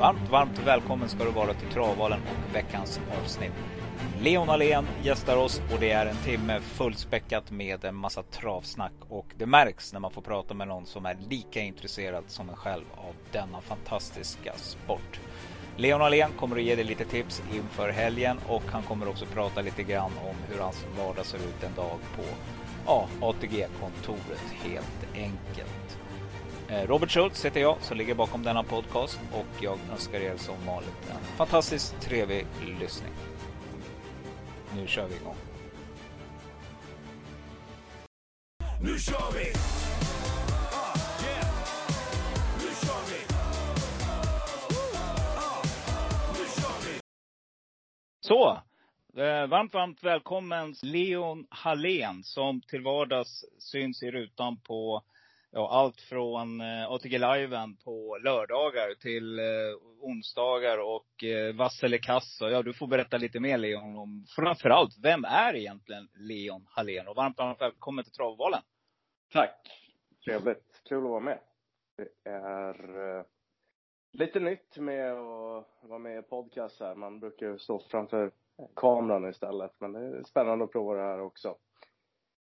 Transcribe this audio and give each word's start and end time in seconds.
Varmt, 0.00 0.30
varmt 0.30 0.58
välkommen 0.58 1.08
ska 1.08 1.24
du 1.24 1.30
vara 1.30 1.54
till 1.54 1.68
Travvalen 1.68 2.20
och 2.20 2.56
veckans 2.56 3.00
avsnitt. 3.22 3.52
Leon 4.20 4.50
Alén 4.50 4.86
gästar 5.02 5.36
oss 5.36 5.62
och 5.72 5.80
det 5.80 5.90
är 5.90 6.06
en 6.06 6.16
timme 6.16 6.60
fullspäckat 6.60 7.50
med 7.50 7.84
en 7.84 7.94
massa 7.94 8.22
travsnack 8.22 8.92
och 9.08 9.26
det 9.38 9.46
märks 9.46 9.92
när 9.92 10.00
man 10.00 10.10
får 10.10 10.22
prata 10.22 10.54
med 10.54 10.68
någon 10.68 10.86
som 10.86 11.06
är 11.06 11.16
lika 11.30 11.60
intresserad 11.60 12.24
som 12.26 12.48
en 12.48 12.56
själv 12.56 12.84
av 12.96 13.14
denna 13.32 13.60
fantastiska 13.60 14.52
sport. 14.56 15.20
Leon 15.76 16.02
Alén 16.02 16.30
kommer 16.38 16.56
att 16.56 16.62
ge 16.62 16.74
dig 16.74 16.84
lite 16.84 17.04
tips 17.04 17.42
inför 17.54 17.88
helgen 17.88 18.38
och 18.48 18.64
han 18.66 18.82
kommer 18.82 19.08
också 19.08 19.26
prata 19.26 19.60
lite 19.60 19.82
grann 19.82 20.12
om 20.24 20.36
hur 20.48 20.60
hans 20.60 20.86
vardag 20.98 21.26
ser 21.26 21.38
ut 21.38 21.64
en 21.64 21.74
dag 21.74 21.98
på 22.16 22.22
ja, 22.86 23.08
ATG-kontoret 23.20 24.52
helt 24.64 25.14
enkelt. 25.14 25.99
Eh, 26.70 26.86
Robert 26.86 27.10
Schultz 27.10 27.44
heter 27.44 27.60
jag 27.60 27.82
som 27.82 27.96
ligger 27.96 28.14
bakom 28.14 28.42
denna 28.42 28.62
podcast 28.62 29.20
och 29.32 29.62
jag 29.62 29.78
önskar 29.92 30.20
er 30.20 30.36
som 30.36 30.66
vanligt 30.66 31.10
en 31.10 31.36
fantastiskt 31.36 32.00
trevlig 32.00 32.46
lyssning. 32.80 33.12
Nu 34.76 34.86
kör 34.86 35.08
vi 35.08 35.16
igång. 35.16 35.36
Nu 38.80 38.98
kör 38.98 39.32
vi! 39.34 39.52
Så, 48.20 48.50
eh, 49.16 49.46
varmt, 49.46 49.74
varmt 49.74 50.04
välkommen 50.04 50.74
Leon 50.82 51.46
Hallén 51.50 52.22
som 52.24 52.60
till 52.60 52.82
vardags 52.82 53.44
syns 53.58 54.02
i 54.02 54.10
rutan 54.10 54.56
på 54.56 55.02
ja, 55.50 55.70
allt 55.70 56.00
från 56.00 56.60
eh, 56.60 56.90
ATG 56.90 57.18
Liven 57.18 57.76
på 57.76 58.18
lördagar 58.24 58.94
till 58.94 59.38
eh, 59.38 59.44
onsdagar 60.00 60.78
och 60.78 61.24
eh, 61.24 61.54
Vassele 61.54 61.98
Kassa. 61.98 62.50
Ja, 62.50 62.62
du 62.62 62.74
får 62.74 62.86
berätta 62.86 63.18
lite 63.18 63.40
mer 63.40 63.58
Leon 63.58 63.98
om 63.98 64.26
framförallt, 64.36 64.98
vem 65.02 65.24
är 65.24 65.56
egentligen 65.56 66.08
Leon 66.14 66.66
Hallén? 66.70 67.08
Och 67.08 67.16
varmt, 67.16 67.38
varmt 67.38 67.60
välkommen 67.60 68.04
till 68.04 68.12
Travvalen. 68.12 68.62
Tack. 69.32 69.70
Trevligt. 70.24 70.82
Kul 70.88 71.04
att 71.04 71.10
vara 71.10 71.20
med. 71.20 71.38
Det 71.96 72.30
är 72.30 73.16
eh, 73.18 73.24
lite 74.12 74.40
nytt 74.40 74.76
med 74.76 75.12
att 75.12 75.66
vara 75.82 75.98
med 75.98 76.18
i 76.18 76.22
podcast 76.22 76.80
här. 76.80 76.94
Man 76.94 77.20
brukar 77.20 77.46
ju 77.46 77.58
stå 77.58 77.78
framför 77.78 78.30
kameran 78.76 79.28
istället. 79.28 79.72
Men 79.78 79.92
det 79.92 80.00
är 80.00 80.22
spännande 80.22 80.64
att 80.64 80.72
prova 80.72 80.94
det 80.94 81.02
här 81.02 81.20
också. 81.20 81.56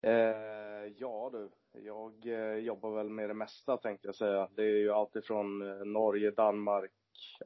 Eh, 0.02 0.94
ja 0.96 1.30
du, 1.34 1.50
jag 1.84 2.14
eh, 2.26 2.58
jobbar 2.58 2.92
väl 2.92 3.10
med 3.10 3.30
det 3.30 3.34
mesta 3.34 3.78
tänkte 3.78 4.08
jag 4.08 4.16
säga. 4.16 4.50
Det 4.56 4.62
är 4.62 4.78
ju 4.78 4.92
alltifrån 4.92 5.62
eh, 5.62 5.86
Norge, 5.86 6.32
Danmark, 6.32 6.92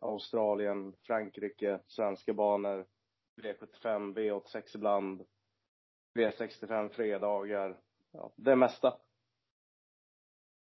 Australien, 0.01 0.93
Frankrike, 1.07 1.79
svenska 1.87 2.33
banor, 2.33 2.85
V75, 3.41 4.15
V86 4.15 4.75
ibland, 4.75 5.25
V65 6.19 6.89
fredagar. 6.89 7.77
Ja, 8.11 8.31
det 8.35 8.55
mesta. 8.55 8.97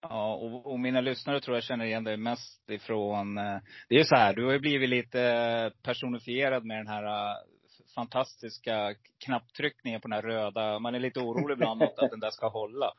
Ja, 0.02 0.36
och, 0.36 0.72
och, 0.72 0.80
mina 0.80 1.02
lyssnare 1.02 1.42
tror 1.42 1.58
jag 1.58 1.64
känner 1.64 1.86
igen 1.86 2.04
dig 2.04 2.18
mest 2.18 2.70
ifrån, 2.70 3.38
eh, 3.38 3.58
det 3.90 3.96
är 3.96 4.00
ju 4.00 4.06
så 4.06 4.16
här, 4.16 4.34
du 4.34 4.46
har 4.46 4.54
ju 4.54 4.60
blivit 4.60 4.90
lite 4.90 5.72
personifierad 5.84 6.66
med 6.66 6.78
den 6.78 6.88
här 6.88 7.04
eh, 7.04 7.36
fantastiska 7.96 8.96
knapptryckningen 9.26 10.02
på 10.02 10.08
den 10.08 10.16
här 10.16 10.22
röda. 10.22 10.80
Man 10.80 10.96
är 10.96 11.00
lite 11.00 11.20
orolig 11.20 11.54
ibland 11.54 11.84
att, 11.84 11.96
den 11.96 12.20
där 12.20 12.32
ska 12.32 12.48
hålla. 12.48 12.92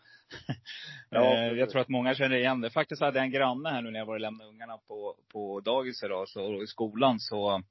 ja, 1.11 1.35
eh, 1.35 1.53
jag 1.53 1.71
tror 1.71 1.81
att 1.81 1.89
många 1.89 2.15
känner 2.15 2.37
igen 2.37 2.61
det. 2.61 2.71
Faktiskt 2.71 3.03
hade 3.03 3.19
jag 3.19 3.25
en 3.25 3.33
granne 3.33 3.69
här 3.69 3.83
nu 3.83 3.91
när 3.91 3.99
jag 3.99 4.07
var 4.07 4.15
och 4.15 4.21
lämnade 4.21 4.51
ungarna 4.51 4.79
på, 4.89 5.17
på 5.33 5.61
dagis 5.61 6.03
idag, 6.03 6.29
så, 6.29 6.63
i 6.63 6.67
skolan 6.67 7.21
så 7.21 7.63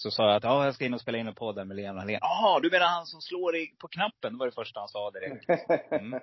så 0.00 0.10
sa 0.10 0.26
jag 0.26 0.36
att 0.36 0.44
ja, 0.44 0.64
jag 0.64 0.74
ska 0.74 0.84
in 0.84 0.94
och 0.94 1.00
spela 1.00 1.18
in 1.18 1.28
en 1.28 1.34
podd 1.34 1.66
med 1.66 1.76
Lena 1.76 2.00
Hallén. 2.00 2.18
Jaha, 2.20 2.60
du 2.60 2.70
menar 2.70 2.86
han 2.86 3.06
som 3.06 3.20
slår 3.20 3.56
i, 3.56 3.66
på 3.78 3.88
knappen? 3.88 4.32
Det 4.32 4.38
var 4.38 4.46
det 4.46 4.52
första 4.52 4.80
han 4.80 4.88
sa 4.88 5.10
direkt. 5.10 5.48
Mm. 5.92 6.10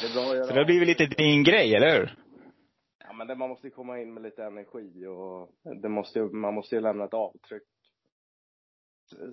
det 0.00 0.06
är 0.06 0.14
bra 0.14 0.22
att 0.22 0.36
göra 0.36 0.46
så 0.46 0.52
det 0.52 0.60
har 0.60 0.64
blivit 0.64 0.88
lite 0.88 1.06
din 1.06 1.44
grej, 1.44 1.74
eller 1.74 1.98
hur? 1.98 2.14
Ja, 2.98 3.12
men 3.12 3.26
det, 3.26 3.34
man 3.34 3.48
måste 3.48 3.70
komma 3.70 4.00
in 4.00 4.14
med 4.14 4.22
lite 4.22 4.44
energi 4.44 5.06
och 5.06 5.50
det 5.82 5.88
måste, 5.88 6.20
man 6.20 6.54
måste 6.54 6.74
ju 6.74 6.80
lämna 6.80 7.04
ett 7.04 7.14
avtryck 7.14 7.62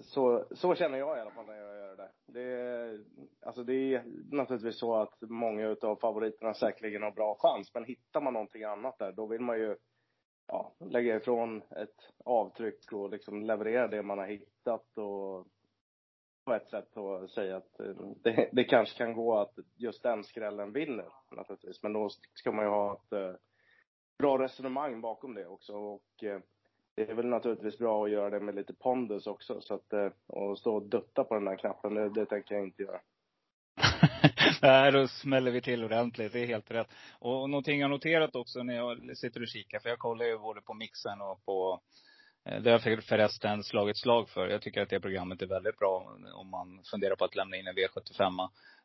så, 0.01 0.45
så 0.51 0.75
känner 0.75 0.97
jag 0.97 1.17
i 1.17 1.21
alla 1.21 1.31
fall 1.31 1.45
när 1.45 1.55
jag 1.55 1.75
gör 1.75 1.95
det. 1.95 2.11
Det 2.27 2.41
är, 2.41 2.99
alltså 3.41 3.63
det 3.63 3.73
är 3.73 4.03
naturligtvis 4.31 4.79
så 4.79 4.95
att 4.95 5.21
många 5.21 5.67
utav 5.67 5.95
favoriterna 5.95 6.53
säkerligen 6.53 7.03
har 7.03 7.11
bra 7.11 7.37
chans, 7.39 7.73
men 7.73 7.85
hittar 7.85 8.21
man 8.21 8.33
någonting 8.33 8.63
annat 8.63 8.99
där, 8.99 9.11
då 9.11 9.25
vill 9.25 9.41
man 9.41 9.59
ju 9.59 9.77
ja, 10.47 10.75
lägga 10.79 11.15
ifrån 11.15 11.61
ett 11.61 12.09
avtryck 12.25 12.91
och 12.91 13.09
liksom 13.09 13.43
leverera 13.43 13.87
det 13.87 14.03
man 14.03 14.17
har 14.17 14.27
hittat 14.27 14.97
och 14.97 15.47
på 16.45 16.53
ett 16.53 16.69
sätt 16.69 16.97
och 16.97 17.29
säga 17.29 17.57
att 17.57 17.79
eh, 17.79 17.95
det, 18.23 18.49
det 18.51 18.63
kanske 18.63 18.97
kan 18.97 19.13
gå 19.13 19.37
att 19.37 19.53
just 19.75 20.03
den 20.03 20.23
skrällen 20.23 20.71
vinner 20.71 21.09
naturligtvis. 21.31 21.83
Men 21.83 21.93
då 21.93 22.09
ska 22.33 22.51
man 22.51 22.65
ju 22.65 22.71
ha 22.71 22.93
ett 22.93 23.11
eh, 23.11 23.35
bra 24.17 24.39
resonemang 24.39 25.01
bakom 25.01 25.33
det 25.33 25.47
också 25.47 25.73
och 25.73 26.23
eh, 26.23 26.39
det 26.95 27.09
är 27.09 27.13
väl 27.13 27.25
naturligtvis 27.25 27.77
bra 27.77 28.05
att 28.05 28.11
göra 28.11 28.29
det 28.29 28.39
med 28.39 28.55
lite 28.55 28.73
pondus 28.73 29.27
också. 29.27 29.61
Så 29.61 29.73
att, 29.73 29.93
eh, 29.93 30.09
och 30.27 30.57
stå 30.57 30.75
och 30.75 30.89
dutta 30.89 31.23
på 31.23 31.33
den 31.33 31.45
där 31.45 31.55
knappen, 31.55 31.93
det, 31.93 32.09
det 32.09 32.25
tänker 32.25 32.55
jag 32.55 32.63
inte 32.63 32.83
göra. 32.83 32.99
Nej, 34.61 34.91
då 34.91 35.07
smäller 35.07 35.51
vi 35.51 35.61
till 35.61 35.83
ordentligt. 35.83 36.33
Det 36.33 36.39
är 36.39 36.45
helt 36.45 36.71
rätt. 36.71 36.87
Och 37.19 37.49
någonting 37.49 37.79
jag 37.79 37.89
noterat 37.89 38.35
också 38.35 38.63
när 38.63 38.75
jag 38.75 39.17
sitter 39.17 39.41
och 39.41 39.47
kikar, 39.47 39.79
för 39.79 39.89
jag 39.89 39.99
kollar 39.99 40.25
ju 40.25 40.37
både 40.37 40.61
på 40.61 40.73
mixen 40.73 41.21
och 41.21 41.45
på 41.45 41.73
eh, 41.73 41.79
Eh, 42.45 42.61
det 42.61 42.71
har 42.71 42.89
jag 42.89 43.03
förresten 43.03 43.63
slagit 43.63 43.97
slag 43.97 44.29
för. 44.29 44.47
Jag 44.47 44.61
tycker 44.61 44.81
att 44.81 44.89
det 44.89 44.99
programmet 44.99 45.41
är 45.41 45.45
väldigt 45.45 45.77
bra 45.77 46.17
om 46.33 46.49
man 46.49 46.83
funderar 46.91 47.15
på 47.15 47.25
att 47.25 47.35
lämna 47.35 47.57
in 47.57 47.67
en 47.67 47.75
V75. 47.75 48.39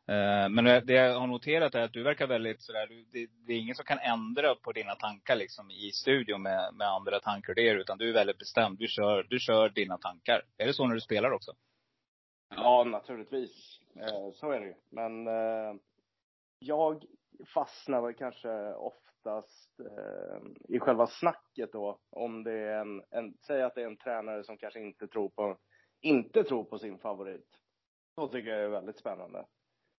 Eh, 0.07 0.49
men 0.49 0.85
det 0.85 0.93
jag 0.93 1.19
har 1.19 1.27
noterat 1.27 1.75
är 1.75 1.81
att 1.81 1.93
du 1.93 2.03
verkar 2.03 2.27
väldigt 2.27 2.61
sådär, 2.61 2.89
det, 3.11 3.53
är 3.53 3.57
ingen 3.57 3.75
som 3.75 3.85
kan 3.85 3.99
ändra 3.99 4.55
på 4.55 4.71
dina 4.71 4.95
tankar 4.95 5.35
liksom 5.35 5.71
i 5.71 5.91
studion 5.91 6.41
med, 6.41 6.73
med 6.73 6.87
andra 6.87 7.19
tankar 7.19 7.53
det 7.53 7.69
utan 7.69 7.97
du 7.97 8.09
är 8.09 8.13
väldigt 8.13 8.37
bestämd. 8.37 8.79
Du 8.79 8.87
kör, 8.87 9.23
du 9.29 9.39
kör 9.39 9.69
dina 9.69 9.97
tankar. 9.97 10.41
Är 10.57 10.67
det 10.67 10.73
så 10.73 10.87
när 10.87 10.95
du 10.95 11.01
spelar 11.01 11.31
också? 11.31 11.51
Ja, 12.55 12.83
naturligtvis. 12.83 13.79
Eh, 13.95 14.31
så 14.33 14.51
är 14.51 14.59
det 14.59 14.65
ju. 14.65 14.75
Men 14.89 15.27
jag 16.59 17.03
fastnar 17.53 18.01
väl 18.01 18.13
kanske 18.13 18.73
oftast 19.21 19.79
i 20.69 20.79
själva 20.79 21.07
snacket 21.07 21.71
då. 21.71 21.99
Om 22.09 22.43
det 22.43 22.51
är 22.51 22.79
en, 22.81 23.03
en, 23.09 23.33
säg 23.47 23.61
att 23.61 23.75
det 23.75 23.81
är 23.81 23.85
en 23.85 23.97
tränare 23.97 24.43
som 24.43 24.57
kanske 24.57 24.79
inte 24.79 25.07
tror 25.07 25.29
på, 25.29 25.57
inte 26.01 26.43
tror 26.43 26.63
på 26.63 26.79
sin 26.79 26.99
favorit. 26.99 27.47
Så 28.15 28.27
tycker 28.27 28.49
jag 28.49 28.63
är 28.63 28.69
väldigt 28.69 28.99
spännande. 28.99 29.45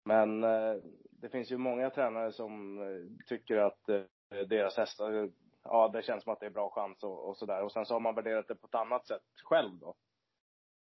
Men 0.04 0.44
eh, 0.44 0.74
det 1.10 1.28
finns 1.28 1.52
ju 1.52 1.58
många 1.58 1.90
tränare 1.90 2.32
som 2.32 2.78
eh, 2.78 3.26
tycker 3.28 3.56
att 3.56 3.88
eh, 3.88 4.02
deras 4.48 4.76
hästar, 4.76 5.30
ja 5.64 5.88
det 5.88 6.02
känns 6.02 6.24
som 6.24 6.32
att 6.32 6.40
det 6.40 6.46
är 6.46 6.50
bra 6.50 6.70
chans 6.70 7.02
och, 7.02 7.28
och 7.28 7.36
sådär. 7.36 7.62
Och 7.62 7.72
sen 7.72 7.86
så 7.86 7.94
har 7.94 8.00
man 8.00 8.14
värderat 8.14 8.48
det 8.48 8.54
på 8.54 8.66
ett 8.66 8.74
annat 8.74 9.06
sätt 9.06 9.22
själv 9.44 9.78
då. 9.78 9.94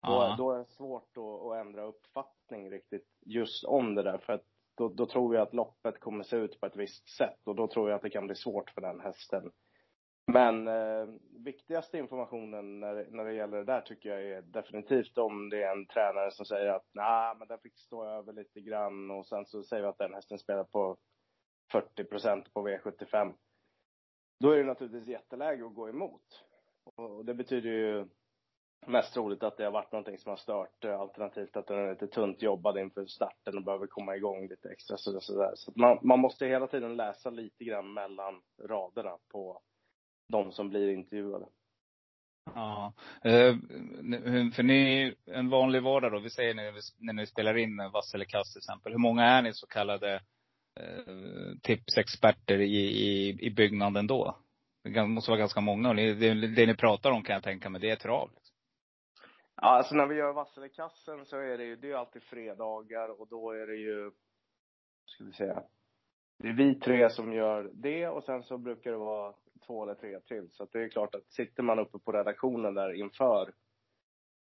Då, 0.03 0.35
då 0.39 0.53
är 0.53 0.59
det 0.59 0.65
svårt 0.65 1.17
att, 1.17 1.47
att 1.47 1.67
ändra 1.67 1.85
uppfattning 1.85 2.71
riktigt 2.71 3.09
just 3.27 3.65
om 3.65 3.95
det 3.95 4.03
där. 4.03 4.19
För 4.19 4.33
att 4.33 4.45
då, 4.81 4.89
då 4.89 5.07
tror 5.07 5.35
jag 5.35 5.43
att 5.43 5.55
loppet 5.55 6.01
kommer 6.01 6.25
se 6.25 6.37
ut 6.37 6.61
på 6.61 6.67
ett 6.67 6.77
visst 6.77 7.09
sätt 7.09 7.41
och 7.45 7.55
då 7.55 7.69
tror 7.69 7.89
jag 7.91 7.97
att 7.97 8.03
det 8.03 8.11
kan 8.11 8.27
bli 8.27 8.37
svårt 8.37 8.71
för 8.71 8.81
den 8.81 9.01
hästen 9.01 9.51
men 10.33 10.69
eh, 10.69 11.09
viktigaste 11.45 11.99
informationen 11.99 12.81
när, 12.81 13.07
när 13.11 13.25
det 13.25 13.33
gäller 13.33 13.59
det 13.59 13.65
där 13.65 13.81
tycker 13.81 14.09
jag 14.09 14.23
är 14.23 14.43
definitivt 14.43 15.19
om 15.19 15.51
det 15.51 15.63
är 15.63 15.73
en 15.73 15.87
tränare 15.87 16.31
som 16.31 16.47
säger 16.47 16.69
att 16.69 16.87
nej, 16.93 17.35
men 17.39 17.49
den 17.49 17.59
fick 17.59 17.79
stå 17.79 18.05
över 18.05 18.33
lite 18.33 18.61
grann 18.61 19.11
och 19.11 19.27
sen 19.27 19.47
så 19.47 19.63
säger 19.63 19.83
vi 19.83 19.89
att 19.89 19.99
den 19.99 20.15
hästen 20.15 20.39
spelar 20.39 20.65
på 20.65 20.97
40 21.73 22.05
procent 22.05 22.55
på 22.55 22.69
V75. 22.69 23.35
Då 24.41 24.51
är 24.51 24.57
det 24.57 24.65
naturligtvis 24.65 25.09
jätteläge 25.09 25.67
att 25.67 25.75
gå 25.75 25.89
emot. 25.89 26.45
Och 26.85 27.25
det 27.25 27.35
betyder 27.35 27.71
ju 27.71 28.07
mest 28.87 29.15
troligt 29.15 29.43
att 29.43 29.57
det 29.57 29.65
har 29.65 29.71
varit 29.71 29.93
någonting 29.93 30.19
som 30.19 30.31
har 30.31 30.37
stört, 30.37 30.85
eh, 30.85 31.01
alternativt 31.01 31.57
att 31.57 31.67
den 31.67 31.79
är 31.79 31.91
lite 31.91 32.07
tunt 32.07 32.43
jobbad 32.43 32.79
inför 32.79 33.07
starten 33.07 33.57
och 33.57 33.65
behöver 33.65 33.87
komma 33.87 34.17
igång 34.17 34.49
lite 34.49 34.69
extra 34.71 34.97
sådär. 34.97 35.21
Så, 35.21 35.53
så 35.55 35.73
man, 35.77 35.99
man 36.03 36.21
måste 36.21 36.47
hela 36.47 36.67
tiden 36.67 36.97
läsa 36.97 37.31
lite 37.31 37.65
grann 37.65 37.93
mellan 37.93 38.43
raderna 38.69 39.17
på 39.33 39.61
de 40.29 40.53
som 40.53 40.69
blir 40.69 40.89
intervjuade. 40.89 41.47
Ja. 42.55 42.93
Eh, 43.25 43.57
för 44.55 44.63
ni, 44.63 45.15
en 45.27 45.49
vanlig 45.51 45.83
vardag 45.83 46.13
då, 46.13 46.19
vi 46.19 46.31
säger 46.31 46.55
när, 46.55 46.73
när 46.99 47.13
ni 47.13 47.27
spelar 47.27 47.57
in 47.57 47.77
vass 47.93 48.15
eller 48.15 48.25
kast 48.25 48.53
till 48.53 48.61
exempel. 48.61 48.93
Hur 48.93 48.99
många 48.99 49.25
är 49.25 49.43
ni 49.43 49.53
så 49.53 49.67
kallade 49.67 50.15
eh, 50.81 51.15
tipsexperter 51.63 52.59
i, 52.61 52.77
i, 52.77 53.29
i 53.41 53.51
byggnaden 53.51 54.07
då? 54.07 54.37
Det 54.85 55.07
måste 55.07 55.31
vara 55.31 55.41
ganska 55.41 55.61
många. 55.61 55.95
Det, 55.95 56.15
det, 56.15 56.47
det, 56.47 56.67
ni 56.67 56.75
pratar 56.75 57.11
om 57.11 57.23
kan 57.23 57.35
jag 57.35 57.43
tänka 57.43 57.71
mig, 57.71 57.81
det 57.81 57.91
är 57.91 57.97
trav. 57.97 58.31
Liksom. 58.35 58.50
Ja, 59.63 59.69
alltså 59.69 59.95
när 59.95 60.07
vi 60.07 60.15
gör 60.15 60.33
Vasselekassen 60.33 61.27
så 61.27 61.37
är 61.37 61.59
det 61.59 61.65
ju, 61.65 61.77
det 61.77 61.91
är 61.91 61.95
alltid 61.97 62.23
fredagar 62.23 63.21
och 63.21 63.29
då 63.29 63.51
är 63.51 63.67
det 63.67 63.77
ju, 63.77 64.11
ska 65.07 65.25
vi 65.25 65.33
säga, 65.33 65.63
det 66.39 66.49
är 66.49 66.53
vi 66.53 66.75
tre 66.75 67.11
som 67.11 67.33
gör 67.33 67.71
det 67.75 68.09
och 68.09 68.25
sen 68.25 68.43
så 68.43 68.59
brukar 68.59 68.91
det 68.91 68.97
vara 68.97 69.35
två 69.67 69.83
eller 69.83 69.95
tre 69.95 70.21
till. 70.21 70.49
Så 70.51 70.69
det 70.73 70.83
är 70.83 70.89
klart 70.89 71.15
att 71.15 71.33
sitter 71.33 71.63
man 71.63 71.79
uppe 71.79 71.99
på 71.99 72.13
redaktionen 72.13 72.75
där 72.75 72.93
inför 72.93 73.53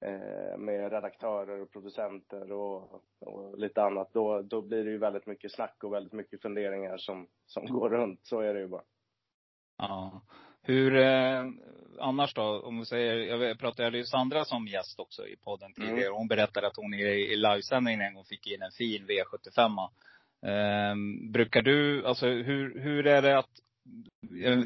eh, 0.06 0.58
med 0.58 0.92
redaktörer 0.92 1.62
och 1.62 1.72
producenter 1.72 2.52
och, 2.52 3.04
och, 3.20 3.58
lite 3.60 3.84
annat, 3.84 4.14
då, 4.14 4.42
då 4.42 4.62
blir 4.62 4.86
det 4.86 4.92
ju 4.92 4.98
väldigt 4.98 5.26
mycket 5.26 5.52
snack 5.52 5.84
och 5.84 5.94
väldigt 5.94 6.14
mycket 6.14 6.42
funderingar 6.42 6.98
som, 6.98 7.28
som 7.46 7.66
går 7.66 7.90
runt. 7.90 8.20
Så 8.24 8.40
är 8.40 8.54
det 8.54 8.60
ju 8.60 8.68
bara. 8.68 8.84
Ja. 9.78 10.22
Hur, 10.62 10.96
eh, 10.96 11.46
annars 12.02 12.34
då, 12.34 12.62
om 12.62 12.80
vi 12.80 12.86
säger, 12.86 13.16
jag 13.16 13.60
pratade 13.60 13.98
ju 13.98 14.04
Sandra 14.04 14.46
som 14.46 14.68
gäst 14.68 15.00
också 15.00 15.28
i 15.28 15.36
podden 15.36 15.74
tidigare. 15.74 16.02
Mm. 16.02 16.14
Hon 16.14 16.28
berättade 16.28 16.68
att 16.68 16.78
hon 16.78 16.94
i, 16.94 17.04
i 17.04 17.36
livesändningen 17.36 18.02
en 18.02 18.14
gång 18.14 18.26
fick 18.26 18.48
in 18.48 18.62
en 18.62 18.72
fin 18.72 19.08
V75. 19.08 19.90
Eh, 20.46 20.96
brukar 21.32 21.62
du, 21.62 22.06
alltså 22.06 22.28
hur, 22.28 22.80
hur 22.80 23.08
är 23.08 23.22
det 23.22 23.38
att 23.38 23.50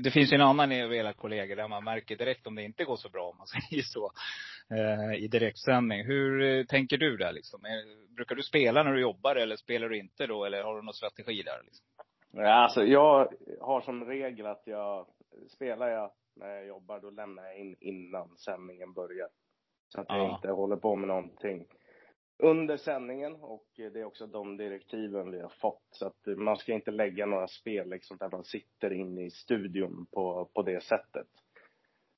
det 0.03 0.11
finns 0.11 0.33
ju 0.33 0.35
en 0.35 0.41
annan 0.41 0.71
av 0.71 0.93
era 0.93 1.13
kollegor 1.13 1.55
där 1.55 1.67
man 1.67 1.83
märker 1.83 2.15
direkt 2.15 2.47
om 2.47 2.55
det 2.55 2.63
inte 2.63 2.83
går 2.83 2.95
så 2.95 3.09
bra, 3.09 3.29
om 3.29 3.37
man 3.37 3.47
säger 3.69 3.83
så. 3.83 4.11
Eh, 4.69 5.23
I 5.23 5.27
direktsändning. 5.27 6.05
Hur 6.05 6.41
eh, 6.41 6.65
tänker 6.65 6.97
du 6.97 7.17
där 7.17 7.31
liksom? 7.31 7.65
Eh, 7.65 8.15
brukar 8.15 8.35
du 8.35 8.43
spela 8.43 8.83
när 8.83 8.91
du 8.91 9.01
jobbar 9.01 9.35
eller 9.35 9.55
spelar 9.55 9.89
du 9.89 9.97
inte 9.97 10.27
då? 10.27 10.45
Eller 10.45 10.63
har 10.63 10.75
du 10.75 10.81
någon 10.81 10.93
strategi 10.93 11.43
där? 11.43 11.63
Liksom? 11.63 11.85
Ja, 12.31 12.53
alltså 12.53 12.83
jag 12.83 13.33
har 13.61 13.81
som 13.81 14.05
regel 14.05 14.45
att 14.45 14.63
jag, 14.65 15.07
spelar 15.49 15.89
jag 15.89 16.11
när 16.35 16.55
jag 16.55 16.65
jobbar, 16.65 16.99
då 16.99 17.09
lämnar 17.09 17.43
jag 17.43 17.57
in 17.57 17.75
innan 17.79 18.37
sändningen 18.37 18.93
börjar. 18.93 19.29
Så 19.87 20.01
att 20.01 20.09
jag 20.09 20.17
ja. 20.17 20.35
inte 20.35 20.51
håller 20.51 20.75
på 20.75 20.95
med 20.95 21.07
någonting 21.07 21.67
under 22.37 22.77
sändningen 22.77 23.35
och 23.35 23.65
det 23.75 23.99
är 23.99 24.05
också 24.05 24.27
de 24.27 24.57
direktiven 24.57 25.31
vi 25.31 25.41
har 25.41 25.49
fått. 25.49 25.87
Så 25.91 26.07
att 26.07 26.25
man 26.25 26.57
ska 26.57 26.73
inte 26.73 26.91
lägga 26.91 27.25
några 27.25 27.47
spel 27.47 27.89
liksom 27.89 28.17
där 28.17 28.29
man 28.31 28.43
sitter 28.43 28.93
inne 28.93 29.25
i 29.25 29.31
studion 29.31 30.05
på, 30.11 30.49
på 30.53 30.61
det 30.61 30.83
sättet. 30.83 31.27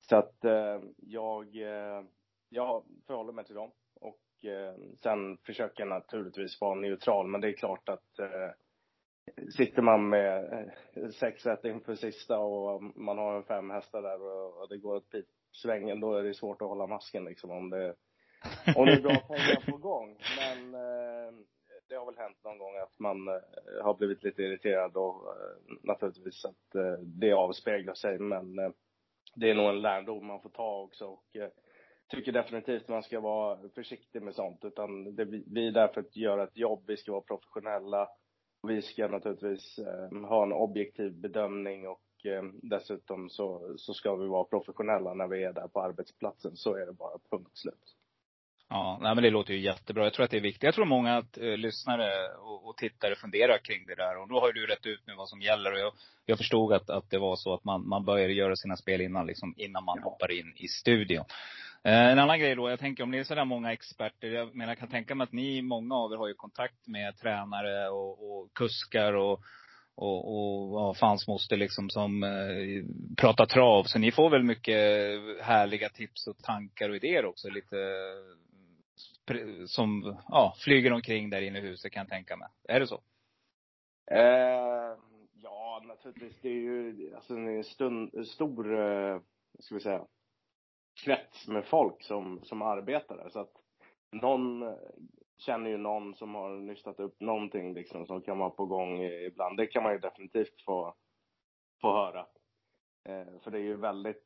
Så 0.01 0.15
att 0.15 0.45
eh, 0.45 0.81
jag, 0.97 1.55
eh, 1.55 2.03
jag 2.49 2.83
förhåller 3.07 3.33
mig 3.33 3.45
till 3.45 3.55
dem 3.55 3.71
och 4.01 4.45
eh, 4.45 4.75
sen 5.03 5.37
försöker 5.37 5.81
jag 5.81 5.89
naturligtvis 5.89 6.61
vara 6.61 6.75
neutral. 6.75 7.27
Men 7.27 7.41
det 7.41 7.49
är 7.49 7.53
klart 7.53 7.89
att 7.89 8.19
eh, 8.19 8.49
sitter 9.57 9.81
man 9.81 10.09
med 10.09 10.53
eh, 10.53 11.09
sex 11.09 11.45
rätt 11.45 11.65
inför 11.65 11.95
sista 11.95 12.39
och 12.39 12.83
man 12.83 13.17
har 13.17 13.35
en 13.35 13.43
fem 13.43 13.69
hästar 13.69 14.01
där 14.01 14.21
och, 14.21 14.69
det 14.69 14.77
går 14.77 14.95
åt 14.95 15.13
svängen, 15.51 15.99
då 15.99 16.15
är 16.15 16.23
det 16.23 16.33
svårt 16.33 16.61
att 16.61 16.67
hålla 16.67 16.87
masken 16.87 17.25
liksom 17.25 17.51
om 17.51 17.69
det 17.69 17.95
om 18.75 18.85
det 18.85 18.93
är 18.93 19.01
bra 19.01 19.15
pengar 19.15 19.71
på 19.71 19.77
gång. 19.77 20.17
Men 20.37 20.73
eh, 20.73 21.33
det 21.89 21.95
har 21.95 22.05
väl 22.05 22.17
hänt 22.17 22.43
någon 22.43 22.57
gång 22.57 22.77
att 22.77 22.99
man 22.99 23.27
eh, 23.27 23.83
har 23.83 23.93
blivit 23.93 24.23
lite 24.23 24.43
irriterad 24.43 24.97
och 24.97 25.27
eh, 25.27 25.75
naturligtvis 25.83 26.45
att 26.45 26.75
eh, 26.75 26.99
det 26.99 27.33
avspeglar 27.33 27.93
sig. 27.93 28.19
Men 28.19 28.59
eh, 28.59 28.69
det 29.35 29.49
är 29.49 29.55
nog 29.55 29.69
en 29.69 29.81
lärdom 29.81 30.25
man 30.25 30.41
får 30.41 30.49
ta 30.49 30.81
också 30.81 31.05
och 31.05 31.35
eh, 31.35 31.49
tycker 32.07 32.31
definitivt 32.31 32.81
att 32.81 32.87
man 32.89 33.03
ska 33.03 33.19
vara 33.19 33.69
försiktig 33.75 34.21
med 34.21 34.35
sånt. 34.35 34.65
Utan 34.65 35.15
det, 35.15 35.25
vi 35.25 35.67
är 35.67 35.71
där 35.71 35.87
för 35.87 36.01
att 36.01 36.15
göra 36.15 36.43
ett 36.43 36.57
jobb. 36.57 36.83
Vi 36.87 36.97
ska 36.97 37.11
vara 37.11 37.21
professionella. 37.21 38.09
Vi 38.63 38.81
ska 38.81 39.07
naturligtvis 39.07 39.79
ha 40.29 40.43
en 40.43 40.53
objektiv 40.53 41.13
bedömning 41.13 41.87
och 41.87 42.01
dessutom 42.61 43.29
så, 43.29 43.73
så 43.77 43.93
ska 43.93 44.15
vi 44.15 44.27
vara 44.27 44.43
professionella 44.43 45.13
när 45.13 45.27
vi 45.27 45.43
är 45.43 45.53
där 45.53 45.67
på 45.67 45.81
arbetsplatsen. 45.81 46.55
Så 46.55 46.75
är 46.75 46.85
det 46.85 46.93
bara, 46.93 47.19
punkt 47.29 47.51
slut. 47.53 47.95
Ja, 48.69 48.99
nej 49.01 49.15
men 49.15 49.23
det 49.23 49.29
låter 49.29 49.53
ju 49.53 49.59
jättebra. 49.59 50.03
Jag 50.03 50.13
tror 50.13 50.23
att 50.23 50.31
det 50.31 50.37
är 50.37 50.41
viktigt. 50.41 50.63
Jag 50.63 50.75
tror 50.75 50.85
många 50.85 51.17
att, 51.17 51.37
eh, 51.37 51.57
lyssnare 51.57 52.09
och, 52.37 52.69
och, 52.69 52.77
tittare 52.77 53.15
funderar 53.15 53.57
kring 53.57 53.85
det 53.85 53.95
där. 53.95 54.21
Och 54.21 54.27
då 54.27 54.39
har 54.39 54.47
ju 54.47 54.53
du 54.53 54.67
rätt 54.67 54.85
ut 54.85 55.07
nu 55.07 55.15
vad 55.15 55.29
som 55.29 55.41
gäller. 55.41 55.73
Och 55.73 55.79
jag, 55.79 55.93
jag 56.25 56.37
förstod 56.37 56.73
att, 56.73 56.89
att 56.89 57.09
det 57.09 57.19
var 57.19 57.35
så 57.35 57.53
att 57.53 57.63
man, 57.63 57.87
man 57.87 58.05
började 58.05 58.33
göra 58.33 58.55
sina 58.55 58.75
spel 58.75 59.01
innan, 59.01 59.25
liksom, 59.25 59.53
innan 59.57 59.83
man 59.83 59.97
ja. 59.97 60.09
hoppar 60.09 60.31
in 60.31 60.53
i 60.55 60.67
studion. 60.67 61.25
Eh, 61.83 62.11
en 62.11 62.19
annan 62.19 62.39
grej 62.39 62.55
då, 62.55 62.69
jag 62.69 62.79
tänker 62.79 63.03
om 63.03 63.11
ni 63.11 63.17
är 63.17 63.23
sådär 63.23 63.45
många 63.45 63.73
experter. 63.73 64.27
Jag 64.27 64.55
menar, 64.55 64.71
jag 64.71 64.79
kan 64.79 64.89
tänka 64.89 65.15
mig 65.15 65.23
att 65.23 65.31
ni, 65.31 65.61
många 65.61 65.95
av 65.95 66.11
er 66.11 66.17
har 66.17 66.27
ju 66.27 66.33
kontakt 66.33 66.87
med 66.87 67.17
tränare 67.17 67.89
och, 67.89 68.31
och 68.31 68.53
kuskar 68.53 69.13
och 69.13 69.41
och, 69.99 70.19
och 70.27 70.79
ja, 70.81 70.93
fanns 70.93 71.27
moster 71.27 71.57
liksom 71.57 71.89
som 71.89 72.23
eh, 72.23 72.85
pratar 73.17 73.45
trav. 73.45 73.83
Så 73.83 73.99
ni 73.99 74.11
får 74.11 74.29
väl 74.29 74.43
mycket 74.43 74.75
härliga 75.41 75.89
tips 75.89 76.27
och 76.27 76.37
tankar 76.37 76.89
och 76.89 76.95
idéer 76.95 77.25
också. 77.25 77.49
Lite 77.49 77.75
som 79.67 80.17
ja, 80.27 80.55
flyger 80.57 80.93
omkring 80.93 81.29
där 81.29 81.41
inne 81.41 81.59
i 81.59 81.61
huset 81.61 81.91
kan 81.91 82.01
jag 82.01 82.09
tänka 82.09 82.37
mig. 82.37 82.47
Är 82.67 82.79
det 82.79 82.87
så? 82.87 83.01
Eh, 84.11 84.97
ja, 85.43 85.81
naturligtvis. 85.87 86.41
Det 86.41 86.49
är 86.49 86.53
ju 86.53 87.11
alltså 87.15 87.33
en 87.33 87.63
stund, 87.63 88.27
stor, 88.27 88.79
eh, 88.79 89.21
ska 89.59 89.75
vi 89.75 89.81
säga, 89.81 90.05
krets 91.03 91.47
med 91.47 91.65
folk 91.65 92.03
som, 92.03 92.39
som 92.43 92.61
arbetar 92.61 93.17
där. 93.17 93.29
Så 93.29 93.39
att 93.39 93.53
någon 94.11 94.63
eh, 94.63 94.75
känner 95.37 95.69
ju 95.69 95.77
någon 95.77 96.15
som 96.15 96.35
har 96.35 96.49
nystat 96.49 96.99
upp 96.99 97.19
någonting 97.19 97.73
liksom 97.73 98.05
som 98.05 98.21
kan 98.21 98.37
vara 98.37 98.49
på 98.49 98.65
gång 98.65 99.03
ibland. 99.03 99.57
Det 99.57 99.67
kan 99.67 99.83
man 99.83 99.93
ju 99.93 99.99
definitivt 99.99 100.61
få, 100.65 100.95
få 101.81 101.93
höra. 101.93 102.27
Eh, 103.09 103.39
för 103.43 103.51
det 103.51 103.57
är 103.57 103.63
ju 103.63 103.75
väldigt 103.75 104.25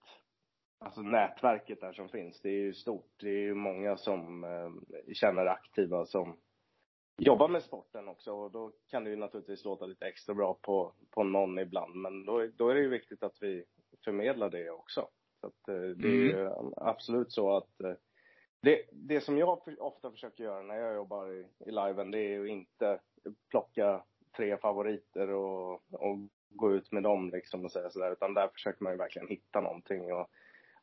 alltså 0.79 1.01
nätverket 1.01 1.81
där 1.81 1.93
som 1.93 2.09
finns, 2.09 2.41
det 2.41 2.49
är 2.49 2.59
ju 2.59 2.73
stort. 2.73 3.11
Det 3.19 3.29
är 3.29 3.41
ju 3.41 3.53
många 3.53 3.97
som 3.97 4.43
eh, 4.43 5.13
känner 5.13 5.45
aktiva 5.45 6.05
som 6.05 6.37
jobbar 7.17 7.47
med 7.47 7.63
sporten 7.63 8.07
också 8.07 8.31
och 8.31 8.51
då 8.51 8.71
kan 8.87 9.03
det 9.03 9.09
ju 9.09 9.15
naturligtvis 9.15 9.65
låta 9.65 9.85
lite 9.85 10.05
extra 10.05 10.35
bra 10.35 10.59
på, 10.61 10.93
på 11.09 11.23
någon 11.23 11.59
ibland. 11.59 11.95
Men 11.95 12.25
då, 12.25 12.47
då 12.47 12.69
är 12.69 12.75
det 12.75 12.81
ju 12.81 12.89
viktigt 12.89 13.23
att 13.23 13.37
vi 13.41 13.65
förmedlar 14.03 14.49
det 14.49 14.69
också. 14.69 15.07
Så 15.41 15.47
att 15.47 15.67
eh, 15.67 15.81
det 15.81 16.07
är 16.07 16.11
ju 16.11 16.39
mm. 16.41 16.73
absolut 16.77 17.31
så 17.31 17.57
att 17.57 17.81
eh, 17.81 17.93
det, 18.61 18.81
det 18.91 19.21
som 19.21 19.37
jag 19.37 19.67
ofta 19.79 20.11
försöker 20.11 20.43
göra 20.43 20.61
när 20.61 20.75
jag 20.75 20.95
jobbar 20.95 21.31
i, 21.33 21.47
i 21.65 21.71
liven, 21.71 22.11
det 22.11 22.19
är 22.19 22.29
ju 22.29 22.47
inte 22.47 22.99
plocka 23.49 24.03
tre 24.37 24.57
favoriter 24.57 25.29
och, 25.29 25.73
och 25.91 26.17
gå 26.49 26.73
ut 26.73 26.91
med 26.91 27.03
dem 27.03 27.29
liksom 27.29 27.65
och 27.65 27.71
säga 27.71 27.89
sådär, 27.89 28.11
utan 28.11 28.33
där 28.33 28.47
försöker 28.47 28.83
man 28.83 28.93
ju 28.93 28.97
verkligen 28.97 29.27
hitta 29.27 29.61
någonting 29.61 30.13
och 30.13 30.29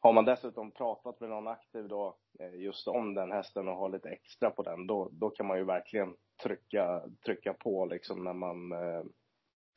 har 0.00 0.12
man 0.12 0.24
dessutom 0.24 0.70
pratat 0.70 1.20
med 1.20 1.30
någon 1.30 1.48
aktiv 1.48 1.88
då 1.88 2.16
eh, 2.40 2.54
just 2.54 2.88
om 2.88 3.14
den 3.14 3.32
hästen 3.32 3.68
och 3.68 3.76
har 3.76 3.88
lite 3.88 4.08
extra 4.08 4.50
på 4.50 4.62
den, 4.62 4.86
då, 4.86 5.08
då 5.12 5.30
kan 5.30 5.46
man 5.46 5.58
ju 5.58 5.64
verkligen 5.64 6.16
trycka, 6.42 7.02
trycka 7.24 7.52
på 7.52 7.86
liksom 7.86 8.24
när 8.24 8.32
man 8.32 8.72
eh, 8.72 9.02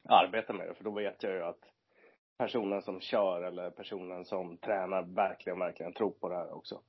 arbetar 0.04 0.54
med 0.54 0.68
det. 0.68 0.74
För 0.74 0.84
då 0.84 0.92
vet 0.92 1.24
jag 1.24 1.34
ju 1.34 1.44
att 1.44 1.64
personen 2.42 2.82
som 2.82 3.02
kör 3.02 3.42
eller 3.42 3.70
personen 3.70 4.26
som 4.26 4.58
tränar 4.58 5.16
verkligen, 5.16 5.60
verkligen 5.60 5.94
tror 5.94 6.12
på 6.12 6.30
det 6.30 6.36
här 6.36 6.56
också. 6.56 6.82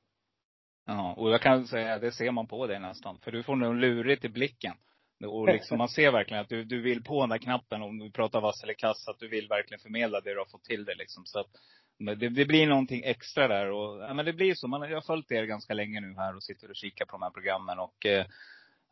Ja, 0.87 1.15
och 1.17 1.31
jag 1.31 1.41
kan 1.41 1.67
säga, 1.67 1.99
det 1.99 2.13
ser 2.13 2.31
man 2.31 2.47
på 2.47 2.67
dig 2.67 2.81
nästan. 2.81 3.19
För 3.19 3.31
du 3.31 3.43
får 3.43 3.57
nog 3.57 3.75
lurigt 3.75 4.25
i 4.25 4.29
blicken. 4.29 4.75
Och 5.27 5.47
liksom 5.47 5.79
man 5.79 5.89
ser 5.89 6.13
verkligen 6.13 6.43
att 6.43 6.49
du, 6.49 6.65
du 6.65 6.83
vill 6.83 7.05
på 7.05 7.21
den 7.21 7.29
där 7.29 7.39
knappen, 7.39 7.83
om 7.83 7.99
du 7.99 8.11
pratar 8.11 8.41
vass 8.41 8.63
eller 8.63 8.75
kass, 8.75 9.09
att 9.09 9.19
du 9.19 9.29
vill 9.29 9.49
verkligen 9.49 9.81
förmedla 9.81 10.21
det 10.21 10.33
du 10.33 10.39
har 10.39 10.47
fått 10.47 10.65
till 10.65 10.85
dig 10.85 10.95
liksom. 10.97 11.23
Så 11.27 11.41
att 11.41 11.51
det, 11.99 12.29
det, 12.29 12.45
blir 12.45 12.67
någonting 12.67 13.03
extra 13.05 13.49
där. 13.49 13.71
Och, 13.71 14.03
ja, 14.03 14.15
men 14.15 14.25
det 14.25 14.33
blir 14.33 14.55
så. 14.55 14.69
Man, 14.69 14.91
jag 14.91 14.97
har 14.97 15.01
följt 15.01 15.33
er 15.33 15.45
ganska 15.45 15.75
länge 15.75 16.01
nu 16.01 16.15
här 16.17 16.37
och 16.37 16.43
sitter 16.43 16.71
och 16.71 16.77
kikar 16.77 17.05
på 17.05 17.13
de 17.13 17.23
här 17.23 17.31
programmen. 17.31 17.79
Och, 17.79 18.07
eh 18.07 18.27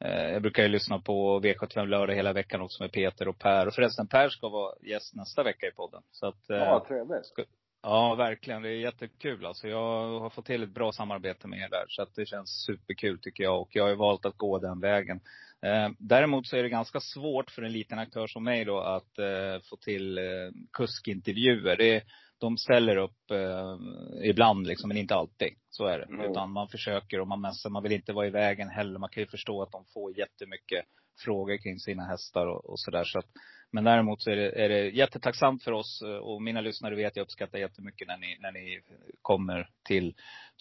jag 0.08 0.42
brukar 0.42 0.62
ju 0.62 0.68
lyssna 0.68 0.98
på 0.98 1.40
V75 1.40 1.86
lördag 1.86 2.14
hela 2.14 2.32
veckan 2.32 2.60
också 2.60 2.82
med 2.82 2.92
Peter 2.92 3.28
och 3.28 3.38
Per. 3.38 3.66
Och 3.66 3.74
förresten, 3.74 4.06
Per 4.06 4.28
ska 4.28 4.48
vara 4.48 4.74
gäst 4.82 5.14
nästa 5.14 5.42
vecka 5.42 5.66
i 5.66 5.70
podden. 5.70 6.02
Så 6.10 6.26
att, 6.26 6.50
eh, 6.50 6.56
ja, 6.56 6.84
trevligt. 6.88 7.26
Ska, 7.26 7.44
ja, 7.82 8.14
verkligen. 8.14 8.62
Det 8.62 8.68
är 8.68 8.76
jättekul. 8.76 9.46
Alltså, 9.46 9.68
jag 9.68 10.20
har 10.20 10.30
fått 10.30 10.46
till 10.46 10.62
ett 10.62 10.74
bra 10.74 10.92
samarbete 10.92 11.48
med 11.48 11.58
er 11.58 11.68
där. 11.68 11.84
Så 11.88 12.02
att 12.02 12.14
det 12.14 12.26
känns 12.26 12.64
superkul 12.66 13.18
tycker 13.18 13.44
jag. 13.44 13.60
Och 13.60 13.68
jag 13.72 13.82
har 13.82 13.90
ju 13.90 13.96
valt 13.96 14.26
att 14.26 14.36
gå 14.36 14.58
den 14.58 14.80
vägen. 14.80 15.20
Eh, 15.62 15.88
däremot 15.98 16.46
så 16.46 16.56
är 16.56 16.62
det 16.62 16.68
ganska 16.68 17.00
svårt 17.00 17.50
för 17.50 17.62
en 17.62 17.72
liten 17.72 17.98
aktör 17.98 18.26
som 18.26 18.44
mig 18.44 18.64
då 18.64 18.80
att 18.80 19.18
eh, 19.18 19.62
få 19.70 19.76
till 19.76 20.18
eh, 20.18 20.24
kuskintervjuer. 20.72 21.76
Det, 21.76 22.02
de 22.40 22.58
ställer 22.58 22.96
upp 22.96 23.30
eh, 23.30 23.76
ibland 24.22 24.66
liksom, 24.66 24.88
men 24.88 24.96
inte 24.96 25.14
alltid. 25.14 25.54
Så 25.70 25.86
är 25.86 25.98
det. 25.98 26.04
Mm. 26.04 26.30
Utan 26.30 26.50
man 26.50 26.68
försöker 26.68 27.20
och 27.20 27.28
man 27.28 27.40
mässar. 27.40 27.70
Man 27.70 27.82
vill 27.82 27.92
inte 27.92 28.12
vara 28.12 28.26
i 28.26 28.30
vägen 28.30 28.68
heller. 28.68 28.98
Man 28.98 29.10
kan 29.10 29.22
ju 29.22 29.26
förstå 29.26 29.62
att 29.62 29.72
de 29.72 29.84
får 29.94 30.18
jättemycket 30.18 30.84
frågor 31.24 31.56
kring 31.56 31.78
sina 31.78 32.04
hästar 32.04 32.46
och, 32.46 32.70
och 32.70 32.80
sådär. 32.80 33.04
Så 33.04 33.22
men 33.72 33.84
däremot 33.84 34.22
så 34.22 34.30
är 34.30 34.36
det, 34.36 34.64
är 34.64 34.68
det 34.68 34.88
jättetacksamt 34.88 35.64
för 35.64 35.72
oss 35.72 36.02
eh, 36.02 36.16
och 36.16 36.42
mina 36.42 36.60
lyssnare 36.60 36.94
vet 36.94 37.16
jag 37.16 37.24
uppskattar 37.24 37.58
jättemycket 37.58 38.08
när 38.08 38.16
ni, 38.16 38.38
när 38.40 38.52
ni 38.52 38.80
kommer 39.22 39.68
till 39.84 40.14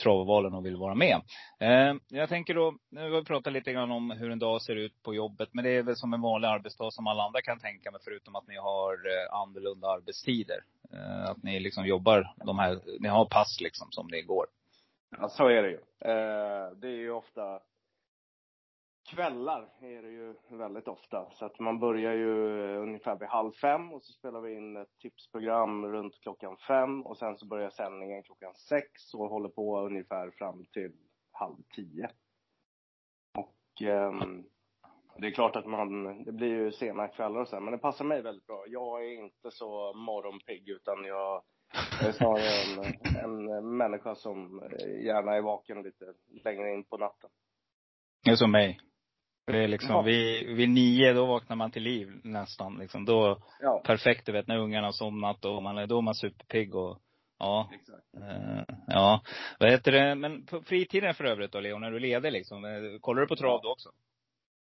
travvalen 0.03 0.53
och 0.53 0.65
vill 0.65 0.75
vara 0.75 0.95
med. 0.95 1.21
Eh, 1.59 1.95
jag 2.07 2.29
tänker 2.29 2.53
då, 2.53 2.73
nu 2.89 3.01
har 3.01 3.19
vi 3.19 3.25
pratat 3.25 3.53
lite 3.53 3.73
grann 3.73 3.91
om 3.91 4.11
hur 4.11 4.31
en 4.31 4.39
dag 4.39 4.61
ser 4.61 4.75
ut 4.75 5.03
på 5.03 5.15
jobbet. 5.15 5.49
Men 5.51 5.63
det 5.63 5.69
är 5.69 5.83
väl 5.83 5.95
som 5.95 6.13
en 6.13 6.21
vanlig 6.21 6.47
arbetsdag 6.47 6.91
som 6.91 7.07
alla 7.07 7.23
andra 7.23 7.41
kan 7.41 7.59
tänka 7.59 7.91
mig. 7.91 8.01
Förutom 8.03 8.35
att 8.35 8.47
ni 8.47 8.55
har 8.55 8.93
eh, 8.93 9.33
annorlunda 9.41 9.87
arbetstider. 9.87 10.59
Eh, 10.93 11.29
att 11.29 11.43
ni 11.43 11.59
liksom 11.59 11.85
jobbar 11.85 12.33
de 12.45 12.59
här, 12.59 12.79
ni 12.99 13.07
har 13.07 13.25
pass 13.25 13.57
liksom 13.61 13.87
som 13.91 14.11
det 14.11 14.21
går. 14.21 14.45
Ja, 15.17 15.29
så 15.29 15.47
är 15.47 15.63
det 15.63 15.69
ju. 15.69 15.79
Eh, 16.11 16.71
det 16.75 16.87
är 16.87 16.97
ju 16.97 17.11
ofta 17.11 17.59
kvällar 19.09 19.69
är 19.81 20.01
det 20.01 20.09
ju 20.09 20.35
väldigt 20.49 20.87
ofta. 20.87 21.31
Så 21.33 21.45
att 21.45 21.59
man 21.59 21.79
börjar 21.79 22.13
ju 22.13 22.63
eh, 22.63 22.81
ungefär 22.81 23.15
vid 23.19 23.27
halv 23.27 23.51
fem 23.51 23.93
och 23.93 24.03
så 24.03 24.13
spelar 24.13 24.41
vi 24.41 24.53
in 24.53 24.77
ett 24.77 24.99
tipsprogram 25.01 25.85
runt 25.85 26.19
klockan 26.21 26.57
fem 26.57 27.05
och 27.05 27.17
sen 27.17 27.37
så 27.37 27.45
börjar 27.45 27.69
sändningen 27.69 28.23
klockan 28.23 28.53
sex 28.55 29.13
och 29.13 29.29
håller 29.29 29.49
på 29.49 29.79
ungefär 29.79 30.31
fram 30.31 30.65
till 30.65 30.91
halv 31.31 31.55
tio. 31.75 32.09
Och 33.37 33.81
eh, 33.87 34.13
det 35.17 35.27
är 35.27 35.31
klart 35.31 35.55
att 35.55 35.65
man, 35.65 36.23
det 36.23 36.31
blir 36.31 36.47
ju 36.47 36.71
sena 36.71 37.07
kvällar 37.07 37.41
och 37.41 37.47
så, 37.47 37.59
men 37.59 37.71
det 37.71 37.77
passar 37.77 38.05
mig 38.05 38.21
väldigt 38.21 38.47
bra. 38.47 38.63
Jag 38.67 39.05
är 39.05 39.23
inte 39.23 39.51
så 39.51 39.93
morgonpigg 39.93 40.69
utan 40.69 41.05
jag 41.05 41.43
är 42.01 42.11
snarare 42.11 42.83
en, 43.23 43.49
en 43.49 43.77
människa 43.77 44.15
som 44.15 44.63
eh, 44.63 45.05
gärna 45.05 45.35
är 45.35 45.41
vaken 45.41 45.81
lite 45.81 46.05
längre 46.43 46.73
in 46.73 46.83
på 46.83 46.97
natten. 46.97 47.29
Det 48.23 48.31
är 48.31 48.35
som 48.35 48.51
mig. 48.51 48.79
Det 49.51 49.63
är 49.63 49.67
liksom, 49.67 49.91
ja. 49.91 50.01
vid, 50.01 50.55
vid 50.55 50.69
nio, 50.69 51.13
då 51.13 51.25
vaknar 51.25 51.55
man 51.55 51.71
till 51.71 51.83
liv 51.83 52.21
nästan. 52.23 52.77
Liksom. 52.77 53.05
Då, 53.05 53.37
ja. 53.61 53.81
perfekt, 53.85 54.25
du 54.25 54.31
vet, 54.31 54.47
när 54.47 54.57
ungarna 54.57 54.87
har 54.87 54.91
somnat 54.91 55.45
och 55.45 55.63
man, 55.63 55.87
då 55.87 55.97
är 55.97 56.01
man 56.01 56.15
superpigg 56.15 56.75
och 56.75 56.99
Ja. 57.39 57.69
Exakt. 57.73 58.15
Uh, 58.17 58.63
ja. 58.87 59.21
Vad 59.59 59.71
heter 59.71 59.91
det, 59.91 60.15
men 60.15 60.45
på 60.45 60.61
fritiden 60.61 61.13
för 61.13 61.23
övrigt 61.23 61.51
då 61.51 61.59
Leo, 61.59 61.79
när 61.79 61.91
du 61.91 61.99
leder 61.99 62.31
liksom, 62.31 62.65
eh, 62.65 62.99
kollar 63.01 63.21
du 63.21 63.27
på 63.27 63.35
trav 63.35 63.61
då 63.61 63.71
också? 63.71 63.89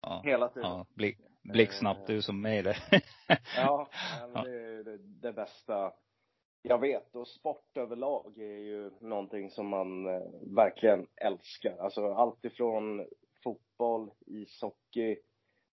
Ja. 0.02 0.22
Hela 0.24 0.48
tiden. 0.48 0.70
Ja, 0.70 0.86
blick, 0.96 1.18
blixtsnabbt, 1.44 2.08
du 2.08 2.22
som 2.22 2.42
mig 2.42 2.64
det. 2.64 2.76
ja, 3.58 3.90
det 4.34 4.50
är 4.50 4.84
det, 4.84 4.98
det, 4.98 5.34
bästa 5.34 5.94
jag 6.62 6.80
vet. 6.80 7.16
Och 7.16 7.28
sport 7.28 7.78
överlag 7.78 8.38
är 8.38 8.60
ju 8.60 8.92
någonting 9.02 9.50
som 9.50 9.68
man 9.68 10.06
eh, 10.06 10.22
verkligen 10.56 11.08
älskar. 11.16 11.78
Alltså 11.78 12.14
allt 12.14 12.46
ifrån 12.46 13.08
fotboll, 13.44 14.12
ishockey. 14.26 15.18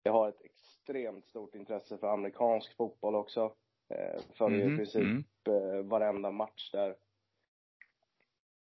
Jag 0.03 0.13
har 0.13 0.29
ett 0.29 0.43
extremt 0.45 1.27
stort 1.27 1.55
intresse 1.55 1.99
för 1.99 2.07
amerikansk 2.07 2.77
fotboll 2.77 3.15
också. 3.15 3.55
Eh, 3.89 4.23
följer 4.35 4.61
mm, 4.61 4.75
i 4.75 4.77
princip 4.77 5.03
mm. 5.03 5.25
Eh, 5.49 5.83
varenda 5.83 6.31
match 6.31 6.71
där. 6.73 6.97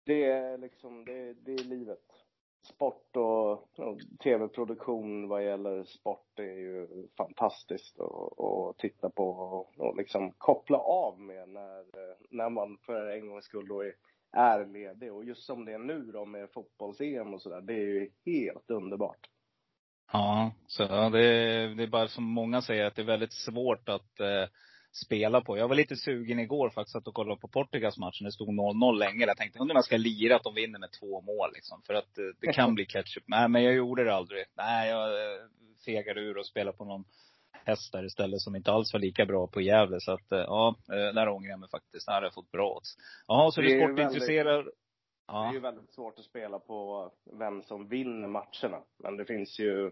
Det 0.05 0.23
är 0.23 0.57
liksom, 0.57 1.05
det, 1.05 1.33
det 1.33 1.53
är 1.53 1.63
livet. 1.63 2.03
Sport 2.61 3.15
och, 3.15 3.79
och 3.79 3.99
tv-produktion 4.23 5.27
vad 5.27 5.45
gäller 5.45 5.83
sport 5.83 6.39
är 6.39 6.43
ju 6.43 6.87
fantastiskt 7.17 7.99
att 7.99 8.77
titta 8.77 9.09
på 9.09 9.29
och, 9.29 9.79
och 9.79 9.97
liksom 9.97 10.31
koppla 10.31 10.77
av 10.77 11.19
med 11.19 11.49
när, 11.49 11.85
när 12.29 12.49
man 12.49 12.77
för 12.77 13.07
en 13.07 13.27
gångs 13.27 13.45
skull 13.45 13.67
då 13.67 13.81
är 13.81 13.93
är 14.33 14.65
ledig. 14.65 15.13
Och 15.13 15.25
just 15.25 15.43
som 15.43 15.65
det 15.65 15.73
är 15.73 15.79
nu 15.79 16.11
då 16.13 16.25
med 16.25 16.49
fotbolls-EM 16.51 17.33
och 17.33 17.41
sådär, 17.41 17.61
det 17.61 17.73
är 17.73 17.87
ju 17.87 18.09
helt 18.25 18.69
underbart. 18.69 19.29
Ja, 20.11 20.51
så 20.67 20.83
det, 21.09 21.19
det 21.75 21.83
är 21.83 21.87
bara 21.87 22.07
som 22.07 22.23
många 22.23 22.61
säger 22.61 22.85
att 22.85 22.95
det 22.95 23.01
är 23.01 23.05
väldigt 23.05 23.33
svårt 23.33 23.89
att 23.89 24.19
eh, 24.19 24.45
spela 24.91 25.41
på. 25.41 25.57
Jag 25.57 25.67
var 25.67 25.75
lite 25.75 25.95
sugen 25.95 26.39
igår 26.39 26.69
faktiskt 26.69 26.95
att 26.95 27.13
kolla 27.13 27.35
på 27.35 27.47
Portugals 27.47 27.97
match. 27.97 28.21
Det 28.21 28.31
stod 28.31 28.49
0-0 28.49 28.97
länge. 28.97 29.25
Jag 29.25 29.37
tänkte, 29.37 29.59
undrar 29.59 29.73
om 29.73 29.77
jag 29.77 29.85
ska 29.85 29.97
lira 29.97 30.35
att 30.35 30.43
de 30.43 30.55
vinner 30.55 30.79
med 30.79 30.91
två 30.99 31.21
mål 31.21 31.49
liksom. 31.53 31.81
För 31.87 31.93
att 31.93 32.17
eh, 32.17 32.25
det 32.39 32.53
kan 32.53 32.75
bli 32.75 32.85
ketchup. 32.89 33.23
Nej, 33.27 33.49
men 33.49 33.63
jag 33.63 33.73
gjorde 33.73 34.03
det 34.03 34.15
aldrig. 34.15 34.45
Nej, 34.57 34.89
jag 34.89 35.09
eh, 35.09 35.41
fegade 35.85 36.21
ur 36.21 36.37
och 36.37 36.45
spelade 36.45 36.77
på 36.77 36.85
någon 36.85 37.05
hästar 37.65 38.05
istället 38.05 38.41
som 38.41 38.55
inte 38.55 38.71
alls 38.71 38.93
var 38.93 38.99
lika 38.99 39.25
bra 39.25 39.47
på 39.47 39.61
Gävle. 39.61 39.99
Så 39.99 40.11
att, 40.11 40.31
eh, 40.31 40.39
ja, 40.39 40.75
eh, 40.89 41.13
där 41.13 41.29
ångrar 41.29 41.49
jag 41.49 41.59
mig 41.59 41.69
faktiskt. 41.69 42.07
Där 42.07 42.13
har 42.13 42.21
jag 42.21 42.33
fått 42.33 42.51
bra 42.51 42.75
odds. 42.75 42.97
Jaha, 43.27 43.51
så 43.51 43.61
du 43.61 43.81
är 43.81 43.87
sportintresserad? 43.87 44.69
Ja. 45.27 45.41
Det 45.41 45.49
är 45.49 45.53
ju 45.53 45.59
väldigt 45.59 45.93
svårt 45.93 46.19
att 46.19 46.25
spela 46.25 46.59
på 46.59 47.11
vem 47.39 47.63
som 47.63 47.87
vinner 47.87 48.27
matcherna. 48.27 48.83
Men 48.97 49.17
det 49.17 49.25
finns 49.25 49.59
ju, 49.59 49.91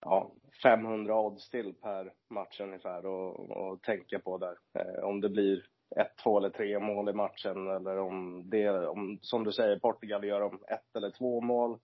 ja, 0.00 0.32
500 0.62 1.20
odds 1.20 1.50
till 1.50 1.74
per 1.74 2.12
match 2.30 2.60
ungefär 2.60 3.06
och, 3.06 3.50
och 3.50 3.82
tänka 3.82 4.18
på 4.18 4.38
där. 4.38 4.56
Eh, 4.78 5.04
om 5.04 5.20
det 5.20 5.28
blir 5.28 5.66
ett, 5.96 6.16
två 6.22 6.38
eller 6.38 6.50
tre 6.50 6.78
mål 6.78 7.08
i 7.08 7.12
matchen 7.12 7.70
eller 7.70 7.98
om 7.98 8.50
det, 8.50 8.88
om, 8.88 9.18
som 9.22 9.44
du 9.44 9.52
säger, 9.52 9.78
Portugal 9.78 10.24
gör 10.24 10.40
om 10.40 10.60
ett 10.68 10.96
eller 10.96 11.10
två 11.10 11.40
mål, 11.40 11.78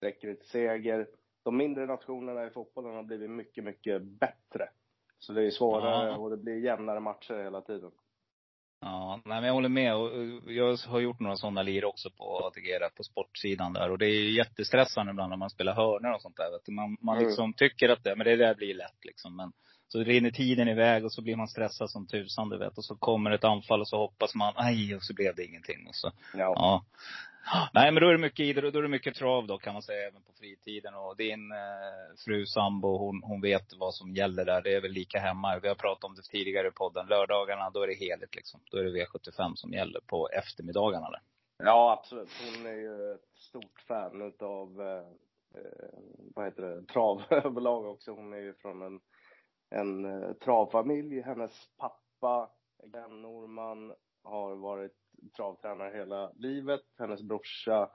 räcker 0.00 0.28
det 0.28 0.34
till 0.34 0.48
seger 0.48 1.06
de 1.42 1.56
mindre 1.56 1.86
nationerna 1.86 2.46
i 2.46 2.50
fotbollen 2.50 2.94
har 2.94 3.02
blivit 3.02 3.30
mycket, 3.30 3.64
mycket 3.64 4.02
bättre. 4.02 4.68
Så 5.18 5.32
det 5.32 5.46
är 5.46 5.50
svårare 5.50 6.08
ja. 6.08 6.16
och 6.16 6.30
det 6.30 6.36
blir 6.36 6.64
jämnare 6.64 7.00
matcher 7.00 7.44
hela 7.44 7.60
tiden. 7.60 7.90
Ja, 8.80 9.20
nej 9.24 9.40
men 9.40 9.46
jag 9.46 9.54
håller 9.54 9.68
med. 9.68 9.96
Och 9.96 10.10
jag 10.52 10.76
har 10.76 11.00
gjort 11.00 11.20
några 11.20 11.36
sådana 11.36 11.62
lir 11.62 11.84
också 11.84 12.10
på 12.10 12.38
ATG, 12.46 12.78
på 12.96 13.02
sportsidan 13.02 13.72
där. 13.72 13.90
Och 13.90 13.98
det 13.98 14.06
är 14.06 14.36
jättestressande 14.36 15.10
ibland 15.10 15.30
när 15.30 15.36
man 15.36 15.50
spelar 15.50 15.74
hörnor 15.74 16.12
och 16.14 16.22
sånt 16.22 16.36
där. 16.36 16.50
Vet 16.50 16.64
du. 16.64 16.72
Man, 16.72 16.96
man 17.00 17.16
mm. 17.16 17.28
liksom 17.28 17.52
tycker 17.52 17.88
att 17.88 18.04
det, 18.04 18.16
men 18.16 18.26
det 18.26 18.36
där 18.36 18.54
blir 18.54 18.74
lätt 18.74 19.04
liksom. 19.04 19.36
Men 19.36 19.52
så 19.88 19.98
rinner 19.98 20.30
tiden 20.30 20.68
iväg 20.68 21.04
och 21.04 21.12
så 21.12 21.22
blir 21.22 21.36
man 21.36 21.48
stressad 21.48 21.90
som 21.90 22.06
tusan 22.06 22.48
du 22.48 22.58
vet. 22.58 22.78
Och 22.78 22.84
så 22.84 22.96
kommer 22.96 23.30
ett 23.30 23.44
anfall 23.44 23.80
och 23.80 23.88
så 23.88 23.96
hoppas 23.96 24.34
man, 24.34 24.52
aj, 24.56 24.94
och 24.94 25.02
så 25.02 25.14
blev 25.14 25.34
det 25.34 25.44
ingenting. 25.44 25.86
Och 25.88 25.94
så, 25.94 26.12
ja. 26.34 26.38
ja. 26.38 26.84
Nej 27.74 27.92
men 27.92 28.02
då 28.02 28.08
är 28.08 28.12
det 28.12 28.18
mycket 28.18 28.40
idrott, 28.40 28.72
då 28.72 28.78
är 28.78 28.82
det 28.82 28.88
mycket 28.88 29.14
trav 29.14 29.46
då 29.46 29.58
kan 29.58 29.72
man 29.72 29.82
säga 29.82 30.08
även 30.08 30.22
på 30.22 30.32
fritiden. 30.32 30.94
Och 30.94 31.16
din 31.16 31.52
eh, 31.52 32.16
fru 32.24 32.46
sambo, 32.46 32.98
hon, 32.98 33.22
hon 33.22 33.40
vet 33.40 33.74
vad 33.76 33.94
som 33.94 34.14
gäller 34.14 34.44
där. 34.44 34.62
Det 34.62 34.74
är 34.74 34.80
väl 34.80 34.90
lika 34.90 35.18
hemma. 35.18 35.58
Vi 35.58 35.68
har 35.68 35.74
pratat 35.74 36.04
om 36.04 36.14
det 36.14 36.22
tidigare 36.22 36.68
i 36.68 36.70
podden. 36.70 37.06
Lördagarna, 37.06 37.70
då 37.70 37.82
är 37.82 37.86
det 37.86 37.94
heligt 37.94 38.34
liksom. 38.36 38.60
Då 38.70 38.78
är 38.78 38.84
det 38.84 39.04
V75 39.04 39.54
som 39.54 39.72
gäller 39.72 40.00
på 40.06 40.28
eftermiddagarna 40.28 41.10
där. 41.10 41.20
Ja 41.64 41.92
absolut. 41.98 42.30
Hon 42.44 42.66
är 42.66 42.76
ju 42.76 43.12
ett 43.14 43.36
stort 43.36 43.80
fan 43.88 44.22
utav, 44.22 44.80
eh, 44.80 45.60
eh 45.60 45.98
vad 46.34 46.44
heter 46.44 46.62
det, 46.62 46.84
trav 46.86 47.22
överlag 47.30 47.84
också. 47.84 48.12
Hon 48.12 48.32
är 48.32 48.38
ju 48.38 48.54
från 48.54 48.82
en, 48.82 49.00
en 49.70 50.04
eh, 50.04 50.32
travfamilj. 50.32 51.20
Hennes 51.20 51.68
pappa, 51.78 52.50
Glenn 52.84 53.22
Norman, 53.22 53.94
har 54.22 54.56
varit 54.56 54.99
travtränare 55.36 55.96
hela 55.96 56.32
livet. 56.36 56.82
Hennes 56.98 57.22
brorsa 57.22 57.90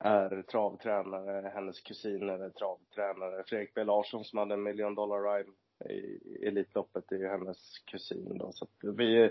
är 0.00 0.42
travtränare, 0.42 1.48
hennes 1.54 1.80
kusiner 1.80 2.38
är 2.38 2.50
travtränare. 2.50 3.44
Fredrik 3.46 3.74
B 3.74 3.84
Larsson 3.84 4.24
som 4.24 4.38
hade 4.38 4.54
en 4.54 4.62
million 4.62 4.94
dollar 4.94 5.36
ride 5.36 5.50
i 5.94 6.46
Elitloppet 6.46 7.12
är 7.12 7.16
ju 7.16 7.28
hennes 7.28 7.78
kusin 7.78 8.38
då. 8.38 8.52
Så 8.52 8.66
vi, 8.80 9.30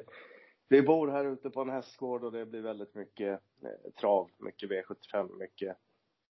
vi 0.69 0.81
bor 0.81 1.07
här 1.07 1.25
ute 1.25 1.50
på 1.50 1.62
en 1.62 1.69
hästgård 1.69 2.24
och 2.24 2.31
det 2.31 2.46
blir 2.46 2.62
väldigt 2.62 2.96
mycket 2.96 3.41
eh, 3.63 3.91
trav, 4.00 4.29
mycket 4.38 4.69
V75, 4.69 5.38
mycket 5.39 5.77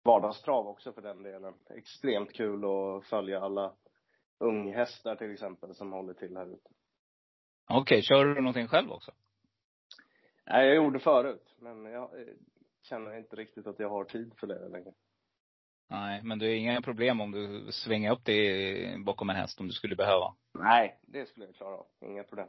vardagstrav 0.03 0.67
också 0.67 0.93
för 0.93 1.01
den 1.01 1.24
delen. 1.24 1.53
Extremt 1.69 2.33
kul 2.33 2.65
att 2.65 3.05
följa 3.05 3.41
alla 3.41 3.74
unghästar 4.39 5.15
till 5.15 5.33
exempel 5.33 5.75
som 5.75 5.91
håller 5.91 6.13
till 6.13 6.38
här 6.38 6.53
ute. 6.53 6.69
Okej, 7.69 7.81
okay, 7.81 8.01
kör 8.01 8.25
du 8.25 8.41
någonting 8.41 8.67
själv 8.67 8.91
också? 8.91 9.12
Nej, 10.50 10.67
jag 10.67 10.75
gjorde 10.75 11.00
förut, 11.00 11.55
men 11.60 11.86
jag 11.86 12.19
eh, 12.19 12.33
känner 12.81 13.17
inte 13.17 13.36
riktigt 13.36 13.67
att 13.67 13.79
jag 13.79 13.89
har 13.89 14.03
tid 14.03 14.33
för 14.38 14.48
det 14.48 14.69
längre. 14.69 14.93
Nej, 15.89 16.24
men 16.24 16.39
du 16.39 16.45
har 16.45 16.53
inga 16.53 16.81
problem 16.81 17.21
om 17.21 17.31
du 17.31 17.71
svänger 17.71 18.12
upp 18.12 18.25
det 18.25 19.05
bakom 19.05 19.29
en 19.29 19.36
häst 19.36 19.60
om 19.60 19.67
du 19.67 19.74
skulle 19.74 19.95
behöva? 19.95 20.36
Nej, 20.60 21.00
det 21.01 21.25
skulle 21.25 21.45
jag 21.45 21.55
klara 21.55 21.75
av. 21.75 21.88
Inga 22.05 22.24
problem. 22.24 22.48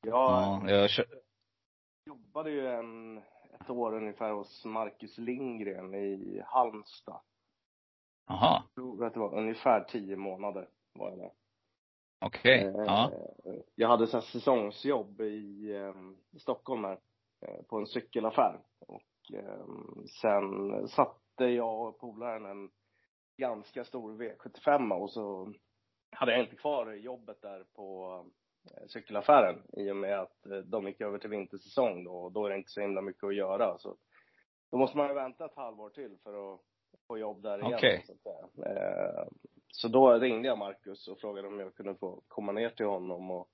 Jag, 0.00 0.12
ja, 0.12 0.70
jag 0.70 0.90
kör... 0.90 1.06
jobbade 2.06 2.50
ju 2.50 2.66
en, 2.68 3.18
ett 3.60 3.70
år 3.70 3.94
ungefär 3.94 4.32
hos 4.32 4.64
Marcus 4.64 5.18
Lindgren 5.18 5.94
i 5.94 6.42
Halmstad. 6.46 7.20
Jaha. 8.26 8.62
Jag 8.64 8.74
tror 8.74 9.04
att 9.04 9.14
det 9.14 9.20
var 9.20 9.38
ungefär 9.38 9.84
tio 9.84 10.16
månader 10.16 10.68
var 10.92 11.10
jag 11.10 11.18
där. 11.18 11.32
Okej, 12.20 12.70
okay. 12.70 12.84
ja. 12.86 13.10
Eh, 13.44 13.60
jag 13.74 13.88
hade 13.88 14.06
så 14.06 14.20
säsongsjobb 14.20 15.20
i, 15.20 15.72
eh, 15.72 15.94
i 16.36 16.38
Stockholm 16.38 16.84
här. 16.84 16.98
Eh, 17.48 17.62
på 17.68 17.76
en 17.76 17.86
cykelaffär. 17.86 18.60
Och 18.80 19.34
eh, 19.34 19.66
sen 20.20 20.88
satte 20.88 21.44
jag 21.44 21.88
och 21.88 21.98
polaren 21.98 22.46
en 22.46 22.70
ganska 23.36 23.84
stor 23.84 24.12
V75 24.12 24.92
och 24.92 25.10
så 25.10 25.52
hade 26.10 26.32
jag 26.32 26.40
inte 26.40 26.56
kvar 26.56 26.92
jobbet 26.92 27.42
där 27.42 27.64
på 27.74 28.18
eh, 28.70 28.86
cykelaffären 28.86 29.62
i 29.72 29.90
och 29.90 29.96
med 29.96 30.20
att 30.20 30.46
de 30.64 30.86
gick 30.86 31.00
över 31.00 31.18
till 31.18 31.30
vintersäsong 31.30 32.04
då 32.04 32.12
och 32.12 32.32
då 32.32 32.46
är 32.46 32.50
det 32.50 32.56
inte 32.56 32.70
så 32.70 32.80
himla 32.80 33.00
mycket 33.00 33.24
att 33.24 33.34
göra. 33.34 33.78
Så 33.78 33.96
då 34.70 34.76
måste 34.76 34.96
man 34.96 35.08
ju 35.08 35.14
vänta 35.14 35.44
ett 35.44 35.56
halvår 35.56 35.90
till 35.90 36.16
för 36.22 36.54
att 36.54 36.60
få 37.06 37.18
jobb 37.18 37.42
där 37.42 37.58
igen. 37.58 37.74
Okay. 37.74 38.02
Så, 38.06 38.12
att 38.12 38.20
säga. 38.20 39.26
så 39.68 39.88
då 39.88 40.12
ringde 40.12 40.48
jag 40.48 40.58
Marcus 40.58 41.08
och 41.08 41.20
frågade 41.20 41.48
om 41.48 41.60
jag 41.60 41.74
kunde 41.74 41.94
få 41.94 42.22
komma 42.28 42.52
ner 42.52 42.70
till 42.70 42.86
honom 42.86 43.30
och 43.30 43.48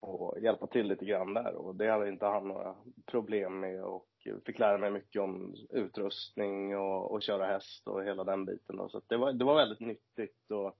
och 0.00 0.40
hjälpa 0.40 0.66
till 0.66 0.86
lite 0.86 1.04
grann 1.04 1.34
där 1.34 1.54
och 1.54 1.76
det 1.76 1.90
hade 1.90 2.08
inte 2.08 2.26
han 2.26 2.48
några 2.48 2.76
problem 3.06 3.60
med 3.60 3.84
och 3.84 4.08
fick 4.46 4.58
lära 4.58 4.78
mig 4.78 4.90
mycket 4.90 5.22
om 5.22 5.54
utrustning 5.70 6.76
och, 6.76 7.10
och 7.10 7.22
köra 7.22 7.46
häst 7.46 7.88
och 7.88 8.04
hela 8.04 8.24
den 8.24 8.44
biten 8.44 8.76
då. 8.76 8.88
Så 8.88 9.02
det 9.06 9.16
var, 9.16 9.32
det 9.32 9.44
var 9.44 9.54
väldigt 9.54 9.80
nyttigt 9.80 10.50
och 10.50 10.78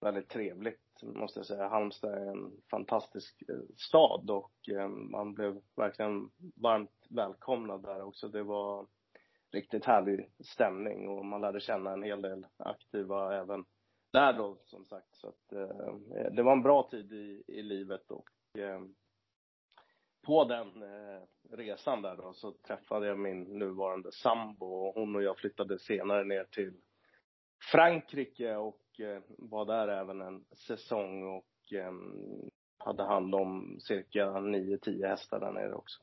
väldigt 0.00 0.28
trevligt 0.28 1.02
måste 1.02 1.38
jag 1.38 1.46
säga. 1.46 1.68
Halmstad 1.68 2.14
är 2.14 2.26
en 2.26 2.52
fantastisk 2.70 3.42
eh, 3.48 3.74
stad 3.76 4.30
och 4.30 4.68
eh, 4.68 4.88
man 4.88 5.34
blev 5.34 5.60
verkligen 5.76 6.30
varmt 6.56 7.06
välkomnad 7.10 7.82
där 7.82 8.02
också. 8.02 8.28
Det 8.28 8.42
var 8.42 8.86
riktigt 9.52 9.84
härlig 9.84 10.30
stämning 10.40 11.08
och 11.08 11.24
man 11.24 11.40
lärde 11.40 11.60
känna 11.60 11.92
en 11.92 12.02
hel 12.02 12.22
del 12.22 12.46
aktiva 12.56 13.36
även 13.36 13.64
där 14.12 14.32
då 14.32 14.58
som 14.64 14.84
sagt. 14.84 15.16
Så 15.16 15.28
att 15.28 15.52
eh, 15.52 16.30
det 16.32 16.42
var 16.42 16.52
en 16.52 16.62
bra 16.62 16.88
tid 16.90 17.12
i, 17.12 17.42
i 17.46 17.62
livet 17.62 18.10
och 18.10 18.28
Eh, 18.58 18.80
på 20.26 20.44
den 20.44 20.82
eh, 20.82 21.22
resan 21.50 22.02
där 22.02 22.16
då 22.16 22.32
så 22.32 22.52
träffade 22.52 23.06
jag 23.06 23.18
min 23.18 23.42
nuvarande 23.58 24.12
sambo 24.12 24.66
och 24.66 24.94
hon 24.94 25.16
och 25.16 25.22
jag 25.22 25.38
flyttade 25.38 25.78
senare 25.78 26.24
ner 26.24 26.44
till 26.44 26.74
Frankrike 27.72 28.56
och 28.56 29.00
eh, 29.00 29.22
var 29.28 29.64
där 29.64 29.88
även 29.88 30.20
en 30.20 30.44
säsong 30.66 31.22
och 31.22 31.72
ehm, 31.72 32.50
hade 32.78 33.04
hand 33.04 33.34
om 33.34 33.78
cirka 33.80 34.26
9-10 34.26 35.08
hästar 35.08 35.40
där 35.40 35.52
nere 35.52 35.74
också. 35.74 36.02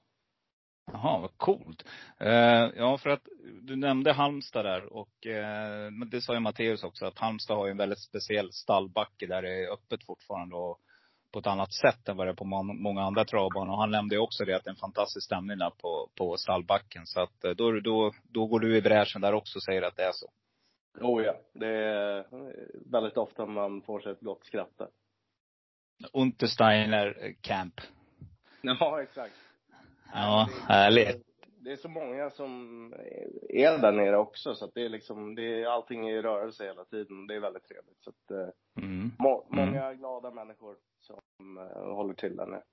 Jaha, 0.92 1.20
vad 1.20 1.38
coolt. 1.38 1.86
Eh, 2.20 2.70
ja, 2.76 2.98
för 2.98 3.10
att 3.10 3.28
du 3.62 3.76
nämnde 3.76 4.14
Halmstad 4.14 4.66
där 4.66 4.94
och 4.94 5.28
eh, 5.28 5.92
det 5.92 6.22
sa 6.22 6.34
ju 6.34 6.40
Matteus 6.40 6.84
också 6.84 7.06
att 7.06 7.20
Halmstad 7.20 7.58
har 7.58 7.66
ju 7.66 7.72
en 7.72 7.78
väldigt 7.78 8.00
speciell 8.00 8.52
stallbacke 8.52 9.28
där 9.28 9.42
det 9.42 9.64
är 9.64 9.74
öppet 9.74 10.06
fortfarande 10.06 10.56
och 10.56 10.80
på 11.34 11.40
ett 11.40 11.48
annat 11.48 11.74
sätt 11.74 12.10
än 12.10 12.18
vad 12.18 12.28
det 12.28 12.32
är 12.32 12.36
på 12.36 12.46
många 12.46 13.04
andra 13.04 13.26
travbanor. 13.26 13.74
Och 13.74 13.80
han 13.80 13.92
nämnde 13.92 14.18
också 14.18 14.46
det 14.46 14.54
att 14.54 14.64
det 14.64 14.68
är 14.70 14.74
en 14.74 14.78
fantastisk 14.78 15.26
stämning 15.26 15.58
där 15.58 15.70
på, 15.70 16.10
på 16.16 16.38
stallbacken. 16.38 17.06
Så 17.06 17.22
att 17.22 17.44
eh, 17.44 17.52
då, 17.52 17.80
då, 17.80 18.12
då 18.24 18.46
går 18.48 18.60
du 18.60 18.78
i 18.78 18.82
bräschen 18.82 19.22
där 19.22 19.34
också 19.34 19.58
och 19.58 19.64
säger 19.64 19.82
att 19.82 19.96
det 19.96 20.04
är 20.04 20.12
så. 20.12 20.28
Oh 21.02 21.24
ja, 21.24 21.36
det 21.54 21.68
är 21.68 22.26
väldigt 22.92 23.18
ofta 23.18 23.46
man 23.46 23.82
får 23.82 24.00
sig 24.00 24.12
ett 24.12 24.22
gott 24.22 24.46
skratt 24.46 24.78
där. 24.78 24.88
Untersteiner 26.14 27.36
Camp. 27.42 27.82
Ja, 28.62 29.02
exakt. 29.02 29.36
Ja, 30.14 30.50
härligt. 30.68 31.33
Det 31.64 31.72
är 31.72 31.76
så 31.76 31.90
många 31.90 32.30
som 32.30 32.54
är 33.50 33.78
där 33.78 33.92
nere 33.92 34.18
också 34.18 34.56
så 34.56 34.66
att 34.66 34.74
det 34.74 34.86
är 34.86 34.90
liksom, 34.90 35.36
det 35.36 35.62
är 35.62 35.68
allting 35.68 36.10
i 36.10 36.22
rörelse 36.22 36.66
hela 36.66 36.86
tiden. 36.86 37.28
Det 37.28 37.36
är 37.36 37.40
väldigt 37.40 37.68
trevligt. 37.68 38.04
Så 38.04 38.10
att, 38.10 38.32
eh, 38.32 38.84
mm. 38.84 39.12
må, 39.20 39.48
mm. 39.52 39.66
många 39.66 39.86
mm. 39.86 39.98
glada 39.98 40.32
människor 40.32 40.76
som 41.00 41.58
uh, 41.58 41.96
håller 41.96 42.14
till 42.14 42.36
där 42.36 42.46
nere. 42.46 42.64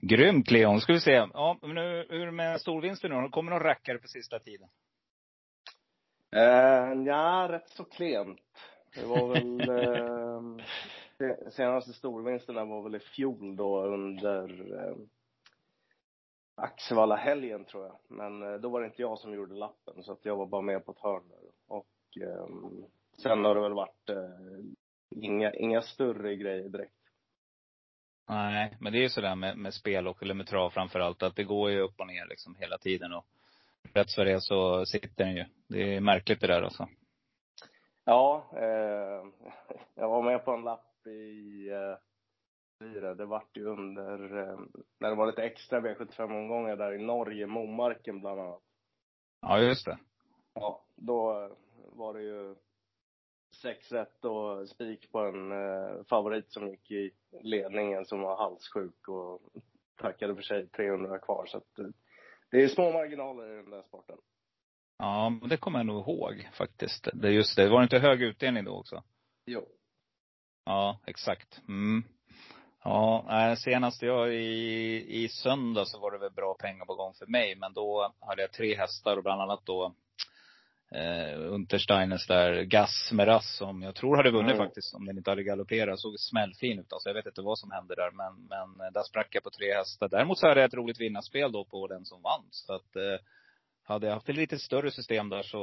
Grymt 0.00 0.50
Leon. 0.50 0.80
Ska 0.80 0.92
vi 0.92 1.00
se. 1.00 1.12
Ja, 1.12 1.58
men 1.62 1.74
nu, 1.74 2.06
hur 2.08 2.30
med 2.30 2.60
storvinster 2.60 3.08
nu 3.08 3.28
Kommer 3.28 3.50
någon 3.50 3.60
rackare 3.60 3.98
på 3.98 4.08
sista 4.08 4.38
tiden? 4.38 4.68
Uh, 6.36 7.06
ja, 7.06 7.48
rätt 7.50 7.68
så 7.68 7.84
klent. 7.84 8.40
Det 8.94 9.06
var 9.06 9.28
väl 9.34 9.70
uh, 9.70 11.50
senaste 11.50 11.92
storvinsterna 11.92 12.64
var 12.64 12.82
väl 12.82 12.94
i 12.94 13.00
fjol 13.00 13.56
då 13.56 13.84
under 13.84 14.72
uh, 14.72 14.96
Axevalla 16.58 17.16
helgen 17.16 17.64
tror 17.64 17.84
jag. 17.84 17.98
Men 18.08 18.42
uh, 18.42 18.60
då 18.60 18.68
var 18.68 18.80
det 18.80 18.86
inte 18.86 19.02
jag 19.02 19.18
som 19.18 19.34
gjorde 19.34 19.54
lappen 19.54 20.02
så 20.02 20.12
att 20.12 20.24
jag 20.24 20.36
var 20.36 20.46
bara 20.46 20.62
med 20.62 20.84
på 20.84 20.92
ett 20.92 20.98
hörn 20.98 21.28
där. 21.28 21.38
Och 21.68 21.86
um, 22.20 22.84
sen 23.22 23.44
har 23.44 23.54
det 23.54 23.60
väl 23.60 23.74
varit 23.74 24.10
uh, 24.10 24.64
inga, 25.10 25.52
inga 25.52 25.82
större 25.82 26.36
grejer 26.36 26.68
direkt. 26.68 26.92
Nej, 28.28 28.76
men 28.80 28.92
det 28.92 28.98
är 28.98 29.02
ju 29.02 29.08
sådär 29.08 29.34
med, 29.34 29.58
med 29.58 29.74
spel 29.74 30.08
och, 30.08 30.22
eller 30.22 30.34
med 30.34 30.46
trav 30.46 30.70
framförallt, 30.70 31.22
att 31.22 31.36
det 31.36 31.44
går 31.44 31.70
ju 31.70 31.80
upp 31.80 32.00
och 32.00 32.06
ner 32.06 32.26
liksom 32.26 32.56
hela 32.56 32.78
tiden 32.78 33.12
och 33.12 33.26
rätt 33.94 34.16
vad 34.16 34.26
det 34.26 34.40
så 34.40 34.86
sitter 34.86 35.24
den 35.24 35.34
ju. 35.34 35.44
Det 35.68 35.96
är 35.96 36.00
märkligt 36.00 36.40
det 36.40 36.46
där 36.46 36.62
alltså. 36.62 36.88
Ja, 38.04 38.50
eh, 38.52 39.48
jag 39.94 40.08
var 40.08 40.22
med 40.22 40.44
på 40.44 40.52
en 40.52 40.62
lapp 40.62 41.06
i 41.06 41.68
eh, 41.70 42.07
det 42.78 43.26
vart 43.26 43.56
ju 43.56 43.64
under, 43.64 44.36
eh, 44.38 44.60
när 44.98 45.08
det 45.08 45.14
var 45.16 45.26
lite 45.26 45.42
extra 45.42 45.80
V75-omgångar 45.80 46.76
där 46.76 46.92
i 46.92 46.98
Norge, 46.98 47.46
Momarken 47.46 48.20
bland 48.20 48.40
annat. 48.40 48.62
Ja, 49.40 49.60
just 49.60 49.84
det. 49.84 49.98
Ja, 50.54 50.84
då 50.96 51.50
var 51.92 52.14
det 52.14 52.22
ju 52.22 52.54
6 53.62 53.92
rätt 53.92 54.24
och 54.24 54.68
spik 54.68 55.12
på 55.12 55.18
en 55.18 55.52
eh, 55.52 56.04
favorit 56.04 56.52
som 56.52 56.68
gick 56.68 56.90
i 56.90 57.10
ledningen 57.42 58.04
som 58.04 58.20
var 58.20 58.36
halssjuk 58.36 59.08
och 59.08 59.40
tackade 59.96 60.34
för 60.34 60.42
sig 60.42 60.68
300 60.68 61.18
kvar. 61.18 61.46
Så 61.46 61.56
att, 61.56 61.78
eh, 61.78 61.86
det 62.50 62.62
är 62.62 62.68
små 62.68 62.92
marginaler 62.92 63.52
i 63.52 63.56
den 63.56 63.70
där 63.70 63.82
sporten. 63.82 64.18
Ja, 64.98 65.30
men 65.30 65.48
det 65.48 65.56
kommer 65.56 65.78
jag 65.78 65.86
nog 65.86 66.08
ihåg 66.08 66.48
faktiskt. 66.52 67.08
Det 67.12 67.28
är 67.28 67.32
just 67.32 67.56
det. 67.56 67.68
Var 67.68 67.78
det 67.78 67.84
inte 67.84 67.98
hög 67.98 68.22
utdelning 68.22 68.64
då 68.64 68.72
också? 68.72 69.02
Jo. 69.46 69.68
Ja, 70.64 71.00
exakt. 71.06 71.60
Mm. 71.68 72.04
Ja, 72.88 73.56
senast 73.58 74.02
jag 74.02 74.34
i, 74.34 75.24
i 75.24 75.28
söndag 75.28 75.84
så 75.84 75.98
var 75.98 76.10
det 76.10 76.18
väl 76.18 76.30
bra 76.30 76.54
pengar 76.54 76.84
på 76.84 76.94
gång 76.94 77.14
för 77.14 77.26
mig. 77.26 77.56
Men 77.56 77.72
då 77.72 78.12
hade 78.20 78.42
jag 78.42 78.52
tre 78.52 78.76
hästar 78.76 79.16
och 79.16 79.22
bland 79.22 79.42
annat 79.42 79.60
då 79.64 79.94
eh, 80.90 81.40
Untersteiners 81.40 82.26
där, 82.26 82.62
Gas 82.62 83.10
Meras 83.12 83.56
som 83.56 83.82
jag 83.82 83.94
tror 83.94 84.16
hade 84.16 84.30
vunnit 84.30 84.54
mm. 84.54 84.66
faktiskt 84.66 84.94
om 84.94 85.06
den 85.06 85.18
inte 85.18 85.30
hade 85.30 85.42
galopperat. 85.42 86.00
Såg 86.00 86.20
smällfin 86.20 86.78
ut 86.78 86.92
alltså. 86.92 87.08
Jag 87.08 87.14
vet 87.14 87.26
inte 87.26 87.42
vad 87.42 87.58
som 87.58 87.70
hände 87.70 87.94
där 87.94 88.10
men, 88.10 88.34
men 88.78 88.92
där 88.92 89.02
sprack 89.02 89.34
jag 89.34 89.42
på 89.42 89.50
tre 89.50 89.74
hästar. 89.74 90.08
Däremot 90.08 90.38
så 90.38 90.48
hade 90.48 90.60
jag 90.60 90.68
ett 90.68 90.74
roligt 90.74 91.00
vinnarspel 91.00 91.52
då 91.52 91.64
på 91.64 91.86
den 91.86 92.04
som 92.04 92.22
vann. 92.22 92.44
Så 92.50 92.74
att 92.74 92.96
eh, 92.96 93.18
hade 93.88 94.06
jag 94.06 94.14
haft 94.14 94.28
ett 94.28 94.36
lite 94.36 94.58
större 94.58 94.90
system 94.90 95.28
där 95.28 95.42
så, 95.42 95.58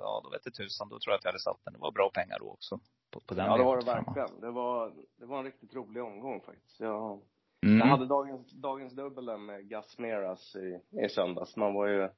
ja 0.00 0.20
då 0.24 0.30
vet 0.30 0.40
jag 0.44 0.54
tusan, 0.54 0.88
då 0.88 0.98
tror 0.98 1.12
jag 1.12 1.18
att 1.18 1.24
jag 1.24 1.30
hade 1.30 1.38
satt 1.38 1.64
den. 1.64 1.72
Det 1.72 1.78
var 1.78 1.92
bra 1.92 2.10
pengar 2.10 2.38
då 2.38 2.50
också. 2.50 2.80
På, 3.10 3.20
på 3.20 3.34
den 3.34 3.46
ja 3.46 3.56
det 3.56 3.64
var 3.64 3.76
det 3.76 3.86
verkligen. 3.86 4.40
Det 4.40 4.50
var, 4.50 4.92
det 5.16 5.26
var 5.26 5.38
en 5.38 5.44
riktigt 5.44 5.74
rolig 5.74 6.02
omgång 6.02 6.40
faktiskt. 6.40 6.80
Jag, 6.80 7.22
mm. 7.66 7.78
jag 7.78 7.86
hade 7.86 8.06
dagens, 8.06 8.52
dagens 8.52 8.92
dubbel 8.92 9.38
med 9.38 9.68
Gas 9.68 9.98
Meras 9.98 10.56
i, 10.56 10.80
i 11.04 11.08
söndags. 11.08 11.56
Man 11.56 11.74
var 11.74 11.86
ju 11.86 12.08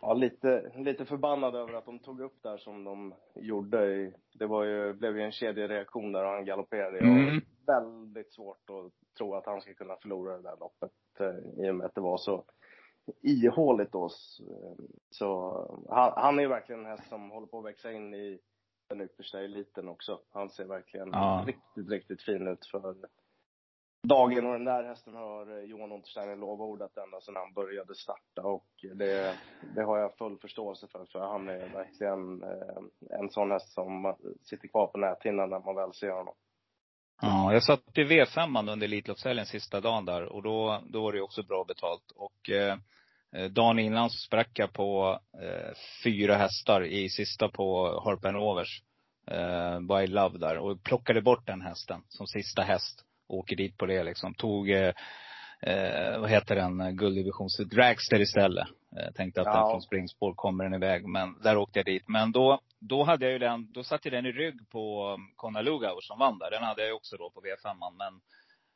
Ja, 0.00 0.14
lite, 0.14 0.72
lite 0.76 1.04
förbannad 1.04 1.54
över 1.54 1.72
att 1.72 1.86
de 1.86 1.98
tog 1.98 2.20
upp 2.20 2.42
där 2.42 2.56
som 2.56 2.84
de 2.84 3.14
gjorde. 3.34 4.12
Det 4.34 4.46
var 4.46 4.64
ju, 4.64 4.92
blev 4.92 5.16
ju 5.16 5.22
en 5.22 5.32
kedjereaktion 5.32 6.12
där 6.12 6.24
och 6.24 6.30
han 6.30 6.44
galopperade. 6.44 6.98
Mm. 6.98 7.36
Och 7.36 7.42
väldigt 7.66 8.32
svårt 8.32 8.70
att 8.70 9.14
tro 9.18 9.34
att 9.34 9.46
han 9.46 9.60
ska 9.60 9.74
kunna 9.74 9.96
förlora 9.96 10.36
det 10.36 10.42
där 10.42 10.56
loppet 10.60 10.90
eh, 11.20 11.64
i 11.66 11.70
och 11.70 11.74
med 11.74 11.86
att 11.86 11.94
det 11.94 12.00
var 12.00 12.18
så 12.18 12.44
ihåligt 13.22 13.92
då. 13.92 14.08
Så 15.10 15.58
han, 15.88 16.12
han 16.16 16.38
är 16.38 16.42
ju 16.42 16.48
verkligen 16.48 16.80
en 16.80 16.90
häst 16.90 17.08
som 17.08 17.30
håller 17.30 17.46
på 17.46 17.58
att 17.58 17.64
växa 17.64 17.92
in 17.92 18.14
i 18.14 18.40
den 18.88 19.00
yppersta 19.00 19.40
eliten 19.40 19.88
också. 19.88 20.20
Han 20.32 20.50
ser 20.50 20.64
verkligen 20.64 21.08
ja. 21.12 21.44
riktigt, 21.46 21.90
riktigt 21.90 22.22
fin 22.22 22.48
ut 22.48 22.66
för 22.66 22.96
dagen 24.08 24.46
och 24.46 24.52
den 24.52 24.64
där 24.64 24.84
hästen 24.84 25.14
har 25.14 25.58
eh, 25.58 25.64
Johan 25.64 25.92
Untersteiner 25.92 26.36
lovordat 26.36 26.96
ända 26.96 27.20
sedan 27.20 27.36
han 27.36 27.52
började 27.52 27.94
starta 27.94 28.42
och 28.42 28.68
det, 28.94 29.38
det 29.74 29.82
har 29.82 29.98
jag 29.98 30.16
full 30.16 30.38
förståelse 30.38 30.86
för, 30.86 31.06
för 31.12 31.18
han 31.18 31.48
är 31.48 31.68
verkligen 31.68 32.42
eh, 32.42 33.18
en 33.20 33.30
sån 33.30 33.50
häst 33.50 33.72
som 33.72 34.14
sitter 34.42 34.68
kvar 34.68 34.86
på 34.86 34.98
näthinnan 34.98 35.50
när 35.50 35.60
man 35.60 35.74
väl 35.74 35.92
ser 35.92 36.10
honom. 36.10 36.34
Ja, 37.20 37.52
jag 37.52 37.62
satt 37.62 37.98
i 37.98 38.04
V5 38.04 38.72
under 38.72 38.86
Elitloppshelgen 38.86 39.46
sista 39.46 39.80
dagen 39.80 40.04
där 40.04 40.24
och 40.24 40.42
då, 40.42 40.82
då 40.86 41.02
var 41.02 41.12
det 41.12 41.20
också 41.20 41.42
bra 41.42 41.64
betalt. 41.64 42.12
Och 42.16 42.50
eh, 42.50 42.78
dagen 43.50 43.78
innan 43.78 44.10
så 44.10 44.18
sprack 44.18 44.50
jag 44.54 44.72
på 44.72 45.20
eh, 45.42 45.74
fyra 46.04 46.36
hästar 46.36 46.84
i 46.84 47.08
sista 47.08 47.48
på 47.48 48.00
Harpen 48.04 48.36
Overs. 48.36 48.82
Eh, 49.30 49.80
by 49.80 50.06
Love 50.06 50.38
där 50.38 50.58
och 50.58 50.82
plockade 50.82 51.22
bort 51.22 51.46
den 51.46 51.60
hästen 51.62 52.00
som 52.08 52.26
sista 52.26 52.62
häst 52.62 53.04
åker 53.28 53.56
dit 53.56 53.78
på 53.78 53.86
det 53.86 54.04
liksom. 54.04 54.34
Tog, 54.34 54.70
eh, 54.70 54.92
eh 55.60 56.18
vad 56.20 56.30
heter 56.30 56.56
den, 56.56 56.80
eh, 56.80 56.90
gulddivisions 56.90 57.56
Dragster 57.56 58.20
istället. 58.20 58.68
Eh, 58.98 59.12
tänkte 59.12 59.40
att 59.40 59.46
ja. 59.46 59.60
den 59.60 59.70
från 59.70 59.82
springspår 59.82 60.34
kommer 60.34 60.64
den 60.64 60.74
iväg. 60.74 61.08
Men 61.08 61.42
där 61.42 61.56
åkte 61.56 61.78
jag 61.78 61.86
dit. 61.86 62.08
Men 62.08 62.32
då, 62.32 62.60
då 62.80 63.02
hade 63.02 63.24
jag 63.24 63.32
ju 63.32 63.38
den, 63.38 63.72
då 63.72 63.84
satt 63.84 64.06
ju 64.06 64.10
den 64.10 64.26
i 64.26 64.32
rygg 64.32 64.70
på 64.70 65.08
um, 65.08 65.32
Konalugaur 65.36 66.00
som 66.00 66.18
vann 66.18 66.38
där. 66.38 66.50
Den 66.50 66.62
hade 66.62 66.80
jag 66.80 66.88
ju 66.88 66.94
också 66.94 67.16
då 67.16 67.30
på 67.30 67.40
V5. 67.40 67.76
Men 67.98 68.20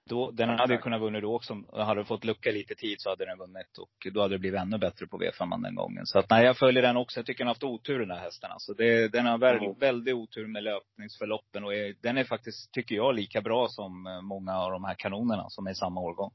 då, 0.08 0.30
den 0.30 0.48
hade 0.48 0.74
ju 0.74 0.80
kunnat 0.80 1.00
vunnit 1.00 1.22
då 1.22 1.34
också. 1.34 1.62
Hade 1.72 2.04
fått 2.04 2.24
lucka 2.24 2.50
lite 2.50 2.74
tid 2.74 3.00
så 3.00 3.10
hade 3.10 3.26
den 3.26 3.38
vunnit. 3.38 3.78
Och 3.78 4.12
då 4.12 4.20
hade 4.20 4.34
det 4.34 4.38
blivit 4.38 4.60
ännu 4.60 4.78
bättre 4.78 5.06
på 5.06 5.18
V5 5.18 5.62
den 5.62 5.74
gången. 5.74 6.06
Så 6.06 6.18
att 6.18 6.30
nej, 6.30 6.44
jag 6.44 6.56
följer 6.56 6.82
den 6.82 6.96
också. 6.96 7.18
Jag 7.18 7.26
tycker 7.26 7.38
den 7.38 7.46
har 7.46 7.54
haft 7.54 7.64
otur 7.64 7.98
den 7.98 8.10
här 8.10 8.20
hästen. 8.20 8.50
Alltså 8.50 8.74
det, 8.74 9.08
den 9.08 9.26
har 9.26 9.38
väldigt, 9.38 9.66
mm. 9.66 9.78
väldigt 9.78 10.14
otur 10.14 10.46
med 10.46 10.62
löpningsförloppen. 10.62 11.64
Och 11.64 11.74
är, 11.74 11.94
den 12.02 12.18
är 12.18 12.24
faktiskt, 12.24 12.72
tycker 12.72 12.94
jag, 12.94 13.14
lika 13.14 13.40
bra 13.40 13.68
som 13.68 14.06
eh, 14.06 14.20
många 14.20 14.58
av 14.58 14.70
de 14.70 14.84
här 14.84 14.94
kanonerna 14.94 15.44
som 15.48 15.66
är 15.66 15.70
i 15.70 15.74
samma 15.74 16.00
årgång. 16.00 16.30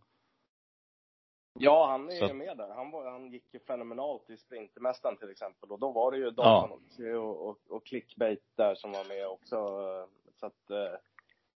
Ja, 1.53 1.87
han 1.87 2.09
är 2.09 2.27
så. 2.27 2.33
med 2.33 2.57
där. 2.57 2.69
Han, 2.69 2.91
var, 2.91 3.11
han 3.11 3.31
gick 3.31 3.53
ju 3.53 3.59
fenomenalt 3.59 4.29
i 4.29 4.37
Sprintermästaren 4.37 5.17
till 5.17 5.31
exempel. 5.31 5.71
Och 5.71 5.79
då 5.79 5.91
var 5.91 6.11
det 6.11 6.17
ju 6.17 6.31
Dalton 6.31 6.81
ja. 6.97 7.17
och, 7.17 7.49
och, 7.49 7.57
och 7.69 7.85
Clickbait 7.85 8.43
där 8.55 8.75
som 8.75 8.91
var 8.91 9.07
med 9.07 9.27
också. 9.27 9.55
Så 10.39 10.45
att, 10.45 10.69
eh, 10.69 10.99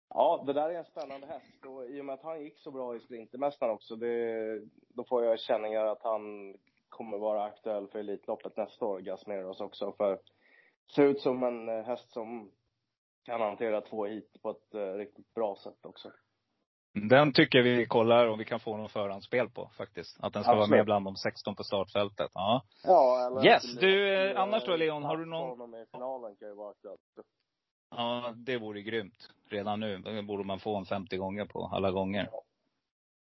ja, 0.09 0.44
det 0.46 0.52
där 0.52 0.70
är 0.70 0.74
en 0.74 0.85
spännande 0.85 1.26
häst. 1.26 1.66
Och 1.66 1.87
i 1.90 2.00
och 2.00 2.04
med 2.04 2.14
att 2.14 2.22
han 2.22 2.42
gick 2.42 2.59
så 2.59 2.70
bra 2.70 2.96
i 2.96 3.00
Sprintermästaren 3.00 3.72
också, 3.72 3.96
det, 3.96 4.61
då 4.88 5.04
får 5.04 5.24
jag 5.24 5.40
känningar 5.40 5.87
att 5.87 6.02
han 6.02 6.54
kommer 6.88 7.18
vara 7.18 7.44
aktuell 7.44 7.88
för 7.88 7.98
Elitloppet 7.98 8.56
nästa 8.56 8.85
år, 8.85 9.00
Gasmeros 9.00 9.61
också. 9.61 9.92
För 9.92 10.20
ser 10.94 11.02
ut 11.02 11.20
som 11.20 11.42
en 11.42 11.68
eh, 11.68 11.85
häst 11.85 12.12
som 12.12 12.50
kan 13.24 13.40
hantera 13.40 13.80
två 13.80 14.04
hit 14.04 14.42
på 14.42 14.50
ett 14.50 14.74
uh, 14.74 14.94
riktigt 14.94 15.35
bra 15.35 15.56
sätt 15.56 15.87
också. 15.87 16.12
Den 17.02 17.32
tycker 17.32 17.62
vi 17.62 17.87
kollar 17.87 18.28
om 18.28 18.38
vi 18.38 18.44
kan 18.44 18.61
få 18.61 18.76
någon 18.76 18.88
förhandsspel 18.88 19.48
på 19.50 19.70
faktiskt. 19.76 20.16
Att 20.20 20.32
den 20.32 20.42
ska 20.42 20.52
Absolut. 20.52 20.70
vara 20.70 20.78
med 20.78 20.85
bland 20.85 21.04
de 21.04 21.16
16 21.16 21.54
på 21.54 21.64
startfältet. 21.64 22.30
Ja. 22.35 22.62
Ja, 22.85 23.26
eller 23.26 23.46
Yes, 23.46 23.76
du, 23.80 24.14
eh, 24.30 24.40
annars 24.40 24.64
då 24.64 24.76
Leon, 24.76 25.04
har 25.04 25.16
du 25.16 25.26
någon? 25.26 25.74
I 25.74 25.87
finalen 25.92 26.37
kan 26.37 26.48
ju 26.48 26.54
vara 26.54 26.70
aktuellt. 26.70 27.00
Ja, 27.90 28.32
det 28.37 28.59
vore 28.59 28.82
grymt. 28.82 29.30
Redan 29.48 29.80
nu. 29.80 29.98
Det 29.98 30.22
borde 30.22 30.44
man 30.44 30.59
få 30.59 30.76
en 30.76 30.85
50 30.85 31.16
gånger 31.16 31.44
på 31.44 31.70
alla 31.72 31.90
gånger. 31.90 32.28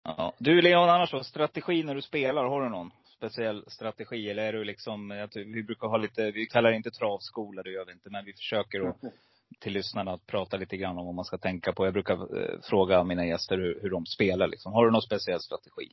Ja. 0.05 0.33
Du 0.39 0.63
Leon, 0.63 0.89
annars 0.89 1.11
då? 1.11 1.25
Strategi 1.25 1.83
när 1.83 1.95
du 1.95 2.03
spelar, 2.03 2.45
har 2.45 2.63
du 2.63 2.69
någon 2.69 2.91
speciell 3.17 3.65
strategi? 3.71 4.31
Eller 4.31 4.43
är 4.43 4.53
du 4.53 4.65
liksom, 4.65 5.29
vi 5.35 5.63
brukar 5.63 5.89
ha 5.89 5.97
lite, 5.97 6.31
vi 6.31 6.47
kallar 6.47 6.71
det 6.71 6.77
inte 6.77 6.91
travskola, 6.91 7.63
det 7.63 7.71
gör 7.71 7.85
vi 7.85 7.93
inte. 7.93 8.11
Men 8.11 8.25
vi 8.25 8.33
försöker 8.33 8.89
att, 8.89 8.97
till 9.61 9.73
lyssnarna 9.73 10.13
att 10.13 10.27
prata 10.27 10.57
lite 10.57 10.77
grann 10.77 10.99
om 10.99 11.07
vad 11.07 11.15
man 11.15 11.25
ska 11.25 11.39
tänka 11.39 11.73
på. 11.73 11.85
Jag 11.85 11.93
brukar 11.93 12.39
eh, 12.39 12.61
fråga 12.63 13.05
mina 13.05 13.27
gäster 13.27 13.59
hur, 13.59 13.81
hur 13.83 13.91
de 13.91 14.07
spelar 14.07 14.47
liksom. 14.47 14.73
Har 14.73 14.85
du 14.85 14.93
någon 14.93 15.03
speciell 15.03 15.41
strategi? 15.41 15.93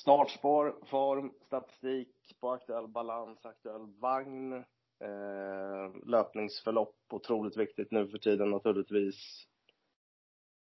Startspår, 0.00 0.74
form, 0.86 1.32
statistik 1.46 2.08
på 2.40 2.50
aktuell 2.52 2.88
balans, 2.88 3.46
aktuell 3.46 3.86
vagn. 4.00 4.64
Eh, 5.04 6.06
löpningsförlopp, 6.06 6.96
otroligt 7.10 7.56
viktigt 7.56 7.90
nu 7.90 8.08
för 8.08 8.18
tiden 8.18 8.50
naturligtvis. 8.50 9.46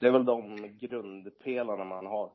Det 0.01 0.07
är 0.07 0.11
väl 0.11 0.25
de 0.25 0.57
grundpelarna 0.79 1.85
man 1.85 2.07
har. 2.07 2.33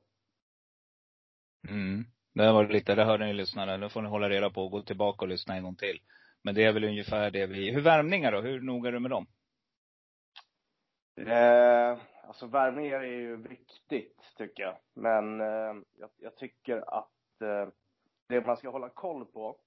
Mm. 1.69 2.05
Det 2.33 2.51
var 2.51 2.67
lite, 2.67 2.95
det 2.95 3.03
hörde 3.03 3.25
ni 3.25 3.33
lyssnare. 3.33 3.77
Nu 3.77 3.89
får 3.89 4.01
ni 4.01 4.09
hålla 4.09 4.29
reda 4.29 4.49
på 4.49 4.63
och 4.63 4.71
gå 4.71 4.81
tillbaka 4.81 5.25
och 5.25 5.29
lyssna 5.29 5.55
en 5.55 5.63
gång 5.63 5.75
till. 5.75 5.99
Men 6.43 6.55
det 6.55 6.63
är 6.63 6.73
väl 6.73 6.83
ungefär 6.83 7.31
det 7.31 7.45
vi, 7.45 7.71
hur 7.71 7.81
värmningar 7.81 8.31
då? 8.31 8.41
Hur 8.41 8.61
noga 8.61 8.87
är 8.87 8.93
du 8.93 8.99
med 8.99 9.11
dem? 9.11 9.27
Eh, 11.15 11.99
alltså 12.23 12.47
värmningar 12.47 12.99
är 12.99 13.19
ju 13.19 13.35
viktigt 13.35 14.33
tycker 14.37 14.63
jag. 14.63 14.75
Men 14.93 15.41
eh, 15.41 15.83
jag, 15.97 16.09
jag, 16.17 16.35
tycker 16.35 16.97
att 16.97 17.41
eh, 17.41 17.67
det 18.27 18.45
man 18.45 18.57
ska 18.57 18.69
hålla 18.69 18.89
koll 18.89 19.25
på, 19.25 19.57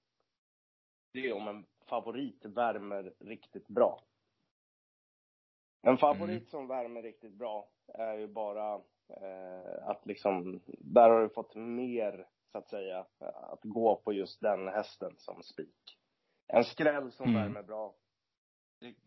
det 1.13 1.19
är 1.19 1.33
om 1.33 1.47
en 1.47 1.65
favorit 1.89 2.45
värmer 2.45 3.13
riktigt 3.19 3.67
bra. 3.67 4.01
En 5.81 5.97
favorit 5.97 6.29
mm. 6.29 6.45
som 6.45 6.67
värmer 6.67 7.01
riktigt 7.01 7.33
bra 7.33 7.69
är 7.87 8.17
ju 8.17 8.27
bara 8.27 8.73
eh, 9.09 9.87
att 9.87 10.05
liksom, 10.05 10.61
där 10.67 11.09
har 11.09 11.21
du 11.21 11.29
fått 11.29 11.55
mer, 11.55 12.27
så 12.51 12.57
att 12.57 12.69
säga, 12.69 13.05
att 13.19 13.63
gå 13.63 13.95
på 13.95 14.13
just 14.13 14.41
den 14.41 14.67
hästen 14.67 15.15
som 15.17 15.43
spik. 15.43 15.97
En 16.47 16.63
skräll 16.63 17.11
som 17.11 17.29
mm. 17.29 17.41
värmer 17.41 17.63
bra. 17.63 17.95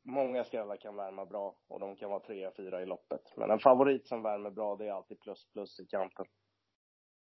Många 0.02 0.44
skrällar 0.44 0.76
kan 0.76 0.96
värma 0.96 1.26
bra 1.26 1.54
och 1.68 1.80
de 1.80 1.96
kan 1.96 2.10
vara 2.10 2.20
trea, 2.20 2.50
fyra 2.56 2.82
i 2.82 2.86
loppet. 2.86 3.36
Men 3.36 3.50
en 3.50 3.58
favorit 3.58 4.06
som 4.06 4.22
värmer 4.22 4.50
bra, 4.50 4.76
det 4.76 4.86
är 4.86 4.92
alltid 4.92 5.20
plus 5.20 5.46
plus 5.52 5.80
i 5.80 5.86
kanten. 5.86 6.26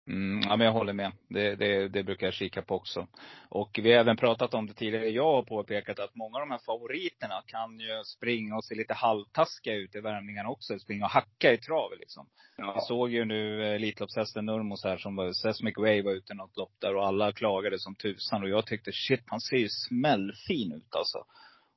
Mm, 0.07 0.40
ja, 0.48 0.57
men 0.57 0.64
jag 0.64 0.72
håller 0.72 0.92
med. 0.92 1.12
Det, 1.28 1.57
det, 1.57 1.88
det, 1.88 2.02
brukar 2.02 2.26
jag 2.26 2.35
kika 2.35 2.62
på 2.62 2.74
också. 2.74 3.07
Och 3.48 3.80
vi 3.83 3.92
har 3.92 4.00
även 4.00 4.16
pratat 4.16 4.54
om 4.54 4.66
det 4.66 4.74
tidigare. 4.74 5.09
Jag 5.09 5.33
har 5.33 5.42
påpekat 5.42 5.98
att 5.98 6.14
många 6.14 6.37
av 6.37 6.40
de 6.40 6.50
här 6.50 6.61
favoriterna 6.66 7.42
kan 7.46 7.80
ju 7.80 8.04
springa 8.04 8.57
och 8.57 8.64
se 8.64 8.74
lite 8.74 8.94
halvtaskiga 8.94 9.74
ut 9.74 9.94
i 9.94 10.00
värmningarna 10.00 10.48
också. 10.48 10.78
Springa 10.78 11.04
och 11.04 11.11
hacka 11.11 11.52
i 11.52 11.59
travet 11.59 11.98
liksom. 11.98 12.26
Ja. 12.57 12.74
Vi 12.74 12.80
såg 12.80 13.11
ju 13.11 13.24
nu 13.24 13.62
eh, 13.62 13.74
Elitloppshästen 13.74 14.46
Nurmos 14.46 14.85
här 14.85 14.96
som 14.96 15.16
var, 15.16 15.33
Sesmic 15.33 15.78
Way 15.78 16.02
var 16.02 16.12
ute 16.12 16.33
i 16.33 16.37
något 16.37 16.57
lopp 16.57 16.72
där 16.78 16.96
och 16.96 17.07
alla 17.07 17.33
klagade 17.33 17.78
som 17.78 17.94
tusan. 17.94 18.42
Och 18.42 18.48
jag 18.48 18.66
tyckte 18.66 18.92
shit, 18.92 19.24
han 19.26 19.40
ser 19.40 19.57
ju 19.57 19.68
smällfin 19.68 20.72
ut 20.72 20.94
alltså. 20.94 21.24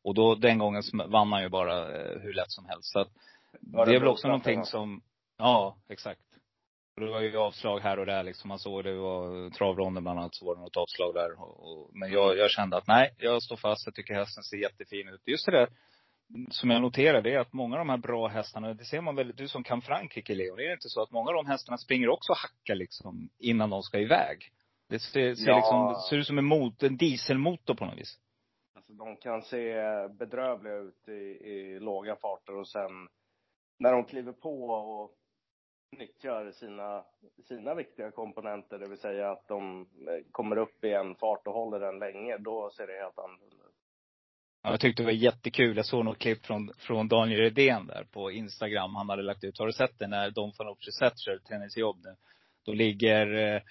Och 0.04 0.14
då, 0.14 0.36
den 0.36 0.58
gången 0.58 0.82
vann 1.08 1.32
han 1.32 1.42
ju 1.42 1.50
bara 1.50 1.96
eh, 1.96 2.20
hur 2.22 2.34
lätt 2.34 2.52
som 2.52 2.66
helst. 2.66 2.92
Så 2.92 3.00
att, 3.00 3.10
det, 3.62 3.86
det 3.86 3.96
är 3.96 4.00
väl 4.00 4.08
också 4.08 4.28
någonting 4.28 4.66
som, 4.66 5.02
ja, 5.38 5.78
exakt. 5.90 6.22
Och 6.96 7.02
det 7.02 7.12
var 7.12 7.22
ju 7.22 7.38
avslag 7.38 7.80
här 7.80 8.00
och 8.00 8.06
där 8.06 8.24
liksom. 8.24 8.48
Man 8.48 8.60
såg 8.60 8.84
det 8.84 8.94
var 8.94 9.50
travronden 9.50 10.04
bland 10.04 10.20
annat 10.20 10.36
så 10.36 10.46
var 10.46 10.56
det 10.56 10.62
något 10.62 10.78
avslag 10.78 11.14
där. 11.14 11.42
Och, 11.42 11.60
och, 11.60 11.90
men 11.94 12.12
jag, 12.12 12.38
jag 12.38 12.52
kände 12.52 12.78
att 12.78 12.88
nej, 12.88 13.14
jag 13.18 13.44
står 13.44 13.58
fast. 13.58 13.86
Jag 13.86 13.96
tycker 13.96 14.14
hästen 14.14 14.44
ser 14.44 14.58
jättefin 14.58 15.08
ut. 15.08 15.22
Just 15.26 15.46
det 15.46 15.52
där 15.52 15.70
som 16.50 16.70
jag 16.70 16.82
noterar 16.82 17.22
det 17.22 17.34
är 17.34 17.40
att 17.40 17.54
många 17.54 17.76
av 17.76 17.80
de 17.80 17.90
här 17.90 17.98
bra 17.98 18.28
hästarna, 18.28 18.74
det 18.74 18.86
ser 18.86 19.02
man 19.02 19.16
väl, 19.16 19.34
du 19.36 19.48
som 19.48 19.64
kan 19.64 19.82
Frankrike 19.82 20.36
Leo, 20.36 20.56
det 20.56 20.68
är 20.68 20.74
inte 20.74 20.90
så 20.90 21.02
att 21.02 21.12
många 21.12 21.30
av 21.30 21.36
de 21.36 21.48
hästarna 21.48 21.78
springer 21.78 22.10
också 22.10 22.32
och 22.32 22.38
hackar 22.38 22.76
liksom 22.76 23.30
innan 23.40 23.70
de 23.70 23.84
ska 23.84 24.00
iväg? 24.00 24.52
Det 24.90 25.00
ser, 25.00 25.36
ser 25.36 25.48
ja. 25.48 25.58
liksom, 25.58 25.96
ser 26.10 26.18
ut 26.18 26.28
som 26.28 26.38
en, 26.38 26.46
mot, 26.46 26.84
en 26.84 26.98
dieselmotor 26.98 27.76
på 27.76 27.86
något 27.86 27.98
vis. 27.98 28.20
Alltså 28.90 29.06
de 29.06 29.18
kan 29.18 29.42
se 29.42 29.74
bedrövliga 30.08 30.76
ut 30.76 31.08
i, 31.08 31.50
i 31.52 31.80
låga 31.80 32.16
farter 32.16 32.56
och 32.56 32.68
sen 32.68 33.08
när 33.80 33.92
de 33.92 34.06
kliver 34.06 34.32
på 34.32 34.64
och 34.70 35.16
nyttjar 35.98 36.52
sina, 36.52 37.06
sina 37.48 37.76
viktiga 37.76 38.12
komponenter, 38.12 38.80
det 38.80 38.88
vill 38.88 38.98
säga 38.98 39.32
att 39.32 39.48
de 39.48 39.82
eh, 39.82 40.32
kommer 40.32 40.58
upp 40.58 40.84
i 40.84 40.94
en 40.94 41.16
fart 41.16 41.48
och 41.48 41.54
håller 41.54 41.80
den 41.80 42.00
länge, 42.00 42.38
då 42.38 42.70
ser 42.70 42.88
det 42.88 43.04
helt 43.04 43.20
annorlunda 43.20 43.66
ut. 43.66 43.76
Ja, 44.64 44.72
jag 44.72 44.80
tyckte 44.80 45.04
det 45.04 45.06
var 45.06 45.12
jättekul. 45.12 45.78
Jag 45.78 45.86
såg 45.86 46.06
något 46.06 46.18
klipp 46.18 46.46
från, 46.46 46.74
från 46.78 47.08
Daniel 47.08 47.40
Redén 47.40 47.88
där 47.88 48.04
på 48.04 48.32
Instagram. 48.32 48.96
Han 48.96 49.10
hade 49.10 49.24
lagt 49.24 49.44
ut. 49.44 49.60
Har 49.60 49.66
du 49.66 49.74
sett 49.74 50.00
det 50.00 50.08
när 50.08 50.32
Don 50.32 50.54
Fanucci 50.54 50.92
sätter 50.92 51.38
tennisjobb? 51.38 52.06
Då 52.66 52.74
ligger 52.74 53.34
eh, 53.34 53.62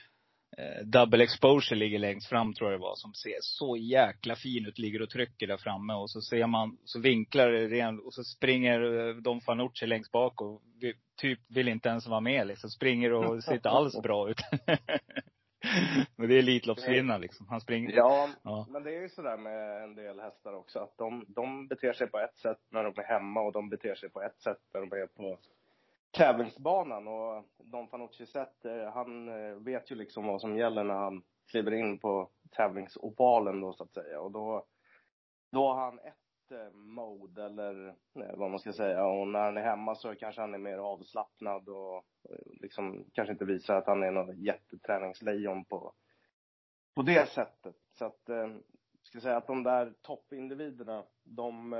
double 0.84 1.24
exposure 1.24 1.78
ligger 1.78 1.98
längst 1.98 2.28
fram 2.28 2.54
tror 2.54 2.70
jag 2.70 2.80
det 2.80 2.82
var. 2.82 2.94
Som 2.94 3.14
ser 3.14 3.38
så 3.40 3.76
jäkla 3.76 4.36
fin 4.36 4.66
ut. 4.66 4.78
Ligger 4.78 5.02
och 5.02 5.10
trycker 5.10 5.46
där 5.46 5.56
framme. 5.56 5.94
Och 5.94 6.10
så 6.10 6.20
ser 6.20 6.46
man, 6.46 6.78
så 6.84 7.00
vinklar 7.00 7.50
det 7.50 7.98
och 8.04 8.14
så 8.14 8.24
springer 8.24 9.08
eh, 9.08 9.14
Don 9.14 9.40
Fanucci 9.40 9.86
längst 9.86 10.12
bak 10.12 10.40
och 10.40 10.62
vi, 10.80 10.94
typ 11.20 11.40
vill 11.48 11.68
inte 11.68 11.88
ens 11.88 12.06
vara 12.06 12.20
med 12.20 12.46
liksom. 12.46 12.70
Springer 12.70 13.12
och 13.12 13.44
ser 13.44 13.54
inte 13.54 13.70
alls 13.70 14.02
bra 14.02 14.30
ut. 14.30 14.40
men 16.16 16.28
det 16.28 16.34
är 16.34 16.38
Elitloppsvinnaren 16.38 17.20
liksom. 17.20 17.46
Han 17.48 17.60
springer. 17.60 17.96
Ja, 17.96 18.28
ja, 18.42 18.66
men 18.70 18.82
det 18.82 18.96
är 18.96 19.00
ju 19.00 19.08
sådär 19.08 19.36
med 19.36 19.82
en 19.84 19.94
del 19.94 20.20
hästar 20.20 20.52
också. 20.52 20.78
Att 20.78 20.96
de, 20.98 21.24
de 21.28 21.68
beter 21.68 21.92
sig 21.92 22.06
på 22.06 22.18
ett 22.18 22.38
sätt 22.38 22.58
när 22.70 22.84
de 22.84 22.94
är 22.96 23.04
hemma 23.04 23.40
och 23.40 23.52
de 23.52 23.68
beter 23.68 23.94
sig 23.94 24.10
på 24.10 24.22
ett 24.22 24.40
sätt 24.40 24.58
när 24.74 24.80
de 24.80 24.96
är 24.96 25.06
på 25.06 25.38
tävlingsbanan. 26.16 27.08
Och 27.08 27.44
Don 27.58 27.88
Fanucci 27.88 28.26
sett, 28.26 28.64
eh, 28.64 28.90
han 28.94 29.28
eh, 29.28 29.54
vet 29.54 29.90
ju 29.90 29.94
liksom 29.94 30.26
vad 30.26 30.40
som 30.40 30.56
gäller 30.56 30.84
när 30.84 30.94
han 30.94 31.22
kliver 31.50 31.72
in 31.72 31.98
på 31.98 32.30
tävlingsovalen 32.50 33.60
då 33.60 33.72
så 33.72 33.84
att 33.84 33.92
säga. 33.92 34.20
Och 34.20 34.32
då, 34.32 34.66
då 35.52 35.72
har 35.72 35.84
han 35.84 35.98
ett 35.98 36.50
eh, 36.50 36.72
mode 36.72 37.44
eller 37.44 37.94
vad 38.36 38.50
man 38.50 38.58
ska 38.58 38.72
säga. 38.72 39.06
Och 39.06 39.28
när 39.28 39.40
han 39.40 39.56
är 39.56 39.62
hemma 39.62 39.94
så 39.94 40.14
kanske 40.14 40.40
han 40.40 40.54
är 40.54 40.58
mer 40.58 40.78
avslappnad 40.78 41.68
och 41.68 42.04
liksom 42.46 43.04
kanske 43.12 43.32
inte 43.32 43.44
visar 43.44 43.76
att 43.76 43.86
han 43.86 44.02
är 44.02 44.10
något 44.10 44.36
jätteträningslejon 44.36 45.64
på, 45.64 45.92
på 46.94 47.02
det 47.02 47.28
sättet. 47.28 47.76
Så 47.98 48.04
att, 48.04 48.28
eh, 48.28 48.48
ska 49.02 49.20
säga 49.20 49.36
att 49.36 49.46
de 49.46 49.62
där 49.62 49.94
toppindividerna, 50.02 51.04
de, 51.24 51.72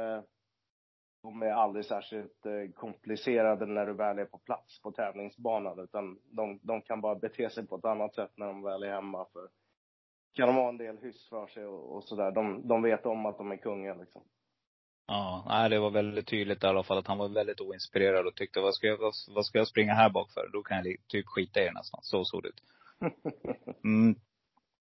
de 1.26 1.42
är 1.42 1.50
aldrig 1.50 1.84
särskilt 1.84 2.46
eh, 2.46 2.72
komplicerade 2.74 3.66
när 3.66 3.86
du 3.86 3.92
väl 3.92 4.18
är 4.18 4.24
på 4.24 4.38
plats 4.38 4.82
på 4.82 4.92
tävlingsbanan, 4.92 5.78
utan 5.78 6.18
de, 6.30 6.60
de 6.62 6.82
kan 6.82 7.00
bara 7.00 7.14
bete 7.14 7.50
sig 7.50 7.66
på 7.66 7.76
ett 7.76 7.84
annat 7.84 8.14
sätt 8.14 8.32
när 8.36 8.46
de 8.46 8.62
väl 8.62 8.82
är 8.82 8.92
hemma. 8.92 9.26
För 9.32 9.48
kan 10.32 10.46
de 10.46 10.56
ha 10.56 10.68
en 10.68 10.78
del 10.78 10.98
hyss 10.98 11.28
för 11.28 11.46
sig 11.46 11.66
och, 11.66 11.96
och 11.96 12.04
sådär. 12.04 12.30
De, 12.30 12.68
de 12.68 12.82
vet 12.82 13.06
om 13.06 13.26
att 13.26 13.38
de 13.38 13.52
är 13.52 13.56
kungar 13.56 13.96
liksom. 14.00 14.22
Ja, 15.06 15.44
nej, 15.48 15.70
det 15.70 15.78
var 15.78 15.90
väldigt 15.90 16.26
tydligt 16.26 16.64
i 16.64 16.66
alla 16.66 16.82
fall 16.82 16.98
att 16.98 17.06
han 17.06 17.18
var 17.18 17.28
väldigt 17.28 17.60
oinspirerad 17.60 18.26
och 18.26 18.34
tyckte, 18.34 18.60
vad 18.60 18.74
ska 18.74 18.86
jag, 18.86 18.98
vad, 18.98 19.12
vad 19.34 19.46
ska 19.46 19.58
jag 19.58 19.68
springa 19.68 19.94
här 19.94 20.10
bak 20.10 20.30
för? 20.30 20.48
Då 20.52 20.62
kan 20.62 20.76
jag 20.76 20.96
typ 21.06 21.26
skita 21.26 21.60
i 21.60 21.64
det 21.64 21.72
nästan. 21.72 22.00
Så 22.02 22.24
såg 22.24 22.42
det 22.42 22.48
ut. 22.48 22.62
Mm. 23.84 24.14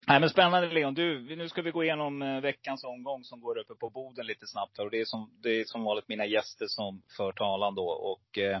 Nej 0.06 0.20
men 0.20 0.30
spännande 0.30 0.68
Leon. 0.68 0.94
Du, 0.94 1.36
nu 1.36 1.48
ska 1.48 1.62
vi 1.62 1.70
gå 1.70 1.84
igenom 1.84 2.22
eh, 2.22 2.40
veckans 2.40 2.84
omgång 2.84 3.24
som 3.24 3.40
går 3.40 3.58
uppe 3.58 3.74
på 3.74 3.90
Boden 3.90 4.26
lite 4.26 4.46
snabbt. 4.46 4.78
Och 4.78 4.90
det 4.90 5.00
är 5.00 5.04
som, 5.04 5.30
det 5.42 5.60
är 5.60 5.64
som 5.64 5.84
vanligt 5.84 6.08
mina 6.08 6.26
gäster 6.26 6.66
som 6.68 7.02
för 7.16 7.32
talan 7.32 7.74
då. 7.74 7.88
Och 7.88 8.38
eh, 8.38 8.60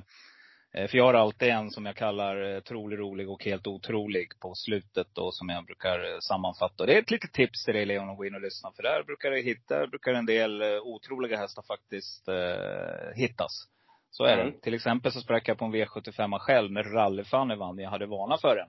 Eh, 0.76 0.88
för 0.88 0.98
jag 0.98 1.04
har 1.04 1.14
alltid 1.14 1.48
en 1.48 1.70
som 1.70 1.86
jag 1.86 1.96
kallar 1.96 2.60
trolig, 2.60 2.98
rolig 2.98 3.30
och 3.30 3.44
helt 3.44 3.66
otrolig 3.66 4.40
på 4.40 4.54
slutet 4.54 5.06
då 5.12 5.32
som 5.32 5.48
jag 5.48 5.64
brukar 5.64 6.20
sammanfatta. 6.20 6.86
Det 6.86 6.94
är 6.94 6.98
ett 6.98 7.10
litet 7.10 7.32
tips 7.32 7.64
till 7.64 7.74
dig 7.74 7.86
Leon 7.86 8.10
att 8.10 8.16
gå 8.16 8.24
in 8.24 8.34
och 8.34 8.40
lyssna. 8.40 8.72
För 8.76 8.82
där 8.82 9.02
brukar 9.02 9.30
det 9.30 9.40
hitta, 9.40 9.86
brukar 9.86 10.12
en 10.12 10.26
del 10.26 10.62
otroliga 10.82 11.36
hästar 11.36 11.62
faktiskt 11.62 12.28
eh, 12.28 13.14
hittas. 13.14 13.68
Så 14.10 14.24
är 14.24 14.38
mm. 14.38 14.46
det. 14.46 14.60
Till 14.60 14.74
exempel 14.74 15.12
så 15.12 15.20
sprack 15.20 15.48
jag 15.48 15.58
på 15.58 15.64
en 15.64 15.74
V75 15.74 16.38
själv 16.38 16.72
när 16.72 16.82
Rallyfanny 16.82 17.54
vann. 17.54 17.78
Jag 17.78 17.90
hade 17.90 18.06
vana 18.06 18.38
för 18.38 18.56
den 18.56 18.68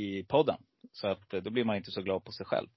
i 0.00 0.24
podden. 0.24 0.56
Så 0.92 1.08
att 1.08 1.34
eh, 1.34 1.42
då 1.42 1.50
blir 1.50 1.64
man 1.64 1.76
inte 1.76 1.90
så 1.90 2.02
glad 2.02 2.24
på 2.24 2.32
sig 2.32 2.46
själv. 2.46 2.68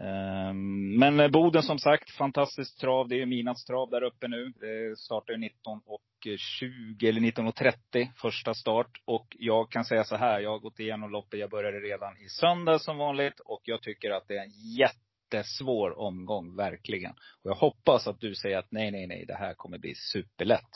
Ehm, 0.00 0.98
men 0.98 1.20
eh, 1.20 1.28
Boden 1.28 1.62
som 1.62 1.78
sagt, 1.78 2.10
fantastiskt 2.10 2.80
trav. 2.80 3.08
Det 3.08 3.22
är 3.22 3.26
Minats 3.26 3.64
trav 3.64 3.90
där 3.90 4.02
uppe 4.02 4.28
nu. 4.28 4.52
Det 4.60 4.98
startar 4.98 5.34
ju 5.34 5.38
19.20 5.38 7.08
eller 7.08 7.20
19.30 7.20 8.08
första 8.16 8.54
start. 8.54 8.90
Och 9.04 9.36
jag 9.38 9.70
kan 9.70 9.84
säga 9.84 10.04
så 10.04 10.16
här, 10.16 10.40
jag 10.40 10.50
har 10.50 10.58
gått 10.58 10.80
igenom 10.80 11.10
loppet. 11.10 11.40
Jag 11.40 11.50
började 11.50 11.80
redan 11.80 12.16
i 12.18 12.28
söndag 12.28 12.78
som 12.78 12.98
vanligt. 12.98 13.40
Och 13.40 13.60
jag 13.64 13.82
tycker 13.82 14.10
att 14.10 14.28
det 14.28 14.36
är 14.36 14.42
en 14.42 14.76
jättesvår 14.78 15.98
omgång, 15.98 16.56
verkligen. 16.56 17.12
Och 17.12 17.50
jag 17.50 17.56
hoppas 17.56 18.06
att 18.06 18.20
du 18.20 18.34
säger 18.34 18.58
att 18.58 18.72
nej, 18.72 18.90
nej, 18.90 19.06
nej, 19.06 19.24
det 19.26 19.34
här 19.34 19.54
kommer 19.54 19.78
bli 19.78 19.94
superlätt. 19.94 20.70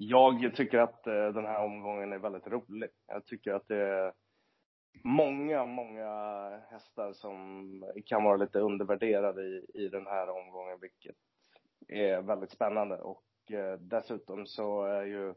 Jag 0.00 0.56
tycker 0.56 0.78
att 0.78 1.06
eh, 1.06 1.28
den 1.28 1.46
här 1.46 1.64
omgången 1.64 2.12
är 2.12 2.18
väldigt 2.18 2.46
rolig. 2.46 2.90
Jag 3.06 3.26
tycker 3.26 3.52
att 3.52 3.68
det 3.68 3.76
är 3.76 4.12
många, 5.04 5.66
många 5.66 6.10
hästar 6.70 7.12
som 7.12 7.84
kan 8.06 8.24
vara 8.24 8.36
lite 8.36 8.58
undervärderade 8.58 9.42
i, 9.42 9.66
i 9.74 9.88
den 9.88 10.06
här 10.06 10.28
omgången, 10.28 10.78
vilket 10.80 11.16
är 11.88 12.22
väldigt 12.22 12.50
spännande 12.50 12.96
och 12.96 13.52
eh, 13.52 13.78
dessutom 13.78 14.46
så 14.46 14.84
är 14.84 15.04
ju 15.04 15.34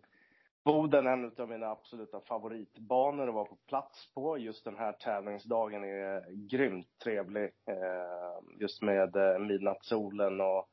Boden 0.63 1.07
en 1.07 1.31
av 1.37 1.49
mina 1.49 1.67
absoluta 1.67 2.21
favoritbanor 2.21 3.27
att 3.27 3.33
vara 3.33 3.45
på 3.45 3.57
plats 3.67 4.13
på. 4.13 4.37
Just 4.37 4.65
den 4.65 4.77
här 4.77 4.93
tävlingsdagen 4.93 5.83
är 5.83 6.47
grymt 6.49 6.87
trevlig. 7.03 7.43
Eh, 7.43 8.59
just 8.59 8.81
med 8.81 9.41
midnattssolen 9.41 10.41
och 10.41 10.67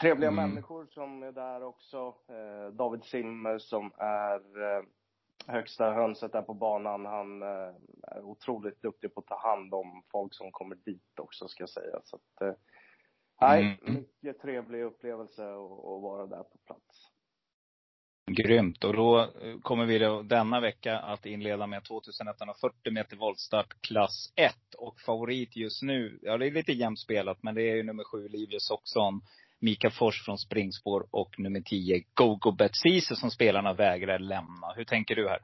trevliga 0.00 0.30
mm. 0.30 0.50
människor 0.50 0.86
som 0.86 1.22
är 1.22 1.32
där 1.32 1.62
också. 1.62 2.14
Eh, 2.28 2.72
David 2.72 3.04
Simmer 3.04 3.58
som 3.58 3.92
är 3.98 4.40
högsta 5.46 5.92
hönset 5.92 6.32
där 6.32 6.42
på 6.42 6.54
banan. 6.54 7.06
Han 7.06 7.42
är 7.42 7.74
otroligt 8.22 8.82
duktig 8.82 9.14
på 9.14 9.20
att 9.20 9.26
ta 9.26 9.38
hand 9.38 9.74
om 9.74 10.02
folk 10.12 10.34
som 10.34 10.52
kommer 10.52 10.76
dit 10.76 11.18
också 11.20 11.48
ska 11.48 11.62
jag 11.62 11.70
säga. 11.70 12.00
Så 12.04 12.16
att, 12.16 12.56
nej, 13.40 13.78
mm. 13.86 13.94
mycket 13.94 14.42
trevlig 14.42 14.82
upplevelse 14.82 15.42
att 15.42 16.02
vara 16.02 16.26
där 16.26 16.42
på 16.42 16.58
plats. 16.66 17.10
Grymt. 18.30 18.84
Och 18.84 18.92
då 18.92 19.20
eh, 19.20 19.60
kommer 19.62 19.86
vi 19.86 19.98
då 19.98 20.22
denna 20.22 20.60
vecka 20.60 20.98
att 20.98 21.26
inleda 21.26 21.66
med 21.66 21.84
2140 21.84 22.92
meter 22.92 23.16
voltstart 23.16 23.80
klass 23.80 24.32
1. 24.36 24.54
Och 24.78 25.00
favorit 25.00 25.56
just 25.56 25.82
nu, 25.82 26.18
ja 26.22 26.38
det 26.38 26.46
är 26.46 26.50
lite 26.50 26.72
jämnt 26.72 26.98
spelat, 26.98 27.42
men 27.42 27.54
det 27.54 27.62
är 27.62 27.76
ju 27.76 27.82
nummer 27.82 28.04
7 28.04 28.28
Livius 28.28 28.70
Oxon. 28.70 29.20
Mika 29.60 29.90
Fors 29.90 30.24
från 30.24 30.38
springspår 30.38 31.06
och 31.10 31.38
nummer 31.38 31.60
10 31.60 32.04
Gogo 32.14 32.52
Betsise 32.52 33.16
som 33.16 33.30
spelarna 33.30 33.72
vägrar 33.72 34.18
lämna. 34.18 34.72
Hur 34.76 34.84
tänker 34.84 35.16
du 35.16 35.28
här? 35.28 35.40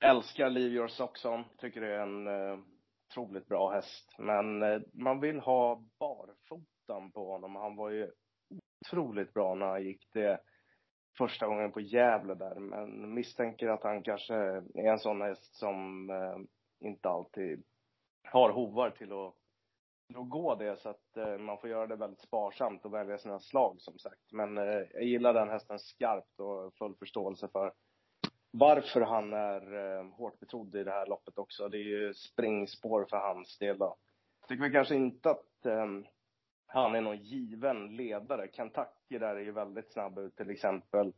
Älskar 0.00 0.50
Leave 0.50 0.74
Your 0.74 0.88
Socks 0.88 1.24
On. 1.24 1.44
Tycker 1.58 1.80
det 1.80 1.94
är 1.94 2.00
en 2.00 2.26
eh, 2.26 2.58
otroligt 3.10 3.48
bra 3.48 3.72
häst. 3.72 4.14
Men 4.18 4.62
eh, 4.62 4.80
man 4.92 5.20
vill 5.20 5.40
ha 5.40 5.82
barfotan 5.98 7.12
på 7.12 7.32
honom. 7.32 7.56
Han 7.56 7.76
var 7.76 7.90
ju 7.90 8.10
otroligt 8.86 9.34
bra 9.34 9.54
när 9.54 9.66
han 9.66 9.84
gick 9.84 10.08
det 10.12 10.40
första 11.18 11.46
gången 11.46 11.72
på 11.72 11.80
Gävle 11.80 12.34
där, 12.34 12.60
men 12.60 13.14
misstänker 13.14 13.68
att 13.68 13.82
han 13.82 14.02
kanske 14.02 14.34
är 14.34 14.88
en 14.90 14.98
sån 14.98 15.20
häst 15.20 15.54
som 15.54 16.10
eh, 16.10 16.36
inte 16.88 17.08
alltid 17.08 17.62
har 18.32 18.50
hovar 18.50 18.90
till 18.90 19.12
att, 19.12 19.34
att 20.14 20.30
gå 20.30 20.54
det, 20.54 20.76
så 20.76 20.88
att 20.88 21.16
eh, 21.16 21.38
man 21.38 21.58
får 21.58 21.70
göra 21.70 21.86
det 21.86 21.96
väldigt 21.96 22.20
sparsamt 22.20 22.84
och 22.84 22.94
välja 22.94 23.18
sina 23.18 23.40
slag 23.40 23.80
som 23.80 23.98
sagt. 23.98 24.32
Men 24.32 24.58
eh, 24.58 24.82
jag 24.94 25.02
gillar 25.02 25.34
den 25.34 25.48
hästen 25.48 25.78
skarpt 25.78 26.40
och 26.40 26.74
full 26.74 26.94
förståelse 26.96 27.48
för 27.48 27.72
varför 28.50 29.00
han 29.00 29.32
är 29.32 29.74
eh, 29.74 30.04
hårt 30.04 30.40
betrodd 30.40 30.74
i 30.74 30.84
det 30.84 30.90
här 30.90 31.06
loppet 31.06 31.38
också. 31.38 31.68
Det 31.68 31.78
är 31.78 31.82
ju 31.82 32.14
springspår 32.14 33.06
för 33.10 33.16
hans 33.16 33.58
del 33.58 33.78
då. 33.78 33.96
Jag 34.40 34.48
tycker 34.48 34.64
vi 34.64 34.72
kanske 34.72 34.94
inte 34.94 35.30
att 35.30 35.66
eh, 35.66 35.86
han 36.66 36.94
är 36.94 37.00
någon 37.00 37.22
given 37.22 37.96
ledare. 37.96 38.48
Kentucky 38.52 39.18
där 39.18 39.36
är 39.36 39.40
ju 39.40 39.52
väldigt 39.52 39.92
snabb 39.92 40.18
ut 40.18 40.36
till 40.36 40.50
exempel. 40.50 41.12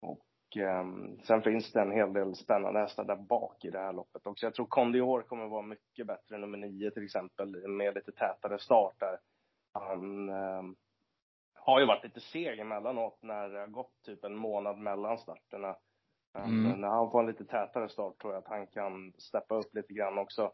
Och 0.00 0.26
eh, 0.56 0.84
sen 1.22 1.42
finns 1.42 1.72
det 1.72 1.80
en 1.80 1.92
hel 1.92 2.12
del 2.12 2.34
spännande 2.34 2.80
hästar 2.80 3.04
där 3.04 3.16
bak 3.16 3.64
i 3.64 3.70
det 3.70 3.78
här 3.78 3.92
loppet 3.92 4.26
också. 4.26 4.46
Jag 4.46 4.54
tror 4.54 4.66
Condior 4.66 5.22
kommer 5.22 5.46
vara 5.46 5.62
mycket 5.62 6.06
bättre 6.06 6.34
än 6.34 6.40
nummer 6.40 6.58
nio 6.58 6.90
till 6.90 7.04
exempel 7.04 7.68
med 7.68 7.94
lite 7.94 8.12
tätare 8.12 8.58
start 8.58 8.94
där. 8.98 9.18
Han 9.72 10.28
eh, 10.28 10.62
har 11.54 11.80
ju 11.80 11.86
varit 11.86 12.04
lite 12.04 12.20
seg 12.20 12.58
emellanåt 12.58 13.18
när 13.22 13.48
det 13.48 13.60
har 13.60 13.66
gått 13.66 14.02
typ 14.04 14.24
en 14.24 14.36
månad 14.36 14.78
mellan 14.78 15.18
starterna. 15.18 15.76
Mm. 16.34 16.80
När 16.80 16.88
han 16.88 17.10
får 17.10 17.20
en 17.20 17.26
lite 17.26 17.44
tätare 17.44 17.88
start 17.88 18.18
tror 18.18 18.32
jag 18.32 18.42
att 18.42 18.48
han 18.48 18.66
kan 18.66 19.12
steppa 19.18 19.54
upp 19.54 19.74
lite 19.74 19.94
grann 19.94 20.18
också. 20.18 20.52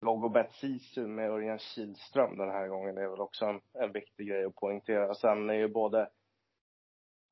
Logobet 0.00 0.52
Sisu 0.52 1.06
med 1.06 1.30
Örjan 1.30 1.58
Kihlström 1.58 2.36
den 2.36 2.50
här 2.50 2.68
gången 2.68 2.98
är 2.98 3.08
väl 3.08 3.20
också 3.20 3.46
en, 3.46 3.60
en 3.72 3.92
viktig 3.92 4.28
grej 4.28 4.44
att 4.44 4.54
poängtera. 4.54 5.14
Sen 5.14 5.50
är 5.50 5.54
ju 5.54 5.68
både 5.68 6.10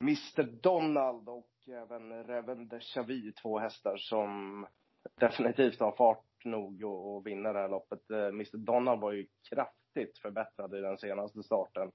Mr 0.01 0.43
Donald 0.43 1.29
och 1.29 1.47
även 1.69 2.25
Reven 2.25 2.69
de 2.69 2.81
Chavy 2.81 3.33
två 3.33 3.59
hästar 3.59 3.97
som 3.97 4.67
definitivt 5.21 5.81
har 5.81 5.93
fart 5.93 6.45
nog 6.45 6.85
att 6.85 7.27
vinna 7.27 7.53
det 7.53 7.59
här 7.59 7.69
loppet. 7.69 8.11
Eh, 8.11 8.27
Mr 8.27 8.57
Donald 8.57 9.01
var 9.01 9.13
ju 9.13 9.27
kraftigt 9.51 10.19
förbättrad 10.19 10.75
i 10.75 10.81
den 10.81 10.99
senaste 10.99 11.43
starten. 11.43 11.93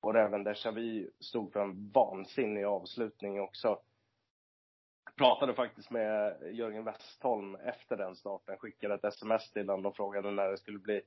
Och 0.00 0.14
Reven 0.14 0.44
de 0.44 0.54
Chavy 0.54 1.10
stod 1.20 1.52
för 1.52 1.60
en 1.60 1.90
vansinnig 1.90 2.64
avslutning 2.64 3.40
också 3.40 3.80
pratade 5.16 5.54
faktiskt 5.54 5.90
med 5.90 6.38
Jörgen 6.52 6.84
Westholm 6.84 7.54
efter 7.54 7.96
den 7.96 8.16
starten. 8.16 8.58
Skickade 8.58 8.94
ett 8.94 9.04
sms 9.04 9.50
till 9.50 9.68
honom 9.68 9.86
och 9.86 9.96
frågade 9.96 10.30
när 10.30 10.50
det 10.50 10.58
skulle 10.58 10.78
bli 10.78 11.02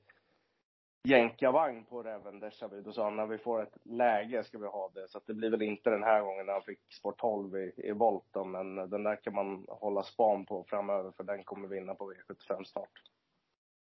jänkarvagn 1.04 1.84
på 1.84 2.02
Räven 2.02 2.42
Déjà 2.42 2.82
Då 2.82 2.92
sa 2.92 3.10
när 3.10 3.26
vi 3.26 3.38
får 3.38 3.62
ett 3.62 3.76
läge 3.84 4.44
ska 4.44 4.58
vi 4.58 4.66
ha 4.66 4.90
det. 4.94 5.08
Så 5.08 5.18
att 5.18 5.26
det 5.26 5.34
blir 5.34 5.50
väl 5.50 5.62
inte 5.62 5.90
den 5.90 6.02
här 6.02 6.22
gången 6.22 6.46
när 6.46 6.52
han 6.52 6.62
fick 6.62 6.92
sport 6.92 7.18
12 7.18 7.56
i, 7.56 7.72
i 7.76 7.92
volten. 7.92 8.50
Men 8.50 8.76
den 8.90 9.02
där 9.02 9.16
kan 9.16 9.34
man 9.34 9.64
hålla 9.68 10.02
span 10.02 10.46
på 10.46 10.64
framöver 10.68 11.12
för 11.16 11.24
den 11.24 11.44
kommer 11.44 11.68
vinna 11.68 11.94
på 11.94 12.12
V75 12.12 12.64
start. 12.64 12.90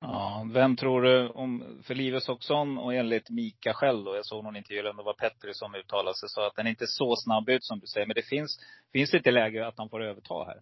Ja, 0.01 0.47
vem 0.53 0.77
tror 0.77 1.03
du 1.03 1.29
om, 1.29 1.81
för 1.83 1.95
Lives 1.95 2.29
Oxon 2.29 2.79
och 2.79 2.95
enligt 2.95 3.31
Mika 3.31 3.73
själv 3.75 4.05
då, 4.05 4.17
jag 4.17 4.27
såg 4.27 4.45
någon 4.45 4.57
intervju, 4.57 4.81
eller 4.81 4.93
det 4.93 5.03
var 5.03 5.15
Petri 5.15 5.55
som 5.55 5.75
uttalade 5.75 6.15
sig, 6.15 6.29
sa 6.29 6.47
att 6.47 6.57
den 6.57 6.67
är 6.67 6.71
inte 6.71 6.87
så 6.87 7.17
snabb 7.17 7.49
ut 7.49 7.65
som 7.65 7.79
du 7.79 7.87
säger. 7.87 8.07
Men 8.07 8.15
det 8.15 8.29
finns, 8.29 8.59
finns 8.93 9.11
det 9.11 9.17
inte 9.17 9.31
läge 9.31 9.67
att 9.67 9.79
han 9.79 9.89
får 9.89 10.03
överta 10.03 10.45
här? 10.45 10.61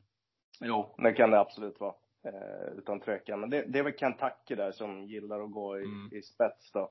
Jo, 0.61 0.95
det 0.99 1.13
kan 1.13 1.31
det 1.31 1.41
absolut 1.41 1.81
vara. 1.81 1.95
Eh, 2.25 2.79
utan 2.79 3.01
tvekan. 3.01 3.41
Men 3.41 3.51
det, 3.51 3.63
det 3.63 3.79
är 3.79 3.83
väl 3.83 3.99
Kentucky 3.99 4.55
där 4.55 4.73
som 4.73 5.05
gillar 5.05 5.41
att 5.41 5.51
gå 5.51 5.79
i, 5.79 5.85
mm. 5.85 6.09
i 6.13 6.23
spets 6.23 6.73
då. 6.73 6.91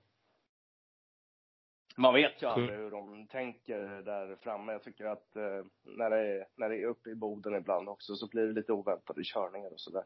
Man 1.97 2.13
vet 2.13 2.41
ju 2.41 2.47
aldrig 2.47 2.79
hur 2.79 2.91
de 2.91 3.27
tänker 3.27 3.79
där 4.01 4.35
framme. 4.35 4.71
Jag 4.71 4.83
tycker 4.83 5.05
att 5.05 5.35
eh, 5.35 5.65
när, 5.83 6.09
det 6.09 6.17
är, 6.17 6.45
när 6.55 6.69
det 6.69 6.81
är 6.81 6.85
uppe 6.85 7.09
i 7.09 7.15
Boden 7.15 7.55
ibland 7.55 7.89
också 7.89 8.15
så 8.15 8.27
blir 8.27 8.47
det 8.47 8.53
lite 8.53 8.73
oväntade 8.73 9.21
körningar 9.23 9.73
och 9.73 9.79
sådär. 9.79 10.03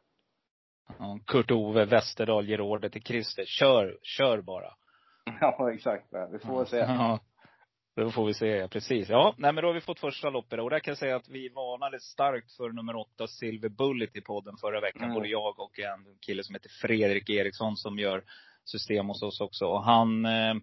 Kurt-Ove 1.27 1.85
Westerdahl 1.85 2.49
ger 2.49 2.61
order 2.61 2.89
till 2.89 3.03
Christer. 3.03 3.45
Kör, 3.45 3.99
kör 4.01 4.41
bara. 4.41 4.73
Ja, 5.41 5.73
exakt. 5.73 6.05
Vi 6.31 6.39
får 6.39 6.59
ja. 6.59 6.65
se. 6.65 6.77
Ja. 6.77 7.19
Då 7.95 8.11
får 8.11 8.25
vi 8.25 8.33
se, 8.33 8.47
ja, 8.47 8.67
precis. 8.67 9.09
Ja, 9.09 9.35
nej 9.37 9.53
men 9.53 9.61
då 9.61 9.69
har 9.69 9.73
vi 9.73 9.81
fått 9.81 9.99
första 9.99 10.29
loppet. 10.29 10.59
Och 10.59 10.69
där 10.69 10.79
kan 10.79 10.91
jag 10.91 10.97
säga 10.97 11.15
att 11.15 11.29
vi 11.29 11.49
varnade 11.49 11.99
starkt 11.99 12.51
för 12.51 12.69
nummer 12.69 12.95
åtta, 12.95 13.27
Silver 13.27 13.69
Bullet 13.69 14.15
i 14.15 14.21
podden 14.21 14.57
förra 14.57 14.81
veckan. 14.81 15.03
Mm. 15.03 15.13
Både 15.13 15.27
jag 15.27 15.59
och 15.59 15.79
en 15.79 16.17
kille 16.19 16.43
som 16.43 16.55
heter 16.55 16.69
Fredrik 16.81 17.29
Eriksson 17.29 17.77
som 17.77 17.99
gör 17.99 18.23
system 18.65 19.07
hos 19.07 19.23
oss 19.23 19.41
också. 19.41 19.65
Och 19.65 19.83
han, 19.83 20.25
eh, 20.25 20.53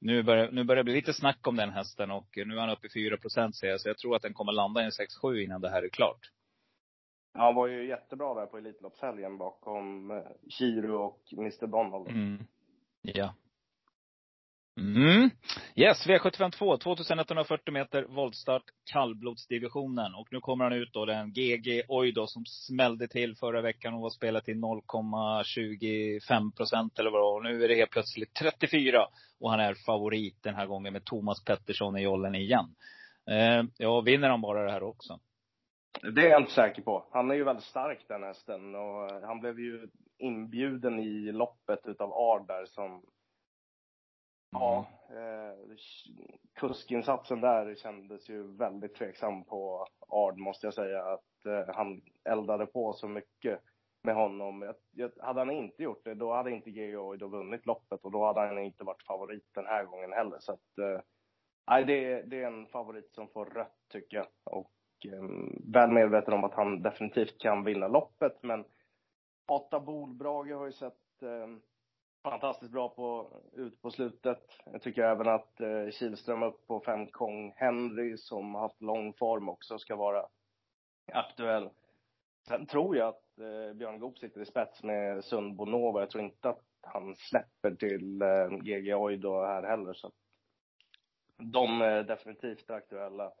nu 0.00 0.22
börjar, 0.22 0.50
nu 0.50 0.64
börjar 0.64 0.76
det 0.76 0.84
bli 0.84 0.94
lite 0.94 1.12
snack 1.12 1.46
om 1.46 1.56
den 1.56 1.70
hästen 1.70 2.10
och 2.10 2.28
nu 2.46 2.56
är 2.56 2.60
han 2.60 2.70
uppe 2.70 2.86
i 2.86 2.90
4 2.90 3.16
procent 3.16 3.56
säger 3.56 3.72
jag. 3.72 3.80
Så 3.80 3.88
jag 3.88 3.98
tror 3.98 4.16
att 4.16 4.22
den 4.22 4.34
kommer 4.34 4.52
landa 4.52 4.82
i 4.82 4.84
en 4.84 4.90
6-7 4.90 5.44
innan 5.44 5.60
det 5.60 5.70
här 5.70 5.82
är 5.82 5.88
klart. 5.88 6.30
Han 7.34 7.54
var 7.54 7.66
ju 7.66 7.88
jättebra 7.88 8.34
där 8.34 8.46
på 8.46 8.58
Elitloppshelgen 8.58 9.38
bakom 9.38 10.10
eh, 10.10 10.22
Kiro 10.48 10.96
och 10.96 11.32
Mr 11.32 11.66
Donald. 11.66 12.08
Mm. 12.08 12.44
Ja. 13.02 13.34
Mm. 14.80 15.30
Yes, 15.74 16.06
V752, 16.06 16.78
2140 16.78 17.72
meter 17.72 18.04
voltstart, 18.08 18.62
kallblodsdivisionen. 18.92 20.14
Och 20.14 20.28
nu 20.30 20.40
kommer 20.40 20.64
han 20.64 20.72
ut 20.72 20.92
då, 20.92 21.04
den 21.04 21.32
GG 21.32 21.82
Oido 21.88 22.26
som 22.26 22.44
smällde 22.46 23.08
till 23.08 23.36
förra 23.36 23.60
veckan 23.60 23.94
och 23.94 24.00
var 24.00 24.10
spelat 24.10 24.44
till 24.44 24.56
0,25 24.56 26.56
procent 26.56 26.98
eller 26.98 27.10
vad 27.10 27.36
Och 27.36 27.42
nu 27.42 27.64
är 27.64 27.68
det 27.68 27.74
helt 27.74 27.90
plötsligt 27.90 28.34
34. 28.34 29.06
Och 29.40 29.50
han 29.50 29.60
är 29.60 29.74
favorit 29.74 30.42
den 30.42 30.54
här 30.54 30.66
gången 30.66 30.92
med 30.92 31.04
Thomas 31.04 31.44
Pettersson 31.44 31.96
i 31.96 32.02
jollen 32.02 32.34
igen. 32.34 32.74
Eh, 33.30 33.62
ja, 33.78 34.00
vinner 34.00 34.28
han 34.28 34.40
bara 34.40 34.64
det 34.64 34.72
här 34.72 34.82
också? 34.82 35.18
Det 36.14 36.26
är 36.26 36.30
jag 36.30 36.40
inte 36.40 36.52
säker 36.52 36.82
på. 36.82 37.06
Han 37.12 37.30
är 37.30 37.34
ju 37.34 37.44
väldigt 37.44 37.64
stark 37.64 38.04
den 38.08 38.22
hästen 38.22 38.74
och 38.74 39.26
han 39.26 39.40
blev 39.40 39.60
ju 39.60 39.88
inbjuden 40.18 40.98
i 40.98 41.32
loppet 41.32 41.86
utav 41.86 42.12
Ard 42.12 42.46
där 42.46 42.66
som 42.66 43.02
Ja, 44.52 44.86
eh, 45.08 45.76
kuskinsatsen 46.54 47.40
där 47.40 47.74
kändes 47.74 48.28
ju 48.28 48.56
väldigt 48.56 48.94
tveksam 48.94 49.44
på 49.44 49.86
Ard 50.08 50.38
måste 50.38 50.66
jag 50.66 50.74
säga. 50.74 51.04
Att 51.04 51.46
eh, 51.46 51.74
han 51.74 52.02
eldade 52.24 52.66
på 52.66 52.92
så 52.92 53.08
mycket 53.08 53.60
med 54.02 54.14
honom. 54.14 54.62
Jag, 54.62 54.74
jag, 54.90 55.24
hade 55.24 55.40
han 55.40 55.50
inte 55.50 55.82
gjort 55.82 56.04
det, 56.04 56.14
då 56.14 56.32
hade 56.32 56.50
inte 56.50 56.70
GO 56.70 57.16
då 57.16 57.26
vunnit 57.26 57.66
loppet 57.66 58.04
och 58.04 58.10
då 58.10 58.24
hade 58.26 58.40
han 58.40 58.58
inte 58.58 58.84
varit 58.84 59.02
favorit 59.02 59.48
den 59.54 59.66
här 59.66 59.84
gången 59.84 60.12
heller. 60.12 60.38
Så 60.40 60.52
att, 60.52 60.78
eh, 60.78 61.86
det, 61.86 62.22
det 62.22 62.42
är 62.42 62.46
en 62.46 62.66
favorit 62.66 63.14
som 63.14 63.28
får 63.28 63.44
rött 63.44 63.78
tycker 63.88 64.16
jag. 64.16 64.26
Och 64.44 64.72
eh, 65.04 65.22
väl 65.72 65.90
medveten 65.90 66.34
om 66.34 66.44
att 66.44 66.54
han 66.54 66.82
definitivt 66.82 67.38
kan 67.38 67.64
vinna 67.64 67.88
loppet. 67.88 68.42
Men 68.42 68.64
Åtta 69.48 69.80
Bolbrage 69.80 70.52
har 70.52 70.66
ju 70.66 70.72
sett 70.72 71.22
eh, 71.22 71.46
fantastiskt 72.22 72.72
bra 72.72 72.88
på, 72.88 73.40
ut 73.52 73.82
på 73.82 73.90
slutet. 73.90 74.42
Jag 74.64 74.82
tycker 74.82 75.02
även 75.02 75.28
att 75.28 75.60
eh, 75.60 75.90
Kihlström 75.90 76.42
upp 76.42 76.66
på 76.66 76.80
fem 76.80 77.06
Kong 77.06 77.52
Henry 77.56 78.16
som 78.16 78.54
haft 78.54 78.82
lång 78.82 79.12
form 79.12 79.48
också 79.48 79.78
ska 79.78 79.96
vara 79.96 80.26
aktuell. 81.12 81.70
Sen 82.48 82.66
tror 82.66 82.96
jag 82.96 83.08
att 83.08 83.38
eh, 83.38 83.74
Björn 83.74 83.98
Goop 83.98 84.18
sitter 84.18 84.40
i 84.40 84.46
spets 84.46 84.82
med 84.82 85.24
Sundbo 85.24 85.64
Nova. 85.64 86.00
Jag 86.00 86.10
tror 86.10 86.24
inte 86.24 86.48
att 86.48 86.64
han 86.80 87.16
släpper 87.16 87.74
till 87.74 88.22
eh, 88.22 88.48
GG 88.48 88.94
Oido 88.94 89.42
här 89.42 89.62
heller. 89.62 89.92
Så 89.92 90.12
de 91.36 91.82
är 91.82 92.02
definitivt 92.02 92.70
aktuella. 92.70 93.32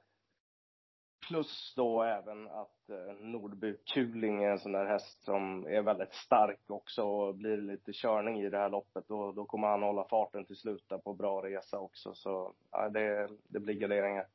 Plus 1.28 1.74
då 1.76 2.02
även 2.02 2.48
att 2.48 2.81
Nordby 3.20 3.76
Kuling 3.94 4.44
är 4.44 4.50
en 4.50 4.58
sån 4.58 4.72
där 4.72 4.86
häst 4.86 5.24
som 5.24 5.66
är 5.66 5.82
väldigt 5.82 6.14
stark 6.14 6.70
också 6.70 7.02
och 7.02 7.34
blir 7.34 7.56
lite 7.56 7.92
körning 7.92 8.40
i 8.40 8.50
det 8.50 8.58
här 8.58 8.70
loppet 8.70 9.08
då, 9.08 9.32
då 9.32 9.44
kommer 9.44 9.68
han 9.68 9.82
hålla 9.82 10.08
farten 10.08 10.44
till 10.44 10.56
slut 10.56 10.88
där 10.88 10.98
på 10.98 11.14
bra 11.14 11.42
resa 11.42 11.78
också. 11.78 12.14
Så 12.14 12.54
ja, 12.70 12.88
det, 12.88 13.28
det 13.48 13.60
blir 13.60 13.74
garderingar. 13.74 14.26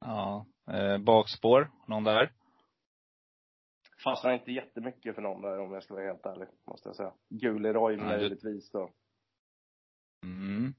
Ja, 0.00 0.46
eh, 0.70 0.98
bakspår, 0.98 1.70
någon 1.86 2.04
där? 2.04 2.32
Fastnar 4.04 4.32
inte 4.32 4.52
jättemycket 4.52 5.14
för 5.14 5.22
någon 5.22 5.42
där 5.42 5.58
om 5.58 5.72
jag 5.72 5.82
ska 5.82 5.94
vara 5.94 6.06
helt 6.06 6.26
ärlig, 6.26 6.48
måste 6.64 6.88
jag 6.88 6.96
säga. 6.96 7.12
Guleroy 7.28 7.96
möjligtvis 7.96 8.70
då. 8.70 8.90
Mm. 10.24 10.74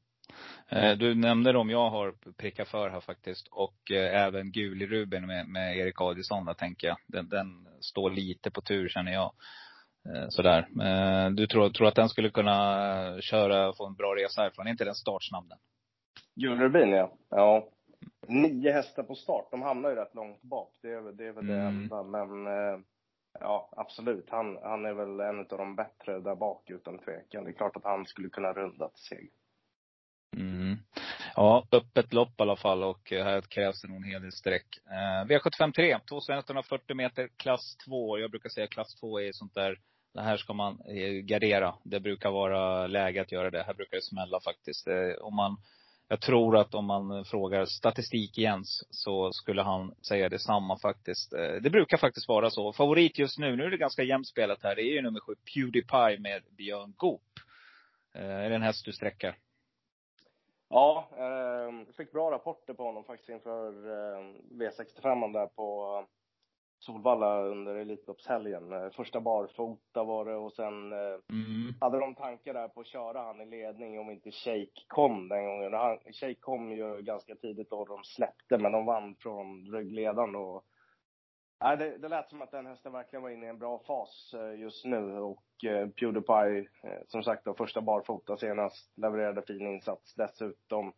Eh, 0.76 0.98
du 0.98 1.16
nämnde 1.16 1.52
dem 1.52 1.70
jag 1.70 1.90
har 1.90 2.14
prickat 2.38 2.68
för 2.68 2.90
här 2.90 3.00
faktiskt. 3.00 3.48
Och 3.48 3.92
eh, 3.92 4.24
även 4.24 4.52
Gul 4.52 4.82
i 4.82 4.88
Ruben 4.88 5.28
med, 5.28 5.48
med 5.48 5.78
Erik 5.78 6.02
Adielsson 6.02 6.46
där 6.46 6.54
tänker 6.54 6.88
jag. 6.88 6.98
Den, 7.08 7.30
den 7.30 7.68
står 7.80 8.10
lite 8.10 8.52
på 8.52 8.62
tur 8.62 8.90
känner 8.90 9.12
jag. 9.12 9.34
Eh, 10.10 10.28
sådär. 10.30 10.68
Du 11.30 11.48
tror, 11.48 11.70
tror 11.70 11.88
att 11.88 11.96
den 11.96 12.10
skulle 12.10 12.30
kunna 12.30 13.22
köra, 13.22 13.74
få 13.74 13.86
en 13.88 13.96
bra 13.96 14.16
resa 14.16 14.42
härifrån? 14.42 14.68
Är 14.68 14.72
inte 14.72 14.86
den 14.86 14.96
startsnabb 14.96 15.50
den? 15.50 15.58
Gul 16.36 16.60
Rubin 16.60 16.90
ja. 16.90 17.12
Ja. 17.30 17.68
Nio 18.28 18.72
hästar 18.72 19.04
på 19.04 19.16
start. 19.16 19.48
De 19.52 19.62
hamnar 19.62 19.90
ju 19.90 19.96
rätt 19.96 20.16
långt 20.16 20.42
bak. 20.42 20.70
Det 20.82 20.92
är, 20.92 21.12
det 21.12 21.28
är 21.28 21.32
väl 21.32 21.48
det 21.48 21.54
mm. 21.54 21.68
enda. 21.68 22.04
Men 22.04 22.30
ja, 23.40 23.70
absolut. 23.78 24.26
Han, 24.30 24.58
han 24.64 24.86
är 24.86 24.94
väl 24.94 25.20
en 25.20 25.40
av 25.40 25.58
de 25.58 25.76
bättre 25.76 26.20
där 26.20 26.36
bak 26.36 26.70
utan 26.70 27.00
tvekan. 27.00 27.44
Det 27.44 27.50
är 27.50 27.54
klart 27.54 27.76
att 27.76 27.84
han 27.84 28.06
skulle 28.06 28.30
kunna 28.30 28.54
runda 28.54 28.90
till 28.90 29.04
seger. 29.04 29.41
Mm. 30.38 30.78
Ja, 31.36 31.68
öppet 31.72 32.14
lopp 32.14 32.40
i 32.40 32.42
alla 32.42 32.56
fall 32.56 32.84
och 32.84 33.14
eh, 33.14 33.24
här 33.24 33.42
krävs 33.42 33.82
det 33.82 33.88
nog 33.88 33.98
en 33.98 34.04
hel 34.04 34.22
del 34.22 34.32
streck. 34.32 34.66
Eh, 34.86 35.26
V753, 35.26 36.00
2140 36.10 36.96
meter, 36.96 37.30
klass 37.38 37.76
2. 37.86 38.20
Jag 38.20 38.32
brukar 38.32 38.50
säga 38.50 38.68
klass 38.68 38.96
2 38.96 39.20
är 39.20 39.32
sånt 39.32 39.54
där, 39.54 39.80
det 40.14 40.22
här 40.22 40.38
ska 40.38 40.54
man 40.54 40.82
eh, 40.82 41.12
gardera. 41.12 41.76
Det 41.84 42.00
brukar 42.00 42.32
vara 42.32 42.88
läge 42.88 43.22
att 43.22 43.32
göra 43.32 43.50
det. 43.50 43.64
Här 43.64 43.74
brukar 43.74 43.98
det 43.98 44.04
smälla 44.04 44.40
faktiskt. 44.40 44.88
Eh, 44.88 45.14
om 45.22 45.36
man, 45.36 45.58
jag 46.08 46.22
tror 46.22 46.58
att 46.58 46.74
om 46.74 46.86
man 46.86 47.26
frågar 47.26 47.66
statistik-Jens, 47.66 48.84
så 48.90 49.34
skulle 49.34 49.62
han 49.62 49.96
säga 50.02 50.30
detsamma 50.30 50.78
faktiskt. 50.80 51.34
Eh, 51.34 51.54
det 51.62 51.70
brukar 51.70 51.98
faktiskt 51.98 52.28
vara 52.28 52.50
så. 52.50 52.74
Favorit 52.74 53.20
just 53.20 53.40
nu, 53.40 53.56
nu 53.56 53.64
är 53.64 53.70
det 53.70 53.78
ganska 53.78 54.04
jämnt 54.04 54.28
spelat 54.28 54.64
här. 54.64 54.76
Det 54.76 54.82
är 54.82 54.94
ju 54.94 55.02
nummer 55.02 55.20
sju, 55.20 55.36
Pewdiepie 55.54 56.20
med 56.20 56.44
Björn 56.58 56.94
Goop. 56.98 57.22
Eh, 58.16 58.26
är 58.26 58.50
det 58.50 58.56
en 58.56 58.62
häst 58.62 58.86
du 58.86 58.94
sträcker? 58.94 59.36
Ja, 60.74 61.08
eh, 61.18 61.94
fick 61.98 62.12
bra 62.12 62.32
rapporter 62.32 62.74
på 62.74 62.84
honom 62.84 63.04
faktiskt 63.04 63.30
inför 63.30 63.68
eh, 63.68 64.24
V65 64.52 65.34
där 65.34 65.48
på 65.48 66.06
Solvalla 66.80 67.42
under 67.42 67.76
Elitloppshelgen. 67.76 68.74
Eh, 68.74 68.90
första 68.90 69.20
barfota 69.20 70.04
var 70.04 70.26
det 70.26 70.36
och 70.36 70.54
sen 70.54 70.94
eh, 70.94 71.20
mm. 71.30 71.74
hade 71.80 72.00
de 72.00 72.16
tankar 72.16 72.54
där 72.54 72.68
på 72.68 72.82
att 72.82 72.88
köra 72.88 73.22
han 73.22 73.42
i 73.42 73.46
ledning 73.46 74.00
om 74.00 74.10
inte 74.10 74.32
Shake 74.32 74.86
kom 74.88 75.30
den 75.30 75.46
gången. 75.46 75.74
Han, 75.74 75.98
Shake 75.98 76.40
kom 76.40 76.72
ju 76.72 77.02
ganska 77.02 77.36
tidigt 77.36 77.70
då 77.70 77.86
de 77.86 78.04
släppte, 78.04 78.58
men 78.58 78.72
de 78.72 78.86
vann 78.86 79.16
från 79.16 79.72
ryggledaren 79.74 80.36
och 80.36 80.64
Nej, 81.64 81.78
det, 81.78 81.98
det 81.98 82.08
lät 82.08 82.30
som 82.30 82.42
att 82.42 82.52
den 82.52 82.66
hästen 82.66 82.92
verkligen 82.92 83.24
var 83.24 83.30
inne 83.30 83.46
i 83.46 83.50
en 83.50 83.60
bra 83.60 83.80
fas 83.88 84.34
eh, 84.34 84.60
just 84.60 84.86
nu 84.86 85.18
och 85.20 85.66
eh, 85.66 85.90
Pewdiepie, 85.90 86.68
eh, 86.84 87.00
som 87.08 87.24
sagt 87.24 87.46
då, 87.46 87.54
första 87.54 87.82
barfota 87.82 88.38
senast, 88.38 88.98
levererade 88.98 89.42
fin 89.42 89.68
insats 89.68 90.16
dessutom. 90.16 90.94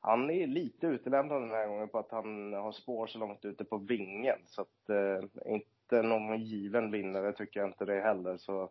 Han 0.00 0.30
är 0.30 0.46
lite 0.46 0.86
utelämnad 0.86 1.42
den 1.42 1.50
här 1.50 1.66
gången 1.66 1.88
på 1.88 1.98
att 1.98 2.10
han 2.10 2.52
har 2.52 2.72
spår 2.72 3.06
så 3.06 3.18
långt 3.18 3.44
ute 3.44 3.64
på 3.64 3.76
vingen 3.76 4.38
så 4.46 4.62
att 4.62 4.90
eh, 4.90 5.52
inte 5.54 6.02
någon 6.02 6.38
given 6.38 6.90
vinnare 6.90 7.32
tycker 7.32 7.60
jag 7.60 7.68
inte 7.68 7.84
det 7.84 8.00
heller 8.00 8.36
så 8.36 8.70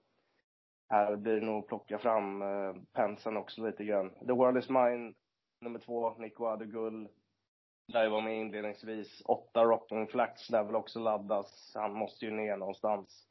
här 0.89 1.15
blir 1.15 1.39
det 1.39 1.45
nog 1.45 1.67
plocka 1.67 1.97
fram 1.97 2.41
eh, 2.41 2.73
penseln 2.93 3.37
också 3.37 3.65
lite 3.65 3.83
grann. 3.83 4.09
The 4.09 4.33
World 4.33 4.57
Is 4.57 4.69
Mine, 4.69 5.13
nummer 5.61 5.79
två, 5.79 6.13
Nico 6.17 6.45
Adegull, 6.45 7.07
där 7.87 8.03
jag 8.03 8.09
var 8.09 8.21
med 8.21 8.37
inledningsvis. 8.37 9.21
Åtta 9.25 9.63
Rocking 9.63 10.07
Flax 10.07 10.47
där 10.47 10.63
väl 10.63 10.75
också 10.75 10.99
laddas. 10.99 11.71
Han 11.75 11.93
måste 11.93 12.25
ju 12.25 12.31
ner 12.31 12.57
någonstans. 12.57 13.27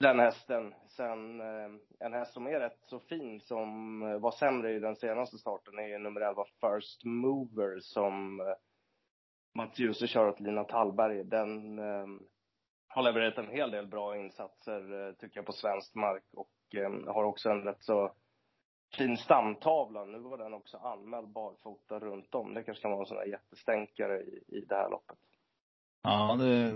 Den 0.00 0.18
hästen. 0.18 0.74
Sen 0.88 1.40
eh, 1.40 1.70
en 1.98 2.12
häst 2.12 2.32
som 2.32 2.46
är 2.46 2.60
rätt 2.60 2.78
så 2.86 3.00
fin 3.00 3.40
som 3.40 4.02
eh, 4.02 4.18
var 4.18 4.30
sämre 4.30 4.72
i 4.72 4.78
den 4.78 4.96
senaste 4.96 5.38
starten 5.38 5.78
är 5.78 5.98
nummer 5.98 6.20
11 6.20 6.44
First 6.44 7.04
Mover 7.04 7.80
som 7.80 8.40
eh, 8.40 8.46
Mats 9.54 9.78
Djuse 9.78 10.06
kör 10.06 10.28
åt 10.28 10.40
Lina 10.40 10.64
Tallberg. 10.64 11.24
Den 11.24 11.78
har 12.88 13.02
levererat 13.02 13.38
en 13.38 13.48
hel 13.48 13.70
del 13.70 13.86
bra 13.86 14.16
insatser 14.16 15.12
tycker 15.12 15.38
jag 15.38 15.46
på 15.46 15.52
svensk 15.52 15.94
mark 15.94 16.24
och 16.32 16.50
har 17.06 17.24
också 17.24 17.50
en 17.50 17.62
rätt 17.62 17.82
så 17.82 18.12
fin 18.96 19.16
stamtavla. 19.16 20.04
Nu 20.04 20.18
var 20.18 20.38
den 20.38 20.54
också 20.54 20.76
anmäld 20.76 21.28
barfota 21.28 21.98
runt 21.98 22.34
om. 22.34 22.54
Det 22.54 22.62
kanske 22.62 22.82
kan 22.82 22.90
vara 22.90 23.00
en 23.00 23.06
sån 23.06 23.16
där 23.16 23.26
jättestänkare 23.26 24.20
i, 24.20 24.44
i 24.48 24.60
det 24.68 24.74
här 24.74 24.90
loppet. 24.90 25.18
Ja, 26.02 26.36
det, 26.38 26.74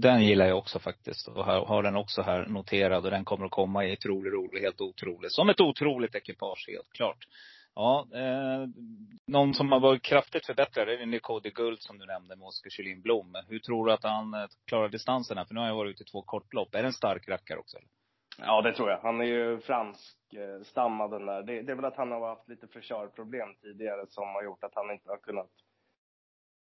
den 0.00 0.22
gillar 0.22 0.46
jag 0.46 0.58
också 0.58 0.78
faktiskt. 0.78 1.28
Och 1.28 1.44
har, 1.44 1.66
har 1.66 1.82
den 1.82 1.96
också 1.96 2.22
här 2.22 2.46
noterad. 2.46 3.04
Och 3.04 3.10
den 3.10 3.24
kommer 3.24 3.46
att 3.46 3.50
komma 3.50 3.84
i 3.84 3.92
otrolig 3.92 4.32
rolig, 4.32 4.60
helt 4.60 4.80
otroligt. 4.80 5.32
Som 5.32 5.48
ett 5.48 5.60
otroligt 5.60 6.14
ekipage, 6.14 6.64
helt 6.68 6.92
klart. 6.92 7.26
Ja, 7.74 8.06
eh, 8.14 8.68
någon 9.26 9.54
som 9.54 9.72
har 9.72 9.80
varit 9.80 10.02
kraftigt 10.02 10.46
förbättrad 10.46 10.88
är 10.88 11.06
Nicode 11.06 11.50
Guld 11.50 11.80
som 11.80 11.98
du 11.98 12.06
nämnde 12.06 12.36
med 12.36 12.46
Oskar 12.46 12.70
Kjellin 12.70 13.02
Blom. 13.02 13.34
Hur 13.48 13.58
tror 13.58 13.86
du 13.86 13.92
att 13.92 14.02
han 14.02 14.34
eh, 14.34 14.46
klarar 14.66 14.88
distansen? 14.88 15.46
För 15.46 15.54
nu 15.54 15.60
har 15.60 15.66
jag 15.66 15.76
varit 15.76 15.90
ute 15.90 16.02
i 16.02 16.06
två 16.06 16.22
kortlopp. 16.22 16.74
Är 16.74 16.82
det 16.82 16.88
en 16.88 16.92
stark 16.92 17.28
rackare 17.28 17.58
också? 17.58 17.76
Eller? 17.76 17.88
Ja, 18.38 18.62
det 18.62 18.72
tror 18.72 18.90
jag. 18.90 18.98
Han 18.98 19.20
är 19.20 19.24
ju 19.24 19.60
franskstammad 19.60 21.10
den 21.10 21.26
där. 21.26 21.42
Det, 21.42 21.62
det 21.62 21.72
är 21.72 21.76
väl 21.76 21.84
att 21.84 21.96
han 21.96 22.12
har 22.12 22.28
haft 22.28 22.48
lite 22.48 22.66
förkörproblem 22.66 23.54
tidigare 23.54 24.06
som 24.08 24.28
har 24.28 24.44
gjort 24.44 24.64
att 24.64 24.74
han 24.74 24.90
inte 24.90 25.10
har 25.10 25.16
kunnat 25.16 25.50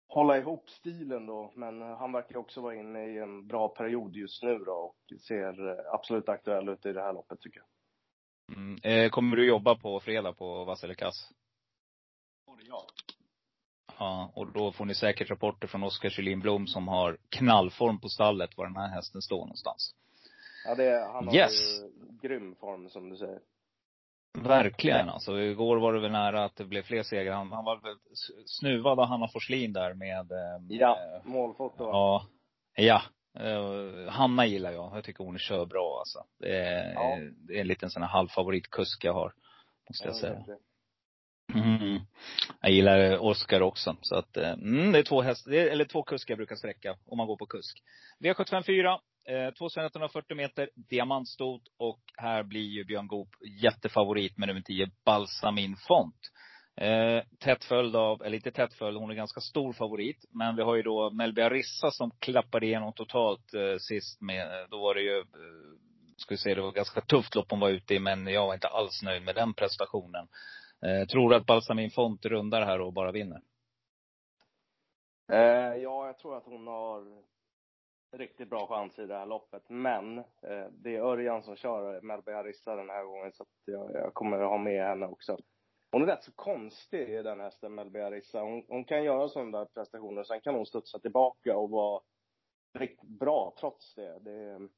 hålla 0.07 0.37
ihop 0.37 0.69
stilen 0.69 1.25
då. 1.25 1.53
Men 1.55 1.81
han 1.81 2.11
verkar 2.11 2.37
också 2.37 2.61
vara 2.61 2.75
inne 2.75 3.05
i 3.05 3.17
en 3.17 3.47
bra 3.47 3.67
period 3.67 4.15
just 4.15 4.43
nu 4.43 4.57
då 4.57 4.71
och 4.71 5.21
ser 5.21 5.79
absolut 5.95 6.29
aktuell 6.29 6.69
ut 6.69 6.85
i 6.85 6.93
det 6.93 7.01
här 7.01 7.13
loppet 7.13 7.41
tycker 7.41 7.59
jag. 7.59 7.67
Mm. 8.57 8.79
Eh, 8.83 9.09
kommer 9.09 9.37
du 9.37 9.47
jobba 9.47 9.75
på 9.75 9.99
fredag 9.99 10.33
på 10.33 10.63
Vasselikass? 10.63 11.31
Ja. 12.67 12.85
Ja, 13.99 14.31
och 14.35 14.51
då 14.51 14.71
får 14.71 14.85
ni 14.85 14.95
säkert 14.95 15.29
rapporter 15.29 15.67
från 15.67 15.83
Oskar 15.83 16.09
Kjellin 16.09 16.39
Blom 16.39 16.67
som 16.67 16.87
har 16.87 17.17
knallform 17.29 17.99
på 17.99 18.09
stallet 18.09 18.57
var 18.57 18.65
den 18.65 18.75
här 18.75 18.89
hästen 18.89 19.21
står 19.21 19.39
någonstans. 19.39 19.95
Ja, 20.65 20.75
det, 20.75 21.09
han 21.13 21.27
har 21.27 21.35
yes. 21.35 21.51
ju 21.51 22.27
grym 22.27 22.55
form 22.55 22.89
som 22.89 23.09
du 23.09 23.17
säger. 23.17 23.39
Verkligen 24.37 25.09
alltså. 25.09 25.39
Igår 25.39 25.77
var 25.77 25.93
det 25.93 25.99
väl 25.99 26.11
nära 26.11 26.45
att 26.45 26.55
det 26.55 26.65
blev 26.65 26.83
fler 26.83 27.03
segrar. 27.03 27.35
Han, 27.35 27.51
han 27.51 27.65
var 27.65 27.77
väl 27.77 27.97
snuvad 28.45 28.99
av 28.99 29.07
Hanna 29.07 29.27
Forslin 29.27 29.73
där 29.73 29.93
med 29.93 30.31
eh, 30.31 30.77
Ja, 30.79 31.21
målfoto. 31.23 31.83
Ja. 31.83 32.27
Ja. 32.75 33.01
Uh, 33.39 34.09
Hanna 34.09 34.45
gillar 34.45 34.71
jag. 34.71 34.97
Jag 34.97 35.03
tycker 35.03 35.23
hon 35.23 35.37
kör 35.37 35.65
bra 35.65 35.99
alltså. 35.99 36.23
Det 36.39 36.57
är, 36.57 36.93
ja. 36.93 37.17
det 37.47 37.57
är 37.57 37.61
en 37.61 37.67
liten 37.67 37.89
sån 37.89 38.01
här 38.01 38.09
halvfavoritkusk 38.09 39.05
jag 39.05 39.13
har. 39.13 39.33
Måste 39.89 40.07
jag 40.07 40.15
säga. 40.15 40.45
Mm. 41.53 41.99
Jag 42.61 42.71
gillar 42.71 43.17
Oskar 43.17 43.61
också. 43.61 43.95
Så 44.01 44.15
att, 44.15 44.37
eh, 44.37 44.51
mm, 44.51 44.91
det 44.91 44.99
är 44.99 45.03
två 45.03 45.21
hästar, 45.21 45.51
eller 45.51 45.85
två 45.85 46.03
kuskar 46.03 46.31
jag 46.31 46.37
brukar 46.37 46.55
sträcka 46.55 46.97
om 47.05 47.17
man 47.17 47.27
går 47.27 47.37
på 47.37 47.45
kusk. 47.45 47.83
V754, 48.19 48.99
eh, 49.25 49.53
2140 49.53 50.37
meter, 50.37 50.69
diamantstot 50.75 51.61
och 51.77 52.01
här 52.17 52.43
blir 52.43 52.61
ju 52.61 52.83
Björn 52.83 53.07
Goop 53.07 53.29
jättefavorit 53.61 54.37
med 54.37 54.47
nummer 54.47 54.61
10, 54.61 54.91
Balsamin 55.05 55.75
Font. 55.87 56.19
Eh, 56.75 57.23
tätt 57.39 57.63
följd 57.63 57.95
av, 57.95 58.21
eller 58.21 58.35
inte 58.35 58.51
tätt 58.51 58.73
följd, 58.73 58.97
hon 58.97 59.11
är 59.11 59.15
ganska 59.15 59.41
stor 59.41 59.73
favorit. 59.73 60.25
Men 60.29 60.55
vi 60.55 60.61
har 60.61 60.75
ju 60.75 60.81
då 60.81 61.09
Melby 61.09 61.41
Arissa 61.41 61.91
som 61.91 62.11
klappade 62.19 62.65
igenom 62.65 62.93
totalt 62.93 63.53
eh, 63.53 63.77
sist 63.77 64.21
med, 64.21 64.61
eh, 64.61 64.67
då 64.69 64.81
var 64.81 64.95
det 64.95 65.01
ju, 65.01 65.17
eh, 65.17 65.25
ska 66.17 66.33
vi 66.33 66.37
säga, 66.37 66.55
det 66.55 66.61
var 66.61 66.71
ganska 66.71 67.01
tufft 67.01 67.35
lopp 67.35 67.51
hon 67.51 67.59
var 67.59 67.69
ute 67.69 67.93
i, 67.93 67.99
men 67.99 68.27
jag 68.27 68.47
var 68.47 68.53
inte 68.53 68.67
alls 68.67 69.03
nöjd 69.03 69.23
med 69.23 69.35
den 69.35 69.53
prestationen. 69.53 70.27
Eh, 70.85 71.07
tror 71.07 71.29
du 71.29 71.35
att 71.35 71.45
Balsamin 71.45 71.91
Font 71.91 72.25
rundar 72.25 72.65
här 72.65 72.81
och 72.81 72.93
bara 72.93 73.11
vinner? 73.11 73.41
Eh, 75.31 75.75
ja, 75.83 76.05
jag 76.07 76.17
tror 76.17 76.37
att 76.37 76.45
hon 76.45 76.67
har 76.67 77.23
riktigt 78.17 78.49
bra 78.49 78.67
chans 78.67 78.99
i 78.99 79.05
det 79.05 79.15
här 79.15 79.25
loppet. 79.25 79.63
Men 79.69 80.17
eh, 80.17 80.67
det 80.71 80.95
är 80.95 81.01
Örjan 81.01 81.43
som 81.43 81.55
kör 81.55 82.01
Melby 82.01 82.31
Harissa 82.31 82.75
den 82.75 82.89
här 82.89 83.03
gången 83.03 83.31
så 83.31 83.43
att 83.43 83.49
jag, 83.65 83.91
jag 83.93 84.13
kommer 84.13 84.39
att 84.39 84.49
ha 84.49 84.57
med 84.57 84.87
henne 84.87 85.05
också. 85.05 85.37
Hon 85.91 86.01
är 86.01 86.05
rätt 86.05 86.23
så 86.23 86.31
konstig 86.31 87.23
den 87.23 87.39
hästen, 87.39 87.75
Melby 87.75 87.99
Harissa. 87.99 88.41
Hon, 88.41 88.65
hon 88.67 88.85
kan 88.85 89.03
göra 89.03 89.29
sådana 89.29 89.57
där 89.57 89.65
prestationer, 89.65 90.23
sen 90.23 90.41
kan 90.41 90.55
hon 90.55 90.65
studsa 90.65 90.99
tillbaka 90.99 91.57
och 91.57 91.69
vara 91.69 92.01
riktigt 92.79 93.09
bra 93.09 93.53
trots 93.59 93.95
det. 93.95 94.19
det 94.19 94.69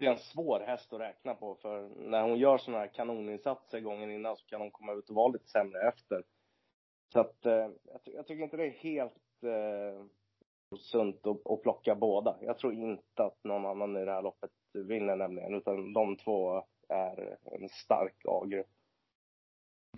det 0.00 0.06
är 0.06 0.10
en 0.10 0.18
svår 0.18 0.60
häst 0.60 0.92
att 0.92 1.00
räkna 1.00 1.34
på 1.34 1.54
för 1.54 1.88
när 1.96 2.22
hon 2.22 2.38
gör 2.38 2.58
sådana 2.58 2.78
här 2.78 2.94
kanoninsatser 2.94 3.80
gången 3.80 4.10
innan 4.10 4.36
så 4.36 4.46
kan 4.46 4.60
hon 4.60 4.70
komma 4.70 4.92
ut 4.92 5.10
och 5.10 5.14
vara 5.14 5.28
lite 5.28 5.48
sämre 5.48 5.88
efter. 5.88 6.24
Så 7.12 7.20
att 7.20 7.46
eh, 7.46 7.52
jag, 7.84 8.00
jag, 8.04 8.26
tycker 8.26 8.44
inte 8.44 8.56
det 8.56 8.66
är 8.66 8.70
helt 8.70 9.42
eh, 9.42 10.04
sunt 10.78 11.26
att, 11.26 11.50
att 11.50 11.62
plocka 11.62 11.94
båda. 11.94 12.36
Jag 12.40 12.58
tror 12.58 12.72
inte 12.72 13.24
att 13.24 13.44
någon 13.44 13.66
annan 13.66 13.96
i 13.96 14.04
det 14.04 14.12
här 14.12 14.22
loppet 14.22 14.50
vinner 14.88 15.16
nämligen, 15.16 15.54
utan 15.54 15.92
de 15.92 16.16
två 16.16 16.64
är 16.88 17.36
en 17.52 17.68
stark 17.68 18.16
A-grupp. 18.24 18.66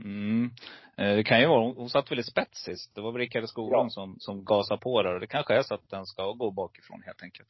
Mm. 0.00 0.50
Eh, 0.96 1.16
det 1.16 1.24
kan 1.24 1.40
ju 1.40 1.46
vara, 1.46 1.72
hon 1.72 1.90
satt 1.90 2.10
väl 2.10 2.18
i 2.18 2.22
spets 2.22 2.64
sist. 2.64 2.94
Det 2.94 3.00
var 3.00 3.12
väl 3.12 3.20
Rickard 3.20 3.48
Skoglund 3.48 3.86
ja. 3.86 3.90
som, 3.90 4.16
som 4.18 4.44
gasade 4.44 4.80
på 4.80 5.02
där. 5.02 5.14
Och 5.14 5.20
det 5.20 5.26
kanske 5.26 5.54
är 5.54 5.62
så 5.62 5.74
att 5.74 5.90
den 5.90 6.06
ska 6.06 6.32
gå 6.32 6.50
bakifrån 6.50 7.02
helt 7.02 7.22
enkelt. 7.22 7.48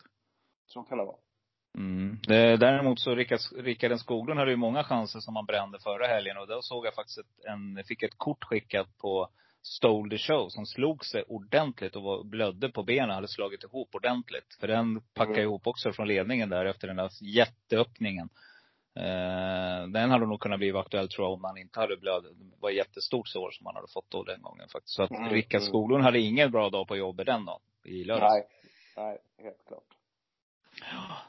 Så 0.66 0.82
kan 0.82 0.98
det 0.98 1.04
vara. 1.04 1.16
Mm. 1.78 2.18
Det, 2.28 2.56
däremot 2.56 3.00
så 3.00 3.14
Rickard, 3.14 3.38
Rickard 3.56 3.98
Skoglund 3.98 4.38
hade 4.38 4.50
ju 4.50 4.56
många 4.56 4.84
chanser 4.84 5.20
som 5.20 5.36
han 5.36 5.46
brände 5.46 5.78
förra 5.78 6.06
helgen. 6.06 6.36
Och 6.36 6.46
då 6.46 6.62
såg 6.62 6.86
jag 6.86 6.94
faktiskt 6.94 7.18
ett, 7.18 7.44
en, 7.44 7.84
fick 7.84 8.02
ett 8.02 8.18
kort 8.18 8.44
skickat 8.44 8.98
på 8.98 9.28
Stole 9.62 10.10
the 10.10 10.18
show 10.18 10.48
som 10.48 10.66
slog 10.66 11.04
sig 11.04 11.22
ordentligt 11.22 11.96
och 11.96 12.02
var, 12.02 12.24
blödde 12.24 12.68
på 12.68 12.82
benen, 12.82 13.10
hade 13.10 13.28
slagit 13.28 13.64
ihop 13.64 13.94
ordentligt. 13.94 14.56
För 14.60 14.68
den 14.68 15.00
packade 15.14 15.38
mm. 15.38 15.48
ihop 15.48 15.66
också 15.66 15.92
från 15.92 16.08
ledningen 16.08 16.48
där 16.48 16.64
efter 16.64 16.88
den 16.88 16.96
där 16.96 17.10
jätteöppningen. 17.20 18.28
Eh, 18.96 19.88
den 19.88 20.10
hade 20.10 20.26
nog 20.26 20.40
kunnat 20.40 20.58
bli 20.58 20.72
aktuell 20.72 21.08
tror 21.08 21.26
jag 21.26 21.32
om 21.32 21.44
han 21.44 21.58
inte 21.58 21.80
hade 21.80 21.96
blöd. 21.96 22.22
Det 22.22 22.56
var 22.60 22.70
ett 22.70 22.76
jättestort 22.76 23.28
sår 23.28 23.50
som 23.50 23.66
han 23.66 23.74
hade 23.74 23.88
fått 23.88 24.10
då 24.10 24.22
den 24.22 24.42
gången 24.42 24.68
faktiskt. 24.68 24.94
Så 24.94 25.02
att 25.02 25.10
mm. 25.10 25.30
Rickard 25.30 25.60
mm. 25.60 25.68
Skoglund 25.68 26.04
hade 26.04 26.20
ingen 26.20 26.50
bra 26.50 26.70
dag 26.70 26.88
på 26.88 26.96
jobbet 26.96 27.26
den 27.26 27.44
dagen. 27.44 27.60
I 27.84 28.04
lördags. 28.04 28.32
Nej. 28.32 28.46
Nej, 28.96 29.18
helt 29.42 29.66
klart. 29.66 29.91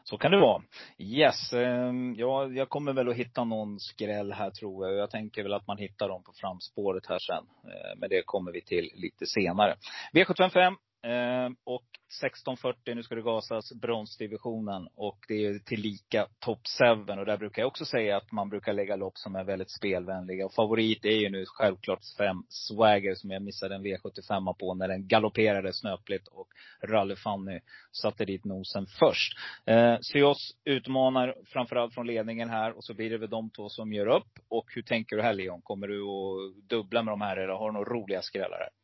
Så 0.04 0.18
kan 0.18 0.32
det 0.32 0.40
vara. 0.40 0.64
Yes. 0.98 1.54
Ehm, 1.54 2.16
ja, 2.18 2.48
jag 2.48 2.70
kommer 2.70 2.94
väl 2.94 3.10
att 3.10 3.16
hitta 3.16 3.44
någon 3.44 3.80
skräll 3.80 4.34
här 4.34 4.52
tror 4.52 4.88
jag. 4.88 4.98
Jag 4.98 5.10
tänker 5.10 5.44
väl 5.44 5.54
att 5.54 5.68
man 5.68 5.78
hittar 5.78 6.10
dem 6.10 6.24
på 6.24 6.32
framspåret 6.36 7.06
här 7.06 7.20
sen. 7.20 7.46
Eh, 7.64 7.98
men 7.98 8.10
det 8.10 8.24
kommer 8.26 8.52
vi 8.52 8.62
till 8.62 8.92
lite 8.96 9.26
senare. 9.26 9.76
V755 10.14 10.76
Ehm, 11.04 11.56
och 11.64 11.84
16.40, 12.24 12.96
nu 12.96 13.04
ska 13.04 13.16
det 13.16 13.22
gasas 13.22 13.74
bronsdivisionen 13.74 14.88
och 14.96 15.18
det 15.28 15.46
är 15.46 15.60
tillika 15.60 16.28
top 16.40 16.60
7 17.08 17.12
och 17.20 17.26
där 17.26 17.38
brukar 17.38 17.62
jag 17.62 17.68
också 17.68 17.86
säga 17.86 18.18
att 18.18 18.32
man 18.32 18.50
brukar 18.50 18.74
lägga 18.74 18.96
lopp 18.96 19.18
som 19.18 19.36
är 19.36 19.44
väldigt 19.44 19.72
spelvänliga. 19.72 20.46
Och 20.46 20.54
favorit 20.54 21.06
är 21.06 21.18
ju 21.18 21.30
nu 21.30 21.46
självklart 21.48 22.00
fem 22.18 22.44
Swagger 22.50 23.16
som 23.16 23.32
jag 23.32 23.42
missade 23.42 23.76
en 23.76 23.86
V75 23.86 24.54
på 24.60 24.74
när 24.74 24.88
den 24.88 25.08
galopperade 25.08 25.74
snöpligt 25.74 26.28
och 26.28 26.48
Rally 26.84 27.16
Fanny 27.16 27.60
satte 27.92 28.26
dit 28.26 28.46
nosen 28.46 28.86
först. 29.00 29.38
Eh, 29.66 29.98
Sios 30.02 30.56
utmanar 30.66 31.36
framförallt 31.46 31.94
från 31.94 32.08
ledningen 32.08 32.50
här 32.50 32.78
och 32.78 32.84
så 32.84 32.94
blir 32.94 33.10
det 33.10 33.18
väl 33.18 33.30
de 33.30 33.50
två 33.50 33.70
som 33.70 33.94
gör 33.94 34.08
upp. 34.08 34.40
Och 34.50 34.66
hur 34.76 34.82
tänker 34.82 35.16
du 35.16 35.22
här 35.22 35.34
Leon? 35.34 35.62
Kommer 35.62 35.88
du 35.88 36.02
att 36.02 36.70
dubbla 36.70 37.04
med 37.04 37.12
de 37.12 37.22
här 37.22 37.38
eller 37.38 37.54
har 37.54 37.72
du 37.72 37.74
några 37.74 37.94
roliga 37.94 38.22
skrällar 38.22 38.58
här? 38.58 38.83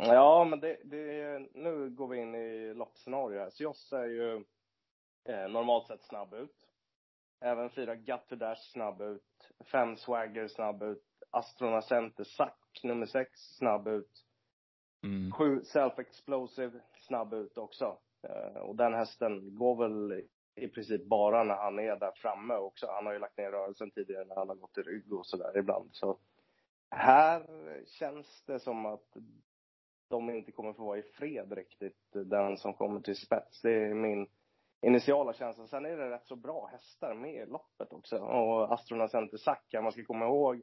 Ja, 0.00 0.44
men 0.44 0.60
det, 0.60 0.76
det, 0.84 1.38
nu 1.54 1.90
går 1.90 2.08
vi 2.08 2.18
in 2.18 2.34
i 2.34 2.74
loppscenario 2.74 3.38
här. 3.38 3.50
Sios 3.50 3.92
är 3.92 4.06
ju 4.06 4.44
eh, 5.28 5.48
normalt 5.48 5.86
sett 5.86 6.02
snabb 6.02 6.34
ut. 6.34 6.68
Även 7.40 7.70
fyra 7.70 7.96
Gutter 7.96 8.36
Dash 8.36 8.72
snabb 8.72 9.02
ut. 9.02 9.50
Fem 9.72 9.96
Swagger 9.96 10.48
snabb 10.48 10.82
ut. 10.82 11.04
Astrona 11.30 11.82
Center 11.82 12.24
Sack 12.24 12.80
nummer 12.82 13.06
sex 13.06 13.30
snabb 13.40 13.88
ut. 13.88 14.24
Mm. 15.02 15.32
Sju 15.32 15.64
Self 15.64 15.98
Explosive 15.98 16.80
snabb 16.98 17.34
ut 17.34 17.58
också. 17.58 17.98
Eh, 18.22 18.60
och 18.60 18.76
den 18.76 18.94
hästen 18.94 19.56
går 19.56 19.76
väl 19.76 20.24
i 20.54 20.68
princip 20.68 21.04
bara 21.04 21.44
när 21.44 21.56
han 21.56 21.78
är 21.78 21.96
där 21.96 22.12
framme 22.12 22.54
också. 22.54 22.86
Han 22.86 23.06
har 23.06 23.12
ju 23.12 23.18
lagt 23.18 23.38
ner 23.38 23.50
rörelsen 23.50 23.90
tidigare 23.90 24.24
när 24.24 24.36
han 24.36 24.48
har 24.48 24.56
gått 24.56 24.78
i 24.78 24.82
rygg 24.82 25.12
och 25.12 25.26
sådär 25.26 25.58
ibland. 25.58 25.90
Så 25.92 26.18
här 26.90 27.42
känns 27.86 28.42
det 28.46 28.60
som 28.60 28.86
att 28.86 29.16
de 30.08 30.30
inte 30.30 30.52
kommer 30.52 30.72
få 30.72 30.84
vara 30.84 30.98
i 30.98 31.02
fred 31.02 31.52
riktigt, 31.52 32.12
den 32.12 32.56
som 32.56 32.74
kommer 32.74 33.00
till 33.00 33.16
spets. 33.16 33.62
Det 33.62 33.70
är 33.70 33.94
min 33.94 34.26
initiala 34.86 35.32
känsla. 35.32 35.66
Sen 35.66 35.86
är 35.86 35.96
det 35.96 36.10
rätt 36.10 36.26
så 36.26 36.36
bra 36.36 36.68
hästar 36.72 37.14
med 37.14 37.34
i 37.34 37.46
loppet 37.46 37.92
också. 37.92 38.18
Och 38.18 38.72
Astrona 38.72 39.08
Center 39.08 39.36
Sacca, 39.36 39.82
man 39.82 39.92
ska 39.92 40.04
komma 40.04 40.24
ihåg, 40.24 40.62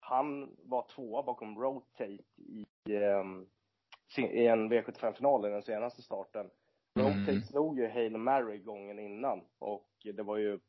han 0.00 0.56
var 0.58 0.86
tvåa 0.94 1.22
bakom 1.22 1.58
Rotate 1.58 2.18
i, 2.36 2.66
um, 2.88 3.46
i 4.18 4.46
en 4.46 4.72
V75-final 4.72 5.46
i 5.46 5.50
den 5.50 5.62
senaste 5.62 6.02
starten. 6.02 6.50
Rotate 6.98 7.30
mm. 7.30 7.42
slog 7.42 7.78
ju 7.78 7.88
Hail 7.88 8.16
Mary 8.16 8.58
gången 8.58 8.98
innan 8.98 9.40
och 9.58 9.90
det 10.16 10.22
var 10.22 10.36
ju 10.36 10.60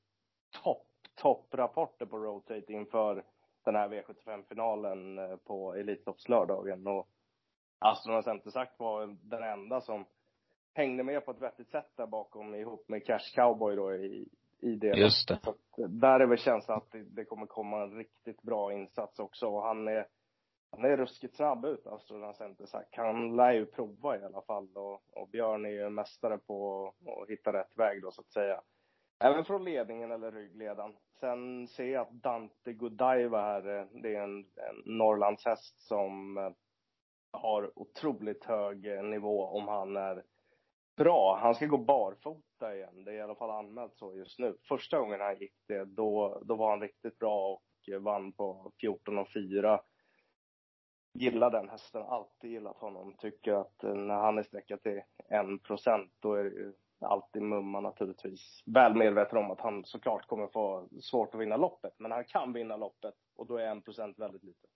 topp, 0.63 0.87
topprapporter 1.21 2.05
på 2.05 2.17
Rotate 2.17 2.73
inför 2.73 3.23
den 3.65 3.75
här 3.75 3.89
V75-finalen 3.89 5.19
eh, 5.19 5.35
på 5.35 5.75
Elitloppslördagen. 5.75 6.87
Och 6.87 7.09
Astrona 7.83 8.21
Centersack 8.21 8.75
var 8.77 9.15
den 9.21 9.43
enda 9.43 9.81
som 9.81 10.05
hängde 10.73 11.03
med 11.03 11.25
på 11.25 11.31
ett 11.31 11.41
vettigt 11.41 11.69
sätt 11.69 11.91
där 11.95 12.07
bakom 12.07 12.55
ihop 12.55 12.89
med 12.89 13.05
Cash 13.05 13.35
Cowboy 13.35 13.75
då 13.75 13.93
i, 13.93 14.27
i 14.59 14.75
det. 14.75 14.97
Just 14.97 15.27
det. 15.27 15.39
Så 15.43 15.87
där 15.87 16.19
är 16.19 16.27
väl 16.27 16.37
känslan 16.37 16.77
att 16.77 16.91
det, 16.91 17.03
det, 17.03 17.25
kommer 17.25 17.45
komma 17.45 17.83
en 17.83 17.97
riktigt 17.97 18.41
bra 18.41 18.73
insats 18.73 19.19
också 19.19 19.47
och 19.47 19.63
han 19.63 19.87
är 19.87 20.07
han 20.71 20.85
är 20.85 20.97
ruskigt 20.97 21.35
snabb 21.35 21.65
ut, 21.65 21.87
Astrona 21.87 22.33
Centersack. 22.33 22.87
Han 22.91 23.35
lär 23.35 23.51
ju 23.51 23.65
prova 23.65 24.17
i 24.17 24.23
alla 24.23 24.41
fall 24.41 24.77
och, 24.77 25.03
och 25.11 25.29
Björn 25.29 25.65
är 25.65 25.69
ju 25.69 25.85
en 25.85 25.93
mästare 25.93 26.37
på 26.37 26.87
att 26.87 27.29
hitta 27.29 27.53
rätt 27.53 27.77
väg 27.77 28.01
då 28.01 28.11
så 28.11 28.21
att 28.21 28.31
säga. 28.31 28.61
Även 29.19 29.45
från 29.45 29.63
ledningen 29.63 30.11
eller 30.11 30.31
ryggledan. 30.31 30.95
Sen 31.19 31.67
ser 31.67 31.85
jag 31.85 32.01
att 32.01 32.11
Dante 32.11 32.73
Godiva 32.73 33.41
här, 33.41 33.79
eh, 33.79 33.85
det 34.01 34.15
är 34.15 34.21
en, 34.21 34.37
en 34.39 34.97
Norrlandshäst 34.97 35.79
som 35.81 36.37
eh, 36.37 36.51
har 37.33 37.79
otroligt 37.79 38.45
hög 38.45 38.85
eh, 38.85 39.03
nivå 39.03 39.45
om 39.45 39.67
han 39.67 39.97
är 39.97 40.23
bra. 40.97 41.39
Han 41.41 41.55
ska 41.55 41.65
gå 41.65 41.77
barfota 41.77 42.75
igen. 42.75 43.03
Det 43.03 43.11
är 43.11 43.15
i 43.15 43.21
alla 43.21 43.35
fall 43.35 43.49
anmält 43.49 43.95
så 43.95 44.15
just 44.15 44.39
nu. 44.39 44.57
Första 44.67 44.99
gången 44.99 45.21
han 45.21 45.39
gick 45.39 45.55
det, 45.67 45.85
då, 45.85 46.41
då 46.45 46.55
var 46.55 46.69
han 46.69 46.81
riktigt 46.81 47.19
bra 47.19 47.51
och 47.53 47.93
eh, 47.93 47.99
vann 47.99 48.33
på 48.33 48.71
14 48.81 49.17
och 49.17 49.29
4. 49.33 49.81
Gillar 51.13 51.51
den 51.51 51.69
hästen, 51.69 52.01
alltid 52.01 52.51
gillat 52.51 52.77
honom. 52.77 53.15
Tycker 53.17 53.53
att 53.53 53.83
eh, 53.83 53.93
när 53.93 54.15
han 54.15 54.37
är 54.37 54.43
sträckad 54.43 54.83
till 54.83 55.01
1 55.29 55.63
procent, 55.63 56.11
då 56.19 56.33
är 56.33 56.43
det 56.43 56.49
ju 56.49 56.73
alltid 57.01 57.41
mumma 57.41 57.79
naturligtvis. 57.79 58.63
Väl 58.65 58.95
medveten 58.95 59.37
om 59.37 59.51
att 59.51 59.61
han 59.61 59.85
såklart 59.85 60.27
kommer 60.27 60.47
få 60.47 60.87
svårt 61.01 61.35
att 61.35 61.41
vinna 61.41 61.57
loppet. 61.57 61.93
Men 61.97 62.11
han 62.11 62.25
kan 62.25 62.53
vinna 62.53 62.77
loppet 62.77 63.15
och 63.35 63.47
då 63.47 63.57
är 63.57 63.77
1 63.77 63.85
procent 63.85 64.19
väldigt 64.19 64.43
lite. 64.43 64.67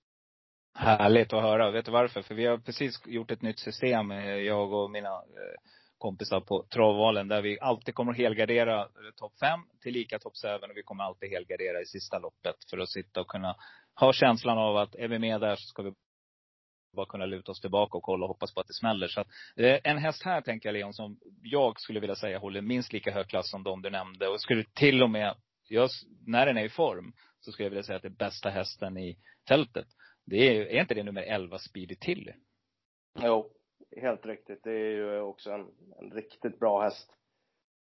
Härligt 0.80 1.34
att 1.34 1.42
höra. 1.42 1.72
Vet 1.72 1.86
du 1.86 1.92
varför? 1.92 2.22
För 2.22 2.36
vi 2.36 2.46
har 2.46 2.58
precis 2.58 3.02
gjort 3.06 3.32
ett 3.32 3.42
nytt 3.42 3.60
system, 3.60 4.12
eh, 4.12 4.36
jag 4.36 4.74
och 4.74 4.92
mina 4.92 5.10
eh, 5.10 5.60
kompisar 5.98 6.40
på 6.40 6.66
travvalen, 6.74 7.28
där 7.28 7.42
vi 7.42 7.60
alltid 7.60 7.96
kommer 7.96 8.12
att 8.12 8.18
helgardera 8.18 8.82
eh, 8.82 8.88
topp 9.16 9.34
fem 9.40 9.60
till 9.82 9.94
lika 9.94 10.20
topp 10.20 10.34
7 10.44 10.48
och 10.48 10.72
vi 10.78 10.84
kommer 10.84 11.04
alltid 11.04 11.30
helgardera 11.30 11.82
i 11.82 11.86
sista 11.86 12.20
loppet 12.20 12.56
för 12.70 12.78
att 12.78 12.90
sitta 12.90 13.22
och 13.22 13.28
kunna 13.28 13.56
ha 14.00 14.14
känslan 14.14 14.58
av 14.58 14.78
att 14.78 14.96
är 14.96 15.08
vi 15.08 15.20
med 15.20 15.42
där 15.42 15.56
så 15.56 15.68
ska 15.68 15.84
vi 15.84 15.94
bara 16.96 17.06
kunna 17.06 17.26
luta 17.26 17.52
oss 17.52 17.62
tillbaka 17.62 17.98
och 17.98 18.04
kolla 18.04 18.26
och 18.26 18.30
hoppas 18.30 18.54
på 18.54 18.60
att 18.60 18.68
det 18.68 18.74
smäller. 18.74 19.08
Så 19.08 19.22
att, 19.22 19.28
en 19.84 19.98
häst 19.98 20.24
här 20.24 20.42
tänker 20.42 20.70
jag 20.70 20.74
Leon, 20.74 20.94
som 20.94 21.20
jag 21.42 21.80
skulle 21.80 22.00
vilja 22.00 22.16
säga 22.16 22.40
håller 22.40 22.62
minst 22.62 22.94
lika 22.94 23.12
hög 23.12 23.28
klass 23.28 23.50
som 23.50 23.64
de 23.64 23.82
du 23.82 23.90
nämnde. 23.90 24.28
Och 24.28 24.42
skulle 24.42 24.64
till 24.64 25.04
och 25.04 25.10
med, 25.10 25.36
just 25.70 26.04
när 26.26 26.46
den 26.46 26.58
är 26.58 26.64
i 26.64 26.70
form, 26.70 27.14
så 27.40 27.52
skulle 27.52 27.66
jag 27.66 27.70
vilja 27.70 27.84
säga 27.84 27.96
att 27.96 28.02
det 28.02 28.08
är 28.08 28.26
bästa 28.26 28.50
hästen 28.50 28.98
i 28.98 29.18
fältet. 29.48 29.88
Det 30.30 30.38
är, 30.38 30.66
är 30.66 30.82
inte 30.82 30.94
det 30.94 31.04
nummer 31.04 31.22
11 31.22 31.58
Speedy 31.58 31.96
Tilly? 31.96 32.34
Jo, 33.20 33.52
helt 33.98 34.26
riktigt. 34.26 34.64
Det 34.64 34.72
är 34.72 34.92
ju 34.92 35.20
också 35.20 35.52
en, 35.52 35.72
en 36.00 36.12
riktigt 36.12 36.60
bra 36.60 36.82
häst. 36.82 37.18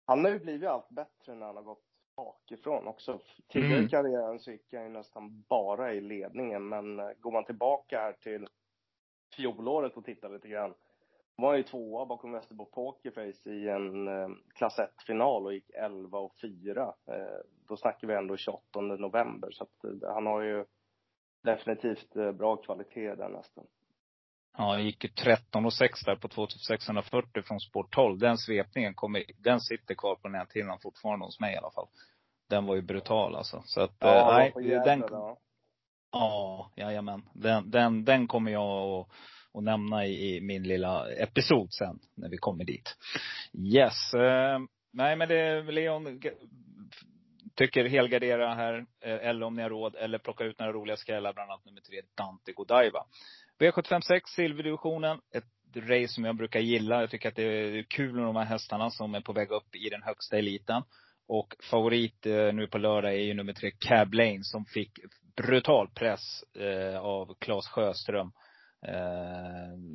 Han 0.06 0.24
har 0.24 0.32
ju 0.32 0.38
blivit 0.38 0.68
allt 0.68 0.88
bättre 0.88 1.34
när 1.34 1.46
han 1.46 1.56
har 1.56 1.62
gått 1.62 1.84
bakifrån 2.16 2.86
också. 2.86 3.20
Tidigare 3.48 3.74
mm. 3.74 3.86
i 3.86 3.88
karriären 3.88 4.38
så 4.38 4.50
gick 4.50 4.72
han 4.72 4.82
ju 4.82 4.88
nästan 4.88 5.44
bara 5.48 5.94
i 5.94 6.00
ledningen, 6.00 6.68
men 6.68 7.00
eh, 7.00 7.10
går 7.20 7.32
man 7.32 7.44
tillbaka 7.44 7.98
här 8.00 8.12
till 8.12 8.48
fjolåret 9.36 9.96
och 9.96 10.04
tittar 10.04 10.30
lite 10.30 10.48
grann. 10.48 10.74
Han 11.36 11.46
var 11.46 11.56
ju 11.56 11.62
tvåa 11.62 12.06
bakom 12.06 12.32
Västerbo 12.32 12.64
Pokerface 12.64 13.50
i 13.50 13.68
en 13.68 14.08
eh, 14.08 14.28
klass 14.54 14.78
1-final 14.78 15.46
och 15.46 15.54
gick 15.54 15.70
11 15.70 16.18
och 16.18 16.34
4. 16.40 16.94
Eh, 17.06 17.16
då 17.68 17.76
snackar 17.76 18.08
vi 18.08 18.14
ändå 18.14 18.36
28 18.36 18.80
november, 18.80 19.50
så 19.50 19.64
att 19.64 19.84
eh, 19.84 20.14
han 20.14 20.26
har 20.26 20.42
ju 20.42 20.64
definitivt 21.44 22.16
eh, 22.16 22.32
bra 22.32 22.56
kvalitet 22.56 23.14
där 23.14 23.28
nästan. 23.28 23.66
Ja, 24.56 24.70
han 24.70 24.84
gick 24.84 25.04
ju 25.04 25.10
13 25.10 25.66
och 25.66 25.72
6 25.72 26.00
där 26.00 26.16
på 26.16 26.28
2640 26.28 27.42
från 27.42 27.60
sport 27.60 27.94
12. 27.94 28.18
Den 28.18 28.38
svepningen 28.38 28.94
kommer, 28.94 29.24
den 29.38 29.60
sitter 29.60 29.94
kvar 29.94 30.16
på 30.16 30.28
näthinnan 30.28 30.78
fortfarande 30.82 31.24
hos 31.24 31.40
mig 31.40 31.54
i 31.54 31.56
alla 31.56 31.70
fall. 31.70 31.88
Den 32.50 32.66
var 32.66 32.74
ju 32.74 32.82
brutal 32.82 33.36
alltså. 33.36 33.62
Så 33.64 33.80
att, 33.80 33.96
ja, 33.98 34.42
eh, 34.42 34.52
nej, 34.56 34.80
den, 34.84 35.00
då. 35.00 35.38
Ja, 36.12 36.70
jajamän. 36.76 37.22
Den, 37.32 37.70
den, 37.70 38.04
den 38.04 38.26
kommer 38.26 38.52
jag 38.52 39.00
att, 39.00 39.08
att 39.54 39.64
nämna 39.64 40.06
i, 40.06 40.36
i, 40.36 40.40
min 40.40 40.62
lilla 40.62 41.12
episod 41.12 41.72
sen, 41.72 41.98
när 42.14 42.28
vi 42.28 42.36
kommer 42.36 42.64
dit. 42.64 42.96
Yes. 43.74 44.14
Eh, 44.14 44.58
nej 44.92 45.16
men 45.16 45.28
det, 45.28 45.62
Leon, 45.62 46.20
tycker 47.54 47.84
helgardera 47.84 48.54
här, 48.54 48.86
eh, 49.00 49.28
eller 49.28 49.46
om 49.46 49.54
ni 49.54 49.62
har 49.62 49.70
råd, 49.70 49.96
eller 49.96 50.18
plocka 50.18 50.44
ut 50.44 50.58
några 50.58 50.72
roliga 50.72 50.96
skrällar, 50.96 51.32
bland 51.32 51.50
annat 51.50 51.64
nummer 51.64 51.80
tre, 51.80 52.00
Dante 52.14 52.52
Godiva. 52.52 53.04
V756 53.58 54.20
silverdivisionen. 54.26 55.20
Ett 55.34 55.44
race 55.76 56.08
som 56.08 56.24
jag 56.24 56.36
brukar 56.36 56.60
gilla. 56.60 57.00
Jag 57.00 57.10
tycker 57.10 57.28
att 57.28 57.36
det 57.36 57.42
är 57.42 57.82
kul 57.82 58.14
med 58.14 58.24
de 58.24 58.36
här 58.36 58.44
hästarna 58.44 58.90
som 58.90 59.14
är 59.14 59.20
på 59.20 59.32
väg 59.32 59.50
upp 59.50 59.74
i 59.74 59.88
den 59.90 60.02
högsta 60.02 60.38
eliten. 60.38 60.82
Och 61.28 61.54
favorit 61.70 62.26
eh, 62.26 62.52
nu 62.52 62.66
på 62.66 62.78
lördag 62.78 63.14
är 63.14 63.18
ju 63.18 63.34
nummer 63.34 63.52
tre, 63.52 63.70
Cab 63.78 64.14
Lane, 64.14 64.42
som 64.42 64.64
fick 64.64 64.90
brutal 65.36 65.88
press 65.94 66.42
eh, 66.58 67.00
av 67.00 67.34
Claes 67.40 67.68
Sjöström 67.68 68.32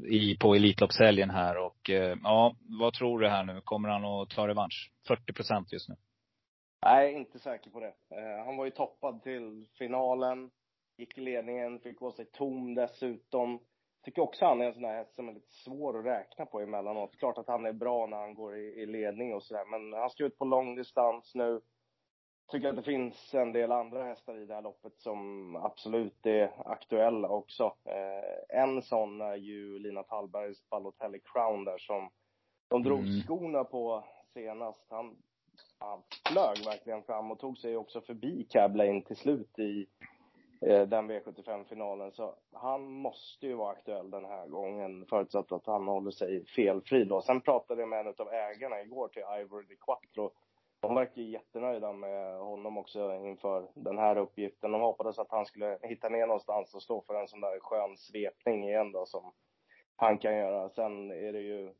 i, 0.07 0.37
på 0.37 0.55
Elitloppshelgen 0.55 1.29
här. 1.29 1.57
Och 1.57 1.89
ja, 2.23 2.55
vad 2.79 2.93
tror 2.93 3.19
du 3.19 3.29
här 3.29 3.43
nu? 3.43 3.61
Kommer 3.61 3.89
han 3.89 4.05
att 4.05 4.29
ta 4.29 4.47
revansch? 4.47 4.91
40 5.07 5.33
procent 5.33 5.71
just 5.71 5.89
nu. 5.89 5.95
Nej, 6.85 7.13
inte 7.13 7.39
säker 7.39 7.69
på 7.69 7.79
det. 7.79 7.93
Eh, 8.09 8.45
han 8.45 8.57
var 8.57 8.65
ju 8.65 8.71
toppad 8.71 9.23
till 9.23 9.67
finalen, 9.77 10.51
gick 10.97 11.17
i 11.17 11.21
ledningen, 11.21 11.79
fick 11.79 11.99
gå 11.99 12.11
sig 12.11 12.25
tom 12.25 12.75
dessutom. 12.75 13.59
Tycker 14.03 14.21
också 14.21 14.45
han 14.45 14.61
är 14.61 14.65
en 14.65 14.73
sån 14.73 14.83
där 14.83 14.95
häst 14.95 15.15
som 15.15 15.29
är 15.29 15.33
lite 15.33 15.51
svår 15.51 15.99
att 15.99 16.05
räkna 16.05 16.45
på 16.45 16.59
emellanåt. 16.59 17.17
Klart 17.17 17.37
att 17.37 17.47
han 17.47 17.65
är 17.65 17.73
bra 17.73 18.07
när 18.07 18.17
han 18.17 18.33
går 18.33 18.57
i, 18.57 18.81
i 18.81 18.85
ledning 18.85 19.33
och 19.33 19.43
sådär, 19.43 19.65
men 19.65 19.99
han 19.99 20.09
ska 20.09 20.23
ut 20.23 20.37
på 20.37 20.45
lång 20.45 20.75
distans 20.75 21.35
nu. 21.35 21.61
Tycker 22.51 22.69
att 22.69 22.75
det 22.75 22.83
finns 22.83 23.33
en 23.33 23.51
del 23.51 23.71
andra 23.71 24.03
hästar 24.03 24.37
i 24.37 24.45
det 24.45 24.53
här 24.53 24.61
loppet 24.61 24.97
som 24.97 25.55
absolut 25.55 26.25
är 26.25 26.71
aktuella 26.71 27.29
också. 27.29 27.75
Eh, 27.85 28.59
en 28.61 28.81
sån 28.81 29.21
är 29.21 29.35
ju 29.35 29.79
Lina 29.79 30.03
Tallbergs 30.03 30.69
Balotelli 30.69 31.19
Crown 31.19 31.65
där 31.65 31.77
som 31.77 32.09
de 32.69 32.83
drog 32.83 32.99
mm. 32.99 33.21
skorna 33.21 33.63
på 33.63 34.03
senast. 34.33 34.85
Han 34.89 35.17
han 35.79 36.01
flög 36.27 36.65
verkligen 36.65 37.03
fram 37.03 37.31
och 37.31 37.39
tog 37.39 37.57
sig 37.57 37.77
också 37.77 38.01
förbi 38.01 38.47
Cablain 38.49 39.01
till 39.01 39.15
slut 39.15 39.59
i 39.59 39.87
eh, 40.61 40.81
den 40.81 41.11
V75-finalen. 41.11 42.11
Så 42.11 42.35
han 42.53 42.91
måste 42.91 43.47
ju 43.47 43.53
vara 43.53 43.71
aktuell 43.71 44.11
den 44.11 44.25
här 44.25 44.47
gången, 44.47 45.05
förutsatt 45.05 45.51
att 45.51 45.65
han 45.65 45.87
håller 45.87 46.11
sig 46.11 46.45
felfri 46.45 47.03
då. 47.03 47.21
Sen 47.21 47.41
pratade 47.41 47.81
jag 47.81 47.89
med 47.89 47.99
en 47.99 48.13
av 48.17 48.33
ägarna 48.33 48.81
igår 48.81 49.07
till 49.07 49.23
Ivory 49.41 49.65
de 49.69 49.75
Quattro. 49.75 50.31
De 50.81 50.95
verkar 50.95 51.21
jättenöjda 51.21 51.93
med 51.93 52.39
honom 52.39 52.77
också 52.77 53.15
inför 53.15 53.67
den 53.75 53.97
här 53.97 54.17
uppgiften. 54.17 54.71
De 54.71 54.81
hoppades 54.81 55.19
att 55.19 55.31
han 55.31 55.45
skulle 55.45 55.79
hitta 55.81 56.09
ner 56.09 56.27
någonstans 56.27 56.75
och 56.75 56.83
stå 56.83 57.01
för 57.01 57.13
en 57.15 57.27
sån 57.27 57.41
där 57.41 57.59
skön 57.59 57.97
svepning 57.97 58.63
igen 58.69 58.91
då 58.91 59.05
som 59.05 59.33
han 59.95 60.17
kan 60.17 60.37
göra. 60.37 60.69
Sen 60.69 61.11
är 61.11 61.33
det 61.33 61.41
ju 61.41 61.73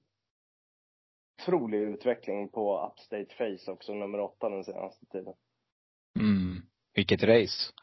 otrolig 1.40 1.78
utveckling 1.78 2.50
på 2.50 2.88
Upstate 2.88 3.36
Face 3.38 3.72
också, 3.72 3.94
nummer 3.94 4.20
åtta 4.20 4.50
den 4.50 4.64
senaste 4.64 5.06
tiden. 5.06 5.34
Mm. 6.20 6.62
Vilket 6.94 7.24
race. 7.24 7.74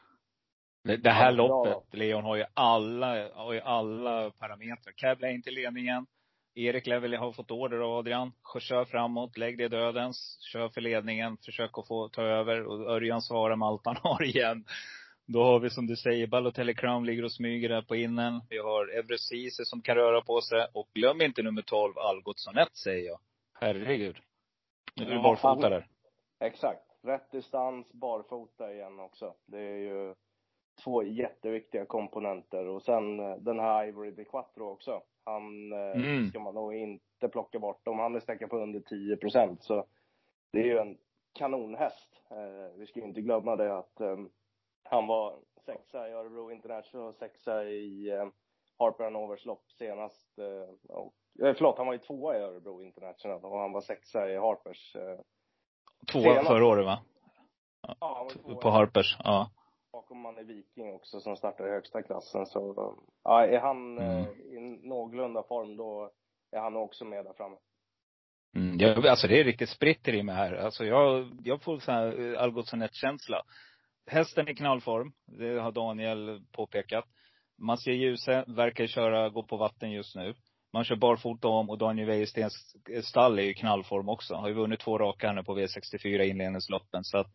Det, 0.83 0.97
det 0.97 1.09
här 1.09 1.31
ja, 1.31 1.31
loppet, 1.31 1.93
Leon, 1.93 2.23
har 2.23 2.35
ju 2.35 2.45
alla, 2.53 3.33
har 3.33 3.53
ju 3.53 3.59
alla 3.59 4.31
parametrar. 4.31 4.93
Cab 4.95 5.21
Lane 5.21 5.41
till 5.41 5.53
ledningen. 5.53 6.07
Erik 6.55 6.87
Level 6.87 7.13
har 7.13 7.31
fått 7.31 7.51
order 7.51 7.77
av 7.77 7.97
Adrian. 7.97 8.31
Kör 8.59 8.85
framåt, 8.85 9.37
lägg 9.37 9.57
det 9.57 9.67
dödens. 9.67 10.39
Kör 10.51 10.69
för 10.69 10.81
ledningen, 10.81 11.37
försök 11.45 11.77
att 11.77 11.87
få 11.87 12.09
ta 12.09 12.21
över. 12.21 12.63
Och 12.63 12.91
Örjan 12.91 13.21
svarar 13.21 13.55
med 13.55 13.67
allt 13.67 13.85
han 13.85 13.97
har 14.03 14.23
igen. 14.23 14.65
Då 15.25 15.43
har 15.43 15.59
vi 15.59 15.69
som 15.69 15.87
du 15.87 15.95
säger, 15.95 16.27
Balotelli 16.27 16.75
Crown 16.75 17.05
ligger 17.05 17.23
och 17.23 17.31
smyger 17.31 17.69
där 17.69 17.81
på 17.81 17.95
innen. 17.95 18.41
Vi 18.49 18.57
har 18.57 18.97
Evresice 18.97 19.65
som 19.65 19.81
kan 19.81 19.95
röra 19.95 20.21
på 20.21 20.41
sig. 20.41 20.67
Och 20.73 20.89
glöm 20.93 21.21
inte 21.21 21.43
nummer 21.43 21.61
12, 21.61 21.97
Algotsson 21.97 22.57
1 22.57 22.75
säger 22.75 23.07
jag. 23.07 23.19
Herregud. 23.59 24.17
Nu 24.95 25.05
är 25.05 25.09
du 25.09 25.21
barfota 25.21 25.69
där. 25.69 25.87
Exakt. 26.39 26.83
Rätt 27.01 27.31
distans, 27.31 27.93
barfota 27.93 28.73
igen 28.73 28.99
också. 28.99 29.35
Det 29.45 29.59
är 29.59 29.77
ju 29.77 30.15
två 30.83 31.03
jätteviktiga 31.03 31.85
komponenter. 31.85 32.67
Och 32.67 32.83
sen 32.83 33.19
eh, 33.19 33.35
den 33.37 33.59
här 33.59 33.87
Ivory 33.87 34.11
de 34.11 34.25
Quattro 34.25 34.71
också. 34.71 35.01
Han 35.23 35.73
eh, 35.73 36.03
mm. 36.05 36.29
ska 36.29 36.39
man 36.39 36.53
nog 36.53 36.75
inte 36.75 37.27
plocka 37.27 37.59
bort. 37.59 37.87
Om 37.87 37.99
han 37.99 38.15
är 38.15 38.19
sträcka 38.19 38.47
på 38.47 38.57
under 38.57 38.79
10 38.79 39.17
procent 39.17 39.63
så 39.63 39.85
det 40.51 40.59
är 40.59 40.65
ju 40.65 40.77
en 40.77 40.97
kanonhäst. 41.33 42.21
Eh, 42.31 42.77
vi 42.77 42.85
ska 42.85 42.99
inte 42.99 43.21
glömma 43.21 43.55
det 43.55 43.77
att 43.77 44.01
han 44.83 45.07
var 45.07 45.39
sexa 45.65 46.09
i 46.09 46.11
Örebro 46.11 46.51
International 46.51 47.07
och 47.07 47.15
sexa 47.15 47.63
i 47.63 48.11
um, 48.11 48.31
Harper 48.79 49.03
Hanovers 49.03 49.45
lopp 49.45 49.71
senast. 49.71 50.39
Och 50.89 51.13
Eh, 51.43 51.53
förlåt, 51.57 51.77
han 51.77 51.87
var 51.87 51.93
ju 51.93 51.99
tvåa 51.99 52.37
i 52.37 52.41
Örebro 52.41 52.81
International 52.81 53.45
och 53.45 53.59
han 53.59 53.71
var 53.71 53.81
sexa 53.81 54.29
i 54.29 54.37
Harpers. 54.37 54.95
Eh, 54.95 55.19
tvåa 56.11 56.43
förra 56.43 56.65
året 56.65 56.85
va? 56.85 56.99
Ja, 57.81 57.95
han 57.99 58.53
var 58.53 58.61
På 58.61 58.69
Harpers, 58.69 59.17
ja. 59.23 59.49
Bakom 59.91 60.21
man 60.21 60.37
är 60.37 60.43
Viking 60.43 60.93
också 60.93 61.19
som 61.19 61.35
startar 61.35 61.67
i 61.67 61.71
högsta 61.71 62.01
klassen 62.01 62.45
så, 62.45 62.95
ja, 63.23 63.45
är 63.45 63.59
han 63.59 63.97
mm. 63.97 64.17
eh, 64.17 64.29
i 64.29 64.59
någorlunda 64.83 65.43
form 65.43 65.77
då 65.77 66.11
är 66.51 66.59
han 66.59 66.75
också 66.75 67.05
med 67.05 67.25
där 67.25 67.33
framme. 67.33 67.57
Mm, 68.55 68.77
jag, 68.79 69.07
alltså 69.07 69.27
det 69.27 69.39
är 69.39 69.43
riktigt 69.43 69.69
spritter 69.69 70.15
i 70.15 70.23
mig 70.23 70.35
här. 70.35 70.53
Alltså 70.53 70.85
jag, 70.85 71.29
jag 71.43 71.63
får 71.63 71.79
sån 71.79 71.93
här 71.93 72.33
eh, 72.33 72.41
Algotsson 72.41 72.87
känsla 72.91 73.43
Hästen 74.07 74.47
i 74.47 74.55
knallform, 74.55 75.13
det 75.25 75.59
har 75.59 75.71
Daniel 75.71 76.41
påpekat. 76.51 77.05
Mattias 77.57 77.95
Djuse 77.95 78.45
verkar 78.47 78.87
köra, 78.87 79.29
gå 79.29 79.43
på 79.43 79.57
vatten 79.57 79.91
just 79.91 80.15
nu. 80.15 80.35
Man 80.73 80.83
kör 80.83 80.95
barfota 80.95 81.47
om 81.47 81.69
och 81.69 81.77
Daniel 81.77 82.07
Wäjerstens 82.07 82.75
stall 83.03 83.39
är 83.39 83.43
ju 83.43 83.53
knallform 83.53 84.09
också. 84.09 84.35
Har 84.35 84.47
ju 84.47 84.53
vunnit 84.53 84.79
två 84.79 84.97
raka 84.97 85.33
nu 85.33 85.43
på 85.43 85.59
V64 85.59 86.21
inledningsloppen. 86.21 87.03
Så 87.03 87.17
att, 87.17 87.27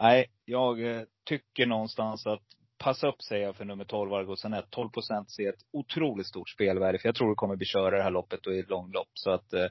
nej, 0.00 0.26
jag 0.44 0.96
eh, 0.96 1.02
tycker 1.24 1.66
någonstans 1.66 2.26
att 2.26 2.42
passa 2.78 3.08
upp 3.08 3.22
säger 3.22 3.46
jag 3.46 3.56
för 3.56 3.64
nummer 3.64 3.84
12, 3.84 4.14
Argosanet. 4.14 4.70
12 4.70 4.90
procent 4.90 5.30
ser 5.30 5.48
ett 5.48 5.64
otroligt 5.72 6.26
stort 6.26 6.48
spelvärde. 6.48 6.98
För 6.98 7.08
jag 7.08 7.14
tror 7.14 7.28
det 7.28 7.34
kommer 7.34 7.56
bli 7.56 7.66
köra 7.66 7.96
det 7.96 8.02
här 8.02 8.10
loppet 8.10 8.46
och 8.46 8.54
i 8.54 8.58
ett 8.58 8.70
långlopp. 8.70 9.08
Så 9.14 9.30
att, 9.30 9.52
eh, 9.52 9.66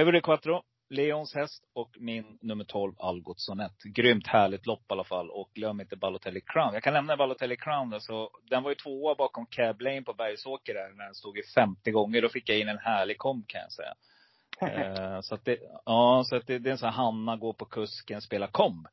Ivory 0.00 0.20
Quattro, 0.20 0.62
Leons 0.88 1.34
häst 1.34 1.64
och 1.74 1.96
min 1.98 2.38
nummer 2.40 2.64
12, 2.64 2.94
Algotssonet. 2.98 3.82
Grymt 3.82 4.26
härligt 4.26 4.66
lopp 4.66 4.80
i 4.80 4.92
alla 4.92 5.04
fall. 5.04 5.30
Och 5.30 5.50
glöm 5.54 5.80
inte 5.80 5.96
Balotelli 5.96 6.40
Crown. 6.40 6.74
Jag 6.74 6.82
kan 6.82 6.92
nämna 6.92 7.16
Balotelli 7.16 7.56
Crown 7.56 7.90
då, 7.90 8.00
så 8.00 8.30
den 8.50 8.62
var 8.62 8.70
ju 8.70 8.74
tvåa 8.74 9.14
bakom 9.14 9.46
Cab 9.46 9.80
Lane 9.80 10.02
på 10.02 10.14
Bergsåker 10.14 10.74
där, 10.74 10.92
när 10.96 11.04
den 11.04 11.14
stod 11.14 11.38
i 11.38 11.42
50 11.54 11.90
gånger. 11.90 12.22
Då 12.22 12.28
fick 12.28 12.48
jag 12.48 12.58
in 12.58 12.68
en 12.68 12.78
härlig 12.78 13.18
komp 13.18 13.48
kan 13.48 13.60
jag 13.60 13.72
säga. 13.72 13.94
eh, 15.16 15.20
så 15.20 15.34
att 15.34 15.44
det, 15.44 15.58
ja, 15.84 16.24
så 16.26 16.36
att 16.36 16.46
det, 16.46 16.58
det 16.58 16.70
är 16.70 16.72
en 16.72 16.78
sån 16.78 16.88
här 16.88 16.96
Hanna 16.96 17.36
går 17.36 17.52
på 17.52 17.64
kusken, 17.64 18.22
spelar 18.22 18.46
komb. 18.46 18.86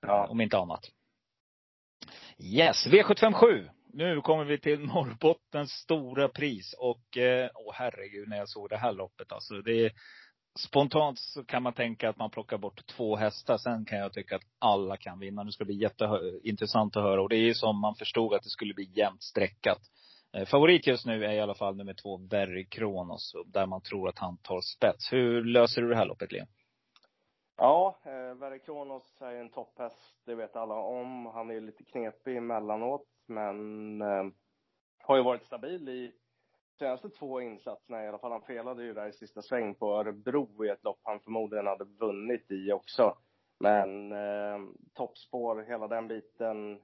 Ja. 0.00 0.26
Om 0.26 0.40
inte 0.40 0.58
annat. 0.58 0.90
Yes, 2.38 2.86
V757. 2.86 3.70
Nu 3.92 4.20
kommer 4.20 4.44
vi 4.44 4.60
till 4.60 4.80
Norrbottens 4.80 5.72
stora 5.72 6.28
pris. 6.28 6.74
Och, 6.78 7.16
eh, 7.16 7.50
åh 7.54 7.74
herregud 7.74 8.28
när 8.28 8.36
jag 8.36 8.48
såg 8.48 8.68
det 8.68 8.76
här 8.76 8.92
loppet 8.92 9.32
alltså. 9.32 9.54
Det 9.54 9.72
är 9.72 9.92
spontant 10.58 11.18
så 11.18 11.44
kan 11.44 11.62
man 11.62 11.72
tänka 11.72 12.08
att 12.08 12.18
man 12.18 12.30
plockar 12.30 12.58
bort 12.58 12.86
två 12.86 13.16
hästar. 13.16 13.58
Sen 13.58 13.84
kan 13.84 13.98
jag 13.98 14.12
tycka 14.12 14.36
att 14.36 14.42
alla 14.58 14.96
kan 14.96 15.18
vinna. 15.18 15.42
Nu 15.42 15.50
ska 15.50 15.64
det 15.64 15.66
bli 15.66 15.82
jätteintressant 15.82 16.96
att 16.96 17.02
höra. 17.02 17.22
Och 17.22 17.28
det 17.28 17.36
är 17.36 17.46
ju 17.46 17.54
som 17.54 17.80
man 17.80 17.94
förstod 17.94 18.34
att 18.34 18.42
det 18.42 18.48
skulle 18.48 18.74
bli 18.74 18.90
jämnt 18.94 19.22
streckat. 19.22 19.78
Eh, 20.32 20.46
favorit 20.46 20.86
just 20.86 21.06
nu 21.06 21.24
är 21.24 21.32
i 21.32 21.40
alla 21.40 21.54
fall 21.54 21.76
nummer 21.76 21.94
två, 21.94 22.18
Berry 22.18 22.66
Kronos. 22.66 23.32
Där 23.46 23.66
man 23.66 23.80
tror 23.80 24.08
att 24.08 24.18
han 24.18 24.36
tar 24.36 24.60
spets. 24.60 25.12
Hur 25.12 25.44
löser 25.44 25.82
du 25.82 25.88
det 25.88 25.96
här 25.96 26.06
loppet, 26.06 26.32
Leon? 26.32 26.46
Ja, 27.56 27.98
eh, 28.04 28.58
Kronos 28.64 29.16
är 29.20 29.34
en 29.34 29.50
topphäst. 29.50 30.16
Det 30.26 30.34
vet 30.34 30.56
alla 30.56 30.74
om. 30.74 31.26
Han 31.26 31.50
är 31.50 31.60
lite 31.60 31.84
knepig 31.84 32.36
emellanåt. 32.36 33.06
Men 33.26 34.00
eh, 34.02 34.24
har 34.98 35.16
ju 35.16 35.22
varit 35.22 35.44
stabil 35.44 35.88
i 35.88 36.12
senaste 36.78 37.10
två 37.10 37.40
insatserna 37.40 38.04
i 38.04 38.08
alla 38.08 38.18
fall. 38.18 38.32
Han 38.32 38.42
felade 38.42 38.84
ju 38.84 38.94
där 38.94 39.06
i 39.06 39.12
sista 39.12 39.42
sväng 39.42 39.74
på 39.74 39.92
Örebro 39.92 40.64
i 40.64 40.68
ett 40.68 40.84
lopp 40.84 41.00
han 41.02 41.20
förmodligen 41.20 41.66
hade 41.66 41.84
vunnit 41.84 42.50
i 42.50 42.72
också. 42.72 43.16
Men 43.60 44.12
eh, 44.12 44.58
toppspår, 44.94 45.64
hela 45.68 45.88
den 45.88 46.08
biten. 46.08 46.80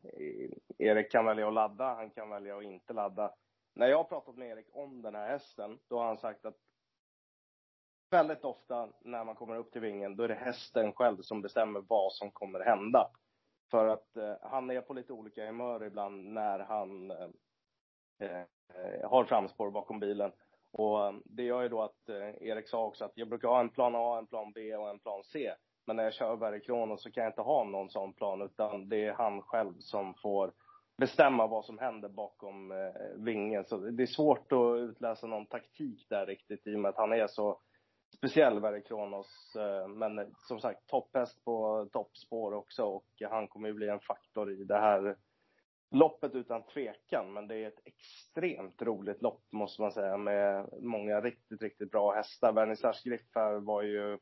Erik 0.78 1.12
kan 1.12 1.24
välja 1.24 1.48
att 1.48 1.54
ladda, 1.54 1.94
han 1.94 2.10
kan 2.10 2.30
välja 2.30 2.56
att 2.56 2.64
inte 2.64 2.92
ladda. 2.92 3.34
När 3.74 3.86
jag 3.86 3.96
har 3.96 4.04
pratat 4.04 4.36
med 4.36 4.48
Erik 4.48 4.66
om 4.72 5.02
den 5.02 5.14
här 5.14 5.28
hästen, 5.28 5.78
då 5.88 5.98
har 5.98 6.06
han 6.06 6.18
sagt 6.18 6.44
att 6.44 6.56
väldigt 8.10 8.44
ofta 8.44 8.88
när 9.00 9.24
man 9.24 9.34
kommer 9.34 9.56
upp 9.56 9.72
till 9.72 9.80
vingen, 9.80 10.16
då 10.16 10.24
är 10.24 10.28
det 10.28 10.34
hästen 10.34 10.92
själv 10.92 11.22
som 11.22 11.42
bestämmer 11.42 11.80
vad 11.88 12.12
som 12.12 12.30
kommer 12.30 12.60
hända. 12.60 13.10
För 13.70 13.88
att 13.88 14.16
eh, 14.16 14.34
han 14.42 14.70
är 14.70 14.80
på 14.80 14.94
lite 14.94 15.12
olika 15.12 15.46
humör 15.46 15.84
ibland 15.84 16.24
när 16.24 16.58
han 16.58 17.10
eh, 17.10 17.28
Eh, 18.22 19.10
har 19.10 19.24
framspår 19.24 19.70
bakom 19.70 20.00
bilen. 20.00 20.32
Och 20.72 21.06
eh, 21.06 21.12
det 21.24 21.42
gör 21.42 21.62
ju 21.62 21.68
då 21.68 21.82
att 21.82 22.08
eh, 22.08 22.48
Erik 22.48 22.68
sa 22.68 22.84
också 22.84 23.04
att 23.04 23.12
jag 23.14 23.28
brukar 23.28 23.48
ha 23.48 23.60
en 23.60 23.68
plan 23.68 23.92
A, 23.96 24.18
en 24.18 24.26
plan 24.26 24.52
B 24.52 24.76
och 24.76 24.90
en 24.90 24.98
plan 24.98 25.22
C. 25.24 25.54
Men 25.86 25.96
när 25.96 26.04
jag 26.04 26.14
kör 26.14 26.36
Barry 26.36 26.60
Kronos 26.60 27.02
så 27.02 27.10
kan 27.10 27.24
jag 27.24 27.30
inte 27.30 27.40
ha 27.40 27.64
någon 27.64 27.90
sån 27.90 28.12
plan 28.12 28.42
utan 28.42 28.88
det 28.88 29.04
är 29.06 29.12
han 29.12 29.42
själv 29.42 29.74
som 29.78 30.14
får 30.14 30.52
bestämma 30.98 31.46
vad 31.46 31.64
som 31.64 31.78
händer 31.78 32.08
bakom 32.08 32.72
eh, 32.72 33.02
vingen. 33.16 33.64
Så 33.64 33.76
det 33.76 34.02
är 34.02 34.06
svårt 34.06 34.52
att 34.52 34.78
utläsa 34.78 35.26
någon 35.26 35.46
taktik 35.46 36.06
där 36.08 36.26
riktigt 36.26 36.66
i 36.66 36.74
och 36.74 36.80
med 36.80 36.88
att 36.88 36.96
han 36.96 37.12
är 37.12 37.26
så 37.26 37.60
speciell, 38.16 38.60
Barry 38.60 38.82
Kronos. 38.82 39.56
Eh, 39.56 39.88
men 39.88 40.18
eh, 40.18 40.26
som 40.48 40.60
sagt, 40.60 40.86
topphäst 40.86 41.44
på 41.44 41.88
toppspår 41.92 42.54
också 42.54 42.84
och 42.84 43.06
han 43.30 43.48
kommer 43.48 43.68
ju 43.68 43.74
bli 43.74 43.88
en 43.88 44.00
faktor 44.00 44.52
i 44.52 44.64
det 44.64 44.78
här 44.78 45.16
loppet 45.92 46.34
utan 46.34 46.62
tvekan, 46.62 47.32
men 47.32 47.48
det 47.48 47.56
är 47.56 47.68
ett 47.68 47.82
extremt 47.84 48.82
roligt 48.82 49.22
lopp 49.22 49.42
måste 49.52 49.82
man 49.82 49.92
säga 49.92 50.16
med 50.16 50.68
många 50.80 51.20
riktigt, 51.20 51.62
riktigt 51.62 51.90
bra 51.90 52.14
hästar. 52.14 52.52
Vernissage 52.52 53.02
Griff 53.04 53.34
här 53.34 53.52
var 53.52 53.82
ju 53.82 54.18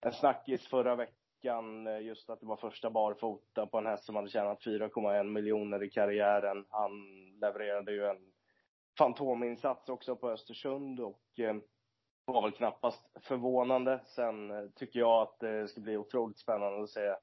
en 0.00 0.12
snackis 0.12 0.68
förra 0.68 0.96
veckan, 0.96 1.86
eh, 1.86 2.00
just 2.00 2.30
att 2.30 2.40
det 2.40 2.46
var 2.46 2.56
första 2.56 2.90
barfota 2.90 3.66
på 3.66 3.78
en 3.78 3.86
häst 3.86 4.04
som 4.04 4.16
hade 4.16 4.28
tjänat 4.28 4.64
4,1 4.64 5.24
miljoner 5.24 5.82
i 5.82 5.90
karriären. 5.90 6.66
Han 6.68 6.90
levererade 7.40 7.92
ju 7.92 8.06
en 8.06 8.32
fantominsats 8.98 9.88
också 9.88 10.16
på 10.16 10.30
Östersund 10.30 11.00
och 11.00 11.38
eh, 11.38 11.56
var 12.24 12.42
väl 12.42 12.52
knappast 12.52 13.10
förvånande. 13.20 14.00
Sen 14.04 14.50
eh, 14.50 14.70
tycker 14.74 15.00
jag 15.00 15.22
att 15.22 15.38
det 15.40 15.68
ska 15.68 15.80
bli 15.80 15.96
otroligt 15.96 16.38
spännande 16.38 16.82
att 16.82 16.90
se 16.90 17.14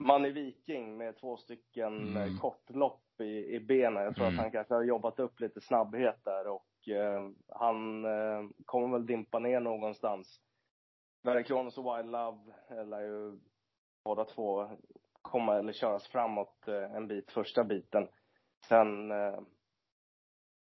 Manny 0.00 0.30
Viking 0.30 0.96
med 0.96 1.16
två 1.16 1.36
stycken 1.36 2.16
mm. 2.16 2.38
kortlopp 2.38 3.20
i, 3.20 3.54
i 3.54 3.60
benen. 3.60 4.04
Jag 4.04 4.14
tror 4.14 4.26
mm. 4.26 4.38
att 4.38 4.42
han 4.42 4.52
kanske 4.52 4.74
har 4.74 4.82
jobbat 4.82 5.18
upp 5.18 5.40
lite 5.40 5.60
snabbhet 5.60 6.24
där 6.24 6.46
och 6.46 6.88
eh, 6.88 7.30
han 7.48 8.04
eh, 8.04 8.48
kommer 8.64 8.98
väl 8.98 9.06
dimpa 9.06 9.38
ner 9.38 9.60
någonstans. 9.60 10.40
Verikronos 11.22 11.78
och 11.78 11.84
Wild 11.84 12.10
Love 12.10 12.38
lär 12.84 13.00
ju 13.00 13.38
båda 14.04 14.24
två 14.24 14.68
komma 15.22 15.58
eller 15.58 15.72
köras 15.72 16.08
framåt 16.08 16.68
eh, 16.68 16.94
en 16.94 17.08
bit, 17.08 17.32
första 17.32 17.64
biten. 17.64 18.08
Sen 18.68 19.10
eh, 19.10 19.40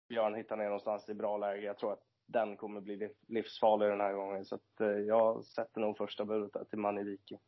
Björn 0.09 0.35
hittar 0.35 0.57
ner 0.57 0.65
någonstans 0.65 1.09
i 1.09 1.13
bra 1.13 1.37
läge. 1.37 1.65
Jag 1.65 1.77
tror 1.77 1.93
att 1.93 2.03
den 2.27 2.57
kommer 2.57 2.81
bli 2.81 3.09
livsfarlig 3.27 3.89
den 3.89 4.01
här 4.01 4.13
gången. 4.13 4.45
Så 4.45 4.55
att, 4.55 4.81
eh, 4.81 4.87
jag 4.87 5.45
sätter 5.45 5.81
nog 5.81 5.97
första 5.97 6.25
budet 6.25 6.69
till 6.69 6.79
Manny 6.79 7.03
Viking. 7.03 7.39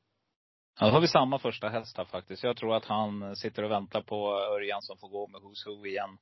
Ja, 0.80 0.86
då 0.86 0.92
har 0.92 1.02
vi 1.02 1.08
samma 1.08 1.40
första 1.40 1.70
häst 1.70 1.98
här 1.98 2.06
faktiskt. 2.06 2.44
Jag 2.44 2.58
tror 2.58 2.76
att 2.76 2.86
han 2.86 3.36
sitter 3.36 3.64
och 3.64 3.72
väntar 3.72 4.02
på 4.02 4.34
Örjan 4.34 4.82
som 4.82 4.98
får 4.98 5.10
gå 5.10 5.28
med 5.28 5.42
Who's 5.42 5.66
Who 5.66 5.86
igen. 5.86 6.18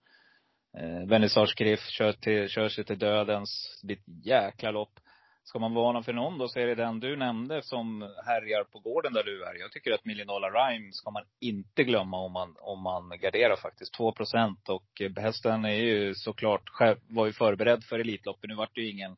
Eh, 0.78 1.08
Vernissage 1.08 1.56
Griff 1.58 1.90
kör, 1.90 2.14
till, 2.14 2.50
kör 2.50 2.70
sig 2.70 2.84
till 2.84 3.00
dödens. 3.00 3.80
Det 3.82 3.88
blir 3.88 3.98
ett 3.98 4.26
jäkla 4.26 4.72
lopp. 4.72 5.00
Ska 5.44 5.60
man 5.60 5.74
varna 5.74 6.04
för 6.04 6.14
någon 6.14 6.38
då 6.38 6.48
så 6.48 6.60
är 6.60 6.68
det 6.68 6.76
den 6.76 7.00
du 7.00 7.16
nämnde 7.16 7.62
som 7.62 8.02
härjar 8.26 8.64
på 8.64 8.80
gården 8.80 9.14
där 9.14 9.24
du 9.24 9.44
är. 9.44 9.60
Jag 9.60 9.72
tycker 9.72 9.92
att 9.92 10.06
Million 10.06 10.28
Rhyme 10.28 10.92
ska 10.92 11.12
man 11.12 11.24
inte 11.42 11.84
glömma 11.84 12.18
om 12.18 12.32
man, 12.32 12.56
om 12.60 12.82
man 12.82 13.10
garderar 13.20 13.56
faktiskt. 13.56 13.94
2 13.94 14.12
procent 14.12 14.70
och 14.70 15.02
hästen 15.18 15.66
är 15.66 15.76
ju 15.76 16.16
såklart, 16.16 16.64
var 17.08 17.26
ju 17.26 17.34
förberedd 17.34 17.84
för 17.84 18.00
Elitloppet. 18.00 18.50
Nu 18.50 18.56
vart 18.56 18.76
det 18.76 18.82
ju 18.82 18.90
ingen 18.90 19.18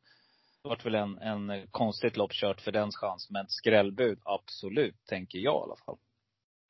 vart 0.68 0.86
väl 0.86 0.94
en, 0.94 1.18
en 1.18 1.66
konstigt 1.70 2.16
lopp 2.16 2.32
kört 2.32 2.60
för 2.60 2.72
dens 2.72 2.96
chans. 2.96 3.30
Men 3.30 3.48
skrällbud, 3.48 4.18
absolut, 4.24 5.06
tänker 5.06 5.38
jag 5.38 5.54
i 5.54 5.64
alla 5.64 5.76
fall. 5.76 5.98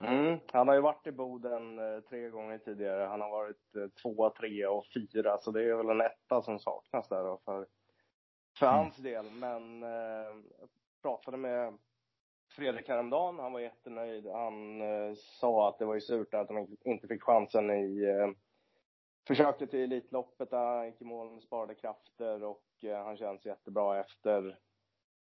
Mm. 0.05 0.41
Han 0.53 0.69
har 0.69 0.75
ju 0.75 0.81
varit 0.81 1.07
i 1.07 1.13
Boden 1.13 1.79
eh, 1.79 2.01
tre 2.01 2.29
gånger 2.29 2.59
tidigare. 2.59 3.05
Han 3.05 3.21
har 3.21 3.31
varit 3.31 3.77
eh, 3.77 3.89
tvåa, 4.03 4.31
trea 4.31 4.71
och 4.71 4.85
fyra. 4.95 5.39
Så 5.41 5.51
det 5.51 5.63
är 5.63 5.75
väl 5.75 5.91
en 5.91 6.01
etta 6.01 6.43
som 6.43 6.59
saknas 6.59 7.09
där 7.09 7.25
då 7.25 7.41
för, 7.45 7.67
för 8.59 8.67
mm. 8.67 8.79
hans 8.79 8.97
del. 8.97 9.31
Men 9.31 9.83
eh, 9.83 9.89
jag 10.59 10.69
pratade 11.03 11.37
med 11.37 11.79
Fredrik 12.57 12.89
häromdagen. 12.89 13.39
Han 13.39 13.53
var 13.53 13.61
jättenöjd. 13.61 14.27
Han 14.27 14.81
eh, 14.81 15.15
sa 15.15 15.69
att 15.69 15.79
det 15.79 15.85
var 15.85 15.95
ju 15.95 16.01
surt 16.01 16.35
att 16.35 16.49
han 16.49 16.77
inte 16.85 17.09
fick 17.09 17.23
chansen 17.23 17.71
i 17.71 18.05
eh, 18.05 18.31
försöket 19.27 19.75
i 19.75 19.83
Elitloppet 19.83 20.51
där 20.51 20.77
han 20.77 20.87
gick 20.87 21.01
i 21.01 21.05
mål 21.05 21.31
med 21.31 21.43
sparade 21.43 21.75
krafter 21.75 22.45
och 22.45 22.63
eh, 22.85 23.05
han 23.05 23.17
känns 23.17 23.47
jättebra 23.47 24.01
efter. 24.01 24.59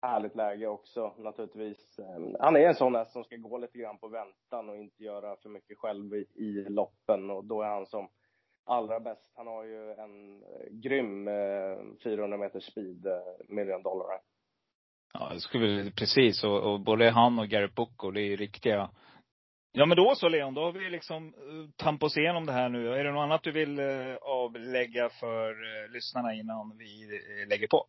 Härligt 0.02 0.36
läge 0.36 0.68
också 0.68 1.14
naturligtvis. 1.18 2.00
Eh, 2.00 2.39
han 2.39 2.56
är 2.56 2.68
en 2.68 2.76
sån 2.76 2.95
häst 2.95 3.12
som 3.12 3.24
ska 3.24 3.36
gå 3.36 3.58
lite 3.58 3.78
grann 3.78 3.98
på 3.98 4.08
väntan 4.08 4.70
och 4.70 4.78
inte 4.78 5.04
göra 5.04 5.36
för 5.36 5.50
mycket 5.50 5.78
själv 5.78 6.16
i, 6.16 6.26
i 6.36 6.70
loppen 6.70 7.30
och 7.30 7.45
då 7.45 7.62
är 7.62 7.68
han 7.68 7.86
som 7.86 8.10
allra 8.68 9.00
bäst. 9.00 9.34
Han 9.36 9.48
har 9.48 9.64
ju 9.64 9.91
en 9.91 10.43
eh, 10.43 10.70
grym 10.72 11.28
eh, 11.28 11.78
400 12.04 12.38
meter 12.38 12.60
speed, 12.60 13.06
eh, 13.06 13.14
million 13.48 13.84
dollar. 13.84 14.08
Ja, 15.14 15.30
det 15.34 15.39
skulle 15.39 15.91
precis. 15.91 16.43
Och, 16.43 16.74
och 16.74 16.80
både 16.80 17.10
han 17.10 17.39
och 17.39 17.48
Gary 17.48 17.68
Bucco, 17.76 18.12
det 18.12 18.22
är 18.22 18.26
ju 18.26 18.36
riktiga 18.36 18.89
Ja 19.80 19.86
men 19.86 19.97
då 19.97 20.15
så 20.15 20.30
Leon, 20.30 20.53
då 20.53 20.61
har 20.61 20.71
vi 20.71 20.89
liksom 20.89 21.28
eh, 21.28 21.69
tampat 21.75 22.07
oss 22.07 22.17
igenom 22.17 22.45
det 22.45 22.51
här 22.51 22.69
nu. 22.69 22.93
Är 22.93 23.03
det 23.03 23.11
något 23.11 23.21
annat 23.21 23.43
du 23.43 23.51
vill 23.51 23.80
eh, 23.80 24.15
avlägga 24.21 25.09
för 25.09 25.49
eh, 25.51 25.91
lyssnarna 25.91 26.34
innan 26.34 26.78
vi 26.78 27.19
lägger 27.49 27.67
på? 27.67 27.86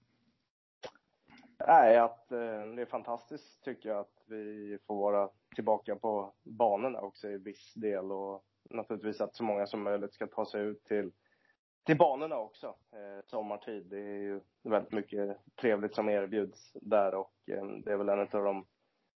Nej, 1.67 1.97
att 1.97 2.29
det 2.29 2.83
är 2.83 2.91
fantastiskt 2.91 3.65
tycker 3.65 3.89
jag 3.89 3.99
att 3.99 4.25
vi 4.27 4.79
får 4.87 4.97
vara 4.97 5.29
tillbaka 5.55 5.97
på 5.97 6.33
banorna 6.45 7.01
också 7.01 7.29
i 7.29 7.39
viss 7.39 7.75
del 7.75 8.13
och 8.13 8.45
naturligtvis 8.71 9.21
att 9.21 9.37
så 9.37 9.45
många 9.45 9.67
som 9.67 9.83
möjligt 9.83 10.15
ska 10.15 10.27
ta 10.27 10.47
sig 10.47 10.63
ut 10.63 10.85
till, 10.85 11.11
till 11.87 11.97
banorna 11.97 12.37
också 12.37 12.67
eh, 12.67 13.25
sommartid. 13.27 13.87
Det 13.87 13.99
är 13.99 14.23
ju 14.23 14.41
väldigt 14.63 14.93
mycket 14.93 15.37
trevligt 15.61 15.95
som 15.95 16.09
erbjuds 16.09 16.73
där 16.73 17.15
och 17.15 17.35
eh, 17.47 17.65
det 17.85 17.93
är 17.93 17.97
väl 17.97 18.09
en 18.09 18.21
av 18.21 18.45
de 18.45 18.67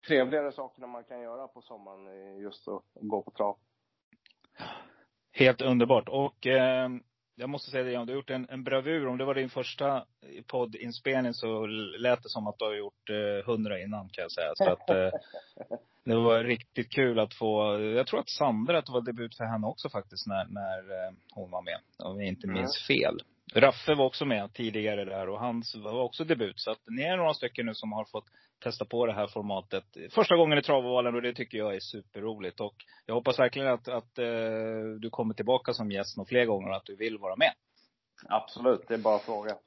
trevligare 0.08 0.52
sakerna 0.52 0.88
man 0.88 1.04
kan 1.04 1.22
göra 1.22 1.48
på 1.48 1.62
sommaren 1.62 2.08
är 2.08 2.42
just 2.42 2.68
att 2.68 2.84
gå 2.94 3.22
på 3.24 3.32
trav. 3.32 3.58
Helt 5.34 5.62
underbart. 5.62 6.10
Och 6.10 6.48
eh, 6.48 6.90
jag 7.36 7.50
måste 7.50 7.72
säga 7.72 7.84
det, 7.84 7.92
Jan, 7.92 8.08
du 8.08 8.14
har 8.14 8.18
gjort 8.18 8.30
en, 8.30 8.50
en 8.50 8.64
bravur. 8.64 9.08
Om 9.08 9.18
det 9.18 9.26
var 9.26 9.36
din 9.36 9.50
första 9.50 10.06
poddinspelning 10.48 11.34
så 11.34 11.66
lät 11.98 12.24
det 12.24 12.30
som 12.30 12.48
att 12.48 12.60
du 12.60 12.66
har 12.66 12.76
gjort 12.76 13.10
eh, 13.10 13.46
hundra 13.46 13.78
eh, 13.78 13.84
innan 13.84 14.10
kan 14.10 14.22
jag 14.22 14.32
säga. 14.32 14.52
Så 14.56 14.70
att 14.70 14.90
eh, 14.90 15.12
det 16.06 16.16
var 16.16 16.44
riktigt 16.44 16.92
kul 16.92 17.20
att 17.20 17.34
få, 17.34 17.80
jag 17.80 18.08
tror 18.08 18.20
att 18.20 18.30
Sandra, 18.30 18.78
att 18.78 18.86
det 18.86 18.92
var 18.92 19.02
debut 19.02 19.38
för 19.38 19.44
henne 19.44 19.68
också 19.68 19.90
faktiskt 19.90 20.28
när, 20.28 20.46
när 20.46 20.78
eh, 20.78 21.14
hon 21.36 21.52
var 21.52 21.62
med. 21.62 21.78
Om 21.98 22.20
jag 22.20 22.28
inte 22.28 22.48
minns 22.48 22.90
mm. 22.90 23.00
fel. 23.00 23.20
Raffe 23.54 23.96
var 23.96 24.06
också 24.06 24.26
med 24.26 24.54
tidigare 24.54 25.06
där 25.06 25.30
och 25.30 25.40
hans 25.40 25.76
var 25.76 26.02
också 26.02 26.24
debut. 26.24 26.60
Så 26.60 26.72
att 26.72 26.82
ni 26.88 27.02
är 27.02 27.18
några 27.18 27.34
stycken 27.34 27.66
nu 27.66 27.74
som 27.74 27.92
har 27.92 28.06
fått 28.06 28.26
testa 28.64 28.86
på 28.86 29.06
det 29.06 29.14
här 29.14 29.28
formatet 29.28 29.84
första 30.10 30.36
gången 30.36 30.58
i 30.58 30.62
Travovalen 30.62 31.16
och 31.16 31.22
det 31.22 31.34
tycker 31.34 31.58
jag 31.58 31.76
är 31.76 31.80
superroligt. 31.80 32.60
Och 32.60 32.76
jag 33.06 33.14
hoppas 33.16 33.40
verkligen 33.40 33.68
att, 33.68 33.88
att 33.88 34.20
uh, 34.20 34.96
du 35.00 35.10
kommer 35.10 35.34
tillbaka 35.34 35.74
som 35.74 35.92
gäst 35.92 36.18
några 36.18 36.28
fler 36.28 36.46
gånger 36.46 36.70
och 36.70 36.76
att 36.76 36.86
du 36.86 36.96
vill 36.96 37.18
vara 37.18 37.36
med. 37.36 37.54
Absolut, 38.30 38.88
det 38.88 38.94
är 38.94 38.98
bara 38.98 39.16
att 39.16 39.22
fråga. 39.22 39.58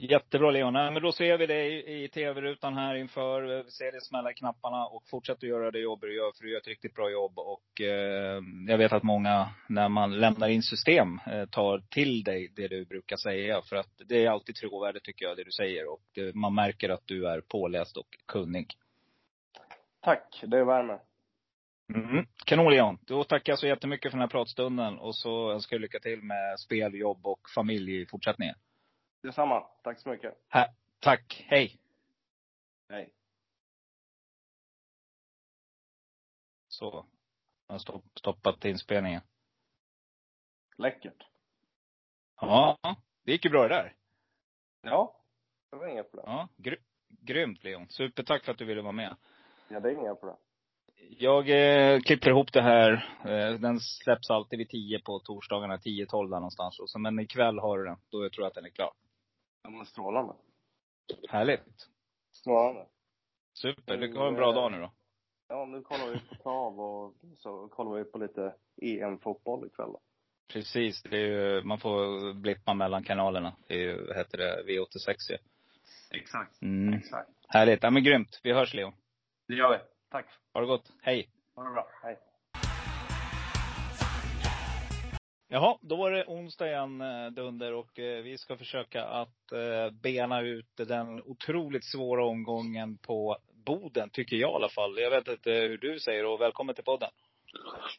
Jättebra 0.00 0.50
Leon. 0.50 0.72
Men 0.72 1.02
då 1.02 1.12
ser 1.12 1.38
vi 1.38 1.46
dig 1.46 1.84
i 2.04 2.08
tv-rutan 2.08 2.74
här 2.74 2.94
inför. 2.94 3.62
Vi 3.64 3.70
ser 3.70 3.92
dig 3.92 4.00
smälla 4.00 4.30
i 4.30 4.34
knapparna 4.34 4.86
och 4.86 5.02
fortsätt 5.10 5.36
att 5.36 5.42
göra 5.42 5.70
det 5.70 5.78
jobb 5.78 6.00
du 6.00 6.16
gör. 6.16 6.32
För 6.36 6.44
du 6.44 6.50
gör 6.50 6.60
ett 6.60 6.66
riktigt 6.66 6.94
bra 6.94 7.10
jobb. 7.10 7.38
Och 7.38 7.80
eh, 7.80 8.42
jag 8.68 8.78
vet 8.78 8.92
att 8.92 9.02
många, 9.02 9.48
när 9.68 9.88
man 9.88 10.20
lämnar 10.20 10.48
in 10.48 10.62
system, 10.62 11.20
eh, 11.26 11.46
tar 11.46 11.82
till 11.90 12.24
dig 12.24 12.52
det 12.56 12.68
du 12.68 12.84
brukar 12.84 13.16
säga. 13.16 13.62
För 13.62 13.76
att 13.76 14.00
det 14.08 14.24
är 14.24 14.30
alltid 14.30 14.54
trovärdigt 14.54 15.04
tycker 15.04 15.24
jag, 15.24 15.36
det 15.36 15.44
du 15.44 15.50
säger. 15.50 15.92
Och 15.92 16.18
eh, 16.18 16.34
man 16.34 16.54
märker 16.54 16.88
att 16.88 17.06
du 17.06 17.28
är 17.28 17.40
påläst 17.40 17.96
och 17.96 18.08
kunnig. 18.26 18.74
Tack, 20.00 20.40
det 20.42 20.64
värmer. 20.64 20.98
Mm. 21.94 22.26
Kanon 22.46 22.72
Leon. 22.72 22.98
Då 23.06 23.24
tackar 23.24 23.52
jag 23.52 23.58
så 23.58 23.66
jättemycket 23.66 24.10
för 24.10 24.18
den 24.18 24.22
här 24.22 24.28
pratstunden. 24.28 24.98
Och 24.98 25.14
så 25.14 25.52
önskar 25.52 25.76
jag 25.76 25.80
lycka 25.80 25.98
till 25.98 26.22
med 26.22 26.60
spel, 26.60 26.94
jobb 26.94 27.26
och 27.26 27.40
familj 27.54 28.00
i 28.00 28.06
fortsättningen. 28.06 28.54
Detsamma. 29.22 29.60
Tack 29.82 30.00
så 30.00 30.08
mycket. 30.08 30.34
Ha, 30.52 30.66
tack. 31.00 31.44
Hej. 31.48 31.80
Hej. 32.88 33.12
Så. 36.68 37.06
Jag 37.66 37.74
har 37.74 38.02
stoppat 38.18 38.64
inspelningen. 38.64 39.22
Läckert. 40.76 41.26
Ja, 42.40 42.78
det 43.24 43.32
gick 43.32 43.44
ju 43.44 43.50
bra 43.50 43.62
det 43.62 43.74
där. 43.74 43.96
Ja, 44.82 45.20
det 45.70 45.76
var 45.76 45.86
inga 45.86 46.02
problem. 46.02 46.24
Ja, 46.26 46.48
gry 46.56 46.76
grymt 47.08 47.64
Leon. 47.64 47.88
Supertack 47.88 48.44
för 48.44 48.52
att 48.52 48.58
du 48.58 48.64
ville 48.64 48.82
vara 48.82 48.92
med. 48.92 49.16
Ja, 49.68 49.80
det 49.80 49.88
är 49.88 49.92
inga 49.92 50.14
problem. 50.14 50.36
Jag 51.10 51.50
eh, 51.50 52.00
klipper 52.00 52.30
ihop 52.30 52.52
det 52.52 52.62
här. 52.62 52.92
Eh, 53.24 53.60
den 53.60 53.80
släpps 53.80 54.30
alltid 54.30 54.58
vid 54.58 54.68
10 54.68 55.00
på 55.00 55.18
torsdagarna, 55.18 55.76
10-12 55.76 56.30
där 56.30 56.36
någonstans. 56.36 56.78
Och 56.78 56.90
så, 56.90 56.98
men 56.98 57.18
ikväll 57.18 57.58
har 57.58 57.78
du 57.78 57.84
den. 57.84 57.96
Då 58.10 58.24
jag 58.24 58.32
tror 58.32 58.44
jag 58.44 58.48
att 58.48 58.54
den 58.54 58.64
är 58.64 58.70
klar. 58.70 58.92
Ja, 59.62 59.70
men 59.70 59.86
strålande. 59.86 60.34
Härligt. 61.28 61.88
Strålande. 62.32 62.86
Super. 63.54 63.96
Du 63.96 64.18
har 64.18 64.28
en 64.28 64.34
bra 64.34 64.52
dag 64.52 64.72
nu 64.72 64.80
då? 64.80 64.92
Ja, 65.48 65.64
nu 65.64 65.82
kollar 65.82 66.06
vi 66.06 66.20
på 66.28 66.34
trav 66.42 66.80
och 66.80 67.14
så 67.36 67.68
kollar 67.68 67.98
vi 67.98 68.04
på 68.04 68.18
lite 68.18 68.54
EM-fotboll 68.82 69.66
ikväll 69.66 69.92
då. 69.92 70.00
Precis. 70.52 71.02
Det 71.02 71.16
är 71.16 71.26
ju, 71.26 71.62
man 71.62 71.78
får 71.78 72.32
blippa 72.34 72.74
mellan 72.74 73.04
kanalerna. 73.04 73.56
Det 73.66 73.74
är 73.74 73.78
ju, 73.78 74.06
vad 74.06 74.16
heter 74.16 74.38
det, 74.38 74.62
V86 74.66 75.14
ju. 75.30 75.38
Exakt. 76.10 76.62
Mm. 76.62 76.94
Exakt. 76.94 77.30
Härligt. 77.48 77.82
Ja 77.82 77.90
men 77.90 78.04
grymt. 78.04 78.40
Vi 78.42 78.52
hörs 78.52 78.74
Leo. 78.74 78.92
Det 79.48 79.54
gör 79.54 79.70
vi. 79.70 79.78
Tack. 80.10 80.26
Ha 80.52 80.60
det 80.60 80.66
gott. 80.66 80.92
Hej. 81.02 81.30
Ha 81.54 81.64
det 81.64 81.70
bra. 81.70 81.88
Hej. 82.02 82.18
Jaha, 85.50 85.78
då 85.80 85.96
var 85.96 86.10
det 86.10 86.24
onsdag 86.26 86.68
igen 86.68 87.00
eh, 87.00 87.26
Dunder 87.26 87.74
och 87.74 87.98
eh, 87.98 88.22
vi 88.22 88.38
ska 88.38 88.56
försöka 88.56 89.04
att 89.04 89.52
eh, 89.52 89.90
bena 90.02 90.40
ut 90.40 90.76
den 90.76 91.22
otroligt 91.22 91.84
svåra 91.84 92.24
omgången 92.24 92.98
på 92.98 93.36
Boden, 93.66 94.10
tycker 94.10 94.36
jag 94.36 94.50
i 94.50 94.54
alla 94.54 94.68
fall. 94.68 94.98
Jag 94.98 95.10
vet 95.10 95.28
inte 95.28 95.50
hur 95.50 95.78
du 95.78 95.98
säger 95.98 96.24
och 96.24 96.40
välkommen 96.40 96.74
till 96.74 96.84
podden. 96.84 97.10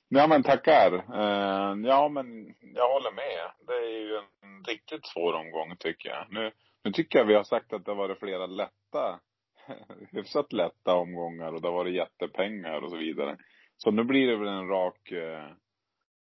Ja 0.09 0.27
men 0.27 0.43
tackar. 0.43 0.93
Eh, 0.93 1.75
ja 1.87 2.09
men 2.09 2.55
jag 2.61 2.93
håller 2.93 3.11
med. 3.11 3.51
Det 3.67 3.73
är 3.73 3.99
ju 3.99 4.15
en 4.17 4.63
riktigt 4.67 5.07
svår 5.07 5.33
omgång 5.33 5.75
tycker 5.79 6.09
jag. 6.09 6.25
Nu, 6.29 6.51
nu 6.83 6.91
tycker 6.91 7.19
jag 7.19 7.25
vi 7.25 7.35
har 7.35 7.43
sagt 7.43 7.73
att 7.73 7.85
det 7.85 7.91
har 7.91 7.95
varit 7.95 8.19
flera 8.19 8.45
lätta, 8.45 9.19
hyfsat 10.11 10.53
lätta 10.53 10.95
omgångar 10.95 11.53
och 11.53 11.61
det 11.61 11.67
har 11.67 11.75
varit 11.75 11.95
jättepengar 11.95 12.81
och 12.81 12.89
så 12.89 12.97
vidare. 12.97 13.37
Så 13.77 13.91
nu 13.91 14.03
blir 14.03 14.27
det 14.27 14.37
väl 14.37 14.47
en 14.47 14.67
rak 14.67 15.11
eh, 15.11 15.49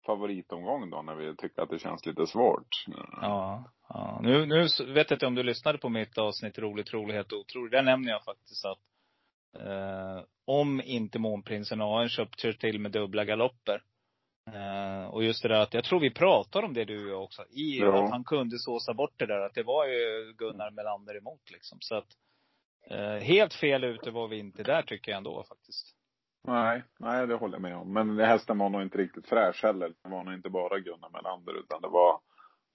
favoritomgång 0.09 0.91
då 0.91 1.03
när 1.03 1.15
vi 1.15 1.37
tycker 1.37 1.63
att 1.63 1.71
det 1.71 1.79
känns 1.79 2.07
lite 2.07 2.27
svårt. 2.27 2.69
Ja. 3.21 3.65
ja. 3.89 4.21
Nu, 4.23 4.47
nu 4.47 4.63
vet 4.95 5.11
jag 5.11 5.17
inte 5.17 5.27
om 5.27 5.35
du 5.35 5.43
lyssnade 5.43 5.79
på 5.79 5.89
mitt 5.89 6.19
avsnitt 6.19 6.59
Roligt, 6.59 6.93
rolighet 6.93 7.33
och 7.33 7.39
otroligt. 7.39 7.73
Där 7.73 7.83
nämner 7.83 8.11
jag 8.11 8.25
faktiskt 8.25 8.65
att 8.65 8.79
eh, 9.63 10.25
om 10.45 10.83
inte 10.85 11.19
Månprinsen 11.19 11.81
AN 11.81 12.09
köpte 12.09 12.53
till 12.53 12.81
med 12.81 12.93
dubbla 12.93 13.25
galopper. 13.25 13.83
Eh, 14.55 15.07
och 15.07 15.25
just 15.25 15.43
det 15.43 15.49
där 15.49 15.61
att, 15.61 15.75
jag 15.75 15.85
tror 15.85 16.01
vi 16.01 16.11
pratade 16.11 16.67
om 16.67 16.75
det 16.75 16.85
du 16.85 17.05
och 17.05 17.11
jag 17.11 17.23
också. 17.23 17.45
I 17.51 17.79
ja. 17.79 18.05
att 18.05 18.11
han 18.11 18.25
kunde 18.25 18.59
såsa 18.59 18.95
bort 18.95 19.15
det 19.17 19.27
där. 19.27 19.41
Att 19.41 19.55
det 19.55 19.63
var 19.63 19.87
ju 19.87 20.35
Gunnar 20.39 20.71
Melander 20.71 21.17
emot 21.17 21.51
liksom. 21.51 21.79
Så 21.81 21.95
att, 21.95 22.09
eh, 22.91 23.25
helt 23.25 23.55
fel 23.55 23.85
ute 23.85 24.11
var 24.11 24.29
vi 24.29 24.39
inte 24.39 24.63
där 24.63 24.83
tycker 24.83 25.11
jag 25.11 25.19
ändå 25.19 25.45
faktiskt. 25.49 25.98
Nej, 26.49 26.83
nej 26.99 27.27
det 27.27 27.35
håller 27.35 27.55
jag 27.55 27.63
med 27.63 27.77
om. 27.77 27.93
Men 27.93 28.19
hästen 28.19 28.59
var 28.59 28.69
nog 28.69 28.83
inte 28.83 28.99
riktigt 28.99 29.29
fräsch 29.29 29.63
heller. 29.63 29.89
Det 30.03 30.09
var 30.09 30.25
nog 30.25 30.35
inte 30.35 30.51
bara 30.51 30.79
Gunnar 30.79 31.11
Melander 31.11 31.61
utan 31.61 31.83
det 31.83 31.89
var, 31.89 32.21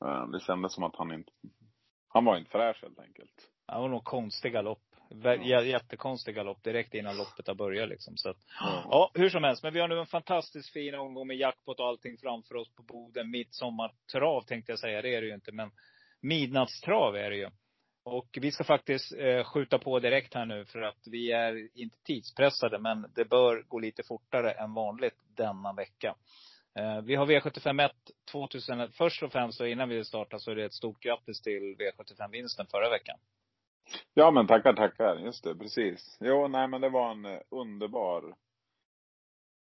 eh, 0.05 0.27
det 0.27 0.39
kändes 0.39 0.73
som 0.73 0.83
att 0.83 0.95
han 0.95 1.13
inte, 1.13 1.31
han 2.07 2.25
var 2.25 2.37
inte 2.37 2.51
fräsch 2.51 2.81
helt 2.81 2.99
enkelt. 2.99 3.49
Det 3.67 3.73
var 3.73 3.89
nog 3.89 4.03
konstig 4.03 4.53
galopp. 4.53 4.79
Jättekonstig 5.63 6.35
galopp 6.35 6.63
direkt 6.63 6.93
innan 6.93 7.17
loppet 7.17 7.47
har 7.47 7.55
börjat 7.55 7.89
liksom. 7.89 8.17
Så 8.17 8.29
att, 8.29 8.37
ja. 8.59 8.83
ja, 8.89 9.11
hur 9.13 9.29
som 9.29 9.43
helst. 9.43 9.63
Men 9.63 9.73
vi 9.73 9.79
har 9.79 9.87
nu 9.87 9.99
en 9.99 10.05
fantastiskt 10.05 10.73
fin 10.73 10.95
omgång 10.95 11.27
med 11.27 11.37
jackpot 11.37 11.79
och 11.79 11.87
allting 11.87 12.17
framför 12.17 12.55
oss 12.55 12.75
på 12.75 12.83
Boden. 12.83 13.31
Midsommartrav 13.31 14.41
tänkte 14.41 14.71
jag 14.71 14.79
säga. 14.79 15.01
Det 15.01 15.15
är 15.15 15.21
det 15.21 15.27
ju 15.27 15.33
inte. 15.33 15.51
Men 15.51 15.71
midnattstrav 16.21 17.15
är 17.15 17.29
det 17.29 17.37
ju. 17.37 17.49
Och 18.05 18.37
vi 18.41 18.51
ska 18.51 18.63
faktiskt 18.63 19.13
eh, 19.13 19.43
skjuta 19.43 19.79
på 19.79 19.99
direkt 19.99 20.33
här 20.33 20.45
nu 20.45 20.65
för 20.65 20.81
att 20.81 21.07
vi 21.11 21.31
är 21.31 21.69
inte 21.73 21.97
tidspressade 22.03 22.79
men 22.79 23.11
det 23.15 23.25
bör 23.25 23.63
gå 23.67 23.79
lite 23.79 24.03
fortare 24.03 24.51
än 24.51 24.73
vanligt 24.73 25.17
denna 25.35 25.73
vecka. 25.73 26.15
Eh, 26.79 27.01
vi 27.01 27.15
har 27.15 27.25
V751 27.25 27.89
2000. 28.31 28.91
Först 28.91 29.23
och 29.23 29.31
främst 29.31 29.57
så 29.57 29.65
innan 29.65 29.89
vi 29.89 30.05
startar 30.05 30.37
så 30.37 30.51
är 30.51 30.55
det 30.55 30.65
ett 30.65 30.73
stort 30.73 30.99
grattis 30.99 31.41
till 31.41 31.75
V75-vinsten 31.79 32.65
förra 32.71 32.89
veckan. 32.89 33.17
Ja 34.13 34.31
men 34.31 34.47
tackar, 34.47 34.73
tackar. 34.73 35.15
Just 35.15 35.43
det, 35.43 35.55
precis. 35.55 36.17
Jo, 36.19 36.47
nej 36.47 36.67
men 36.67 36.81
det 36.81 36.89
var 36.89 37.11
en 37.11 37.25
eh, 37.25 37.39
underbar 37.49 38.35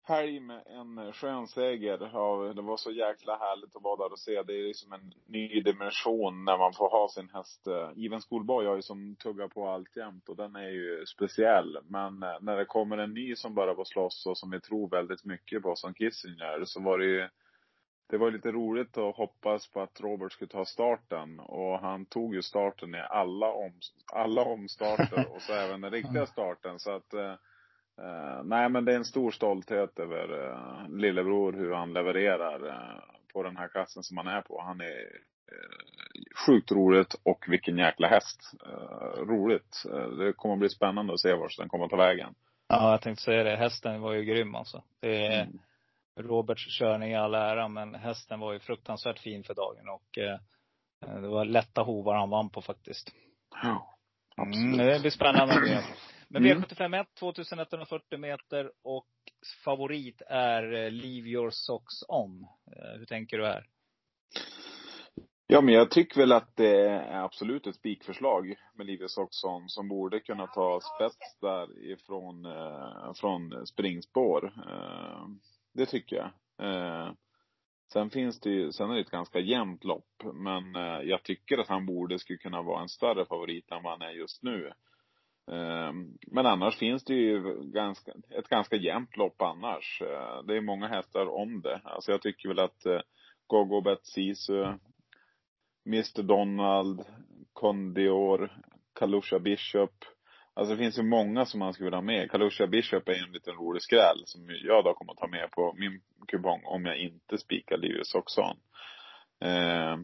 helg 0.09 0.41
med 0.41 0.63
en 0.67 1.13
skön 1.13 1.47
seger. 1.47 2.11
Ja, 2.13 2.53
det 2.57 2.63
var 2.63 2.77
så 2.77 2.91
jäkla 2.91 3.37
härligt 3.37 3.77
att 3.77 3.83
vara 3.83 3.97
där 3.97 4.13
och 4.13 4.19
se. 4.19 4.43
Det 4.43 4.53
är 4.61 4.69
liksom 4.69 4.93
en 4.93 5.13
ny 5.27 5.61
dimension 5.61 6.45
när 6.45 6.59
man 6.59 6.73
får 6.73 6.91
ha 6.91 7.09
sin 7.09 7.29
häst. 7.29 7.67
Even 7.97 8.21
Schoolboy 8.21 8.67
har 8.67 8.77
ju 8.77 8.83
som 8.83 9.17
tuggar 9.17 9.49
på 9.49 9.69
alltjämt 9.69 10.29
och 10.29 10.37
den 10.37 10.57
är 10.57 10.69
ju 10.69 11.07
speciell. 11.07 11.79
Men 11.89 12.23
eh, 12.23 12.39
när 12.41 12.57
det 12.57 12.65
kommer 12.65 12.99
en 12.99 13.15
ny 13.15 13.37
som 13.37 13.55
bara 13.55 13.75
får 13.75 13.85
slåss 13.85 14.27
och 14.27 14.39
som 14.39 14.51
vi 14.51 14.61
tror 14.61 14.91
väldigt 14.91 15.25
mycket 15.25 15.63
på 15.63 15.77
som 15.77 15.95
Kissinger 15.95 16.65
så 16.65 16.81
var 16.81 16.99
det 16.99 17.07
ju 17.07 17.29
det 18.09 18.19
var 18.19 18.31
lite 18.31 18.53
roligt 18.53 18.99
att 18.99 19.17
hoppas 19.17 19.69
på 19.69 19.81
att 19.81 20.01
Robert 20.01 20.33
skulle 20.33 20.49
ta 20.49 20.65
starten 20.65 21.41
och 21.41 21.79
han 21.79 22.07
tog 22.07 22.35
ju 22.35 22.43
starten 22.43 22.95
i 22.95 23.01
alla, 23.11 23.53
om, 23.53 23.73
alla 24.13 24.45
omstarter 24.45 25.27
och 25.35 25.43
så 25.43 25.53
även 25.53 25.81
den 25.81 25.91
riktiga 25.91 26.27
starten 26.27 26.79
så 26.79 26.91
att 26.91 27.15
eh, 27.15 27.35
Uh, 28.03 28.45
nej 28.45 28.69
men 28.69 28.85
det 28.85 28.93
är 28.93 28.97
en 28.97 29.05
stor 29.05 29.31
stolthet 29.31 29.99
över 29.99 30.33
uh, 30.33 30.89
lillebror 30.89 31.53
hur 31.53 31.73
han 31.73 31.93
levererar 31.93 32.67
uh, 32.67 33.01
på 33.33 33.43
den 33.43 33.57
här 33.57 33.69
klassen 33.69 34.03
som 34.03 34.17
han 34.17 34.27
är 34.27 34.41
på. 34.41 34.63
Han 34.63 34.81
är 34.81 35.27
sjukt 36.47 36.73
roligt 36.73 37.15
och 37.23 37.45
vilken 37.49 37.79
jäkla 37.79 38.09
häst. 38.09 38.53
roligt. 39.17 39.83
det 40.19 40.33
kommer 40.33 40.57
bli 40.57 40.69
spännande 40.69 41.13
att 41.13 41.21
se 41.21 41.35
vart 41.35 41.57
den 41.59 41.69
kommer 41.69 41.89
ta 41.89 41.97
vägen. 41.97 42.35
Ja, 42.69 42.91
jag 42.91 43.03
tänkte 43.03 43.25
säga 43.25 43.45
det. 43.45 43.57
Hästen 43.57 44.01
var 44.01 44.13
ju 44.13 44.25
grym 44.25 44.55
alltså. 44.55 44.83
Det 45.01 45.27
är 45.27 45.43
mm. 45.43 45.59
Roberts 46.21 46.79
körning 46.79 47.11
i 47.11 47.17
all 47.17 47.35
ära, 47.35 47.69
men 47.69 47.95
hästen 47.95 48.41
var 48.41 48.53
ju 48.53 48.59
fruktansvärt 48.59 49.19
fin 49.19 49.45
för 49.45 49.55
dagen 49.55 49.89
och 49.89 50.19
det 51.23 51.29
var 51.29 51.45
lätta 51.45 51.83
hovar 51.83 52.15
han 52.15 52.31
vann 52.31 52.51
på 52.51 52.63
faktiskt. 52.63 53.11
Ja, 53.63 53.97
absolut. 54.37 54.75
Mm, 54.75 54.87
det 54.87 55.01
blir 55.01 55.11
spännande. 55.11 55.55
Men 56.29 56.45
V75 56.45 57.01
1, 57.01 57.07
2140 57.15 58.19
meter 58.19 58.73
och 58.83 59.09
favorit 59.65 60.23
är 60.27 60.73
eh, 60.73 60.91
Leave 60.91 61.29
your 61.29 61.51
socks 61.51 62.03
on. 62.09 62.47
Eh, 62.77 62.99
hur 62.99 63.07
tänker 63.07 63.39
du 63.39 63.47
här? 63.47 63.67
Ja, 65.49 65.61
men 65.61 65.75
jag 65.75 65.91
tycker 65.91 66.21
väl 66.21 66.33
att 66.33 66.57
det 66.57 66.89
är 66.89 67.25
absolut 67.25 67.67
ett 67.67 67.75
spikförslag 67.77 68.55
med 68.75 68.87
Leave 68.87 68.99
your 68.99 69.09
socks 69.09 69.45
on 69.45 69.69
som 69.69 69.89
borde 69.89 70.21
kunna 70.21 70.47
ta 70.47 70.81
spets 70.81 71.39
där 71.41 71.85
ifrån 71.85 72.47
eh, 72.47 73.13
från 73.15 73.67
springspår. 73.67 74.45
Eh, 74.45 75.29
det 75.75 75.87
tycker 75.87 76.17
jag. 76.17 76.31
Eh, 76.69 77.13
sen 77.93 78.11
finns 78.11 78.41
det 78.41 78.51
ju, 78.51 78.73
sen 78.73 78.91
är 78.91 78.95
det 78.95 79.01
ett 79.01 79.11
ganska 79.11 79.39
jämnt 79.41 79.85
lopp, 79.85 80.23
men 80.35 80.77
eh, 80.77 81.01
jag 81.03 81.23
tycker 81.23 81.59
att 81.59 81.69
han 81.69 81.87
borde 81.87 82.19
skulle 82.19 82.39
kunna 82.39 82.63
vara 82.63 82.83
en 82.83 82.89
större 82.89 83.27
favorit 83.27 83.71
än 83.71 83.83
vad 83.83 83.93
han 83.93 84.09
är 84.09 84.13
just 84.13 84.43
nu. 84.43 84.73
Ehm, 85.53 86.19
men 86.27 86.47
annars 86.47 86.77
finns 86.77 87.05
det 87.05 87.15
ju 87.15 87.63
ganska, 87.63 88.13
ett 88.39 88.49
ganska 88.49 88.77
jämnt 88.77 89.17
lopp 89.17 89.43
annars. 89.43 90.03
Ehm, 90.03 90.47
det 90.47 90.57
är 90.57 90.61
många 90.61 90.89
hästar 90.89 91.27
om 91.27 91.61
det. 91.61 91.81
Alltså 91.85 92.11
jag 92.13 92.23
tycker 92.23 92.49
väl 92.49 92.59
att 92.59 92.87
eh, 92.87 93.01
Gogo 93.47 93.81
Bet 93.81 94.07
Sisu, 94.07 94.65
Mr 95.87 96.23
Donald, 96.23 97.05
Condior, 97.53 98.53
Kalusha 98.95 99.39
Bishop. 99.39 100.05
Alltså 100.55 100.75
det 100.75 100.79
finns 100.79 100.99
ju 100.99 101.03
många 101.03 101.45
som 101.47 101.61
man 101.61 101.73
skulle 101.73 101.87
vilja 101.87 101.97
ha 101.97 102.03
med. 102.03 102.31
Kalusha 102.31 102.67
Bishop 102.67 103.09
är 103.09 103.25
en 103.27 103.33
liten 103.33 103.55
rolig 103.55 103.83
skräll 103.83 104.23
som 104.25 104.49
jag 104.65 104.85
då 104.85 104.95
kommer 104.95 105.13
att 105.13 105.19
ta 105.19 105.27
med 105.27 105.51
på 105.51 105.75
min 105.79 106.01
kupong 106.29 106.63
om 106.65 106.87
jag 106.87 106.99
inte 106.99 107.39
spikar 107.39 107.77
Livius 107.77 108.15
Oxon. 108.15 108.57
Eh, 109.41 109.97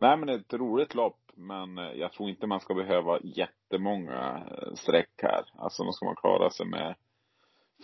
nej 0.00 0.16
men 0.16 0.26
det 0.26 0.32
är 0.32 0.38
ett 0.38 0.54
roligt 0.54 0.94
lopp. 0.94 1.27
Men 1.38 1.78
eh, 1.78 1.92
jag 1.92 2.12
tror 2.12 2.30
inte 2.30 2.46
man 2.46 2.60
ska 2.60 2.74
behöva 2.74 3.18
jättemånga 3.22 4.46
eh, 4.50 4.74
streck 4.74 5.10
här. 5.22 5.44
Alltså 5.58 5.84
då 5.84 5.92
ska 5.92 6.06
man 6.06 6.16
klara 6.16 6.50
sig 6.50 6.66
med 6.66 6.94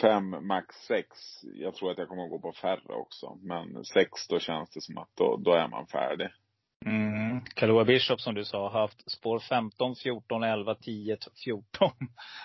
fem, 0.00 0.46
max 0.46 0.76
sex. 0.76 1.08
Jag 1.42 1.74
tror 1.74 1.90
att 1.90 1.98
jag 1.98 2.08
kommer 2.08 2.24
att 2.24 2.30
gå 2.30 2.38
på 2.38 2.52
färre 2.52 2.94
också. 2.94 3.38
Men 3.42 3.84
sex, 3.84 4.28
då 4.28 4.38
känns 4.38 4.70
det 4.70 4.80
som 4.80 4.98
att 4.98 5.10
då, 5.14 5.36
då 5.36 5.52
är 5.52 5.68
man 5.68 5.86
färdig. 5.86 6.28
Mm. 6.86 7.40
Kalua 7.54 7.84
Bishop 7.84 8.20
som 8.20 8.34
du 8.34 8.44
sa 8.44 8.68
har 8.68 8.80
haft 8.80 9.10
spår 9.10 9.38
15, 9.38 9.96
14, 9.96 10.42
11, 10.42 10.74
10, 10.74 11.16
14. 11.44 11.90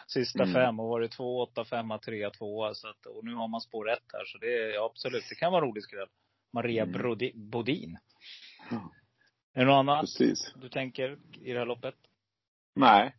Sista 0.07 0.43
mm. 0.43 0.53
fem. 0.53 0.80
Och 0.80 0.88
varit 0.88 1.12
2, 1.12 1.41
8, 1.41 1.66
5, 1.66 1.88
3, 2.05 2.30
2. 2.30 2.74
Så 2.74 2.88
att, 2.88 3.05
och 3.05 3.26
nu 3.26 3.34
har 3.34 3.47
man 3.47 3.62
spår 3.62 3.91
1 3.91 3.99
här. 4.14 4.26
Så 4.26 4.38
det 4.38 4.47
är 4.47 4.74
ja, 4.74 4.86
absolut, 4.86 5.24
det 5.30 5.36
kan 5.36 5.51
vara 5.51 5.66
rolig 5.66 5.84
skräll. 5.84 6.07
Maria 6.53 6.84
mm. 6.84 7.49
Bodin. 7.49 7.97
Mm. 8.72 8.84
Är 9.53 9.59
det 9.59 9.65
något 9.65 9.79
annat 9.79 10.01
Precis. 10.01 10.53
du 10.55 10.69
tänker 10.69 11.17
i 11.41 11.53
det 11.53 11.59
här 11.59 11.65
loppet? 11.65 11.95
Nej. 12.75 13.15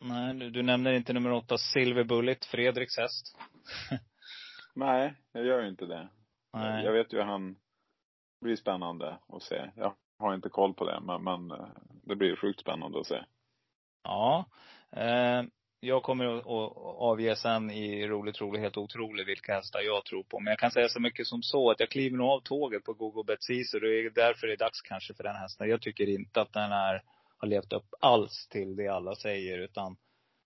Nej, 0.00 0.34
du, 0.34 0.50
du 0.50 0.62
nämner 0.62 0.92
inte 0.92 1.12
nummer 1.12 1.32
åtta, 1.32 1.58
Silver 1.58 2.04
Bullet, 2.04 2.44
Fredriks 2.44 2.96
häst. 2.96 3.38
Nej, 4.74 5.14
jag 5.32 5.44
gör 5.44 5.62
ju 5.62 5.68
inte 5.68 5.86
det. 5.86 6.08
Nej. 6.52 6.84
Jag 6.84 6.92
vet 6.92 7.12
ju 7.12 7.20
att 7.20 7.26
han 7.26 7.56
blir 8.40 8.56
spännande 8.56 9.18
att 9.28 9.42
se. 9.42 9.70
Jag 9.76 9.94
har 10.18 10.34
inte 10.34 10.48
koll 10.48 10.74
på 10.74 10.84
det, 10.84 11.00
men, 11.00 11.24
men 11.24 11.50
eh, 11.50 11.68
det 12.02 12.16
blir 12.16 12.36
sjukt 12.36 12.60
spännande 12.60 13.00
att 13.00 13.06
se. 13.06 13.24
Ja. 14.02 14.44
Eh, 14.90 15.42
jag 15.86 16.02
kommer 16.02 16.38
att 16.38 16.46
avge 16.98 17.36
sen 17.36 17.70
i 17.70 18.06
roligt, 18.06 18.40
roligt, 18.40 18.60
helt 18.60 18.76
otroligt 18.76 19.28
vilka 19.28 19.54
hästar 19.54 19.80
jag 19.80 20.04
tror 20.04 20.22
på. 20.22 20.40
Men 20.40 20.50
jag 20.50 20.58
kan 20.58 20.70
säga 20.70 20.88
så 20.88 21.00
mycket 21.00 21.26
som 21.26 21.42
så 21.42 21.70
att 21.70 21.80
jag 21.80 21.90
kliver 21.90 22.16
nog 22.16 22.28
av 22.28 22.40
tåget 22.40 22.84
på 22.84 22.92
Google 22.92 23.24
Betsiso. 23.24 23.76
och 23.76 23.80
det 23.80 24.00
är 24.00 24.10
därför 24.10 24.46
det 24.46 24.52
är 24.52 24.56
dags 24.56 24.80
kanske 24.80 25.14
för 25.14 25.24
den 25.24 25.36
hästen. 25.36 25.68
Jag 25.68 25.82
tycker 25.82 26.08
inte 26.08 26.40
att 26.40 26.52
den 26.52 26.72
är, 26.72 27.02
har 27.38 27.48
levt 27.48 27.72
upp 27.72 27.94
alls 28.00 28.48
till 28.48 28.76
det 28.76 28.88
alla 28.88 29.14
säger 29.14 29.58
utan 29.58 29.96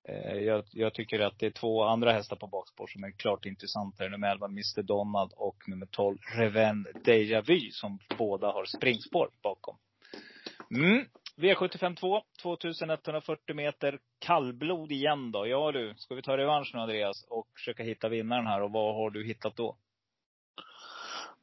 eh, 0.09 0.37
jag, 0.37 0.65
jag, 0.71 0.95
tycker 0.95 1.21
att 1.21 1.39
det 1.39 1.47
är 1.47 1.51
två 1.51 1.83
andra 1.83 2.13
hästar 2.13 2.37
på 2.37 2.47
bakspår 2.47 2.87
som 2.87 3.05
är 3.05 3.11
klart 3.11 3.47
intressantare. 3.47 4.09
Nummer 4.09 4.31
11 4.31 4.47
Mr 4.47 4.83
Donald 4.83 5.33
och 5.37 5.57
nummer 5.67 5.87
12 5.87 6.19
Reven 6.37 6.87
Deja 7.05 7.41
Vu 7.41 7.71
som 7.71 7.99
båda 8.19 8.53
har 8.53 8.65
springspår 8.65 9.31
bakom. 9.43 9.77
Mm. 10.77 11.05
V75 11.41 11.97
2, 11.97 12.23
2140 12.43 13.55
meter. 13.57 13.99
Kallblod 14.19 14.93
igen 14.93 15.33
då. 15.33 15.47
Ja 15.47 15.73
du, 15.73 15.95
ska 15.97 16.15
vi 16.15 16.23
ta 16.23 16.37
revansch 16.37 16.71
nu 16.75 16.81
Andreas 16.81 17.27
och 17.31 17.47
försöka 17.55 17.83
hitta 17.83 18.09
vinnaren 18.09 18.47
här 18.47 18.63
och 18.63 18.73
vad 18.73 18.95
har 18.95 19.11
du 19.11 19.27
hittat 19.27 19.57
då? 19.57 19.77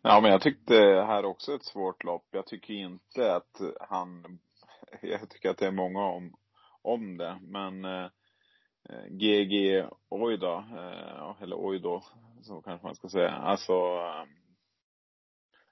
Ja 0.02 0.20
men 0.22 0.32
jag 0.32 0.42
tyckte 0.42 0.74
här 1.08 1.26
också 1.26 1.54
ett 1.54 1.66
svårt 1.66 2.04
lopp. 2.04 2.26
Jag 2.32 2.46
tycker 2.46 2.74
inte 2.74 3.36
att 3.36 3.62
han, 3.80 4.40
jag 5.02 5.30
tycker 5.30 5.50
att 5.50 5.58
det 5.58 5.68
är 5.68 5.72
många 5.72 6.04
om, 6.06 6.36
om 6.82 7.18
det. 7.18 7.40
Men 7.42 7.86
eh, 7.86 8.08
GG 9.10 9.86
Oida, 10.10 10.58
eh, 10.58 11.44
eller 11.44 11.56
Oido, 11.56 12.02
så 12.42 12.62
kanske 12.62 12.88
man 12.88 12.96
ska 12.96 13.10
säga. 13.10 13.32
Alltså, 13.32 13.74
ehm, 13.74 14.47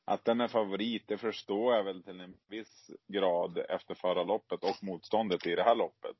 att 0.05 0.25
den 0.25 0.41
är 0.41 0.47
favorit, 0.47 1.07
det 1.07 1.17
förstår 1.17 1.75
jag 1.75 1.83
väl 1.83 2.03
till 2.03 2.19
en 2.19 2.35
viss 2.49 2.91
grad 3.07 3.57
efter 3.69 3.95
förra 3.95 4.23
loppet 4.23 4.63
och 4.63 4.83
motståndet 4.83 5.47
i 5.47 5.55
det 5.55 5.63
här 5.63 5.75
loppet. 5.75 6.17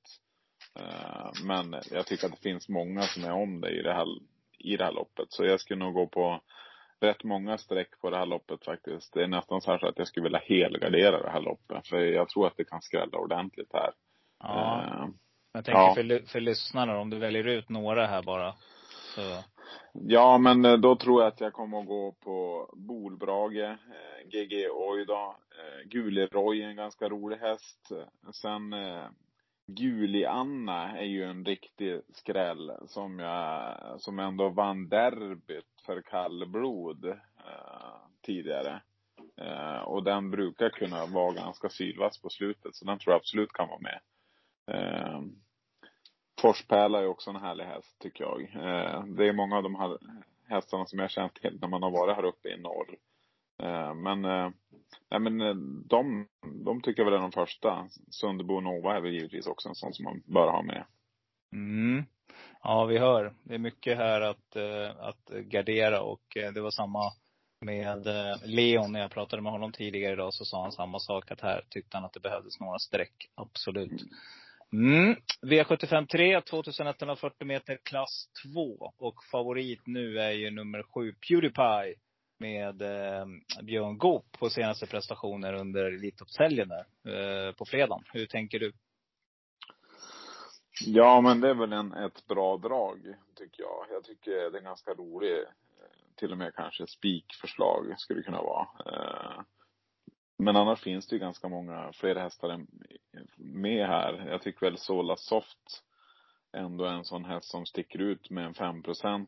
Men 1.44 1.82
jag 1.92 2.06
tycker 2.06 2.26
att 2.26 2.32
det 2.32 2.50
finns 2.50 2.70
många 2.70 3.02
som 3.02 3.24
är 3.24 3.32
om 3.32 3.62
det 3.62 3.70
i 3.70 3.82
det 3.82 3.94
här, 3.94 4.08
i 4.60 4.78
det 4.78 4.84
här 4.84 4.92
loppet. 4.92 5.26
Så 5.30 5.46
jag 5.46 5.60
skulle 5.60 5.86
nog 5.86 5.94
gå 5.94 6.08
på 6.08 6.42
rätt 7.00 7.24
många 7.24 7.58
streck 7.58 8.00
på 8.02 8.10
det 8.10 8.18
här 8.18 8.26
loppet 8.26 8.66
faktiskt. 8.66 9.14
Det 9.14 9.24
är 9.24 9.28
nästan 9.28 9.62
så 9.62 9.72
här 9.72 9.86
att 9.86 9.98
jag 9.98 10.08
skulle 10.08 10.24
vilja 10.24 10.42
helgardera 10.46 11.24
det 11.24 11.30
här 11.30 11.42
loppet. 11.42 11.88
För 11.88 11.98
jag 11.98 12.30
tror 12.30 12.48
att 12.48 12.58
det 12.58 12.64
kan 12.64 12.82
skrälla 12.82 13.18
ordentligt 13.18 13.74
här. 13.74 13.92
Ja. 14.40 14.84
Uh, 14.86 15.10
jag 15.54 15.66
tänker 15.66 15.82
ja. 15.82 15.96
för, 15.96 16.28
för 16.28 16.40
lyssnarna, 16.40 17.00
om 17.00 17.10
du 17.10 17.20
väljer 17.20 17.48
ut 17.48 17.70
några 17.70 18.08
här 18.08 18.24
bara. 18.24 18.56
Så. 19.16 19.44
Ja, 19.94 20.38
men 20.38 20.66
eh, 20.66 20.78
då 20.78 20.96
tror 20.96 21.22
jag 21.22 21.28
att 21.28 21.42
jag 21.42 21.54
kommer 21.54 21.80
att 21.80 21.88
gå 21.88 22.12
på 22.12 22.70
Bolbrage, 22.74 23.58
eh, 23.64 24.28
GG 24.30 24.70
Oida, 24.70 25.26
eh, 25.26 25.88
Guleroy, 25.90 26.62
en 26.62 26.76
ganska 26.76 27.10
rolig 27.10 27.38
häst. 27.38 27.92
Sen 28.34 28.74
eh, 28.74 29.06
Guli-Anna 29.68 30.98
är 30.98 31.06
ju 31.06 31.24
en 31.24 31.46
riktig 31.46 32.02
skräll 32.14 32.72
som 32.88 33.20
jag, 33.20 33.78
som 34.02 34.20
ändå 34.20 34.50
vann 34.50 34.90
derbyt 34.90 35.82
för 35.86 36.02
kallblod 36.02 37.06
eh, 37.06 37.96
tidigare. 38.22 38.82
Eh, 39.42 39.82
och 39.82 40.04
den 40.04 40.32
brukar 40.32 40.70
kunna 40.70 41.06
vara 41.06 41.34
ganska 41.34 41.70
sylvass 41.70 42.22
på 42.22 42.30
slutet, 42.30 42.76
så 42.76 42.86
den 42.86 43.00
tror 43.00 43.14
jag 43.14 43.20
absolut 43.20 43.54
kan 43.54 43.68
vara 43.68 43.80
med. 43.80 44.00
Eh, 44.72 45.22
Forspärla 46.42 47.00
är 47.00 47.08
också 47.08 47.30
en 47.30 47.36
härlig 47.36 47.64
häst, 47.66 48.00
tycker 48.00 48.24
jag. 48.24 48.42
Eh, 48.42 49.04
det 49.06 49.28
är 49.28 49.34
många 49.34 49.58
av 49.58 49.64
de 49.64 49.76
här 49.76 49.98
hästarna 50.48 50.86
som 50.86 51.00
jag 51.00 51.12
känt 51.12 51.34
till 51.34 51.58
när 51.62 51.68
man 51.68 51.84
har 51.84 51.92
varit 51.92 52.16
här 52.16 52.26
uppe 52.26 52.50
i 52.50 52.58
norr. 52.58 52.98
Eh, 53.64 53.94
men, 53.94 54.26
eh, 54.26 54.50
nej 55.10 55.20
men 55.20 55.42
eh, 55.42 55.56
de, 55.90 56.28
de 56.66 56.82
tycker 56.82 57.02
jag 57.02 57.12
väl 57.12 57.20
är 57.20 57.22
de 57.22 57.32
första. 57.32 57.88
Sunderbo 58.10 58.60
Nova 58.60 58.96
är 58.96 59.02
väl 59.02 59.14
givetvis 59.14 59.48
också 59.48 59.70
en 59.70 59.76
sån 59.76 59.94
som 59.94 60.04
man 60.06 60.22
bör 60.26 60.52
ha 60.52 60.62
med. 60.62 60.86
Mm. 61.54 62.06
Ja, 62.62 62.86
vi 62.86 62.98
hör. 62.98 63.34
Det 63.44 63.54
är 63.54 63.60
mycket 63.60 63.98
här 63.98 64.22
att, 64.22 64.56
att 64.98 65.30
gardera 65.30 66.02
och 66.02 66.24
det 66.54 66.62
var 66.62 66.72
samma 66.72 67.12
med 67.62 68.08
Leon. 68.44 68.92
När 68.92 69.00
jag 69.00 69.12
pratade 69.12 69.42
med 69.42 69.52
honom 69.52 69.72
tidigare 69.72 70.14
idag 70.14 70.34
så 70.34 70.46
sa 70.46 70.62
han 70.62 70.72
samma 70.72 71.00
sak. 71.00 71.32
Att 71.32 71.42
här 71.42 71.62
tyckte 71.70 71.98
han 71.98 72.06
att 72.06 72.14
det 72.14 72.20
behövdes 72.20 72.60
några 72.60 72.80
streck. 72.80 73.30
Absolut. 73.36 74.02
Mm. 74.74 75.16
V753, 75.42 76.42
2140 76.42 77.48
meter 77.48 77.78
klass 77.84 78.30
2. 78.54 78.94
Och 78.98 79.24
favorit 79.32 79.82
nu 79.86 80.20
är 80.20 80.32
ju 80.32 80.52
nummer 80.52 80.84
7, 80.94 81.14
Pewdiepie 81.14 81.96
med 82.40 82.82
eh, 82.82 83.26
Björn 83.64 83.98
Goop 83.98 84.26
på 84.40 84.50
senaste 84.50 84.86
prestationer 84.86 85.54
under 85.54 85.86
Elitloppshelgen 85.86 86.70
där, 86.70 86.86
eh, 87.48 87.54
på 87.54 87.66
fredagen. 87.66 88.04
Hur 88.14 88.26
tänker 88.26 88.60
du? 88.60 88.72
Ja, 90.86 91.22
men 91.22 91.42
det 91.42 91.50
är 91.50 91.54
väl 91.54 91.74
en, 91.74 91.94
ett 91.94 92.28
bra 92.28 92.58
drag, 92.58 93.00
tycker 93.36 93.64
jag. 93.64 93.86
Jag 93.92 94.04
tycker 94.04 94.32
det 94.32 94.58
är 94.58 94.62
ganska 94.62 94.94
roligt. 94.94 95.48
Eh, 95.48 96.16
till 96.16 96.32
och 96.32 96.38
med 96.38 96.56
kanske 96.56 96.88
spikförslag 96.88 97.96
skulle 97.98 98.20
det 98.20 98.24
kunna 98.24 98.42
vara. 98.42 98.68
Eh, 98.86 99.42
men 100.38 100.56
annars 100.56 100.82
finns 100.82 101.08
det 101.08 101.16
ju 101.16 101.20
ganska 101.20 101.48
många 101.48 101.92
fler 101.94 102.16
hästar 102.16 102.66
med 103.38 103.88
här. 103.88 104.28
Jag 104.30 104.42
tycker 104.42 104.66
väl 104.66 104.78
Sola 104.78 105.16
Soft 105.16 105.84
ändå 106.54 106.86
är 106.86 106.94
en 106.94 107.06
sån 107.06 107.26
häst 107.26 107.50
som 107.50 107.66
sticker 107.66 108.00
ut 108.00 108.30
med 108.30 108.46
en 108.46 108.54
5 108.54 108.82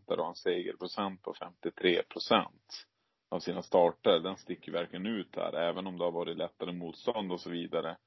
där 0.07 0.19
och 0.19 0.27
en 0.27 0.35
segerprocent 0.35 1.21
på 1.21 1.33
53 1.33 2.03
procent 2.03 2.87
av 3.29 3.39
sina 3.39 3.61
starter, 3.61 4.19
den 4.19 4.37
sticker 4.37 4.71
verkligen 4.71 5.05
ut 5.05 5.35
här, 5.35 5.53
även 5.53 5.87
om 5.87 5.97
det 5.97 6.03
har 6.03 6.11
varit 6.11 6.37
lättare 6.37 6.71
motstånd 6.71 7.31
och 7.31 7.41
så 7.41 7.49
vidare. 7.49 7.97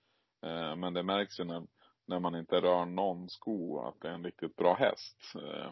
Eh, 0.42 0.76
men 0.76 0.94
det 0.94 1.03
märks 1.03 1.40
ju 1.40 1.44
när, 1.44 1.66
när 2.07 2.20
man 2.20 2.34
inte 2.34 2.61
rör 2.61 2.84
någon 2.84 3.28
sko 3.28 3.80
att 3.80 4.01
det 4.01 4.09
är 4.09 4.12
en 4.12 4.24
riktigt 4.24 4.57
bra 4.57 4.74
häst. 4.74 5.18
Eh, 5.34 5.70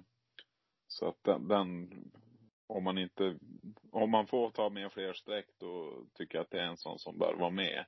så 0.86 1.08
att 1.08 1.24
den, 1.24 1.48
den 1.48 1.90
om 2.68 2.84
man 2.84 2.98
inte, 2.98 3.38
om 3.92 4.10
man 4.10 4.26
får 4.26 4.50
ta 4.50 4.68
med 4.68 4.92
fler 4.92 5.12
streck 5.12 5.46
då 5.58 6.02
tycker 6.14 6.38
jag 6.38 6.42
att 6.42 6.50
det 6.50 6.60
är 6.60 6.66
en 6.66 6.76
sån 6.76 6.98
som 6.98 7.18
bör 7.18 7.34
vara 7.34 7.50
med. 7.50 7.84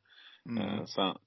Mm. 0.48 0.68
Eh, 0.68 0.84
sen, 0.84 1.18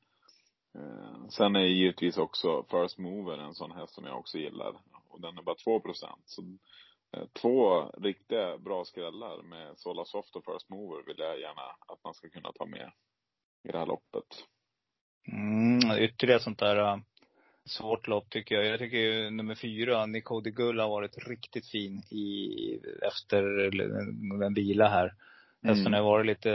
sen 1.30 1.56
är 1.56 1.66
givetvis 1.66 2.18
också 2.18 2.66
First 2.70 2.98
Mover 2.98 3.38
en 3.38 3.54
sån 3.54 3.72
häst 3.72 3.94
som 3.94 4.06
jag 4.06 4.20
också 4.20 4.38
gillar. 4.38 4.74
Och 5.10 5.22
den 5.22 5.38
är 5.38 5.42
bara 5.42 5.56
2 5.56 5.80
procent. 5.80 6.22
Så 6.26 6.42
Eh, 7.18 7.28
två 7.42 7.86
riktiga 7.98 8.58
bra 8.58 8.86
skrällar 8.86 9.42
med 9.42 9.78
Sola 9.78 10.06
Soft 10.06 10.36
och 10.36 10.46
First 10.46 10.70
Mover 10.70 11.04
vill 11.08 11.20
jag 11.20 11.40
gärna 11.40 11.62
att 11.62 12.04
man 12.04 12.14
ska 12.14 12.30
kunna 12.30 12.52
ta 12.52 12.66
med 12.66 12.92
i 13.64 13.72
det 13.72 13.78
här 13.78 13.86
loppet. 13.86 14.46
Mm, 15.32 16.04
ytterligare 16.04 16.40
sånt 16.40 16.60
där 16.60 16.78
uh, 16.78 17.02
svårt 17.66 18.08
lopp 18.08 18.30
tycker 18.30 18.56
jag. 18.56 18.66
Jag 18.66 18.80
tycker 18.80 18.98
ju 18.98 19.30
nummer 19.30 19.56
fyra, 19.56 20.06
Nicole 20.06 20.44
de 20.44 20.52
Gull 20.52 20.80
har 20.80 20.90
varit 20.90 21.28
riktigt 21.28 21.68
fin 21.68 22.04
i, 22.12 22.80
efter 23.08 23.44
en 24.44 24.54
vila 24.54 24.88
här. 24.88 25.14
Hästen 25.64 25.88
mm. 25.88 25.94
har 25.94 26.12
varit 26.12 26.26
lite 26.26 26.50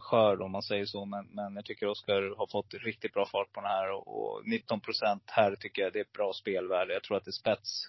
skör 0.00 0.42
om 0.42 0.52
man 0.52 0.62
säger 0.62 0.84
så, 0.84 1.04
men, 1.04 1.26
men 1.26 1.54
jag 1.54 1.64
tycker 1.64 1.86
Oskar 1.86 2.36
har 2.38 2.46
fått 2.46 2.74
riktigt 2.74 3.12
bra 3.12 3.26
fart 3.26 3.52
på 3.52 3.60
den 3.60 3.70
här 3.70 3.92
och, 3.92 4.08
och 4.08 4.48
19 4.48 4.80
procent 4.80 5.22
här 5.26 5.56
tycker 5.56 5.82
jag 5.82 5.92
det 5.92 5.98
är 5.98 6.04
ett 6.04 6.12
bra 6.12 6.32
spelvärde. 6.32 6.92
Jag 6.92 7.02
tror 7.02 7.16
att 7.16 7.24
det 7.24 7.28
är 7.28 7.32
spets 7.32 7.88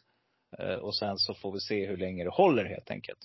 Eh, 0.59 0.75
och 0.75 0.95
sen 0.95 1.17
så 1.17 1.33
får 1.33 1.51
vi 1.51 1.59
se 1.59 1.87
hur 1.87 1.97
länge 1.97 2.23
det 2.23 2.29
håller 2.29 2.65
helt 2.65 2.91
enkelt. 2.91 3.19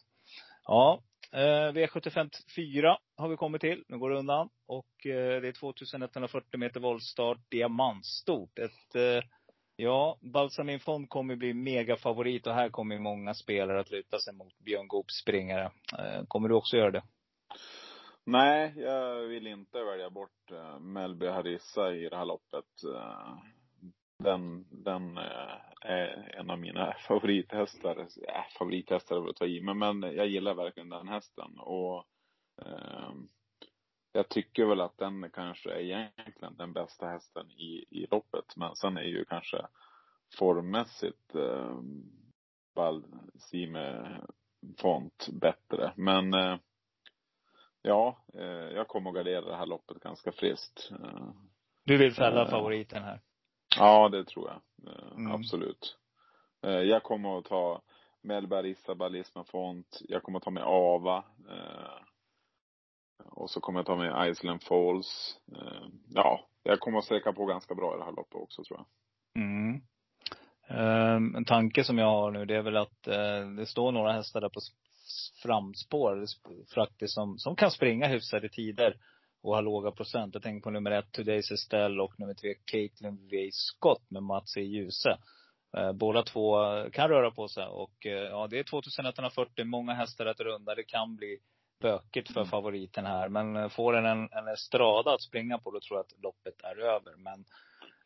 Ja, 0.65 1.03
eh, 1.33 1.73
V75 1.73 2.31
4 2.57 2.99
har 3.17 3.29
vi 3.29 3.37
kommit 3.37 3.61
till. 3.61 3.85
Nu 3.89 3.99
går 3.99 4.11
det 4.11 4.19
undan. 4.19 4.49
Och 4.67 5.07
eh, 5.07 5.41
det 5.41 5.49
är 5.49 5.53
2140 5.53 6.61
meter 6.61 6.81
voltstart, 6.81 7.39
diamantstort. 7.49 8.59
Ett, 8.59 9.25
ja, 9.81 10.19
Balsamin 10.21 10.81
Fond 10.81 11.09
kommer 11.09 11.37
bli 11.37 11.55
megafavorit 11.55 12.47
och 12.47 12.55
här 12.55 12.69
kommer 12.69 12.99
många 12.99 13.35
spelare 13.35 13.81
att 13.81 13.91
luta 13.91 14.19
sig 14.19 14.35
mot 14.35 14.59
Björn 14.59 14.89
Goops 14.89 15.15
springare. 15.23 15.71
Eh, 15.99 16.25
kommer 16.29 16.49
du 16.49 16.55
också 16.55 16.77
göra 16.77 16.91
det? 16.91 17.03
Nej, 18.25 18.73
jag 18.77 19.21
vill 19.21 19.47
inte 19.47 19.85
välja 19.85 20.11
bort 20.11 20.51
eh, 20.53 20.79
Melby 20.79 21.27
Harissa 21.27 21.93
i 21.93 22.09
det 22.09 22.17
här 22.17 22.25
loppet 22.25 22.65
eh, 22.95 23.39
den, 24.25 24.67
den 24.85 25.19
är 25.81 26.35
en 26.39 26.51
av 26.51 26.59
mina 26.59 26.95
favorithästar. 27.09 27.99
Äh, 28.01 28.45
favorithästar 28.59 29.17
är 29.17 29.21
väl 29.21 29.31
att 29.31 29.37
ta 29.37 29.47
i, 29.47 29.61
men, 29.61 29.79
men 29.79 30.03
jag 30.03 30.27
gillar 30.27 30.55
verkligen 30.55 30.89
den 30.89 31.09
hästen. 31.09 31.59
Och 31.59 32.05
eh, 32.63 33.13
jag 34.19 34.29
tycker 34.29 34.65
väl 34.65 34.81
att 34.81 34.99
den 34.99 35.31
kanske 35.31 35.71
är 35.71 35.81
egentligen 35.81 36.57
den 36.57 36.73
bästa 36.73 37.07
hästen 37.07 37.51
i, 37.51 37.85
i 37.91 38.07
loppet. 38.11 38.57
Men 38.57 38.77
sen 38.77 38.97
är 38.97 39.03
ju 39.03 39.25
kanske 39.25 39.67
formmässigt 40.39 41.35
eh, 41.35 41.81
Balsime 42.75 44.21
Font 44.79 45.29
bättre. 45.33 45.93
Men 45.97 46.35
eh, 46.35 46.57
ja, 47.83 48.25
eh, 48.35 48.43
jag 48.75 48.89
kommer 48.89 49.11
att 49.11 49.17
gardera 49.17 49.41
det 49.41 49.57
här 49.57 49.67
loppet 49.67 50.01
ganska 50.01 50.33
friskt. 50.33 50.91
Eh, 50.91 51.31
du 51.85 51.97
vill 51.97 52.13
fälla 52.13 52.43
eh, 52.43 52.51
favoriten 52.51 53.03
här? 53.03 53.21
Ja, 53.77 54.09
det 54.09 54.25
tror 54.25 54.49
jag. 54.49 54.93
Eh, 54.93 55.13
mm. 55.13 55.33
Absolut. 55.33 55.99
Eh, 56.63 56.71
jag 56.71 57.03
kommer 57.03 57.39
att 57.39 57.45
ta 57.45 57.83
Mellberg, 58.23 58.71
Isabel, 58.71 59.17
Isma 59.17 59.45
Font. 59.45 60.03
Jag 60.09 60.23
kommer 60.23 60.39
att 60.39 60.45
ta 60.45 60.51
med 60.51 60.65
Ava. 60.67 61.25
Och 63.25 63.51
så 63.51 63.61
kommer 63.61 63.79
jag 63.79 63.87
ta 63.87 63.97
med 63.97 64.31
Iceland 64.31 64.63
Falls. 64.63 65.41
Eh, 65.57 65.89
ja, 66.09 66.49
jag 66.63 66.81
kommer 66.81 66.99
att 66.99 67.05
sträcka 67.05 67.33
på 67.33 67.47
ganska 67.47 67.75
bra 67.75 67.95
i 67.95 67.99
det 67.99 68.05
här 68.05 68.13
loppet 68.13 68.35
också 68.35 68.65
tror 68.65 68.79
jag. 68.79 68.87
Mm. 69.43 69.81
Ehm, 70.69 71.35
en 71.35 71.45
tanke 71.45 71.85
som 71.85 71.99
jag 71.99 72.07
har 72.07 72.31
nu 72.31 72.45
det 72.45 72.57
är 72.57 72.63
väl 72.63 72.77
att 72.77 73.07
eh, 73.07 73.49
det 73.57 73.67
står 73.67 73.93
några 73.93 74.13
hästar 74.13 74.41
där 74.41 74.49
på 74.49 74.61
framspår 75.43 76.25
faktiskt 76.75 77.15
som, 77.15 77.39
som 77.39 77.57
kan 77.57 77.71
springa 77.71 78.07
hyfsade 78.07 78.49
tider 78.49 78.97
och 79.43 79.55
har 79.55 79.63
låga 79.63 79.91
procent. 79.91 80.35
Jag 80.35 80.43
tänker 80.43 80.63
på 80.63 80.71
nummer 80.71 80.91
ett, 80.91 81.19
Today's 81.19 81.53
Estelle 81.53 82.03
och 82.03 82.21
nummer 82.21 82.35
tre, 82.35 82.55
Caitlin 82.65 83.29
V. 83.31 83.51
Scott 83.53 84.11
med 84.11 84.23
Mats 84.23 84.57
E. 84.57 84.61
Djuse. 84.61 85.19
Eh, 85.77 85.93
båda 85.93 86.23
två 86.23 86.57
kan 86.93 87.09
röra 87.09 87.31
på 87.31 87.49
sig 87.49 87.67
och 87.67 87.97
ja, 88.31 88.47
det 88.47 88.59
är 88.59 88.65
2140, 88.65 89.65
många 89.65 89.95
hästar 89.95 90.27
att 90.27 90.41
runda. 90.41 90.75
Det 90.75 90.85
kan 90.85 91.17
bli 91.17 91.39
bökigt 91.79 92.33
för 92.33 92.41
mm. 92.41 92.51
favoriten 92.51 93.07
här. 93.07 93.29
Men 93.29 93.57
eh, 93.57 93.69
får 93.69 93.93
den 93.93 94.07
en, 94.07 94.29
en 94.33 94.49
estrada 94.49 95.15
att 95.15 95.23
springa 95.23 95.59
på, 95.59 95.71
då 95.71 95.81
tror 95.81 95.99
jag 95.99 96.05
att 96.05 96.23
loppet 96.23 96.63
är 96.63 96.79
över. 96.79 97.17
Men 97.17 97.45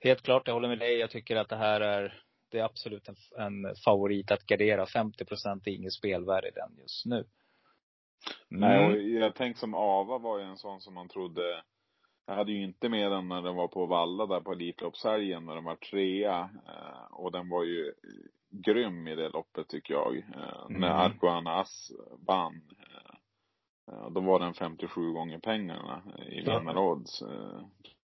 helt 0.00 0.22
klart, 0.22 0.46
jag 0.46 0.54
håller 0.54 0.68
med 0.68 0.78
dig. 0.78 0.98
Jag 0.98 1.10
tycker 1.10 1.36
att 1.36 1.48
det 1.48 1.56
här 1.56 1.80
är, 1.80 2.22
det 2.50 2.58
är 2.58 2.64
absolut 2.64 3.08
en, 3.08 3.16
en 3.38 3.74
favorit 3.84 4.30
att 4.30 4.46
gardera. 4.46 4.86
50 4.86 5.24
procent 5.24 5.66
är 5.66 5.70
inget 5.70 5.92
spelvärde 5.92 6.48
i 6.48 6.52
den 6.54 6.76
just 6.78 7.06
nu. 7.06 7.24
Nej, 8.48 8.84
och 8.84 8.92
mm. 8.92 9.18
jag 9.18 9.34
tänkte 9.34 9.60
som 9.60 9.74
Ava 9.74 10.18
var 10.18 10.38
ju 10.38 10.44
en 10.44 10.58
sån 10.58 10.80
som 10.80 10.94
man 10.94 11.08
trodde 11.08 11.62
jag 12.26 12.34
hade 12.34 12.52
ju 12.52 12.62
inte 12.62 12.88
med 12.88 13.12
den 13.12 13.28
när 13.28 13.42
den 13.42 13.56
var 13.56 13.68
på 13.68 13.86
Valla 13.86 14.26
där 14.26 14.40
på 14.40 14.52
Elitloppshelgen 14.52 15.44
när 15.44 15.54
den 15.54 15.64
var 15.64 15.76
trea. 15.76 16.50
Eh, 16.66 17.12
och 17.12 17.32
den 17.32 17.48
var 17.48 17.64
ju 17.64 17.92
grym 18.50 19.08
i 19.08 19.14
det 19.14 19.28
loppet 19.28 19.68
tycker 19.68 19.94
jag. 19.94 20.16
Eh, 20.16 20.66
mm. 20.68 20.80
När 20.80 20.90
Arkoana 20.90 21.60
As 21.60 21.90
vann. 22.26 22.60
Eh, 23.88 24.10
då 24.10 24.20
var 24.20 24.38
den 24.38 24.54
57 24.54 25.12
gånger 25.12 25.38
pengarna 25.38 26.02
i 26.28 26.40
vinnarodds. 26.40 27.22
Eh, 27.22 27.60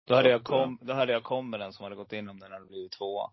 då 0.04 0.14
hade 0.14 0.30
jag 0.30 0.44
kom, 0.44 0.78
då 0.82 0.92
hade 0.92 1.12
jag 1.12 1.24
kom 1.24 1.50
med 1.50 1.60
den 1.60 1.72
som 1.72 1.82
hade 1.84 1.96
gått 1.96 2.12
in 2.12 2.28
om 2.28 2.40
den 2.40 2.52
hade 2.52 2.66
blivit 2.66 2.92
tvåa. 2.92 3.30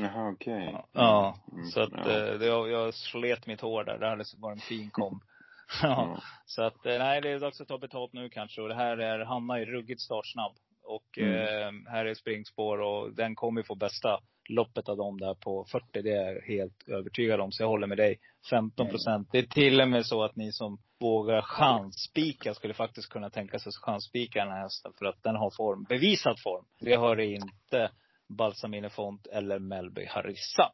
Jaha, 0.00 0.30
okej. 0.30 0.68
Okay. 0.68 0.80
Ja, 0.92 1.38
mm, 1.52 1.64
så 1.64 1.80
att 1.80 1.90
ja. 1.92 2.04
det, 2.04 2.46
jag, 2.46 2.70
jag 2.70 2.94
slet 2.94 3.46
mitt 3.46 3.60
hår 3.60 3.84
där. 3.84 3.98
Det 3.98 4.08
hade 4.08 4.24
varit 4.38 4.56
en 4.56 4.60
fin 4.60 4.90
kom. 4.90 5.20
ja. 5.82 6.04
Mm. 6.04 6.16
Så 6.46 6.62
att, 6.62 6.84
nej 6.84 7.20
det 7.20 7.30
är 7.30 7.40
dags 7.40 7.60
att 7.60 7.68
ta 7.68 7.78
betalt 7.78 8.12
nu 8.12 8.28
kanske. 8.28 8.62
Och 8.62 8.68
det 8.68 8.74
här 8.74 8.96
är, 8.96 9.24
Hanna 9.24 9.58
är 9.58 9.66
ruggigt 9.66 10.00
startsnabb. 10.00 10.52
Och 10.94 11.18
mm. 11.18 11.32
eh, 11.32 11.92
här 11.92 12.04
är 12.04 12.14
springspår 12.14 12.80
och 12.80 13.14
den 13.14 13.34
kommer 13.34 13.62
få 13.62 13.74
bästa 13.74 14.20
loppet 14.48 14.88
av 14.88 14.96
dem 14.96 15.20
där 15.20 15.34
på 15.34 15.64
40. 15.72 16.02
Det 16.02 16.10
är 16.10 16.32
jag 16.32 16.42
helt 16.42 16.88
övertygad 16.88 17.40
om. 17.40 17.52
Så 17.52 17.62
jag 17.62 17.68
håller 17.68 17.86
med 17.86 17.98
dig. 17.98 18.18
15 18.50 18.88
procent. 18.88 19.28
Det 19.32 19.38
är 19.38 19.46
till 19.46 19.80
och 19.80 19.88
med 19.88 20.06
så 20.06 20.24
att 20.24 20.36
ni 20.36 20.52
som 20.52 20.78
vågar 21.00 21.42
chansspika 21.42 22.54
skulle 22.54 22.74
faktiskt 22.74 23.08
kunna 23.08 23.30
tänka 23.30 23.58
sig 23.58 23.72
chansspika 23.72 24.44
den 24.44 24.52
här 24.52 24.62
hästen. 24.62 24.92
För 24.98 25.06
att 25.06 25.22
den 25.22 25.36
har 25.36 25.50
form. 25.50 25.84
Bevisad 25.88 26.40
form. 26.42 26.64
Det 26.80 26.94
har 26.94 27.20
inte 27.20 27.90
Balsamine 28.28 28.90
Font 28.90 29.26
eller 29.26 29.58
Melby 29.58 30.06
Harissa. 30.06 30.72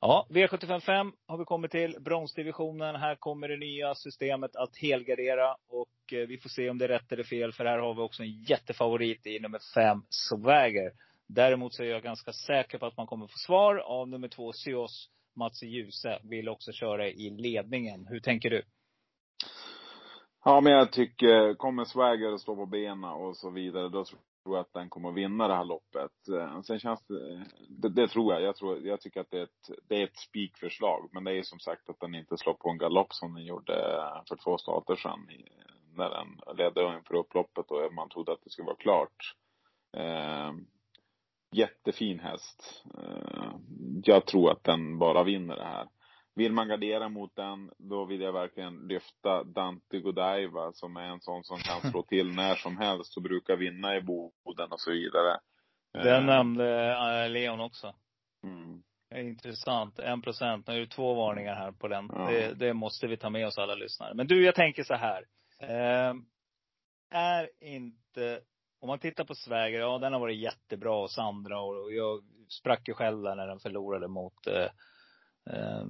Ja, 0.00 0.26
V755 0.30 1.12
har 1.26 1.38
vi 1.38 1.44
kommit 1.44 1.70
till. 1.70 1.96
Bronsdivisionen. 2.00 2.96
Här 2.96 3.14
kommer 3.14 3.48
det 3.48 3.56
nya 3.56 3.94
systemet 3.94 4.56
att 4.56 4.76
helgardera. 4.76 5.56
Och 5.68 6.12
eh, 6.12 6.26
vi 6.28 6.38
får 6.38 6.48
se 6.48 6.70
om 6.70 6.78
det 6.78 6.84
är 6.84 6.88
rätt 6.88 7.12
eller 7.12 7.24
fel. 7.24 7.52
För 7.52 7.64
här 7.64 7.78
har 7.78 7.94
vi 7.94 8.00
också 8.00 8.22
en 8.22 8.42
jättefavorit 8.42 9.26
i 9.26 9.40
nummer 9.40 9.60
fem, 9.74 10.02
Swagger. 10.08 10.92
Däremot 11.26 11.74
så 11.74 11.82
är 11.82 11.86
jag 11.86 12.02
ganska 12.02 12.32
säker 12.32 12.78
på 12.78 12.86
att 12.86 12.96
man 12.96 13.06
kommer 13.06 13.26
få 13.26 13.38
svar 13.46 13.76
av 13.76 14.08
nummer 14.08 14.28
två, 14.28 14.52
Sios. 14.52 15.10
Mats 15.36 15.62
Djuse 15.62 16.18
vill 16.22 16.48
också 16.48 16.72
köra 16.72 17.08
i 17.08 17.30
ledningen. 17.30 18.06
Hur 18.06 18.20
tänker 18.20 18.50
du? 18.50 18.62
Ja, 20.44 20.60
men 20.60 20.72
jag 20.72 20.92
tycker, 20.92 21.54
kommer 21.54 21.84
Swagger 21.84 22.32
att 22.32 22.40
stå 22.40 22.56
på 22.56 22.66
benen 22.66 23.04
och 23.04 23.36
så 23.36 23.50
vidare, 23.50 23.88
då 23.88 24.04
tror 24.04 24.20
tror 24.46 24.58
att 24.58 24.72
den 24.72 24.90
kommer 24.90 25.08
att 25.08 25.14
vinna 25.14 25.48
det 25.48 25.54
här 25.54 25.64
loppet. 25.64 26.28
Eh, 26.28 26.62
sen 26.62 26.78
känns 26.78 27.06
det, 27.06 27.44
det, 27.68 27.88
det, 27.88 28.08
tror 28.08 28.32
jag. 28.32 28.42
Jag, 28.42 28.56
tror, 28.56 28.86
jag 28.86 29.00
tycker 29.00 29.20
att 29.20 29.30
det 29.30 29.38
är 29.38 29.42
ett, 29.42 29.70
det 29.88 30.00
är 30.00 30.04
ett 30.04 30.16
spikförslag. 30.16 31.08
Men 31.12 31.24
det 31.24 31.32
är 31.32 31.42
som 31.42 31.58
sagt 31.58 31.90
att 31.90 32.00
den 32.00 32.14
inte 32.14 32.38
slår 32.38 32.54
på 32.54 32.70
en 32.70 32.78
galopp 32.78 33.12
som 33.12 33.34
den 33.34 33.44
gjorde 33.44 33.74
för 34.28 34.36
två 34.36 34.58
starter 34.58 34.96
sedan. 34.96 35.28
När 35.94 36.10
den 36.10 36.56
ledde 36.56 36.96
inför 36.96 37.14
upploppet 37.14 37.70
och 37.70 37.94
man 37.94 38.08
trodde 38.08 38.32
att 38.32 38.44
det 38.44 38.50
skulle 38.50 38.66
vara 38.66 38.76
klart. 38.76 39.34
Eh, 39.96 40.52
jättefin 41.52 42.20
häst. 42.20 42.84
Eh, 42.98 43.52
jag 44.04 44.26
tror 44.26 44.50
att 44.50 44.64
den 44.64 44.98
bara 44.98 45.22
vinner 45.22 45.56
det 45.56 45.64
här. 45.64 45.88
Vill 46.36 46.52
man 46.52 46.68
gardera 46.68 47.08
mot 47.08 47.36
den, 47.36 47.70
då 47.78 48.04
vill 48.04 48.20
jag 48.20 48.32
verkligen 48.32 48.88
lyfta 48.88 49.44
Dante 49.44 50.00
Godiva 50.00 50.72
som 50.72 50.96
är 50.96 51.08
en 51.08 51.20
sån 51.20 51.44
som 51.44 51.58
kan 51.58 51.90
slå 51.90 52.02
till 52.02 52.34
när 52.34 52.54
som 52.54 52.76
helst 52.76 53.16
och 53.16 53.22
brukar 53.22 53.56
vinna 53.56 53.96
i 53.96 54.00
Boden 54.00 54.72
och 54.72 54.80
så 54.80 54.90
vidare. 54.90 55.38
Den 55.92 56.22
eh. 56.22 56.24
nämnde 56.24 56.92
äh, 57.24 57.30
Leon 57.30 57.60
också. 57.60 57.94
Mm. 58.44 58.82
Intressant. 59.14 59.98
En 59.98 60.22
procent. 60.22 60.66
Nu 60.66 60.74
är 60.74 60.80
det 60.80 60.86
två 60.86 61.14
varningar 61.14 61.54
här 61.54 61.72
på 61.72 61.88
den. 61.88 62.10
Ja. 62.12 62.30
Det, 62.30 62.54
det, 62.54 62.74
måste 62.74 63.06
vi 63.06 63.16
ta 63.16 63.30
med 63.30 63.46
oss 63.46 63.58
alla 63.58 63.74
lyssnare. 63.74 64.14
Men 64.14 64.26
du, 64.26 64.44
jag 64.44 64.54
tänker 64.54 64.84
så 64.84 64.94
här. 64.94 65.24
Eh, 65.60 66.14
är 67.10 67.50
inte, 67.60 68.40
om 68.80 68.88
man 68.88 68.98
tittar 68.98 69.24
på 69.24 69.34
Sväger, 69.34 69.80
ja 69.80 69.98
den 69.98 70.12
har 70.12 70.20
varit 70.20 70.38
jättebra 70.38 70.96
och 70.96 71.10
Sandra 71.10 71.60
och 71.60 71.92
jag 71.92 72.22
sprack 72.48 72.88
ju 72.88 72.94
själv 72.94 73.22
där 73.22 73.34
när 73.34 73.46
den 73.46 73.60
förlorade 73.60 74.08
mot 74.08 74.46
eh, 74.46 74.70
eh, 75.50 75.86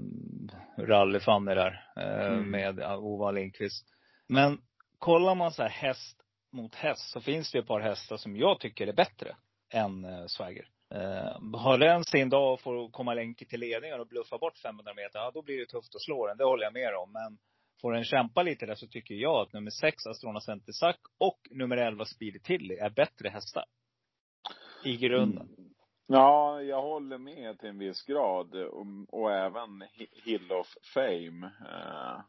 rallyfanny 0.79 1.55
där. 1.55 1.91
Eh, 1.97 2.27
mm. 2.27 2.51
Med 2.51 2.81
Ova 2.81 3.31
Lindqvist. 3.31 3.87
Men 4.29 4.59
kollar 4.99 5.35
man 5.35 5.53
så 5.53 5.63
här 5.63 5.69
häst 5.69 6.23
mot 6.53 6.75
häst 6.75 7.11
så 7.11 7.21
finns 7.21 7.53
det 7.53 7.59
ett 7.59 7.67
par 7.67 7.81
hästar 7.81 8.17
som 8.17 8.37
jag 8.37 8.61
tycker 8.61 8.87
är 8.87 8.93
bättre 8.93 9.37
än 9.73 10.05
eh, 10.05 10.27
Swagger. 10.27 10.69
Eh, 10.95 11.59
har 11.61 11.79
den 11.79 12.05
sin 12.05 12.29
dag 12.29 12.53
och 12.53 12.61
får 12.61 12.91
komma 12.91 13.15
länk 13.15 13.49
till 13.49 13.61
ledningen 13.61 14.01
och 14.01 14.07
bluffa 14.07 14.39
bort 14.39 14.59
500 14.59 14.95
meter, 14.95 15.19
ja 15.19 15.31
då 15.35 15.43
blir 15.43 15.59
det 15.59 15.67
tufft 15.67 15.95
att 15.95 16.03
slå 16.03 16.27
den. 16.27 16.37
Det 16.37 16.45
håller 16.45 16.65
jag 16.65 16.73
med 16.73 16.95
om. 16.95 17.13
Men 17.13 17.39
får 17.81 17.93
den 17.93 18.05
kämpa 18.05 18.43
lite 18.43 18.67
där 18.67 18.75
så 18.75 18.87
tycker 18.87 19.15
jag 19.15 19.41
att 19.41 19.53
nummer 19.53 19.71
6 19.71 20.07
Astrona 20.07 20.41
Centersack 20.41 21.01
och 21.19 21.39
nummer 21.51 21.77
11 21.77 22.05
Speedy 22.05 22.39
Tilly 22.39 22.75
är 22.75 22.91
bättre 22.91 23.29
hästar. 23.29 23.65
I 24.85 24.97
grunden. 24.97 25.49
Mm. 25.59 25.66
Ja, 26.07 26.63
jag 26.63 26.83
håller 26.83 27.19
med 27.19 27.59
till 27.59 27.69
en 27.69 27.79
viss 27.79 28.03
grad. 28.03 28.55
Och, 28.55 28.87
och 29.09 29.33
även 29.33 29.85
Hill 30.25 30.53
of 30.53 30.77
Fame. 30.95 31.51
Eh, 31.71 32.21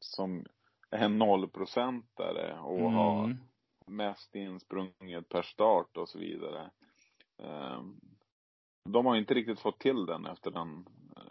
som 0.00 0.44
är 0.90 1.04
en 1.04 1.18
nollprocentare 1.18 2.58
och 2.60 2.80
mm. 2.80 2.94
har 2.94 3.36
mest 3.86 4.34
insprunget 4.34 5.28
per 5.28 5.42
start 5.42 5.96
och 5.96 6.08
så 6.08 6.18
vidare. 6.18 6.70
Eh, 7.42 7.82
de 8.84 9.06
har 9.06 9.16
inte 9.16 9.34
riktigt 9.34 9.60
fått 9.60 9.78
till 9.78 10.06
den 10.06 10.26
efter 10.26 10.50
den, 10.50 10.86
eh, 11.16 11.22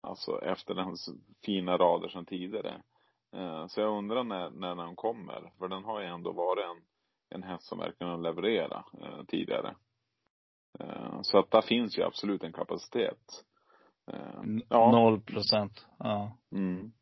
alltså 0.00 0.42
efter 0.42 0.74
den 0.74 0.96
fina 1.44 1.76
rader 1.76 2.08
sedan 2.08 2.26
tidigare. 2.26 2.82
Eh, 3.32 3.66
så 3.66 3.80
jag 3.80 3.98
undrar 3.98 4.24
när, 4.24 4.50
när 4.50 4.74
den 4.74 4.96
kommer. 4.96 5.52
För 5.58 5.68
den 5.68 5.84
har 5.84 6.00
ju 6.00 6.06
ändå 6.06 6.32
varit 6.32 6.64
en, 6.64 6.82
en 7.30 7.42
häst 7.42 7.66
som 7.66 7.78
verkligen 7.78 8.10
har 8.10 8.18
levererat 8.18 8.86
eh, 9.02 9.24
tidigare. 9.28 9.74
Eh, 10.80 11.22
så 11.22 11.38
att 11.38 11.50
där 11.50 11.62
finns 11.62 11.98
ju 11.98 12.02
absolut 12.02 12.42
en 12.42 12.52
kapacitet. 12.52 13.44
Eh, 14.12 14.42
ja. 14.68 14.90
Noll 14.90 15.20
procent. 15.20 15.86
Ja. 15.98 16.38
Mm. 16.52 16.92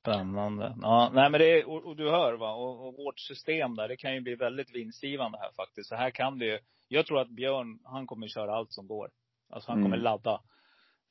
Spännande. 0.00 0.76
Ja, 0.82 1.10
nej 1.14 1.30
men 1.30 1.40
det 1.40 1.60
är, 1.60 1.68
och, 1.68 1.84
och 1.84 1.96
du 1.96 2.10
hör 2.10 2.32
va, 2.32 2.52
och, 2.52 2.86
och, 2.86 2.94
vårt 2.94 3.20
system 3.20 3.74
där, 3.74 3.88
det 3.88 3.96
kan 3.96 4.14
ju 4.14 4.20
bli 4.20 4.34
väldigt 4.34 4.74
vinstgivande 4.74 5.38
här 5.38 5.52
faktiskt. 5.56 5.88
Så 5.88 5.94
här 5.94 6.10
kan 6.10 6.38
det 6.38 6.44
ju, 6.44 6.58
jag 6.88 7.06
tror 7.06 7.20
att 7.20 7.28
Björn, 7.28 7.78
han 7.84 8.06
kommer 8.06 8.28
köra 8.28 8.56
allt 8.56 8.72
som 8.72 8.86
går. 8.86 9.10
Alltså 9.50 9.70
han 9.70 9.78
mm. 9.78 9.90
kommer 9.90 10.02
ladda. 10.02 10.40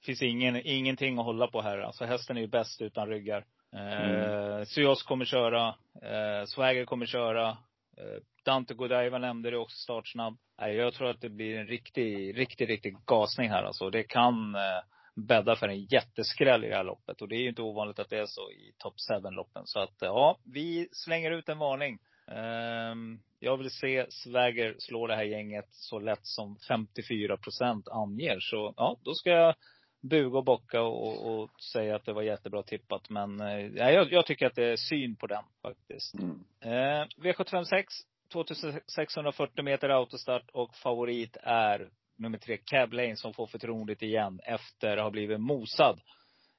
Finns 0.05 0.21
ingen, 0.21 0.55
ingenting 0.55 1.19
att 1.19 1.25
hålla 1.25 1.47
på 1.47 1.61
här. 1.61 1.77
Alltså 1.77 2.05
hästen 2.05 2.37
är 2.37 2.41
ju 2.41 2.47
bäst 2.47 2.81
utan 2.81 3.07
ryggar. 3.07 3.45
Eh, 3.73 4.09
mm. 4.09 4.65
Syos 4.65 5.03
kommer 5.03 5.25
köra, 5.25 5.67
eh, 6.03 6.45
Swagger 6.45 6.85
kommer 6.85 7.05
köra. 7.05 7.57
Eh, 7.99 8.21
Dante 8.45 8.73
Godiva 8.73 9.17
nämnde 9.17 9.51
det 9.51 9.57
också 9.57 9.77
startsnabb. 9.77 10.37
Nej, 10.61 10.75
jag 10.75 10.93
tror 10.93 11.09
att 11.09 11.21
det 11.21 11.29
blir 11.29 11.57
en 11.57 11.67
riktig, 11.67 12.37
riktig, 12.37 12.69
riktig 12.69 12.95
gasning 13.05 13.49
här 13.49 13.63
alltså. 13.63 13.89
Det 13.89 14.03
kan 14.03 14.55
eh, 14.55 14.81
bädda 15.15 15.55
för 15.55 15.67
en 15.67 15.85
jätteskräll 15.85 16.65
i 16.65 16.69
det 16.69 16.75
här 16.75 16.83
loppet. 16.83 17.21
Och 17.21 17.27
det 17.27 17.35
är 17.35 17.41
ju 17.41 17.49
inte 17.49 17.61
ovanligt 17.61 17.99
att 17.99 18.09
det 18.09 18.17
är 18.17 18.25
så 18.25 18.51
i 18.51 18.73
top 18.77 18.93
7-loppen. 19.11 19.61
Så 19.65 19.79
att 19.79 20.01
eh, 20.01 20.07
ja, 20.07 20.39
vi 20.45 20.89
slänger 20.91 21.31
ut 21.31 21.49
en 21.49 21.57
varning. 21.57 21.99
Ehm, 22.31 23.19
jag 23.39 23.57
vill 23.57 23.71
se 23.71 24.05
Swagger 24.09 24.75
slå 24.79 25.07
det 25.07 25.15
här 25.15 25.23
gänget 25.23 25.67
så 25.71 25.99
lätt 25.99 26.25
som 26.25 26.57
54 26.67 27.37
procent 27.37 27.87
anger. 27.87 28.37
Så 28.39 28.73
ja, 28.77 28.99
då 29.03 29.13
ska 29.13 29.29
jag 29.29 29.55
buga 30.01 30.37
och 30.37 30.43
bocka 30.43 30.81
och, 30.81 31.41
och, 31.41 31.49
säga 31.61 31.95
att 31.95 32.05
det 32.05 32.13
var 32.13 32.21
jättebra 32.21 32.63
tippat. 32.63 33.09
Men 33.09 33.41
eh, 33.41 33.67
jag, 33.67 34.11
jag, 34.11 34.25
tycker 34.25 34.45
att 34.45 34.55
det 34.55 34.65
är 34.65 34.75
syn 34.75 35.15
på 35.15 35.27
den 35.27 35.43
faktiskt. 35.61 36.13
Mm. 36.13 36.43
Eh, 36.61 37.05
V756, 37.17 37.85
2640 38.33 39.63
meter 39.63 39.89
autostart 39.89 40.49
och 40.51 40.75
favorit 40.75 41.37
är 41.43 41.89
nummer 42.17 42.37
tre, 42.37 42.57
Cab 42.57 42.93
Lane 42.93 43.15
som 43.15 43.33
får 43.33 43.47
förtroendet 43.47 44.01
igen 44.01 44.39
efter 44.43 44.97
att 44.97 45.03
ha 45.03 45.09
blivit 45.09 45.39
mosad 45.39 46.01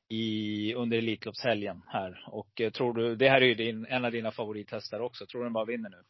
i, 0.08 0.74
under 0.74 0.98
Elitloppshelgen 0.98 1.82
här. 1.86 2.24
Och 2.26 2.60
eh, 2.60 2.70
tror 2.70 2.94
du, 2.94 3.16
det 3.16 3.28
här 3.28 3.40
är 3.40 3.46
ju 3.46 3.54
din, 3.54 3.86
en 3.86 4.04
av 4.04 4.12
dina 4.12 4.30
favorithästar 4.30 5.00
också. 5.00 5.26
Tror 5.26 5.40
du 5.40 5.44
den 5.44 5.52
bara 5.52 5.64
vinner 5.64 5.90
nu? 5.90 6.02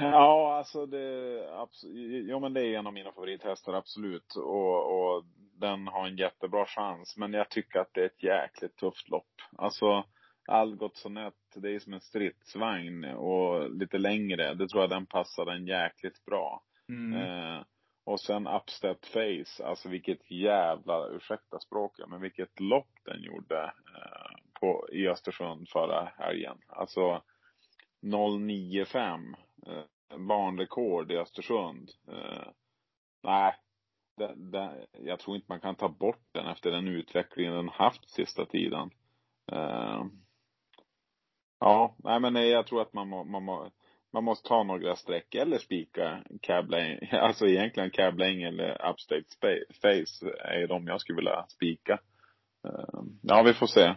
Ja, 0.00 0.56
alltså 0.56 0.86
det, 0.86 1.48
absolut, 1.52 2.26
jo 2.28 2.40
men 2.40 2.52
det 2.52 2.66
är 2.66 2.78
en 2.78 2.86
av 2.86 2.92
mina 2.92 3.12
favorithästar, 3.12 3.72
absolut. 3.72 4.34
Och, 4.36 5.16
och 5.16 5.24
den 5.60 5.88
har 5.88 6.06
en 6.06 6.16
jättebra 6.16 6.66
chans. 6.66 7.16
Men 7.16 7.32
jag 7.32 7.48
tycker 7.48 7.78
att 7.78 7.94
det 7.94 8.00
är 8.00 8.06
ett 8.06 8.22
jäkligt 8.22 8.76
tufft 8.76 9.08
lopp. 9.08 9.34
Alltså, 9.58 10.04
Algot 10.48 10.96
Sonett, 10.96 11.34
det 11.54 11.74
är 11.74 11.78
som 11.78 11.92
en 11.92 12.00
stridsvagn 12.00 13.04
och 13.04 13.70
lite 13.70 13.98
längre. 13.98 14.54
Det 14.54 14.68
tror 14.68 14.82
jag 14.82 14.90
den 14.90 15.06
passar 15.06 15.44
den 15.44 15.66
jäkligt 15.66 16.24
bra. 16.24 16.62
Mm. 16.88 17.22
Eh, 17.22 17.62
och 18.04 18.20
sen 18.20 18.46
Upstead 18.46 18.96
Face, 19.02 19.64
alltså 19.64 19.88
vilket 19.88 20.30
jävla, 20.30 21.06
ursäkta 21.06 21.58
språket, 21.58 22.08
men 22.08 22.20
vilket 22.20 22.60
lopp 22.60 22.90
den 23.04 23.22
gjorde 23.22 23.64
eh, 23.64 24.60
på, 24.60 24.88
i 24.92 25.08
Östersund 25.08 25.68
förra 25.68 26.12
helgen. 26.18 26.58
Alltså 26.66 27.22
095 28.02 29.36
eh, 29.66 30.18
barnrekord 30.18 31.12
i 31.12 31.16
Östersund. 31.16 31.90
Eh, 32.08 32.48
nej, 33.22 33.54
det, 34.16 34.34
det, 34.36 34.86
jag 34.92 35.18
tror 35.18 35.36
inte 35.36 35.46
man 35.48 35.60
kan 35.60 35.74
ta 35.74 35.88
bort 35.88 36.24
den 36.32 36.46
efter 36.46 36.70
den 36.70 36.88
utvecklingen 36.88 37.54
den 37.54 37.68
haft 37.68 38.10
sista 38.10 38.46
tiden. 38.46 38.90
Eh, 39.52 40.04
ja, 41.60 41.96
nej 41.98 42.20
men 42.20 42.34
jag 42.34 42.66
tror 42.66 42.82
att 42.82 42.92
man 42.92 43.08
må, 43.08 43.24
man 43.24 43.42
må, 43.42 43.70
man 44.12 44.24
måste 44.24 44.48
ta 44.48 44.62
några 44.62 44.96
streck 44.96 45.34
eller 45.34 45.58
spika 45.58 46.24
cab 46.42 46.70
lane, 46.70 47.08
alltså 47.12 47.46
egentligen 47.46 47.90
cab 47.90 48.18
lane 48.18 48.48
eller 48.48 48.90
upstate 48.90 49.58
face 49.82 50.30
är 50.38 50.66
de 50.66 50.86
jag 50.86 51.00
skulle 51.00 51.16
vilja 51.16 51.46
spika. 51.48 51.92
Eh, 52.64 53.02
ja, 53.22 53.42
vi 53.42 53.54
får 53.54 53.66
se. 53.66 53.94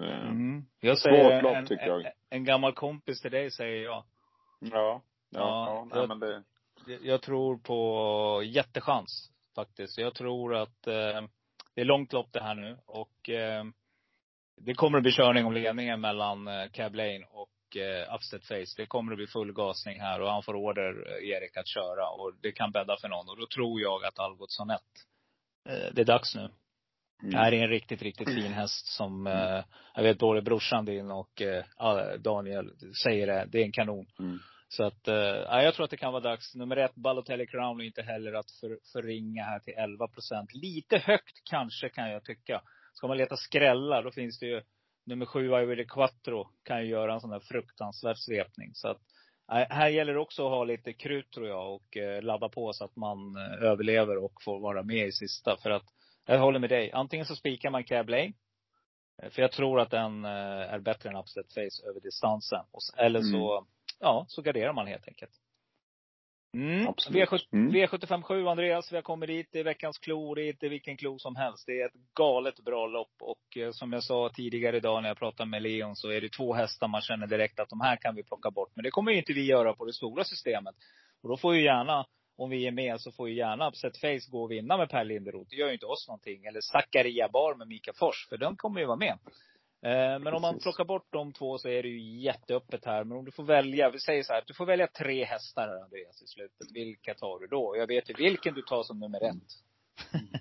Eh, 0.00 0.28
mm. 0.28 0.64
Jag 0.80 0.98
säger 0.98 1.42
lopp, 1.42 1.56
en, 1.56 1.66
tycker 1.66 1.86
jag. 1.86 2.00
En, 2.04 2.12
en, 2.30 2.44
gammal 2.44 2.72
kompis 2.72 3.20
till 3.20 3.30
dig 3.30 3.50
säger 3.50 3.84
jag. 3.84 4.04
Ja. 4.60 4.70
Ja, 4.70 5.02
ja, 5.30 5.86
ja 5.90 5.96
jag, 6.00 6.08
men 6.08 6.18
det. 6.18 6.42
Jag 7.02 7.22
tror 7.22 7.56
på 7.56 8.42
jättechans 8.44 9.30
faktiskt. 9.54 9.98
Jag 9.98 10.14
tror 10.14 10.54
att 10.54 10.86
eh, 10.86 11.22
det 11.74 11.80
är 11.80 11.84
långt 11.84 12.12
lopp 12.12 12.32
det 12.32 12.42
här 12.42 12.54
nu 12.54 12.78
och 12.86 13.30
eh, 13.30 13.64
det 14.56 14.74
kommer 14.74 14.98
att 14.98 15.02
bli 15.02 15.12
körning 15.12 15.44
om 15.44 15.52
ledningen 15.52 16.00
mellan 16.00 16.48
eh, 16.48 16.68
Cab 16.72 16.94
Lane 16.94 17.26
och 17.30 17.76
eh, 17.76 18.14
Upstead 18.14 18.42
Face. 18.42 18.74
Det 18.76 18.86
kommer 18.86 19.12
att 19.12 19.18
bli 19.18 19.26
full 19.26 19.52
gasning 19.52 20.00
här 20.00 20.20
och 20.20 20.30
han 20.30 20.42
får 20.42 20.56
order, 20.56 21.06
eh, 21.06 21.28
Erik, 21.28 21.56
att 21.56 21.68
köra. 21.68 22.08
Och 22.08 22.32
det 22.40 22.52
kan 22.52 22.70
bädda 22.72 22.96
för 22.96 23.08
någon. 23.08 23.28
Och 23.28 23.36
då 23.36 23.46
tror 23.46 23.80
jag 23.80 24.04
att 24.04 24.18
Algotsson 24.18 24.70
1, 24.70 24.80
eh, 25.68 25.94
det 25.94 26.00
är 26.00 26.04
dags 26.04 26.34
nu. 26.34 26.50
Mm. 27.24 27.32
Det 27.32 27.38
här 27.38 27.52
är 27.52 27.62
en 27.62 27.68
riktigt, 27.68 28.02
riktigt 28.02 28.34
fin 28.34 28.52
häst 28.52 28.86
som, 28.86 29.26
eh, 29.26 29.64
jag 29.94 30.02
vet 30.02 30.18
både 30.18 30.42
brorsan 30.42 30.84
din 30.84 31.10
och 31.10 31.42
eh, 31.42 31.64
Daniel 32.18 32.70
säger 33.04 33.26
det, 33.26 33.46
det 33.52 33.60
är 33.60 33.64
en 33.64 33.72
kanon. 33.72 34.06
Mm. 34.18 34.38
Så 34.68 34.84
att, 34.84 35.08
eh, 35.08 35.14
jag 35.64 35.74
tror 35.74 35.84
att 35.84 35.90
det 35.90 35.96
kan 35.96 36.12
vara 36.12 36.22
dags. 36.22 36.54
Nummer 36.54 36.76
ett, 36.76 36.94
Balotelli 36.94 37.46
Crown 37.46 37.76
och 37.76 37.84
inte 37.84 38.02
heller 38.02 38.32
att 38.32 38.50
för, 38.50 38.78
förringa 38.92 39.44
här 39.44 39.58
till 39.58 39.74
11 39.76 40.08
procent. 40.08 40.54
Lite 40.54 40.98
högt 40.98 41.44
kanske 41.50 41.88
kan 41.88 42.10
jag 42.10 42.24
tycka. 42.24 42.62
Ska 42.94 43.06
man 43.06 43.16
leta 43.16 43.36
skrällar 43.36 44.02
då 44.02 44.10
finns 44.10 44.38
det 44.38 44.46
ju 44.46 44.62
nummer 45.06 45.26
sju, 45.26 45.44
Ivory 45.44 45.86
Quattro, 45.86 46.48
kan 46.64 46.82
ju 46.82 46.88
göra 46.88 47.14
en 47.14 47.20
sån 47.20 47.30
där 47.30 47.40
fruktansvärd 47.40 48.16
svepning. 48.16 48.70
Så 48.74 48.88
att, 48.88 49.00
här 49.48 49.88
gäller 49.88 50.12
det 50.12 50.20
också 50.20 50.46
att 50.46 50.50
ha 50.50 50.64
lite 50.64 50.92
krut 50.92 51.30
tror 51.30 51.48
jag 51.48 51.74
och 51.74 51.96
eh, 51.96 52.22
ladda 52.22 52.48
på 52.48 52.72
så 52.72 52.84
att 52.84 52.96
man 52.96 53.36
eh, 53.36 53.68
överlever 53.70 54.24
och 54.24 54.42
får 54.42 54.60
vara 54.60 54.82
med 54.82 55.06
i 55.06 55.12
sista. 55.12 55.56
För 55.56 55.70
att, 55.70 55.86
jag 56.24 56.38
håller 56.38 56.58
med 56.58 56.70
dig. 56.70 56.92
Antingen 56.92 57.26
så 57.26 57.36
spikar 57.36 57.70
man 57.70 57.84
Cab 57.84 58.08
Lane. 58.08 58.32
Eh, 59.22 59.30
för 59.30 59.42
jag 59.42 59.52
tror 59.52 59.80
att 59.80 59.90
den 59.90 60.24
är 60.24 60.78
bättre 60.78 61.08
än 61.08 61.16
Upset 61.16 61.54
Face 61.54 61.88
över 61.88 62.00
distansen. 62.00 62.64
Eller 62.96 63.20
så, 63.20 63.58
mm. 63.58 63.70
ja, 64.00 64.24
så 64.28 64.42
garderar 64.42 64.72
man 64.72 64.86
helt 64.86 65.08
enkelt. 65.08 65.32
Mm. 66.54 66.86
V7, 66.86 67.38
mm. 67.52 67.72
V757 67.72 68.50
Andreas, 68.50 68.92
vi 68.92 68.96
har 68.96 69.02
kommit 69.02 69.28
dit. 69.28 69.48
Det 69.52 69.60
är 69.60 69.64
veckans 69.64 69.98
klo. 69.98 70.34
Det 70.34 70.42
är 70.42 70.48
inte 70.48 70.68
vilken 70.68 70.96
klo 70.96 71.18
som 71.18 71.36
helst. 71.36 71.66
Det 71.66 71.80
är 71.80 71.86
ett 71.86 72.14
galet 72.14 72.60
bra 72.60 72.86
lopp. 72.86 73.14
Och 73.20 73.56
eh, 73.56 73.70
som 73.70 73.92
jag 73.92 74.04
sa 74.04 74.30
tidigare 74.34 74.76
idag 74.76 75.02
när 75.02 75.08
jag 75.08 75.18
pratade 75.18 75.50
med 75.50 75.62
Leon 75.62 75.96
så 75.96 76.10
är 76.10 76.20
det 76.20 76.28
två 76.28 76.54
hästar 76.54 76.88
man 76.88 77.00
känner 77.00 77.26
direkt 77.26 77.60
att 77.60 77.68
de 77.68 77.80
här 77.80 77.96
kan 77.96 78.14
vi 78.14 78.22
plocka 78.22 78.50
bort. 78.50 78.70
Men 78.74 78.82
det 78.82 78.90
kommer 78.90 79.12
ju 79.12 79.18
inte 79.18 79.32
vi 79.32 79.46
göra 79.46 79.74
på 79.74 79.84
det 79.84 79.92
stora 79.92 80.24
systemet. 80.24 80.74
Och 81.22 81.28
då 81.28 81.36
får 81.36 81.54
ju 81.54 81.62
gärna, 81.62 82.06
om 82.36 82.50
vi 82.50 82.66
är 82.66 82.72
med, 82.72 83.00
så 83.00 83.12
får 83.12 83.28
ju 83.28 83.34
gärna 83.34 83.68
Upset 83.68 83.96
Face 83.96 84.30
gå 84.30 84.42
och 84.42 84.50
vinna 84.50 84.76
med 84.76 84.90
Per 84.90 85.04
Linderoth. 85.04 85.50
Det 85.50 85.56
gör 85.56 85.66
ju 85.66 85.72
inte 85.72 85.86
oss 85.86 86.08
någonting. 86.08 86.44
Eller 86.44 86.60
Zakaria 86.60 87.28
Bar 87.28 87.54
med 87.54 87.68
Mika 87.68 87.92
Fors. 87.92 88.26
För 88.28 88.36
de 88.36 88.56
kommer 88.56 88.80
ju 88.80 88.86
vara 88.86 88.96
med. 88.96 89.18
Eh, 89.84 90.18
men 90.18 90.34
om 90.34 90.42
man 90.42 90.58
plockar 90.58 90.84
bort 90.84 91.12
de 91.12 91.32
två 91.32 91.58
så 91.58 91.68
är 91.68 91.82
det 91.82 91.88
ju 91.88 92.20
jätteöppet 92.20 92.84
här. 92.84 93.04
Men 93.04 93.18
om 93.18 93.24
du 93.24 93.32
får 93.32 93.44
välja, 93.44 93.90
vi 93.90 94.00
säger 94.00 94.22
så 94.22 94.32
här, 94.32 94.44
du 94.46 94.54
får 94.54 94.66
välja 94.66 94.86
tre 94.86 95.24
hästar 95.24 95.68
här 95.68 95.84
Andreas 95.84 96.22
i 96.22 96.26
slutet. 96.26 96.72
Vilka 96.74 97.14
tar 97.14 97.38
du 97.38 97.46
då? 97.46 97.76
Jag 97.76 97.86
vet 97.86 98.10
ju 98.10 98.14
vilken 98.14 98.54
du 98.54 98.62
tar 98.62 98.82
som 98.82 99.00
nummer 99.00 99.24
ett. 99.24 99.34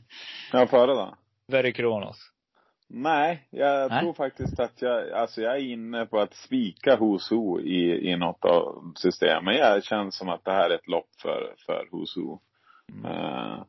Ja, 0.51 0.67
före 0.67 0.93
då? 0.93 1.17
Very 1.47 1.73
Kronos. 1.73 2.32
Nej, 2.88 3.47
jag 3.49 3.91
Nej. 3.91 4.01
tror 4.01 4.13
faktiskt 4.13 4.59
att 4.59 4.81
jag, 4.81 5.11
alltså 5.11 5.41
jag 5.41 5.55
är 5.55 5.61
inne 5.61 6.05
på 6.05 6.19
att 6.19 6.34
spika 6.34 6.95
Hoso 6.95 7.59
i, 7.59 8.11
i 8.11 8.17
något 8.17 8.45
av 8.45 8.93
systemen. 8.95 9.55
Jag 9.55 9.84
känns 9.84 10.17
som 10.17 10.29
att 10.29 10.45
det 10.45 10.51
här 10.51 10.69
är 10.69 10.75
ett 10.75 10.88
lopp 10.88 11.09
för, 11.21 11.55
för 11.65 11.88
Hoso. 11.91 12.39
Mm. 12.93 13.11
Uh, 13.11 13.63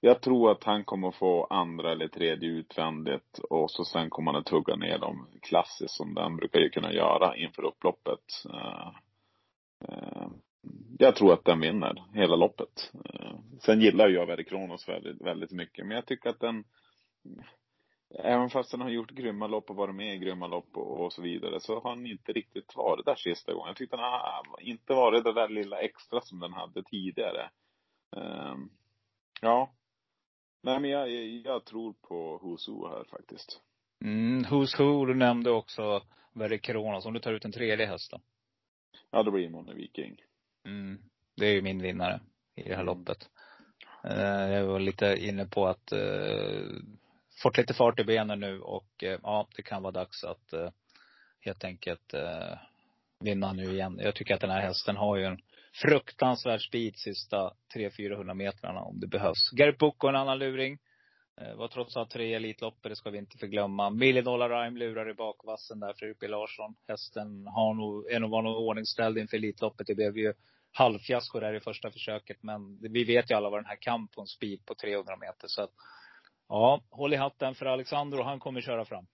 jag 0.00 0.20
tror 0.20 0.50
att 0.50 0.64
han 0.64 0.84
kommer 0.84 1.10
få 1.10 1.44
andra 1.44 1.92
eller 1.92 2.08
tredje 2.08 2.48
utvändigt 2.48 3.38
och 3.50 3.70
så 3.70 3.84
sen 3.84 4.10
kommer 4.10 4.32
han 4.32 4.40
att 4.40 4.46
tugga 4.46 4.76
ner 4.76 4.98
dem 4.98 5.26
klassiskt 5.42 5.94
som 5.94 6.14
den 6.14 6.36
brukar 6.36 6.60
ju 6.60 6.68
kunna 6.68 6.92
göra 6.92 7.36
inför 7.36 7.64
upploppet. 7.64 8.44
Uh, 8.46 8.90
uh, 9.88 10.28
jag 10.98 11.16
tror 11.16 11.32
att 11.32 11.44
den 11.44 11.60
vinner 11.60 12.04
hela 12.14 12.36
loppet. 12.36 12.92
Sen 13.60 13.80
gillar 13.80 14.08
jag 14.08 14.26
Verre 14.26 14.44
Kronos 14.44 14.88
väldigt, 14.88 15.20
väldigt 15.22 15.52
mycket, 15.52 15.86
men 15.86 15.94
jag 15.94 16.06
tycker 16.06 16.30
att 16.30 16.40
den 16.40 16.64
Även 18.14 18.50
fast 18.50 18.70
den 18.70 18.80
har 18.80 18.90
gjort 18.90 19.10
grymma 19.10 19.46
lopp 19.46 19.70
och 19.70 19.76
varit 19.76 19.94
med 19.94 20.14
i 20.14 20.18
grymma 20.18 20.46
lopp 20.46 20.76
och, 20.76 21.04
och 21.04 21.12
så 21.12 21.22
vidare 21.22 21.60
så 21.60 21.80
har 21.80 21.90
han 21.90 22.06
inte 22.06 22.32
riktigt 22.32 22.76
varit 22.76 23.04
där 23.04 23.14
sista 23.14 23.52
gången. 23.52 23.68
Jag 23.68 23.76
tyckte 23.76 23.96
den 23.96 24.04
har 24.04 24.60
inte 24.60 24.94
varit 24.94 25.24
det 25.24 25.32
där 25.32 25.48
lilla 25.48 25.78
extra 25.78 26.20
som 26.20 26.40
den 26.40 26.52
hade 26.52 26.82
tidigare. 26.82 27.50
ja, 29.40 29.70
Nej 30.62 30.80
men 30.80 30.90
jag, 30.90 31.10
jag 31.44 31.64
tror 31.64 31.92
på 31.92 32.38
Who's 32.38 32.70
Who 32.70 32.88
här 32.88 33.04
faktiskt. 33.04 33.60
Mm, 34.04 34.42
Who's 34.42 34.78
Who, 34.78 35.06
du 35.06 35.14
nämnde 35.14 35.50
också 35.50 36.02
Verre 36.32 36.58
Kronos. 36.58 37.06
Om 37.06 37.12
du 37.12 37.20
tar 37.20 37.32
ut 37.32 37.44
en 37.44 37.52
tredje 37.52 37.86
häst 37.86 38.10
då? 38.10 38.20
Ja, 39.10 39.22
då 39.22 39.30
blir 39.30 39.42
det 39.42 39.50
Monne 39.50 39.74
Viking. 39.74 40.16
Mm. 40.66 40.98
Det 41.36 41.46
är 41.46 41.52
ju 41.52 41.62
min 41.62 41.82
vinnare 41.82 42.20
i 42.54 42.62
det 42.62 42.74
här 42.74 42.82
mm. 42.82 42.86
loppet. 42.86 43.30
Uh, 44.04 44.52
jag 44.52 44.66
var 44.66 44.80
lite 44.80 45.16
inne 45.20 45.46
på 45.46 45.66
att 45.66 45.92
uh, 45.92 46.78
fått 47.42 47.58
lite 47.58 47.74
fart 47.74 48.00
i 48.00 48.04
benen 48.04 48.40
nu 48.40 48.60
och 48.60 49.04
eh, 49.04 49.18
ja, 49.22 49.48
det 49.56 49.62
kan 49.62 49.82
vara 49.82 49.92
dags 49.92 50.24
att 50.24 50.52
eh, 50.52 50.70
helt 51.40 51.64
enkelt 51.64 52.14
eh, 52.14 52.58
vinna 53.24 53.52
nu 53.52 53.72
igen. 53.72 53.98
Jag 54.02 54.14
tycker 54.14 54.34
att 54.34 54.40
den 54.40 54.50
här 54.50 54.60
hästen 54.60 54.96
har 54.96 55.16
ju 55.16 55.24
en 55.24 55.38
fruktansvärd 55.82 56.60
speed 56.60 56.96
sista 56.96 57.52
300-400 57.74 58.34
metrarna 58.34 58.80
om 58.80 59.00
det 59.00 59.06
behövs. 59.06 59.50
Gary 59.56 59.76
Bocco 59.78 60.08
en 60.08 60.16
annan 60.16 60.38
luring. 60.38 60.78
Var 61.56 61.68
trots 61.68 61.96
allt 61.96 62.10
tre 62.10 62.34
Elitloppet, 62.34 62.90
det 62.90 62.96
ska 62.96 63.10
vi 63.10 63.18
inte 63.18 63.38
förglömma. 63.38 63.90
Million 63.90 64.24
Dollar 64.24 64.48
Rhyme 64.48 64.78
lurar 64.78 65.10
i 65.10 65.14
bakvassen 65.14 65.80
där 65.80 65.92
för 65.92 66.10
Uppe 66.10 66.28
Larsson. 66.28 66.74
Hästen 66.88 67.46
har 67.46 67.74
nog, 67.74 68.10
är 68.10 68.20
nog 68.20 68.30
var 68.30 68.42
nog 68.42 68.56
ordningsställd 68.56 69.18
inför 69.18 69.36
Elitloppet. 69.36 69.86
Det 69.86 69.94
blev 69.94 70.18
ju 70.18 70.32
halvfiasko 70.72 71.40
där 71.40 71.54
i 71.54 71.60
första 71.60 71.90
försöket. 71.90 72.42
Men 72.42 72.78
vi 72.80 73.04
vet 73.04 73.30
ju 73.30 73.34
alla 73.34 73.50
vad 73.50 73.58
den 73.58 73.66
här 73.66 73.78
kan 73.80 74.08
på 74.08 74.20
en 74.20 74.26
speed 74.26 74.66
på 74.66 74.74
300 74.74 75.16
meter. 75.16 75.48
Så 75.48 75.62
att, 75.62 75.70
ja, 76.50 76.80
håll 76.90 77.12
i 77.12 77.16
hatten 77.16 77.54
för 77.54 77.66
Alexander 77.66 78.18
och 78.18 78.24
han 78.24 78.40
kommer 78.40 78.60
köra 78.60 78.84
fram. 78.84 79.06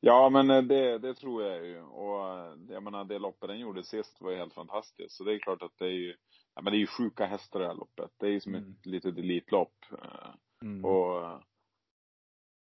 Ja, 0.00 0.30
men 0.30 0.50
eh, 0.50 0.62
det, 0.62 0.98
det 0.98 1.14
tror 1.14 1.42
jag 1.42 1.66
ju. 1.66 1.80
Och 1.82 2.28
eh, 2.28 2.54
jag 2.68 2.82
menar, 2.82 3.04
det 3.04 3.18
loppet 3.18 3.48
den 3.48 3.58
gjorde 3.58 3.84
sist 3.84 4.20
var 4.20 4.30
ju 4.30 4.36
helt 4.36 4.54
fantastiskt. 4.54 5.16
Så 5.16 5.24
det 5.24 5.34
är 5.34 5.38
klart 5.38 5.62
att 5.62 5.78
det 5.78 5.84
är 5.84 5.90
ju, 5.90 6.16
ja 6.54 6.62
men 6.62 6.72
det 6.72 6.76
är 6.76 6.80
ju 6.80 6.86
sjuka 6.86 7.26
hästar 7.26 7.60
det 7.60 7.66
här 7.66 7.74
loppet. 7.74 8.10
Det 8.18 8.26
är 8.26 8.30
ju 8.30 8.40
som 8.40 8.54
mm. 8.54 8.70
ett 8.70 8.86
litet 8.86 9.18
elitlopp. 9.18 9.74
Eh, 9.92 10.30
mm. 10.62 10.84
Och 10.84 11.42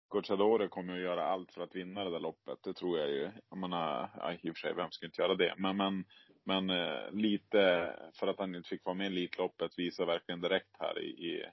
Gocciadore 0.07 0.68
kommer 0.68 0.93
ju 0.93 0.99
att 0.99 1.05
göra 1.05 1.27
allt 1.27 1.51
för 1.51 1.61
att 1.61 1.76
vinna 1.76 2.03
det 2.03 2.11
där 2.11 2.19
loppet. 2.19 2.59
Det 2.64 2.73
tror 2.73 2.99
jag 2.99 3.09
ju. 3.09 3.31
Jag 3.49 3.57
menar, 3.57 4.09
ja, 4.18 4.34
i 4.34 4.49
och 4.51 4.55
för 4.55 4.68
sig, 4.68 4.73
vem 4.73 4.91
skulle 4.91 5.07
inte 5.07 5.22
göra 5.22 5.35
det? 5.35 5.53
Men, 5.57 5.77
men, 5.77 6.05
men 6.43 6.68
lite 7.11 7.93
för 8.19 8.27
att 8.27 8.39
han 8.39 8.55
inte 8.55 8.69
fick 8.69 8.85
vara 8.85 8.95
med 8.95 9.05
i 9.05 9.07
Elitloppet 9.07 9.80
visar 9.80 10.05
verkligen 10.05 10.41
direkt 10.41 10.76
här 10.80 10.99
i, 10.99 11.07
i, 11.07 11.45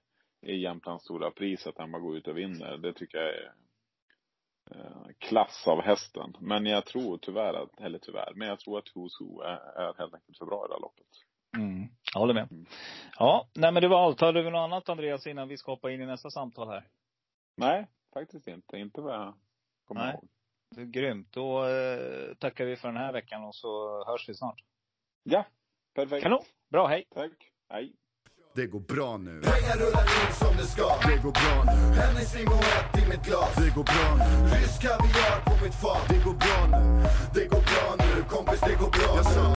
i 0.43 0.56
Jämtlands 0.56 1.05
stora 1.05 1.31
pris 1.31 1.66
att 1.66 1.78
han 1.78 1.93
bara 1.93 2.02
går 2.02 2.16
ut 2.16 2.28
och 2.28 2.39
vinner. 2.39 2.77
Det 2.77 2.93
tycker 2.93 3.19
jag 3.19 3.28
är 3.28 3.52
Eh, 4.70 5.06
klass 5.19 5.69
av 5.69 5.82
hästen. 5.82 6.36
Men 6.40 6.66
jag 6.66 6.86
tror 6.86 7.19
tyvärr, 7.19 7.55
att, 7.55 7.81
eller 7.81 7.98
tyvärr, 7.98 8.32
men 8.35 8.48
jag 8.48 8.60
tror 8.60 8.78
att 8.78 8.94
Who's 8.94 9.20
Who 9.20 9.40
är, 9.40 9.56
är 9.81 9.94
helt 9.98 10.14
enkelt 10.14 10.39
för 10.39 10.47
bra 10.47 10.64
i 10.64 10.69
det 10.69 10.74
här 10.74 10.81
loppet. 10.81 11.06
Mm, 11.56 11.89
jag 12.12 12.20
håller 12.20 12.35
med. 12.35 12.52
Mm. 12.52 12.66
Ja, 13.19 13.48
nej 13.55 13.73
men 13.73 13.82
det 13.82 13.89
var 13.89 14.05
allt. 14.05 14.20
Har 14.20 14.32
du 14.32 14.51
något 14.51 14.59
annat 14.59 14.89
Andreas 14.89 15.27
innan 15.27 15.48
vi 15.48 15.56
ska 15.56 15.73
hoppa 15.73 15.90
in 15.90 16.01
i 16.01 16.06
nästa 16.06 16.31
samtal 16.31 16.69
här? 16.69 16.89
Nej, 17.56 17.86
faktiskt 18.14 18.48
inte. 18.48 18.77
Inte 18.77 19.01
vad 19.01 19.14
jag 19.14 19.35
kommer 19.85 20.01
nej. 20.01 20.14
ihåg. 20.14 20.28
Det 20.74 20.81
är 20.81 20.85
grymt. 20.85 21.32
Då 21.32 21.69
eh, 21.69 22.35
tackar 22.35 22.64
vi 22.64 22.77
för 22.77 22.89
den 22.89 22.97
här 22.97 23.12
veckan 23.12 23.44
och 23.44 23.55
så 23.55 24.05
hörs 24.05 24.28
vi 24.28 24.35
snart. 24.35 24.64
Ja, 25.23 25.44
perfekt. 25.94 26.23
Kanon. 26.23 26.44
Bra, 26.69 26.86
hej. 26.86 27.05
Tack. 27.10 27.52
Hej. 27.69 27.97
Det 28.55 28.66
går 28.66 28.81
bra 28.81 29.16
nu. 29.16 29.41
Pengar 29.43 29.77
rullar 29.77 30.03
in 30.03 30.33
som 30.35 30.57
det 30.57 30.66
ska. 30.66 30.83
Det 30.83 31.23
går 31.23 31.33
bra 31.33 31.65
nu. 31.66 32.01
Hennes 32.01 32.35
limoett 32.35 32.99
i 33.03 33.09
mitt 33.09 33.24
glas. 33.27 33.55
Det 33.57 33.74
går 33.74 33.85
bra 33.85 34.16
nu. 34.19 34.57
Rysk 34.57 34.83
kaviar 34.83 35.41
på 35.45 35.65
mitt 35.65 35.74
fat. 35.74 36.09
Det 36.09 36.24
går 36.24 36.35
bra 36.35 36.79
nu. 36.81 37.03
Det 37.35 37.47
går 37.47 37.61
bra 37.70 37.97
nu. 37.99 38.23
Kompis, 38.23 38.61
det 38.61 38.74
går 38.74 38.91
bra 38.91 39.23
nu. 39.47 39.55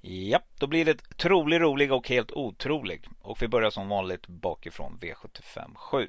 Ja, 0.00 0.40
då 0.58 0.66
blir 0.66 0.84
det 0.84 1.16
trolig, 1.16 1.60
rolig 1.60 1.92
och 1.92 2.08
helt 2.08 2.32
otrolig. 2.32 3.08
Och 3.20 3.42
vi 3.42 3.48
börjar 3.48 3.70
som 3.70 3.88
vanligt 3.88 4.26
bakifrån 4.26 4.98
V75 5.00 5.74
7. 5.74 6.08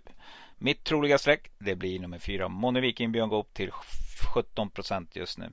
Mitt 0.57 0.83
troliga 0.83 1.17
streck, 1.17 1.51
det 1.59 1.75
blir 1.75 1.99
nummer 1.99 2.19
4 2.19 2.47
Money 2.47 2.81
Viking 2.81 3.11
Björn 3.11 3.29
Goop 3.29 3.53
till 3.53 3.71
17% 4.35 5.07
just 5.11 5.37
nu. 5.37 5.51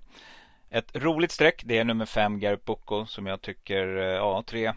Ett 0.70 0.96
roligt 0.96 1.32
streck, 1.32 1.62
det 1.64 1.78
är 1.78 1.84
nummer 1.84 2.06
5 2.06 2.38
Garp 2.38 2.64
Bocco 2.64 3.06
som 3.06 3.26
jag 3.26 3.40
tycker, 3.40 3.96
eh, 3.96 4.04
ja, 4.04 4.42
tre 4.46 4.72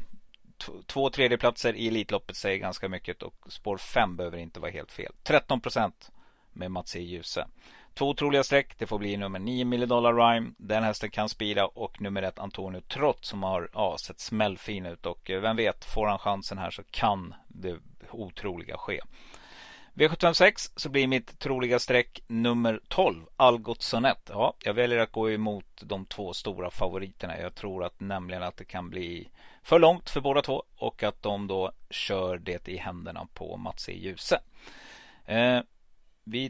två 0.88 1.10
tredjeplatser 1.10 1.76
i 1.76 1.88
Elitloppet 1.88 2.36
säger 2.36 2.58
ganska 2.58 2.90
mycket 2.90 3.24
och 3.24 3.34
spår 3.48 3.78
5 3.78 4.16
behöver 4.16 4.38
inte 4.38 4.60
vara 4.60 4.72
helt 4.72 4.92
fel. 4.92 5.14
13 5.24 5.62
procent 5.62 6.12
med 6.54 6.72
Mats 6.72 6.96
E. 6.96 7.00
Djuse. 7.00 7.48
Två 7.94 8.10
otroliga 8.10 8.44
streck. 8.44 8.78
Det 8.78 8.88
får 8.88 9.00
bli 9.00 9.18
nummer 9.18 9.40
9 9.40 9.66
Million 9.66 10.18
Rhyme. 10.18 10.52
Den 10.58 10.84
hästen 10.84 11.12
kan 11.12 11.30
spira 11.30 11.68
och 11.68 12.02
nummer 12.02 12.22
ett 12.22 12.40
Antonio 12.40 12.82
Trott 12.82 13.26
som 13.26 13.44
har 13.44 13.70
ja, 13.74 13.98
sett 14.00 14.20
smällfin 14.20 14.86
ut 14.86 15.06
och 15.06 15.30
eh, 15.30 15.42
vem 15.42 15.56
vet, 15.56 15.86
får 15.86 16.08
han 16.08 16.20
chansen 16.20 16.58
här 16.58 16.72
så 16.72 16.84
kan 16.92 17.34
det 17.48 17.78
otroliga 18.12 18.78
ske. 18.78 19.02
V756 20.00 20.72
så 20.76 20.90
blir 20.90 21.08
mitt 21.08 21.40
troliga 21.40 21.80
streck 21.80 22.24
nummer 22.28 22.82
12, 22.88 23.26
Algot 23.36 23.82
Sonett. 23.82 24.30
Ja, 24.30 24.54
jag 24.64 24.74
väljer 24.74 25.00
att 25.00 25.12
gå 25.12 25.32
emot 25.32 25.66
de 25.82 26.06
två 26.06 26.34
stora 26.34 26.72
favoriterna. 26.72 27.40
Jag 27.40 27.56
tror 27.56 27.84
att 27.84 28.00
nämligen 28.00 28.44
att 28.44 28.58
det 28.58 28.66
kan 28.66 28.90
bli 28.90 29.30
för 29.64 29.80
långt 29.80 30.10
för 30.10 30.22
båda 30.22 30.42
två 30.42 30.64
och 30.76 31.04
att 31.04 31.22
de 31.22 31.48
då 31.48 31.72
kör 31.90 32.38
det 32.38 32.68
i 32.68 32.78
händerna 32.78 33.28
på 33.34 33.58
Mats 33.58 33.90
E. 33.90 33.94
Djuse. 33.94 34.42
Eh, 35.26 35.60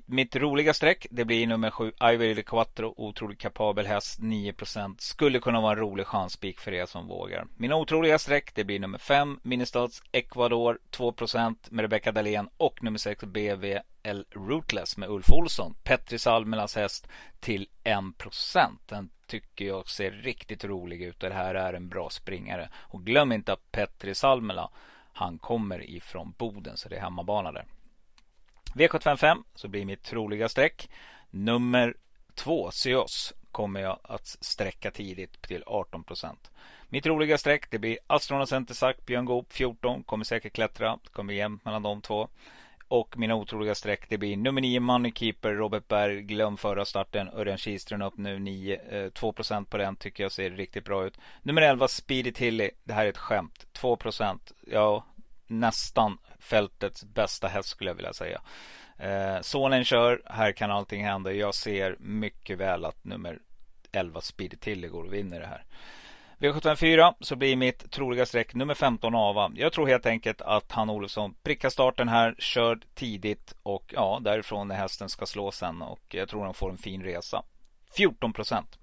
mitt 0.05 0.35
roliga 0.35 0.73
streck 0.73 1.07
det 1.11 1.25
blir 1.25 1.47
nummer 1.47 1.71
7 1.71 1.91
Ivory 2.03 2.43
Quattro 2.43 2.93
Otroligt 2.97 3.39
kapabel 3.39 3.85
häst 3.85 4.19
9% 4.19 4.95
Skulle 4.97 5.39
kunna 5.39 5.61
vara 5.61 5.71
en 5.71 5.79
rolig 5.79 6.07
chanspik 6.07 6.59
för 6.59 6.73
er 6.73 6.85
som 6.85 7.07
vågar. 7.07 7.47
Mina 7.57 7.75
otroliga 7.75 8.19
streck 8.19 8.55
det 8.55 8.63
blir 8.63 8.79
nummer 8.79 8.97
5 8.97 9.39
Ministads 9.43 10.03
Ecuador 10.11 10.79
2% 10.91 11.55
med 11.69 11.83
Rebecca 11.83 12.11
Dahlén 12.11 12.49
och 12.57 12.83
nummer 12.83 12.99
6 12.99 13.23
BVL 13.23 14.23
Rootless 14.31 14.97
med 14.97 15.09
Ulf 15.09 15.31
Olsson. 15.31 15.75
Petri 15.83 16.19
Salmelas 16.19 16.75
häst 16.75 17.07
till 17.39 17.67
1% 17.83 18.77
Den 18.85 19.09
tycker 19.27 19.65
jag 19.65 19.89
ser 19.89 20.11
riktigt 20.11 20.63
rolig 20.63 21.01
ut. 21.01 21.23
Och 21.23 21.29
det 21.29 21.35
här 21.35 21.55
är 21.55 21.73
en 21.73 21.89
bra 21.89 22.09
springare. 22.09 22.69
Och 22.75 23.05
glöm 23.05 23.31
inte 23.31 23.53
att 23.53 23.71
Petri 23.71 24.15
Salmela 24.15 24.69
han 25.13 25.37
kommer 25.37 25.89
ifrån 25.89 26.33
Boden 26.37 26.77
så 26.77 26.89
det 26.89 26.95
är 26.95 27.01
hemmabana 27.01 27.51
där. 27.51 27.65
V755 28.73 29.43
så 29.55 29.67
blir 29.67 29.85
mitt 29.85 30.03
troliga 30.03 30.49
streck 30.49 30.89
nummer 31.29 31.93
2, 32.35 32.71
Seos, 32.71 33.33
kommer 33.51 33.79
jag 33.79 33.99
att 34.03 34.27
sträcka 34.27 34.91
tidigt 34.91 35.41
till 35.41 35.63
18% 35.63 36.35
Mitt 36.91 37.05
roliga 37.05 37.37
streck 37.37 37.71
det 37.71 37.79
blir 37.79 37.97
Astrona 38.07 38.45
Centersack 38.45 39.05
Björn 39.05 39.25
Goop 39.25 39.53
14 39.53 40.03
kommer 40.03 40.25
säkert 40.25 40.53
klättra. 40.53 40.99
Det 41.03 41.09
kommer 41.09 41.33
jämnt 41.33 41.65
mellan 41.65 41.83
de 41.83 42.01
två. 42.01 42.27
Och 42.87 43.17
mina 43.17 43.35
otroliga 43.35 43.75
streck 43.75 44.09
det 44.09 44.17
blir 44.17 44.37
nummer 44.37 44.61
9 44.61 44.79
Moneykeeper 44.79 45.53
Robert 45.53 45.87
Berg 45.87 46.21
Glöm 46.21 46.57
förra 46.57 46.85
starten 46.85 47.29
Örjan 47.29 47.57
Kihlström 47.57 48.01
upp 48.01 48.17
nu 48.17 48.39
9, 48.39 48.81
eh, 48.89 49.09
2% 49.11 49.69
på 49.69 49.77
den 49.77 49.95
tycker 49.95 50.23
jag 50.23 50.31
ser 50.31 50.49
riktigt 50.49 50.85
bra 50.85 51.05
ut. 51.05 51.17
Nummer 51.41 51.61
11 51.61 51.87
Speedy 51.87 52.31
Tilly 52.31 52.69
Det 52.83 52.93
här 52.93 53.05
är 53.05 53.09
ett 53.09 53.17
skämt 53.17 53.67
2% 53.73 54.53
Ja 54.67 55.05
nästan 55.49 56.17
fältets 56.39 57.03
bästa 57.03 57.47
häst 57.47 57.69
skulle 57.69 57.89
jag 57.89 57.95
vilja 57.95 58.13
säga. 58.13 58.41
Eh, 58.97 59.41
sonen 59.41 59.83
kör, 59.83 60.21
här 60.25 60.51
kan 60.51 60.71
allting 60.71 61.05
hända. 61.05 61.31
Jag 61.31 61.55
ser 61.55 61.95
mycket 61.99 62.57
väl 62.57 62.85
att 62.85 63.03
nummer 63.03 63.39
11 63.91 64.21
Speedy 64.21 64.57
Tilly 64.57 64.87
går 64.87 65.03
och 65.03 65.13
vinner 65.13 65.39
det 65.39 65.47
här. 65.47 65.63
V754 66.39 67.13
så 67.19 67.35
blir 67.35 67.55
mitt 67.55 67.91
troliga 67.91 68.25
streck 68.25 68.53
nummer 68.53 68.73
15 68.73 69.15
Ava. 69.15 69.51
Jag 69.55 69.73
tror 69.73 69.87
helt 69.87 70.05
enkelt 70.05 70.41
att 70.41 70.71
han 70.71 70.89
Olofsson 70.89 71.35
prickar 71.43 71.69
starten 71.69 72.07
här, 72.07 72.35
kör 72.37 72.79
tidigt 72.93 73.55
och 73.63 73.93
ja, 73.95 74.19
därifrån 74.21 74.67
när 74.67 74.75
hästen 74.75 75.09
ska 75.09 75.25
slå 75.25 75.51
sen 75.51 75.81
och 75.81 76.01
jag 76.09 76.29
tror 76.29 76.45
han 76.45 76.53
får 76.53 76.69
en 76.69 76.77
fin 76.77 77.03
resa. 77.03 77.43
14 77.97 78.33
procent. 78.33 78.79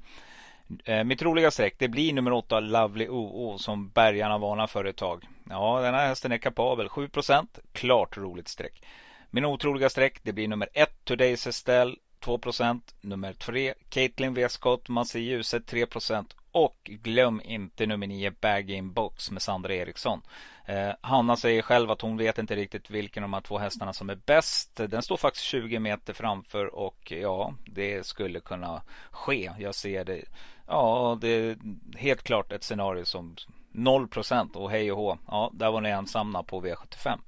Eh, 0.85 1.05
mitt 1.05 1.23
roliga 1.23 1.51
streck 1.51 1.75
det 1.79 1.89
blir 1.89 2.13
nummer 2.13 2.33
8 2.33 2.61
Lovely 2.61 3.09
OO 3.09 3.59
som 3.59 3.89
bärgarna 3.89 4.39
varnar 4.39 4.67
för 4.67 4.85
ett 4.85 4.97
tag. 4.97 5.27
Ja, 5.51 5.81
den 5.81 5.95
här 5.95 6.07
hästen 6.07 6.33
är 6.33 6.39
kapabel. 6.39 6.89
7% 6.89 7.47
Klart 7.73 8.17
roligt 8.17 8.49
streck. 8.49 8.83
Min 9.31 9.45
otroliga 9.45 9.91
streck 9.91 10.21
det 10.23 10.33
blir 10.33 10.49
nummer 10.49 10.69
1 10.73 10.91
Today's 11.05 11.49
Estelle 11.49 11.97
2% 12.21 12.81
Nummer 13.01 13.33
3 13.33 13.75
Caitlin 13.89 14.35
V. 14.35 14.49
Scott 14.49 14.89
Man 14.89 15.07
ser 15.07 15.19
ljuset 15.21 15.73
3% 15.73 16.35
och 16.53 16.77
glöm 16.85 17.41
inte 17.45 17.87
nummer 17.87 18.07
9 18.07 18.33
Bag 18.41 18.71
In 18.71 18.93
Box 18.93 19.31
med 19.31 19.43
Sandra 19.43 19.75
Eriksson. 19.75 20.21
Eh, 20.67 20.91
Hanna 21.01 21.37
säger 21.37 21.63
själv 21.63 21.91
att 21.91 22.01
hon 22.01 22.17
vet 22.17 22.39
inte 22.39 22.57
riktigt 22.57 22.91
vilken 22.91 23.23
av 23.23 23.29
de 23.31 23.35
här 23.35 23.41
två 23.41 23.59
hästarna 23.59 23.93
som 23.93 24.11
är 24.11 24.19
bäst. 24.27 24.77
Den 24.77 25.03
står 25.03 25.17
faktiskt 25.17 25.45
20 25.45 25.79
meter 25.79 26.13
framför 26.13 26.75
och 26.75 27.13
ja, 27.13 27.55
det 27.67 28.07
skulle 28.07 28.41
kunna 28.41 28.83
ske. 29.11 29.53
Jag 29.59 29.75
ser 29.75 30.05
det. 30.05 30.25
Ja, 30.67 31.19
det 31.21 31.29
är 31.29 31.57
helt 31.97 32.23
klart 32.23 32.53
ett 32.53 32.65
scenario 32.65 33.05
som 33.05 33.37
0% 33.77 34.57
och 34.57 34.71
hej 34.71 34.93
och 34.93 34.99
hå. 34.99 35.19
Ja, 35.27 35.51
där 35.55 35.71
var 35.71 35.81
ni 35.81 35.89
ensamma 35.89 36.43
på 36.43 36.61
V75. 36.61 37.19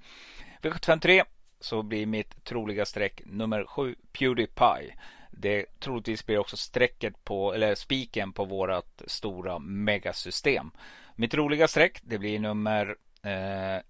V75 0.63 1.01
3 1.01 1.25
så 1.61 1.83
blir 1.83 2.07
mitt 2.07 2.45
troliga 2.45 2.85
streck 2.85 3.21
nummer 3.27 3.65
7 3.65 3.95
Pewdiepie. 4.13 4.95
Det 5.31 5.67
troligtvis 5.81 6.27
blir 6.27 6.39
också 6.39 6.57
strecket 6.57 7.25
på, 7.25 7.55
eller 7.55 7.75
spiken 7.75 8.33
på 8.33 8.45
vårat 8.45 9.03
stora 9.07 9.59
megasystem. 9.59 10.71
Mitt 11.17 11.35
roliga 11.35 11.69
streck 11.69 12.01
det 12.03 12.19
blir 12.19 12.39
nummer 12.39 12.97
1 13.23 13.29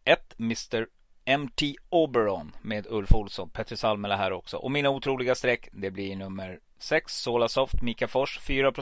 eh, 0.05 0.18
Mr 0.39 0.86
MT 1.39 1.62
Oberon 1.89 2.56
med 2.62 2.86
Ulf 2.86 3.12
Olsson. 3.12 3.51
Petter 3.51 3.76
Salmela 3.76 4.16
här 4.16 4.32
också. 4.32 4.56
Och 4.56 4.70
mina 4.70 4.90
otroliga 4.90 5.35
streck 5.35 5.68
det 5.72 5.90
blir 5.90 6.16
nummer 6.16 6.60
6 6.78 7.22
Solasoft 7.22 7.82
Mika 7.82 8.09
Fors 8.09 8.38
4 8.38 8.72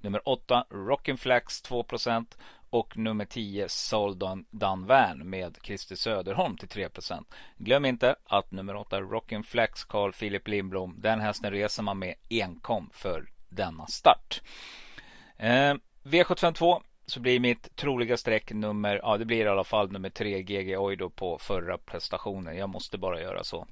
Nummer 0.00 0.28
8 0.28 0.66
Rockin 0.70 1.18
Flax 1.18 1.62
2% 1.62 2.26
och 2.70 2.96
nummer 2.96 3.24
10 3.24 3.68
Soldan 3.68 4.44
Danvern 4.50 5.30
med 5.30 5.58
Christer 5.62 5.96
Söderholm 5.96 6.56
till 6.56 6.68
3% 6.68 7.24
Glöm 7.56 7.84
inte 7.84 8.16
att 8.24 8.50
nummer 8.50 8.76
8 8.76 9.00
Rockin 9.00 9.42
Flax 9.42 9.84
Carl 9.84 10.12
Philip 10.12 10.48
Lindblom 10.48 10.94
den 10.98 11.20
hästen 11.20 11.50
reser 11.50 11.82
man 11.82 11.98
med 11.98 12.14
enkom 12.30 12.90
för 12.92 13.28
denna 13.48 13.86
start. 13.86 14.42
Eh, 15.36 15.74
V752 16.02 16.80
så 17.06 17.20
blir 17.20 17.40
mitt 17.40 17.76
troliga 17.76 18.16
streck 18.16 18.52
nummer, 18.52 19.00
ja 19.02 19.16
det 19.16 19.24
blir 19.24 19.44
i 19.44 19.48
alla 19.48 19.64
fall 19.64 19.92
nummer 19.92 20.10
3 20.10 20.42
GG 20.42 20.78
Oido 20.78 21.10
på 21.10 21.38
förra 21.38 21.78
prestationen. 21.78 22.56
Jag 22.56 22.68
måste 22.68 22.98
bara 22.98 23.20
göra 23.20 23.44
så. 23.44 23.66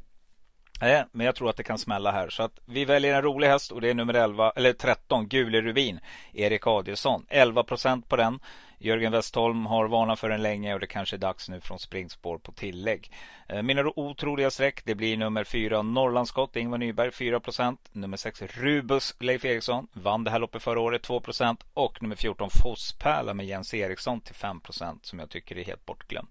Nej, 0.80 1.04
men 1.12 1.26
jag 1.26 1.34
tror 1.34 1.50
att 1.50 1.56
det 1.56 1.62
kan 1.62 1.78
smälla 1.78 2.10
här. 2.10 2.28
Så 2.28 2.42
att 2.42 2.58
vi 2.64 2.84
väljer 2.84 3.14
en 3.14 3.22
rolig 3.22 3.48
häst 3.48 3.72
och 3.72 3.80
det 3.80 3.90
är 3.90 3.94
nummer 3.94 4.14
11, 4.14 4.50
eller 4.50 4.72
13, 4.72 5.28
Gule 5.28 5.60
Rubin, 5.60 6.00
Erik 6.32 6.66
Adielsson. 6.66 7.26
11% 7.30 8.02
på 8.08 8.16
den. 8.16 8.40
Jörgen 8.78 9.12
Westholm 9.12 9.66
har 9.66 9.88
varnat 9.88 10.20
för 10.20 10.28
den 10.28 10.42
länge 10.42 10.74
och 10.74 10.80
det 10.80 10.86
kanske 10.86 11.16
är 11.16 11.18
dags 11.18 11.48
nu 11.48 11.60
från 11.60 11.78
springspår 11.78 12.38
på 12.38 12.52
tillägg. 12.52 13.10
Eh, 13.48 13.62
mina 13.62 13.92
otroliga 13.96 14.50
streck 14.50 14.84
det 14.84 14.94
blir 14.94 15.16
nummer 15.16 15.44
4 15.44 15.82
Norrlandsskott 15.82 16.56
Ingvar 16.56 16.78
Nyberg 16.78 17.10
4 17.10 17.40
procent. 17.40 17.80
Nummer 17.92 18.16
6 18.16 18.42
Rubus 18.42 19.14
Leif 19.20 19.44
Eriksson 19.44 19.88
vann 19.92 20.24
det 20.24 20.30
här 20.30 20.38
loppet 20.38 20.62
förra 20.62 20.80
året 20.80 21.02
2 21.02 21.20
procent. 21.20 21.64
och 21.74 22.02
nummer 22.02 22.16
14 22.16 22.48
Fosspärla 22.62 23.34
med 23.34 23.46
Jens 23.46 23.74
Eriksson 23.74 24.20
till 24.20 24.34
5 24.34 24.60
procent 24.60 25.06
som 25.06 25.18
jag 25.18 25.30
tycker 25.30 25.58
är 25.58 25.64
helt 25.64 25.86
bortglömd. 25.86 26.28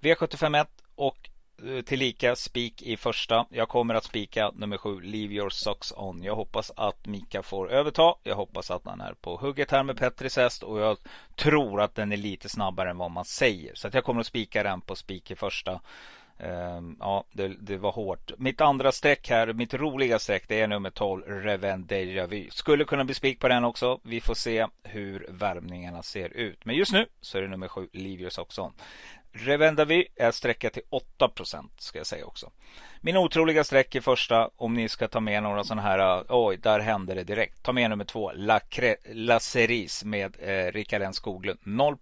V751 0.00 0.66
och 0.94 1.30
Eh, 1.66 1.82
tillika 1.82 2.36
spik 2.36 2.82
i 2.82 2.96
första. 2.96 3.46
Jag 3.50 3.68
kommer 3.68 3.94
att 3.94 4.04
spika 4.04 4.50
nummer 4.54 4.76
sju, 4.76 5.00
Leave 5.00 5.34
your 5.34 5.50
socks 5.50 5.92
on. 5.96 6.22
Jag 6.22 6.34
hoppas 6.34 6.72
att 6.76 7.06
Mika 7.06 7.42
får 7.42 7.70
överta. 7.70 8.14
Jag 8.22 8.36
hoppas 8.36 8.70
att 8.70 8.84
han 8.84 9.00
är 9.00 9.14
på 9.14 9.36
hugget 9.36 9.70
här 9.70 9.82
med 9.82 9.96
Petris 9.96 10.36
häst 10.36 10.62
och 10.62 10.80
jag 10.80 10.98
tror 11.36 11.80
att 11.80 11.94
den 11.94 12.12
är 12.12 12.16
lite 12.16 12.48
snabbare 12.48 12.90
än 12.90 12.98
vad 12.98 13.10
man 13.10 13.24
säger. 13.24 13.74
Så 13.74 13.88
att 13.88 13.94
jag 13.94 14.04
kommer 14.04 14.20
att 14.20 14.26
spika 14.26 14.62
den 14.62 14.80
på 14.80 14.96
spik 14.96 15.30
i 15.30 15.34
första. 15.34 15.80
Um, 16.40 16.96
ja, 17.00 17.24
det, 17.32 17.48
det, 17.48 17.76
var 17.76 17.92
hårt. 17.92 18.32
Mitt 18.38 18.60
andra 18.60 18.92
streck 18.92 19.30
här, 19.30 19.52
mitt 19.52 19.74
roliga 19.74 20.18
streck, 20.18 20.44
det 20.48 20.60
är 20.60 20.66
nummer 20.66 20.90
12, 20.90 21.22
Reven 21.26 21.86
Deja 21.86 22.26
Vu. 22.26 22.50
Skulle 22.50 22.84
kunna 22.84 23.04
bli 23.04 23.14
spik 23.14 23.40
på 23.40 23.48
den 23.48 23.64
också. 23.64 24.00
Vi 24.02 24.20
får 24.20 24.34
se 24.34 24.66
hur 24.82 25.26
värmningarna 25.28 26.02
ser 26.02 26.28
ut. 26.28 26.64
Men 26.64 26.76
just 26.76 26.92
nu 26.92 27.06
så 27.20 27.38
är 27.38 27.42
det 27.42 27.48
nummer 27.48 27.68
7, 27.68 27.88
Leave 27.92 28.20
your 28.20 28.60
on. 28.60 28.72
Revendavi 29.32 30.06
är 30.16 30.30
sträckat 30.30 30.72
till 30.72 30.82
8% 31.18 31.68
ska 31.78 31.98
jag 31.98 32.06
säga 32.06 32.26
också. 32.26 32.50
Min 33.00 33.16
otroliga 33.16 33.64
streck 33.64 33.94
i 33.94 34.00
första, 34.00 34.50
om 34.56 34.74
ni 34.74 34.88
ska 34.88 35.08
ta 35.08 35.20
med 35.20 35.42
några 35.42 35.64
sådana 35.64 35.82
här, 35.82 36.18
eh, 36.18 36.24
oj, 36.28 36.56
där 36.56 36.80
hände 36.80 37.14
det 37.14 37.24
direkt. 37.24 37.62
Ta 37.62 37.72
med 37.72 37.90
nummer 37.90 38.04
två, 38.04 38.32
La, 38.32 38.60
La 39.12 39.40
Cerise 39.40 40.06
med 40.06 40.36
eh, 40.40 40.72
Rickard 40.72 41.02
N 41.02 41.12
Skoglund, 41.12 41.58
0 41.62 41.96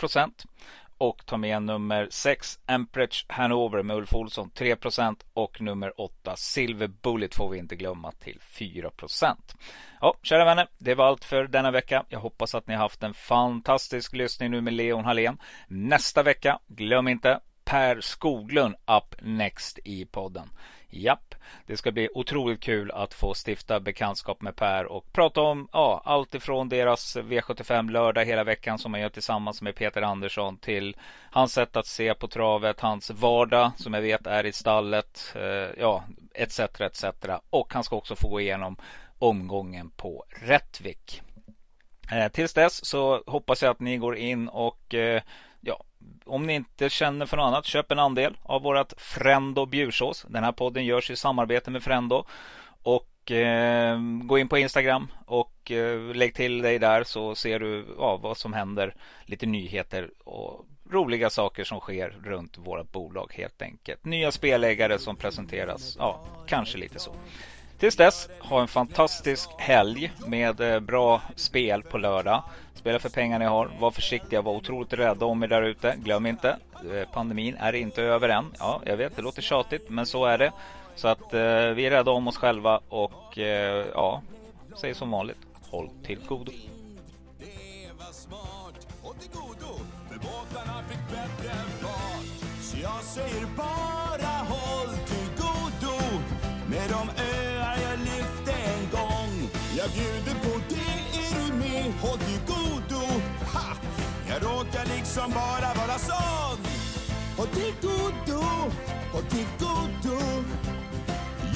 och 0.98 1.26
ta 1.26 1.36
med 1.36 1.62
nummer 1.62 2.08
6 2.10 2.58
Amperage 2.66 3.26
Hanover 3.28 3.82
med 3.82 3.96
Ulf 3.96 4.14
Olsson 4.14 4.50
3% 4.50 5.16
och 5.34 5.60
nummer 5.60 6.00
8 6.00 6.36
Silver 6.36 6.86
Bullet 6.86 7.34
får 7.34 7.50
vi 7.50 7.58
inte 7.58 7.76
glömma 7.76 8.12
till 8.12 8.40
4 8.40 8.90
Ja, 10.00 10.14
kära 10.22 10.44
vänner, 10.44 10.68
det 10.78 10.94
var 10.94 11.06
allt 11.06 11.24
för 11.24 11.46
denna 11.46 11.70
vecka. 11.70 12.04
Jag 12.08 12.20
hoppas 12.20 12.54
att 12.54 12.66
ni 12.66 12.74
har 12.74 12.82
haft 12.82 13.02
en 13.02 13.14
fantastisk 13.14 14.14
lyssning 14.14 14.50
nu 14.50 14.60
med 14.60 14.72
Leon 14.72 15.04
Hallén. 15.04 15.38
Nästa 15.68 16.22
vecka, 16.22 16.58
glöm 16.66 17.08
inte 17.08 17.40
Per 17.64 18.00
Skoglund 18.00 18.74
up 18.74 19.14
next 19.22 19.78
i 19.84 20.04
podden. 20.04 20.50
Japp, 21.02 21.34
det 21.66 21.76
ska 21.76 21.92
bli 21.92 22.08
otroligt 22.14 22.60
kul 22.60 22.90
att 22.90 23.14
få 23.14 23.34
stifta 23.46 23.80
bekantskap 23.80 24.40
med 24.40 24.56
Per 24.56 24.86
och 24.86 25.12
prata 25.12 25.40
om 25.40 25.68
ja, 25.72 26.02
allt 26.04 26.34
ifrån 26.34 26.68
deras 26.68 27.16
V75 27.16 27.90
lördag 27.90 28.24
hela 28.24 28.44
veckan 28.44 28.78
som 28.78 28.92
man 28.92 29.00
gör 29.00 29.08
tillsammans 29.08 29.62
med 29.62 29.74
Peter 29.74 30.02
Andersson 30.02 30.58
till 30.58 30.96
hans 31.30 31.52
sätt 31.52 31.76
att 31.76 31.86
se 31.86 32.14
på 32.14 32.28
travet, 32.28 32.80
hans 32.80 33.10
vardag 33.10 33.72
som 33.76 33.94
jag 33.94 34.02
vet 34.02 34.26
är 34.26 34.46
i 34.46 34.52
stallet. 34.52 35.32
Eh, 35.34 35.80
ja, 35.80 36.04
etc. 36.34 36.60
etc. 36.60 37.04
Och 37.50 37.74
han 37.74 37.84
ska 37.84 37.96
också 37.96 38.16
få 38.16 38.28
gå 38.28 38.40
igenom 38.40 38.76
omgången 39.18 39.90
på 39.90 40.24
Rättvik. 40.28 41.22
Eh, 42.12 42.28
tills 42.28 42.54
dess 42.54 42.84
så 42.84 43.22
hoppas 43.26 43.62
jag 43.62 43.70
att 43.70 43.80
ni 43.80 43.96
går 43.96 44.16
in 44.16 44.48
och 44.48 44.94
eh, 44.94 45.22
om 46.26 46.46
ni 46.46 46.54
inte 46.54 46.88
känner 46.88 47.26
för 47.26 47.36
något 47.36 47.44
annat, 47.44 47.66
köp 47.66 47.92
en 47.92 47.98
andel 47.98 48.36
av 48.42 48.62
vårat 48.62 48.94
Frendo 48.96 49.66
bjursås. 49.66 50.26
Den 50.28 50.44
här 50.44 50.52
podden 50.52 50.84
görs 50.84 51.10
i 51.10 51.16
samarbete 51.16 51.70
med 51.70 51.82
Frendo. 51.82 52.24
Och 52.82 53.30
eh, 53.30 53.98
gå 54.22 54.38
in 54.38 54.48
på 54.48 54.58
Instagram 54.58 55.08
och 55.26 55.70
eh, 55.70 56.14
lägg 56.14 56.34
till 56.34 56.62
dig 56.62 56.78
där 56.78 57.04
så 57.04 57.34
ser 57.34 57.58
du 57.58 57.86
ja, 57.98 58.16
vad 58.16 58.36
som 58.36 58.52
händer. 58.52 58.94
Lite 59.24 59.46
nyheter 59.46 60.10
och 60.24 60.66
roliga 60.90 61.30
saker 61.30 61.64
som 61.64 61.80
sker 61.80 62.16
runt 62.24 62.58
våra 62.58 62.84
bolag 62.84 63.32
helt 63.34 63.62
enkelt. 63.62 64.04
Nya 64.04 64.32
spelägare 64.32 64.98
som 64.98 65.16
presenteras. 65.16 65.96
Ja, 65.98 66.26
kanske 66.46 66.78
lite 66.78 66.98
så. 66.98 67.14
Tills 67.78 67.96
dess, 67.96 68.28
ha 68.38 68.60
en 68.60 68.68
fantastisk 68.68 69.50
helg 69.58 70.12
med 70.26 70.60
eh, 70.60 70.80
bra 70.80 71.22
spel 71.36 71.82
på 71.82 71.98
lördag. 71.98 72.42
Spela 72.86 72.98
för 72.98 73.08
pengar 73.08 73.38
ni 73.38 73.44
har. 73.44 73.70
Var 73.80 73.90
försiktiga, 73.90 74.42
var 74.42 74.52
otroligt 74.52 74.92
rädda 74.92 75.26
om 75.26 75.42
er 75.42 75.48
där 75.48 75.62
ute. 75.62 75.94
Glöm 75.96 76.26
inte, 76.26 76.56
eh, 76.92 77.08
pandemin 77.12 77.56
är 77.58 77.72
inte 77.72 78.02
över 78.02 78.28
än. 78.28 78.44
Ja, 78.58 78.80
jag 78.84 78.96
vet, 78.96 79.16
det 79.16 79.22
låter 79.22 79.42
tjatigt, 79.42 79.90
men 79.90 80.06
så 80.06 80.24
är 80.26 80.38
det. 80.38 80.52
Så 80.94 81.08
att 81.08 81.34
eh, 81.34 81.40
vi 81.68 81.86
är 81.86 81.90
rädda 81.90 82.10
om 82.10 82.28
oss 82.28 82.36
själva 82.36 82.80
och 82.88 83.38
eh, 83.38 83.86
ja, 83.94 84.22
säg 84.76 84.94
som 84.94 85.10
vanligt, 85.10 85.36
håll 85.70 85.90
till 86.04 86.18
godo. 86.28 86.52
jag 92.82 93.02
säger 93.02 93.46
bara 93.56 94.32
håll 94.48 94.96
till 95.06 95.28
godo 95.36 95.96
med 96.70 96.90
de 96.90 97.22
öar 97.22 97.78
jag 97.90 97.98
lyfte 97.98 98.52
en 98.52 98.90
gång. 98.92 99.50
Jag 99.76 99.90
bjuder 99.90 100.45
råkar 104.56 104.86
liksom 104.96 105.30
bara 105.30 105.74
vara 105.74 105.98
sån. 105.98 106.58
Håll 107.36 107.46
till 107.46 107.74
godo, 107.82 108.42
håll 109.12 109.22
till 109.22 109.46
godo. 109.58 110.18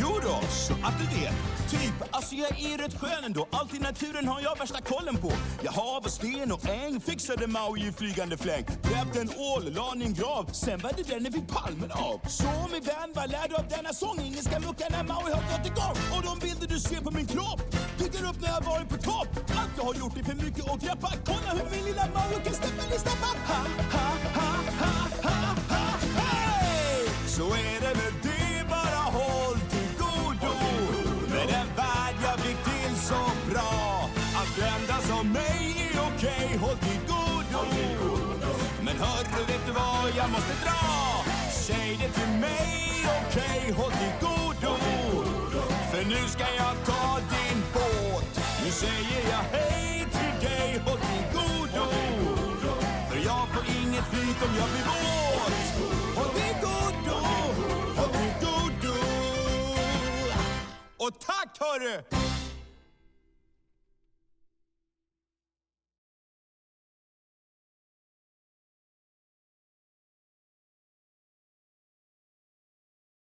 Jo 0.01 0.19
då, 0.23 0.41
så 0.49 0.73
att 0.73 0.99
du 0.99 1.05
vet. 1.21 1.35
Typ, 1.71 1.95
alltså 2.11 2.35
jag 2.35 2.51
är 2.61 2.79
rätt 2.79 3.01
skön 3.01 3.25
ändå. 3.25 3.47
Allt 3.51 3.75
i 3.75 3.79
naturen 3.79 4.29
har 4.29 4.41
jag 4.41 4.59
värsta 4.59 4.81
kollen 4.81 5.17
på. 5.17 5.33
Jag 5.63 5.73
hav 5.73 6.03
och 6.05 6.11
sten 6.11 6.53
och 6.53 6.69
äng, 6.69 7.01
fixade 7.01 7.47
Maui 7.47 7.89
i 7.89 7.93
flygande 7.93 8.37
fläng. 8.37 8.65
Grävde 8.83 9.21
en 9.21 9.31
ål, 9.37 9.73
la 9.73 9.93
en 9.93 10.15
grav, 10.15 10.45
sen 10.53 10.81
var 10.81 10.93
det 10.97 11.03
den 11.03 11.33
vid 11.33 11.49
palmen 11.49 11.93
av. 11.93 12.21
Så 12.29 12.51
min 12.73 12.83
vän, 12.83 13.11
vad 13.15 13.31
lär 13.31 13.49
du 13.49 13.55
av 13.55 13.69
denna 13.69 13.93
sång? 13.93 14.19
Ingen 14.21 14.43
ska 14.43 14.61
mucka 14.61 14.87
när 14.91 15.05
Maui 15.05 15.33
har 15.33 15.45
gått 15.53 15.67
igång. 15.67 15.97
Och 16.15 16.23
de 16.23 16.39
bilder 16.47 16.67
du 16.67 16.81
ser 16.81 17.01
på 17.01 17.11
min 17.11 17.27
kropp 17.27 17.61
dyker 17.99 18.29
upp 18.29 18.41
när 18.41 18.49
jag 18.49 18.65
varit 18.73 18.89
på 18.89 18.97
topp. 18.97 19.29
Allt 19.61 19.75
jag 19.77 19.85
har 19.85 19.95
gjort 19.95 20.19
är 20.19 20.25
för 20.25 20.35
mycket 20.45 20.71
att 20.71 20.81
greppa. 20.81 21.13
Kolla 21.27 21.51
hur 21.59 21.71
min 21.77 21.85
lilla 21.85 22.05
Maui 22.15 22.37
kan 22.45 22.55
steppa, 22.55 22.83
steppa. 23.05 23.31
Ha, 23.51 23.63
ha, 23.95 24.07
ha, 24.39 24.51
ha, 24.81 24.93
ha, 25.23 25.37
ha, 25.69 25.85
hey! 26.21 27.09
Så 27.27 27.45
är 27.45 27.81
det 27.81 27.95
med 28.01 28.23
dig. 28.23 28.30
Som 35.21 35.33
mig 35.33 35.91
är 35.93 36.01
okej, 36.09 36.57
håll 36.61 36.77
till 36.77 37.01
godo. 37.07 37.63
Men 38.83 38.97
hörru, 38.97 39.45
vet 39.47 39.67
du 39.67 39.73
vad 39.73 40.11
jag 40.17 40.31
måste 40.31 40.55
dra? 40.65 40.81
Säg 41.53 41.99
det 42.01 42.09
till 42.09 42.33
mig, 42.41 43.07
okej, 43.21 43.73
håll 43.77 43.91
till 43.91 44.15
godo. 44.21 44.73
För 45.91 46.05
nu 46.05 46.29
ska 46.29 46.45
jag 46.63 46.75
ta 46.87 47.19
din 47.35 47.59
båt. 47.75 48.41
Nu 48.65 48.71
säger 48.71 49.23
jag 49.33 49.45
hej 49.59 50.07
till 50.17 50.49
dig, 50.49 50.83
håll 50.87 50.99
till 50.99 51.25
godo. 51.35 51.85
För 53.11 53.17
jag 53.17 53.49
får 53.53 53.65
inget 53.83 54.05
flyt 54.13 54.43
om 54.47 54.53
jag 54.61 54.69
blir 54.73 54.85
våt. 54.91 55.55
Håll 56.17 56.31
till 56.39 56.57
godo, 56.67 57.19
håll 57.97 58.13
till 58.19 58.35
godo. 58.47 58.95
Och 60.99 61.13
tack 61.21 61.59
hörru! 61.61 62.40